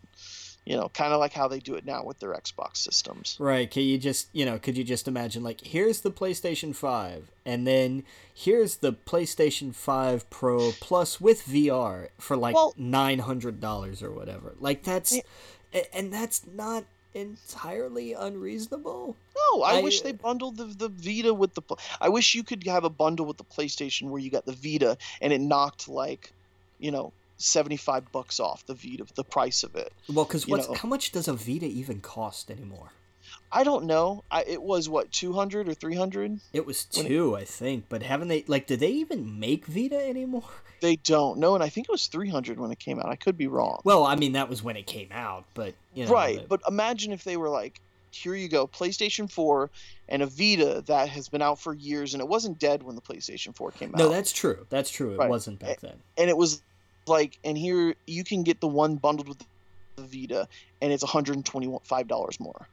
You 0.66 0.76
know, 0.76 0.90
kind 0.90 1.14
of 1.14 1.20
like 1.20 1.32
how 1.32 1.48
they 1.48 1.60
do 1.60 1.76
it 1.76 1.86
now 1.86 2.04
with 2.04 2.18
their 2.20 2.32
Xbox 2.32 2.78
systems. 2.78 3.38
Right. 3.40 3.70
Can 3.70 3.84
you 3.84 4.00
just, 4.00 4.30
you 4.34 4.46
know, 4.46 4.58
could 4.58 4.76
you 4.76 4.84
just 4.84 5.08
imagine, 5.08 5.44
like, 5.44 5.62
here's 5.62 6.02
the 6.02 6.10
PlayStation 6.10 6.76
5, 6.76 7.30
and 7.46 7.68
then 7.68 8.04
here's 8.34 8.78
the 8.78 8.92
PlayStation 8.92 9.76
5 9.76 10.28
Pro 10.32 10.72
Plus 10.80 11.22
with 11.22 11.46
VR 11.46 12.08
for 12.18 12.36
like 12.36 12.56
Well- 12.56 12.74
$900 12.80 14.02
or 14.02 14.12
whatever. 14.12 14.56
Like, 14.60 14.82
that's, 14.82 15.16
and 15.94 16.12
that's 16.12 16.42
not 16.48 16.86
entirely 17.16 18.14
unreasonable. 18.14 19.16
No, 19.36 19.64
I, 19.64 19.78
I- 19.78 19.82
wish 19.82 20.02
they 20.02 20.12
bundled 20.12 20.58
the, 20.58 20.66
the 20.66 20.90
Vita 20.90 21.34
with 21.34 21.54
the. 21.56 21.62
I 22.00 22.10
wish 22.10 22.36
you 22.36 22.44
could 22.44 22.66
have 22.68 22.84
a 22.84 22.90
bundle 22.90 23.26
with 23.26 23.38
the 23.38 23.44
PlayStation 23.44 24.10
where 24.10 24.20
you 24.22 24.30
got 24.30 24.46
the 24.46 24.52
Vita 24.54 24.98
and 25.22 25.34
it 25.34 25.42
knocked 25.42 25.88
like, 25.88 26.32
you 26.80 26.92
know, 26.92 27.12
seventy 27.38 27.78
five 27.78 28.12
bucks 28.12 28.40
off 28.40 28.66
the 28.68 28.76
Vita, 28.76 29.06
the 29.16 29.24
price 29.24 29.64
of 29.64 29.76
it. 29.76 29.92
Well, 30.14 30.26
because 30.26 30.48
You 30.48 30.52
what's, 30.52 30.68
know. 30.68 30.76
how 30.76 30.88
much 30.90 31.12
does 31.12 31.28
a 31.28 31.34
Vita 31.34 31.66
even 31.66 32.02
cost 32.02 32.52
anymore? 32.52 32.92
I 33.52 33.64
don't 33.64 33.86
know. 33.86 34.24
I, 34.30 34.44
it 34.46 34.62
was 34.62 34.90
what 34.90 35.12
two 35.12 35.34
hundred 35.34 35.70
or 35.70 35.74
three 35.74 35.96
hundred. 35.96 36.40
It 36.54 36.66
was 36.66 36.88
When 36.96 37.06
it- 37.06 37.10
two, 37.10 37.36
I 37.36 37.44
think, 37.46 37.86
but 37.90 38.04
haven't 38.04 38.28
they, 38.28 38.44
like, 38.48 38.68
did 38.68 38.80
they 38.82 38.92
even 38.92 39.40
make 39.40 39.66
Vita 39.66 39.98
anymore? 40.02 40.44
They 40.82 40.98
don't 40.98 41.40
know, 41.40 41.56
and 41.56 41.64
I 41.64 41.70
think 41.70 41.88
it 41.88 41.92
was 41.92 42.08
three 42.08 42.30
hundred 42.30 42.60
when 42.60 42.70
it 42.70 42.78
came 42.80 43.00
out. 43.00 43.08
I 43.08 43.16
could 43.16 43.38
be 43.38 43.48
wrong. 43.48 43.80
Well, 43.86 44.04
I 44.06 44.16
mean, 44.18 44.34
that 44.34 44.50
was 44.50 44.62
when 44.62 44.76
it 44.76 44.86
came 44.86 45.08
out, 45.12 45.46
but, 45.54 45.74
you 45.96 46.06
know. 46.06 46.12
right, 46.12 46.42
the- 46.42 46.48
but 46.48 46.62
imagine 46.68 47.14
if 47.14 47.24
they 47.24 47.38
were 47.38 47.48
like, 47.50 47.80
here 48.12 48.36
you 48.36 48.50
go, 48.50 48.68
PlayStation 48.68 49.32
Four 49.32 49.72
and 50.10 50.22
a 50.22 50.26
Vita 50.28 50.84
that 50.88 51.08
has 51.10 51.30
been 51.30 51.42
out 51.42 51.60
for 51.62 51.74
years, 51.74 52.14
and 52.14 52.22
it 52.22 52.28
wasn't 52.28 52.60
dead 52.60 52.84
when 52.84 52.96
the 52.96 53.02
PlayStation 53.02 53.56
Four 53.56 53.72
came 53.72 53.90
out. 53.96 53.98
No, 53.98 54.10
that's 54.10 54.34
true. 54.34 54.66
That's 54.70 54.90
true. 54.92 55.14
It 55.14 55.18
Right. 55.18 55.30
wasn't 55.30 55.60
back 55.60 55.80
then. 55.80 55.96
and 56.18 56.30
it 56.30 56.36
was 56.38 56.62
like, 57.08 57.40
and 57.46 57.58
here 57.58 57.96
you 58.06 58.24
can 58.26 58.44
get 58.44 58.60
the 58.60 58.68
one 58.68 58.98
bundled 58.98 59.30
with 59.30 59.40
the 59.96 60.04
Vita, 60.04 60.48
and 60.82 60.92
it's 60.92 61.04
one 61.04 61.10
hundred 61.12 61.38
and 61.38 61.46
twenty 61.46 61.74
five 61.84 62.08
dollars 62.10 62.38
more. 62.40 62.68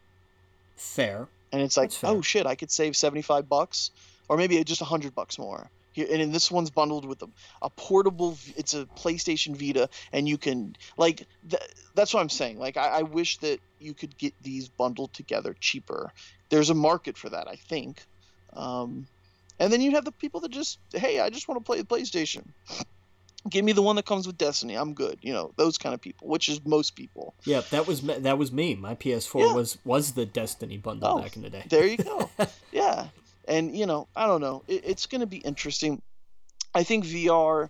Fair. 0.76 1.28
and 1.52 1.60
it's 1.62 1.76
like, 1.76 1.90
oh 2.08 2.22
shit, 2.22 2.46
I 2.46 2.54
could 2.54 2.70
save 2.70 2.96
seventy 2.96 3.22
five 3.22 3.48
bucks, 3.48 3.90
or 4.28 4.36
maybe 4.36 4.62
just 4.64 4.82
hundred 4.82 5.14
bucks 5.14 5.38
more. 5.38 5.70
Here, 5.92 6.06
and 6.10 6.20
then 6.20 6.32
this 6.32 6.50
one's 6.50 6.70
bundled 6.70 7.04
with 7.04 7.20
a, 7.22 7.28
a 7.60 7.68
portable. 7.68 8.38
It's 8.56 8.72
a 8.72 8.86
PlayStation 8.96 9.54
Vita, 9.54 9.88
and 10.12 10.26
you 10.26 10.38
can 10.38 10.74
like. 10.96 11.26
Th- 11.48 11.62
that's 11.94 12.14
what 12.14 12.20
I'm 12.20 12.30
saying. 12.30 12.58
Like, 12.58 12.78
I, 12.78 12.88
I 12.88 13.02
wish 13.02 13.36
that 13.38 13.60
you 13.78 13.92
could 13.92 14.16
get 14.16 14.32
these 14.42 14.68
bundled 14.70 15.12
together 15.12 15.54
cheaper. 15.60 16.10
There's 16.48 16.70
a 16.70 16.74
market 16.74 17.18
for 17.18 17.28
that, 17.28 17.46
I 17.46 17.56
think. 17.56 18.02
Um, 18.54 19.06
and 19.58 19.70
then 19.70 19.82
you'd 19.82 19.92
have 19.92 20.06
the 20.06 20.12
people 20.12 20.40
that 20.40 20.50
just, 20.50 20.78
hey, 20.94 21.20
I 21.20 21.28
just 21.28 21.48
want 21.48 21.60
to 21.60 21.64
play 21.64 21.78
the 21.78 21.84
PlayStation. 21.84 22.44
Give 23.50 23.64
me 23.64 23.72
the 23.72 23.82
one 23.82 23.96
that 23.96 24.04
comes 24.06 24.26
with 24.26 24.38
Destiny. 24.38 24.74
I'm 24.76 24.94
good. 24.94 25.18
You 25.20 25.32
know, 25.32 25.52
those 25.56 25.76
kind 25.76 25.94
of 25.94 26.00
people, 26.00 26.28
which 26.28 26.48
is 26.48 26.64
most 26.64 26.94
people. 26.94 27.34
Yep, 27.44 27.70
that 27.70 27.86
was 27.86 28.02
me- 28.02 28.18
that 28.18 28.38
was 28.38 28.52
me. 28.52 28.74
My 28.76 28.94
PS4 28.94 29.40
Yeah. 29.40 29.54
was 29.54 29.78
was 29.84 30.12
the 30.12 30.24
Destiny 30.26 30.76
bundle 30.78 31.08
Oh, 31.18 31.22
back 31.22 31.34
in 31.36 31.42
the 31.42 31.50
day. 31.50 31.64
There 31.68 31.86
you 31.86 31.96
go. 31.96 32.30
yeah, 32.72 33.08
and 33.48 33.76
you 33.76 33.86
know, 33.86 34.06
I 34.14 34.26
don't 34.26 34.40
know. 34.40 34.62
It, 34.68 34.82
it's 34.84 35.06
going 35.06 35.22
to 35.22 35.26
be 35.26 35.38
interesting. 35.38 36.00
I 36.74 36.84
think 36.84 37.04
VR. 37.04 37.68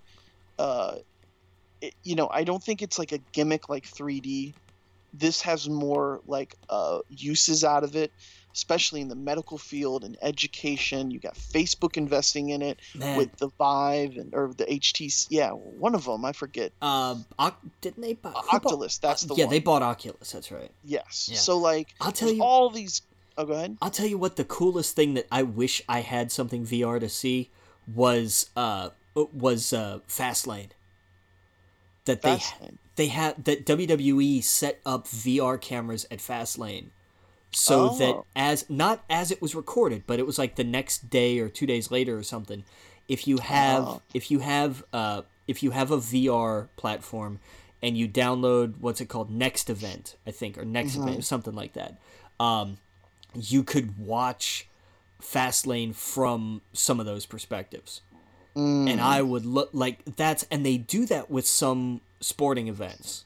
Uh, 0.58 0.96
it, 1.80 1.94
you 2.04 2.14
know, 2.16 2.28
I 2.30 2.44
don't 2.44 2.62
think 2.62 2.82
it's 2.82 2.98
like 2.98 3.12
a 3.12 3.18
gimmick 3.32 3.68
like 3.68 3.84
3D. 3.84 4.52
This 5.14 5.40
has 5.42 5.68
more 5.68 6.20
like 6.26 6.54
uh, 6.68 7.00
uses 7.08 7.64
out 7.64 7.82
of 7.82 7.96
it, 7.96 8.12
especially 8.54 9.00
in 9.00 9.08
the 9.08 9.14
medical 9.14 9.58
field 9.58 10.04
and 10.04 10.16
education. 10.22 11.10
You 11.10 11.18
got 11.20 11.34
Facebook 11.34 11.96
investing 11.96 12.50
in 12.50 12.62
it 12.62 12.78
Man, 12.94 13.16
with 13.16 13.36
the 13.36 13.48
Vive 13.58 14.16
and 14.16 14.34
or 14.34 14.52
the 14.56 14.64
HTC. 14.64 15.26
Yeah, 15.30 15.50
one 15.50 15.94
of 15.94 16.04
them 16.04 16.24
I 16.24 16.32
forget. 16.32 16.72
uh, 16.82 17.16
didn't 17.80 18.00
they 18.02 18.14
buy 18.14 18.30
bought- 18.32 18.54
Oculus. 18.54 18.98
That's 18.98 19.22
the 19.22 19.34
yeah, 19.34 19.44
one. 19.44 19.50
they 19.52 19.60
bought 19.60 19.82
Oculus. 19.82 20.32
That's 20.32 20.50
right. 20.52 20.70
Yes. 20.84 21.28
Yeah. 21.30 21.38
So 21.38 21.58
like, 21.58 21.94
I'll 22.00 22.12
tell 22.12 22.30
you. 22.32 22.42
all 22.42 22.70
these 22.70 23.02
Oh, 23.38 23.46
go 23.46 23.54
ahead. 23.54 23.78
I'll 23.80 23.90
tell 23.90 24.06
you 24.06 24.18
what 24.18 24.36
the 24.36 24.44
coolest 24.44 24.94
thing 24.94 25.14
that 25.14 25.26
I 25.32 25.42
wish 25.42 25.80
I 25.88 26.00
had 26.00 26.30
something 26.30 26.66
VR 26.66 27.00
to 27.00 27.08
see 27.08 27.50
was 27.94 28.50
uh 28.56 28.90
was 29.14 29.72
uh 29.72 30.00
Fastlane. 30.06 30.68
That 32.04 32.22
they 32.22 32.36
Fastlane. 32.36 32.76
they 32.96 33.06
had 33.06 33.44
that 33.46 33.64
WWE 33.64 34.42
set 34.44 34.80
up 34.84 35.06
VR 35.06 35.60
cameras 35.60 36.06
at 36.10 36.18
Fastlane. 36.18 36.86
So 37.54 37.90
that 37.98 38.14
Oh. 38.14 38.26
as 38.34 38.68
not 38.70 39.04
as 39.10 39.30
it 39.30 39.42
was 39.42 39.54
recorded, 39.54 40.04
but 40.06 40.18
it 40.18 40.26
was 40.26 40.38
like 40.38 40.56
the 40.56 40.64
next 40.64 41.10
day 41.10 41.38
or 41.38 41.48
2 41.48 41.66
days 41.66 41.90
later 41.90 42.16
or 42.16 42.22
something. 42.22 42.64
If 43.08 43.26
you 43.26 43.38
have 43.38 43.84
Oh. 43.84 44.02
if 44.14 44.30
you 44.30 44.38
have 44.40 44.84
uh 44.92 45.22
if 45.46 45.62
you 45.62 45.72
have 45.72 45.90
a 45.90 45.98
VR 45.98 46.68
platform 46.76 47.40
and 47.82 47.96
you 47.98 48.08
download 48.08 48.74
what's 48.80 49.00
it 49.00 49.06
called 49.06 49.30
Next 49.30 49.68
Event, 49.68 50.16
I 50.26 50.30
think, 50.30 50.56
or 50.56 50.64
Next 50.64 50.92
Mm-hmm. 50.92 51.08
Event, 51.08 51.24
something 51.24 51.54
like 51.54 51.74
that. 51.74 51.98
Um 52.40 52.78
you 53.34 53.62
could 53.62 53.98
watch 53.98 54.66
Fastlane 55.20 55.94
from 55.94 56.62
some 56.72 57.00
of 57.00 57.06
those 57.06 57.26
perspectives. 57.26 58.00
Mm. 58.56 58.90
And 58.90 59.00
I 59.00 59.22
would 59.22 59.46
look 59.46 59.70
like 59.72 60.04
that's 60.16 60.44
and 60.50 60.64
they 60.64 60.76
do 60.76 61.06
that 61.06 61.30
with 61.30 61.46
some 61.46 62.00
sporting 62.20 62.68
events 62.68 63.24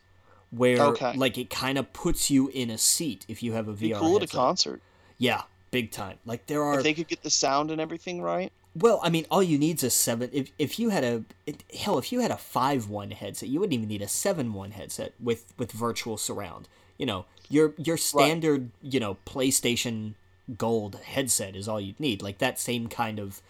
where 0.51 0.81
Okay. 0.81 1.15
like 1.17 1.39
it 1.39 1.51
kind 1.51 1.79
of 1.79 1.93
puts 1.93 2.31
you 2.31 2.49
in 2.49 2.71
a 2.71 2.79
seat 2.79 3.25
if 3.29 3.43
you 3.43 3.53
have 3.53 3.69
a 3.69 3.73
VR 3.73 3.79
Be 3.81 3.93
cool 3.93 4.17
at 4.17 4.23
a 4.23 4.27
concert. 4.27 4.81
Yeah, 5.19 5.43
big 5.71 5.91
time. 5.91 6.19
Like 6.25 6.47
there 6.47 6.63
are 6.63 6.79
If 6.79 6.85
they 6.85 6.95
could 6.95 7.09
get 7.09 7.23
the 7.23 7.31
sound 7.31 7.71
and 7.71 7.81
everything 7.81 8.23
right. 8.23 8.53
well, 8.75 9.01
I 9.03 9.09
mean, 9.11 9.27
all 9.31 9.43
you 9.43 9.59
need 9.59 9.77
is 9.77 9.85
a 9.85 9.91
seven. 9.91 10.31
If 10.33 10.51
if 10.59 10.79
you 10.79 10.91
had 10.91 11.05
a 11.05 11.25
it, 11.47 11.65
hell, 11.79 11.99
if 11.99 12.13
you 12.13 12.21
had 12.21 12.31
a 12.31 12.37
five 12.37 12.89
one 12.89 13.11
headset, 13.11 13.49
you 13.49 13.61
wouldn't 13.61 13.75
even 13.75 13.89
need 13.89 14.03
a 14.03 14.09
seven 14.09 14.53
one 14.53 14.73
headset 14.73 15.15
with 15.21 15.53
with 15.59 15.73
virtual 15.73 16.17
surround. 16.17 16.69
You 16.99 17.07
know, 17.07 17.25
your 17.49 17.75
your 17.77 17.97
standard 17.97 18.71
you 18.83 19.01
know 19.01 19.17
PlayStation 19.27 20.15
Gold 20.57 21.01
headset 21.05 21.57
is 21.57 21.67
all 21.69 21.81
you'd 21.81 21.99
need. 21.99 22.23
Like 22.23 22.39
that 22.39 22.59
same 22.59 22.89
kind 22.89 23.19
of 23.19 23.43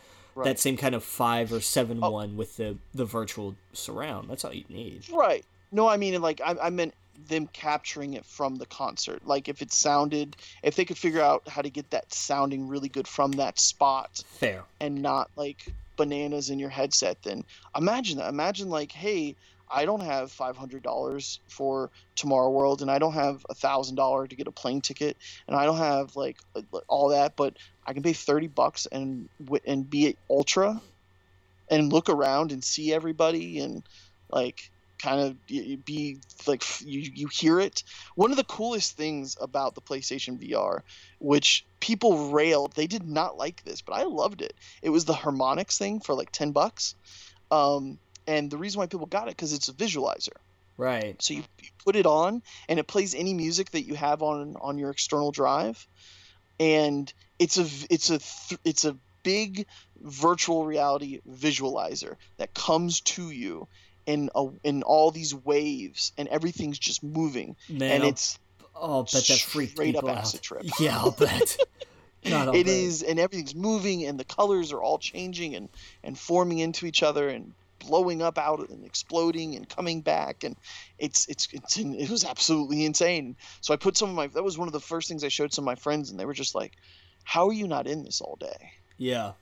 that 0.44 0.58
same 0.58 0.76
kind 0.76 0.94
of 0.94 1.02
five 1.02 1.52
or 1.52 1.56
oh. 1.56 1.60
seven 1.60 2.00
one 2.00 2.36
with 2.36 2.56
the 2.56 2.76
the 2.94 3.04
virtual 3.04 3.56
surround. 3.72 4.30
That's 4.30 4.44
all 4.44 4.54
you 4.54 4.64
need. 4.68 5.08
Right. 5.10 5.44
No, 5.72 5.88
I 5.88 5.96
mean 5.96 6.20
like 6.20 6.40
I, 6.44 6.56
I 6.62 6.70
meant 6.70 6.94
them 7.28 7.48
capturing 7.52 8.14
it 8.14 8.24
from 8.24 8.56
the 8.56 8.66
concert. 8.66 9.26
Like 9.26 9.48
if 9.48 9.62
it 9.62 9.72
sounded, 9.72 10.36
if 10.62 10.76
they 10.76 10.84
could 10.84 10.98
figure 10.98 11.20
out 11.20 11.48
how 11.48 11.62
to 11.62 11.70
get 11.70 11.90
that 11.90 12.12
sounding 12.12 12.68
really 12.68 12.88
good 12.88 13.08
from 13.08 13.32
that 13.32 13.58
spot 13.58 14.22
Fair. 14.26 14.64
and 14.80 15.02
not 15.02 15.30
like 15.36 15.72
bananas 15.96 16.50
in 16.50 16.58
your 16.58 16.68
headset, 16.68 17.22
then 17.22 17.44
imagine 17.76 18.18
that. 18.18 18.28
Imagine 18.28 18.68
like, 18.68 18.92
hey, 18.92 19.34
I 19.70 19.84
don't 19.84 20.02
have 20.02 20.30
five 20.30 20.56
hundred 20.56 20.82
dollars 20.82 21.40
for 21.48 21.90
TomorrowWorld, 22.16 22.82
and 22.82 22.90
I 22.90 22.98
don't 22.98 23.14
have 23.14 23.44
a 23.48 23.54
thousand 23.54 23.96
dollar 23.96 24.26
to 24.26 24.36
get 24.36 24.46
a 24.46 24.52
plane 24.52 24.80
ticket, 24.80 25.16
and 25.48 25.56
I 25.56 25.64
don't 25.64 25.78
have 25.78 26.14
like 26.14 26.38
all 26.88 27.08
that, 27.08 27.36
but 27.36 27.54
I 27.86 27.92
can 27.92 28.02
pay 28.02 28.12
thirty 28.12 28.46
bucks 28.46 28.86
and 28.92 29.28
and 29.66 29.88
be 29.88 30.16
Ultra, 30.30 30.80
and 31.70 31.92
look 31.92 32.08
around 32.08 32.52
and 32.52 32.62
see 32.62 32.92
everybody 32.92 33.58
and 33.58 33.82
like 34.30 34.70
kind 34.98 35.20
of 35.20 35.46
be 35.46 36.18
like 36.46 36.64
you, 36.80 37.00
you 37.00 37.28
hear 37.28 37.60
it. 37.60 37.82
One 38.14 38.30
of 38.30 38.36
the 38.36 38.44
coolest 38.44 38.96
things 38.96 39.36
about 39.40 39.74
the 39.74 39.80
playstation 39.80 40.38
vr 40.38 40.80
which 41.18 41.64
people 41.80 42.30
railed 42.30 42.72
they 42.72 42.86
did 42.86 43.06
not 43.06 43.36
like 43.36 43.62
this 43.64 43.82
but 43.82 43.94
i 43.94 44.04
loved 44.04 44.42
it. 44.42 44.54
It 44.82 44.90
was 44.90 45.04
the 45.04 45.12
Harmonix 45.12 45.78
thing 45.78 46.00
for 46.00 46.14
like 46.14 46.30
10 46.30 46.52
bucks. 46.52 46.94
Um, 47.50 47.98
and 48.26 48.50
the 48.50 48.58
reason 48.58 48.80
why 48.80 48.86
people 48.86 49.06
got 49.06 49.28
it 49.28 49.36
because 49.36 49.52
it's 49.52 49.68
a 49.68 49.72
visualizer. 49.72 50.36
Right. 50.78 51.20
so 51.22 51.32
you, 51.32 51.42
you 51.62 51.68
put 51.84 51.96
it 51.96 52.04
on 52.04 52.42
and 52.68 52.78
it 52.78 52.86
plays 52.86 53.14
any 53.14 53.32
music 53.32 53.70
that 53.70 53.86
you 53.86 53.94
have 53.94 54.22
on 54.22 54.56
on 54.60 54.76
your 54.76 54.90
external 54.90 55.32
drive. 55.32 55.86
And 56.60 57.12
it's 57.38 57.56
a 57.58 57.66
it's 57.90 58.10
a 58.10 58.20
it's 58.64 58.84
a 58.84 58.96
big 59.22 59.66
virtual 60.00 60.64
reality 60.64 61.20
visualizer 61.28 62.16
that 62.36 62.54
comes 62.54 63.00
to 63.00 63.30
you 63.30 63.66
in 64.06 64.30
a, 64.34 64.46
in 64.64 64.82
all 64.82 65.10
these 65.10 65.34
waves 65.34 66.12
and 66.16 66.28
everything's 66.28 66.78
just 66.78 67.02
moving 67.02 67.56
Man, 67.68 67.90
and 67.92 68.02
I'll, 68.04 68.08
it's 68.10 68.38
I'll 68.74 69.02
bet 69.02 69.26
that 69.26 69.38
freaked 69.40 69.72
straight 69.72 69.96
up 69.96 70.04
people 70.04 70.16
acid 70.16 70.38
out. 70.38 70.42
trip. 70.42 70.66
Yeah, 70.80 70.98
I'll 70.98 71.10
bet. 71.10 71.56
God, 72.24 72.48
I'll 72.48 72.54
it 72.54 72.64
bet. 72.64 72.74
is 72.74 73.02
and 73.02 73.18
everything's 73.20 73.54
moving 73.54 74.04
and 74.04 74.18
the 74.18 74.24
colors 74.24 74.72
are 74.72 74.82
all 74.82 74.98
changing 74.98 75.54
and 75.54 75.68
and 76.02 76.18
forming 76.18 76.58
into 76.58 76.86
each 76.86 77.02
other 77.02 77.28
and 77.28 77.52
blowing 77.78 78.22
up 78.22 78.36
out 78.38 78.68
and 78.70 78.84
exploding 78.84 79.54
and 79.54 79.68
coming 79.68 80.00
back 80.00 80.42
and 80.42 80.56
it's 80.98 81.28
it's 81.28 81.46
it's 81.52 81.78
it 81.78 82.10
was 82.10 82.24
absolutely 82.24 82.84
insane 82.84 83.36
so 83.60 83.72
i 83.72 83.76
put 83.76 83.96
some 83.96 84.08
of 84.08 84.14
my 84.16 84.26
that 84.28 84.42
was 84.42 84.58
one 84.58 84.66
of 84.66 84.72
the 84.72 84.80
first 84.80 85.08
things 85.08 85.22
i 85.22 85.28
showed 85.28 85.52
some 85.52 85.62
of 85.62 85.66
my 85.66 85.74
friends 85.76 86.10
and 86.10 86.18
they 86.18 86.24
were 86.24 86.32
just 86.34 86.54
like 86.54 86.72
how 87.22 87.46
are 87.48 87.52
you 87.52 87.68
not 87.68 87.86
in 87.86 88.02
this 88.02 88.20
all 88.20 88.36
day 88.40 88.72
Yeah. 88.96 89.32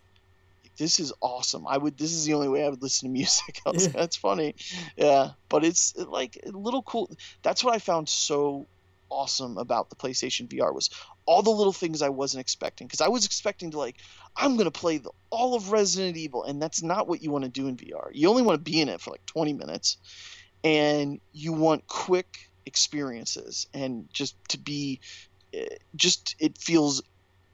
This 0.76 1.00
is 1.00 1.12
awesome. 1.20 1.66
I 1.66 1.78
would 1.78 1.96
this 1.98 2.12
is 2.12 2.24
the 2.24 2.34
only 2.34 2.48
way 2.48 2.64
i 2.64 2.68
would 2.68 2.82
listen 2.82 3.08
to 3.08 3.12
music. 3.20 3.60
Was 3.66 3.86
Yeah. 3.86 3.92
that's 3.94 4.16
funny. 4.16 4.54
Yeah 4.96 5.30
but 5.48 5.64
it's 5.64 5.94
like 5.96 6.38
a 6.46 6.50
little 6.50 6.82
cool. 6.82 7.10
That's 7.42 7.62
what 7.64 7.74
i 7.74 7.78
found 7.78 8.08
so 8.08 8.66
awesome 9.10 9.58
about 9.58 9.90
the 9.90 9.96
playstation 9.96 10.48
vr 10.48 10.74
was 10.74 10.90
all 11.26 11.42
the 11.42 11.50
little 11.50 11.72
things 11.72 12.02
i 12.02 12.08
wasn't 12.08 12.40
expecting 12.40 12.86
because 12.86 13.00
i 13.02 13.06
was 13.08 13.24
expecting 13.24 13.70
to 13.70 13.78
like 13.78 13.96
i'm 14.36 14.56
going 14.56 14.64
to 14.64 14.70
play 14.80 14.98
the, 14.98 15.10
all 15.30 15.54
of 15.54 15.70
resident 15.70 16.16
evil 16.16 16.42
and 16.42 16.60
that's 16.60 16.82
not 16.82 17.06
what 17.06 17.22
you 17.22 17.30
want 17.30 17.44
to 17.44 17.50
do 17.50 17.68
in 17.68 17.76
vr 17.76 18.08
you 18.12 18.28
only 18.28 18.42
want 18.42 18.58
to 18.58 18.70
be 18.70 18.80
in 18.80 18.88
it 18.88 19.00
for 19.00 19.10
like 19.10 19.24
20 19.26 19.52
minutes 19.52 19.98
and 20.64 21.20
you 21.32 21.52
want 21.52 21.86
quick 21.86 22.26
experiences 22.66 23.66
and 23.74 24.08
just 24.12 24.36
to 24.48 24.58
be 24.58 25.00
eh, 25.52 25.66
just 25.94 26.34
it 26.40 26.58
feels 26.58 27.02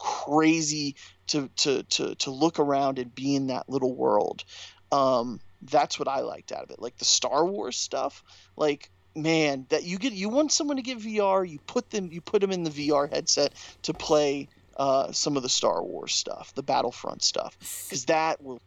crazy 0.01 0.97
to 1.29 1.49
to 1.59 1.85
to 1.85 2.15
to 2.17 2.31
look 2.31 2.59
around 2.59 2.99
and 2.99 3.15
be 3.15 3.37
in 3.37 3.47
that 3.49 3.69
little 3.69 3.95
world. 3.95 4.43
Um, 4.91 5.41
that's 5.63 5.99
what 5.99 6.09
I 6.09 6.21
liked 6.21 6.51
out 6.51 6.65
of 6.65 6.71
it. 6.71 6.81
Like 6.81 6.97
the 6.97 7.05
Star 7.05 7.45
Wars 7.45 7.77
stuff, 7.77 8.25
like 8.57 8.91
man, 9.15 9.67
that 9.69 9.85
you 9.85 9.99
get 9.99 10.13
you 10.13 10.29
want 10.29 10.51
someone 10.51 10.77
to 10.77 10.83
get 10.83 10.99
VR, 10.99 11.49
you 11.49 11.61
put 11.67 11.91
them 11.91 12.09
you 12.11 12.21
put 12.21 12.41
them 12.41 12.51
in 12.51 12.65
the 12.65 12.71
VR 12.71 13.09
headset 13.13 13.53
to 13.83 13.95
play 13.95 14.49
uh, 14.77 15.13
some 15.13 15.37
of 15.37 15.43
the 15.43 15.49
Star 15.49 15.83
Wars 15.83 16.15
stuff, 16.15 16.55
the 16.55 16.63
Battlefront 16.63 17.23
stuff, 17.23 17.57
because 17.87 18.07
that 18.07 18.43
will 18.43 18.61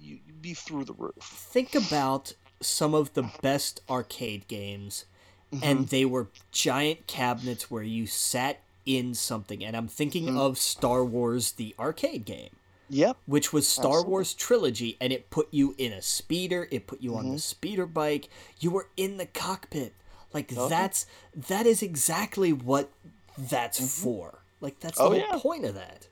you, 0.00 0.18
be 0.40 0.54
through 0.54 0.84
the 0.86 0.94
roof. 0.94 1.12
Think 1.20 1.74
about 1.74 2.32
some 2.62 2.94
of 2.94 3.12
the 3.12 3.30
best 3.42 3.82
arcade 3.88 4.48
games, 4.48 5.04
Mm-hmm. 5.52 5.64
and 5.64 5.88
they 5.88 6.04
were 6.04 6.28
giant 6.52 7.08
cabinets 7.08 7.68
where 7.68 7.82
you 7.82 8.06
sat 8.06 8.60
in 8.86 9.14
something. 9.14 9.64
And 9.64 9.76
I'm 9.76 9.88
thinking 9.88 10.26
Mm-hmm. 10.26 10.38
of 10.38 10.58
Star 10.58 11.04
Wars, 11.04 11.52
the 11.52 11.74
arcade 11.78 12.24
game. 12.24 12.50
Yep. 12.92 13.18
which 13.26 13.52
was 13.52 13.68
Star 13.68 13.84
Absolutely. 13.86 14.10
Wars 14.10 14.34
trilogy, 14.34 14.96
and 15.00 15.12
it 15.12 15.30
put 15.30 15.46
you 15.52 15.76
in 15.78 15.92
a 15.92 16.02
speeder. 16.02 16.66
It 16.72 16.88
put 16.88 17.00
you 17.00 17.14
on 17.14 17.26
Mm-hmm. 17.26 17.32
the 17.34 17.38
speeder 17.38 17.86
bike. 17.86 18.28
You 18.58 18.72
were 18.72 18.88
in 18.96 19.16
the 19.16 19.26
cockpit. 19.26 19.92
Like 20.34 20.52
Okay. 20.52 20.68
that's 20.68 21.06
that 21.48 21.66
is 21.66 21.82
exactly 21.82 22.52
what 22.52 22.90
that's 23.38 24.02
for. 24.02 24.40
Like 24.60 24.80
that's 24.80 24.98
the 24.98 25.04
Oh, 25.04 25.10
whole 25.10 25.18
yeah. 25.18 25.38
point 25.38 25.64
of 25.66 25.76
that. 25.76 26.08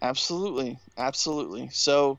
Absolutely, 0.00 0.78
absolutely. 0.96 1.68
So, 1.72 2.18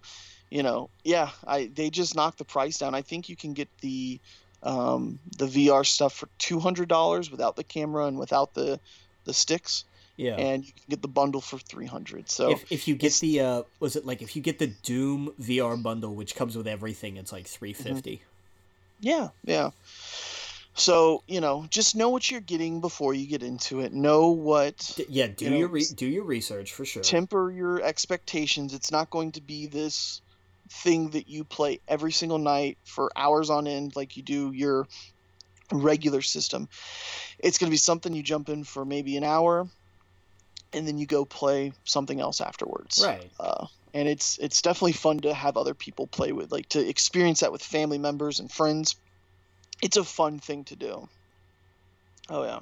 you 0.50 0.64
know, 0.64 0.90
yeah, 1.04 1.30
I 1.48 1.70
they 1.74 1.90
just 1.90 2.16
knocked 2.16 2.40
the 2.40 2.46
price 2.46 2.78
down. 2.80 2.94
I 2.96 3.02
think 3.02 3.30
you 3.30 3.36
can 3.36 3.54
get 3.54 3.70
the 3.82 4.20
um, 4.64 5.20
the 5.38 5.46
VR 5.46 5.86
stuff 5.86 6.14
for 6.14 6.28
two 6.40 6.60
hundred 6.60 6.90
dollars 6.90 7.32
without 7.32 7.56
the 7.56 7.64
camera 7.64 8.06
and 8.06 8.18
without 8.20 8.54
the 8.54 8.80
the 9.26 9.34
sticks, 9.34 9.84
Yeah. 10.18 10.36
and 10.36 10.66
you 10.66 10.72
can 10.74 10.84
get 10.90 11.02
the 11.02 11.08
bundle 11.08 11.42
for 11.42 11.58
three 11.60 11.86
hundred. 11.88 12.30
So 12.30 12.52
if 12.52 12.72
if 12.72 12.88
you 12.88 12.96
get 12.96 13.14
the 13.16 13.40
uh 13.42 13.64
was 13.80 13.96
it 13.96 14.06
like 14.06 14.22
if 14.22 14.36
you 14.36 14.42
get 14.42 14.60
the 14.60 14.68
Doom 14.68 15.34
VR 15.42 15.82
bundle 15.82 16.16
which 16.16 16.36
comes 16.36 16.56
with 16.58 16.68
everything 16.68 17.18
it's 17.18 17.32
like 17.32 17.46
Mm-hmm. 17.46 17.58
350. 17.60 18.22
yeah, 19.02 19.30
yeah. 19.46 19.72
So 20.76 21.24
you 21.28 21.42
know, 21.42 21.66
just 21.70 21.96
know 21.96 22.10
what 22.10 22.32
you're 22.32 22.40
getting 22.40 22.80
before 22.80 23.14
you 23.14 23.28
get 23.28 23.44
into 23.44 23.82
it. 23.82 23.92
Know 23.94 24.30
what 24.30 24.94
D- 24.96 25.06
yeah, 25.10 25.28
do 25.28 25.46
You 25.46 25.52
know, 25.52 25.58
your 25.58 25.68
re- 25.68 25.86
do 25.96 26.06
your 26.08 26.24
research 26.24 26.72
for 26.74 26.86
sure. 26.86 27.04
temper 27.04 27.52
your 27.52 27.82
expectations. 27.82 28.74
It's 28.74 28.92
not 28.92 29.10
going 29.10 29.34
to 29.34 29.42
be 29.42 29.66
this 29.68 30.22
thing 30.70 31.10
that 31.10 31.28
you 31.28 31.44
play 31.44 31.80
every 31.88 32.12
single 32.12 32.38
night 32.38 32.78
for 32.86 33.12
hours 33.16 33.50
on 33.50 33.68
end 33.68 33.96
like 33.96 34.16
you 34.16 34.24
do 34.24 34.52
your 34.54 34.88
regular 35.72 36.22
system. 36.22 36.68
It's 37.40 37.58
going 37.58 37.70
to 37.70 37.72
be 37.72 37.78
something 37.78 38.14
you 38.14 38.24
jump 38.24 38.50
in 38.50 38.64
for 38.64 38.86
maybe 38.86 39.18
an 39.18 39.24
hour 39.24 39.68
and 40.74 40.88
then 40.88 40.98
you 40.98 41.06
go 41.06 41.26
play 41.26 41.74
something 41.84 42.20
else 42.20 42.42
afterwards. 42.42 43.02
right. 43.04 43.30
Uh, 43.40 43.66
and 43.94 44.08
it's 44.08 44.38
it's 44.38 44.62
definitely 44.62 44.94
fun 44.94 45.20
to 45.20 45.34
have 45.34 45.58
other 45.58 45.74
people 45.74 46.06
play 46.06 46.32
with 46.32 46.52
like 46.52 46.70
to 46.70 46.88
experience 46.88 47.40
that 47.40 47.52
with 47.52 47.64
family 47.64 47.98
members 47.98 48.40
and 48.40 48.52
friends. 48.52 48.96
It's 49.82 49.98
a 49.98 50.04
fun 50.04 50.40
thing 50.40 50.66
to 50.66 50.76
do. 50.76 51.08
Oh 52.30 52.44
yeah. 52.44 52.60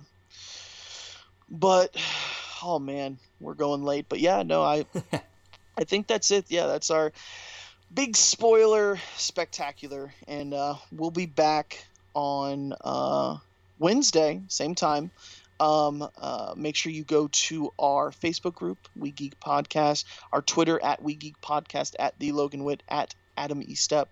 But 1.49 1.95
oh 2.63 2.79
man, 2.79 3.17
we're 3.41 3.55
going 3.55 3.83
late. 3.83 4.05
But 4.07 4.19
yeah, 4.19 4.43
no, 4.43 4.63
I 4.63 4.85
I 5.77 5.83
think 5.83 6.07
that's 6.07 6.31
it. 6.31 6.45
Yeah, 6.47 6.67
that's 6.67 6.91
our 6.91 7.11
big 7.93 8.15
spoiler 8.15 8.99
spectacular 9.15 10.13
and 10.27 10.53
uh, 10.53 10.75
we'll 10.91 11.11
be 11.11 11.25
back 11.25 11.85
on 12.17 12.73
uh, 12.81 13.37
Wednesday, 13.77 14.41
same 14.47 14.73
time. 14.73 15.11
Um, 15.59 16.07
uh, 16.19 16.55
make 16.57 16.75
sure 16.75 16.91
you 16.91 17.03
go 17.03 17.27
to 17.31 17.71
our 17.77 18.09
Facebook 18.09 18.55
group, 18.55 18.79
We 18.95 19.11
Geek 19.11 19.39
Podcast, 19.39 20.05
our 20.33 20.41
Twitter 20.41 20.83
at 20.83 21.03
We 21.03 21.13
Geek 21.13 21.39
Podcast, 21.41 21.93
at 21.99 22.17
the 22.17 22.31
Logan 22.31 22.63
Witt, 22.63 22.81
at 22.89 23.13
Adam 23.37 23.61
Estep, 23.61 24.07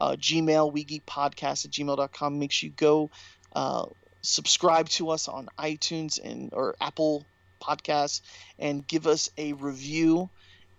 uh, 0.00 0.16
Gmail, 0.18 0.72
We 0.72 0.82
Geek 0.82 1.06
Podcast 1.06 1.64
at 1.64 1.70
gmail.com. 1.70 2.38
Make 2.40 2.50
sure 2.50 2.66
you 2.66 2.74
go 2.76 3.10
uh, 3.54 3.86
subscribe 4.22 4.88
to 4.88 5.10
us 5.10 5.28
on 5.28 5.48
iTunes 5.56 6.18
and 6.22 6.52
or 6.52 6.74
Apple 6.80 7.24
Podcasts 7.62 8.20
and 8.58 8.84
give 8.86 9.06
us 9.06 9.30
a 9.38 9.52
review. 9.52 10.28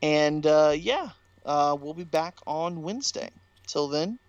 And 0.02 0.45
uh, 0.45 0.73
yeah, 0.77 1.11
uh, 1.45 1.77
we'll 1.80 1.93
be 1.93 2.03
back 2.03 2.38
on 2.45 2.81
Wednesday. 2.81 3.30
Till 3.65 3.88
then, 3.88 4.19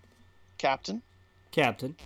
Captain. 0.59 1.03
Captain. 1.51 1.97